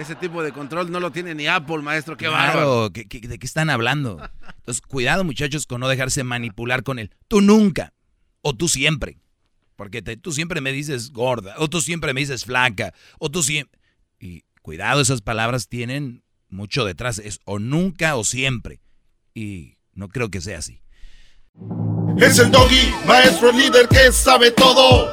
Ese 0.00 0.14
tipo 0.16 0.42
de 0.42 0.52
control 0.52 0.90
no 0.90 0.98
lo 0.98 1.12
tiene 1.12 1.34
ni 1.34 1.46
Apple, 1.46 1.78
maestro. 1.82 2.16
Qué 2.16 2.26
bárbaro. 2.28 2.52
Claro, 2.52 2.90
¿qué- 2.92 3.06
qué- 3.06 3.28
¿de 3.28 3.38
qué 3.38 3.46
están 3.46 3.68
hablando? 3.68 4.18
Entonces, 4.56 4.80
cuidado 4.80 5.24
muchachos 5.24 5.66
con 5.66 5.80
no 5.80 5.88
dejarse 5.88 6.24
manipular 6.24 6.82
con 6.82 6.98
él. 6.98 7.10
Tú 7.28 7.40
nunca, 7.42 7.92
o 8.40 8.54
tú 8.54 8.68
siempre. 8.68 9.18
Porque 9.76 10.00
te- 10.02 10.16
tú 10.16 10.32
siempre 10.32 10.60
me 10.62 10.72
dices 10.72 11.10
gorda, 11.12 11.54
o 11.58 11.68
tú 11.68 11.80
siempre 11.82 12.14
me 12.14 12.20
dices 12.20 12.44
flaca, 12.44 12.94
o 13.18 13.30
tú 13.30 13.42
siempre... 13.42 13.78
Y 14.18 14.44
cuidado, 14.62 15.00
esas 15.00 15.20
palabras 15.22 15.68
tienen 15.68 16.22
mucho 16.48 16.84
detrás. 16.84 17.18
Es 17.18 17.40
o 17.44 17.58
nunca 17.58 18.16
o 18.16 18.24
siempre. 18.24 18.80
Y 19.34 19.76
no 19.92 20.08
creo 20.08 20.30
que 20.30 20.40
sea 20.40 20.58
así. 20.58 20.82
Es 22.18 22.38
el 22.38 22.50
doggy, 22.50 22.90
maestro 23.06 23.52
líder 23.52 23.86
que 23.88 24.12
sabe 24.12 24.50
todo. 24.50 25.12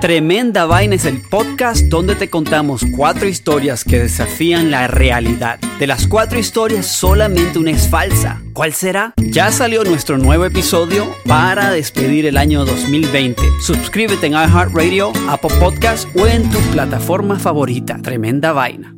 Tremenda 0.00 0.66
Vaina 0.66 0.94
es 0.94 1.04
el 1.04 1.20
podcast 1.20 1.82
donde 1.84 2.14
te 2.14 2.28
contamos 2.28 2.84
cuatro 2.96 3.26
historias 3.26 3.84
que 3.84 3.98
desafían 3.98 4.70
la 4.70 4.86
realidad. 4.86 5.58
De 5.78 5.86
las 5.86 6.06
cuatro 6.06 6.38
historias, 6.38 6.86
solamente 6.86 7.58
una 7.58 7.70
es 7.70 7.88
falsa. 7.88 8.40
¿Cuál 8.52 8.72
será? 8.72 9.14
Ya 9.16 9.50
salió 9.50 9.84
nuestro 9.84 10.18
nuevo 10.18 10.44
episodio 10.44 11.14
para 11.26 11.70
despedir 11.70 12.26
el 12.26 12.36
año 12.36 12.64
2020. 12.64 13.42
Suscríbete 13.60 14.26
en 14.26 14.32
iHeartRadio, 14.32 15.12
Apple 15.28 15.56
Podcast 15.58 16.08
o 16.16 16.26
en 16.26 16.48
tu 16.50 16.58
plataforma 16.72 17.38
favorita. 17.38 17.98
Tremenda 18.02 18.52
Vaina. 18.52 18.94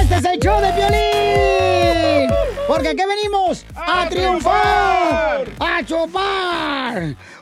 Este 0.00 0.16
es 0.16 0.24
el 0.24 0.40
show 0.40 0.60
de 0.60 0.72
Piolín. 0.72 2.30
Porque 2.70 2.88
aquí 2.90 3.02
venimos 3.04 3.66
a, 3.74 4.08
triunfar, 4.08 5.44
a 5.58 5.84
chupar. 5.84 7.16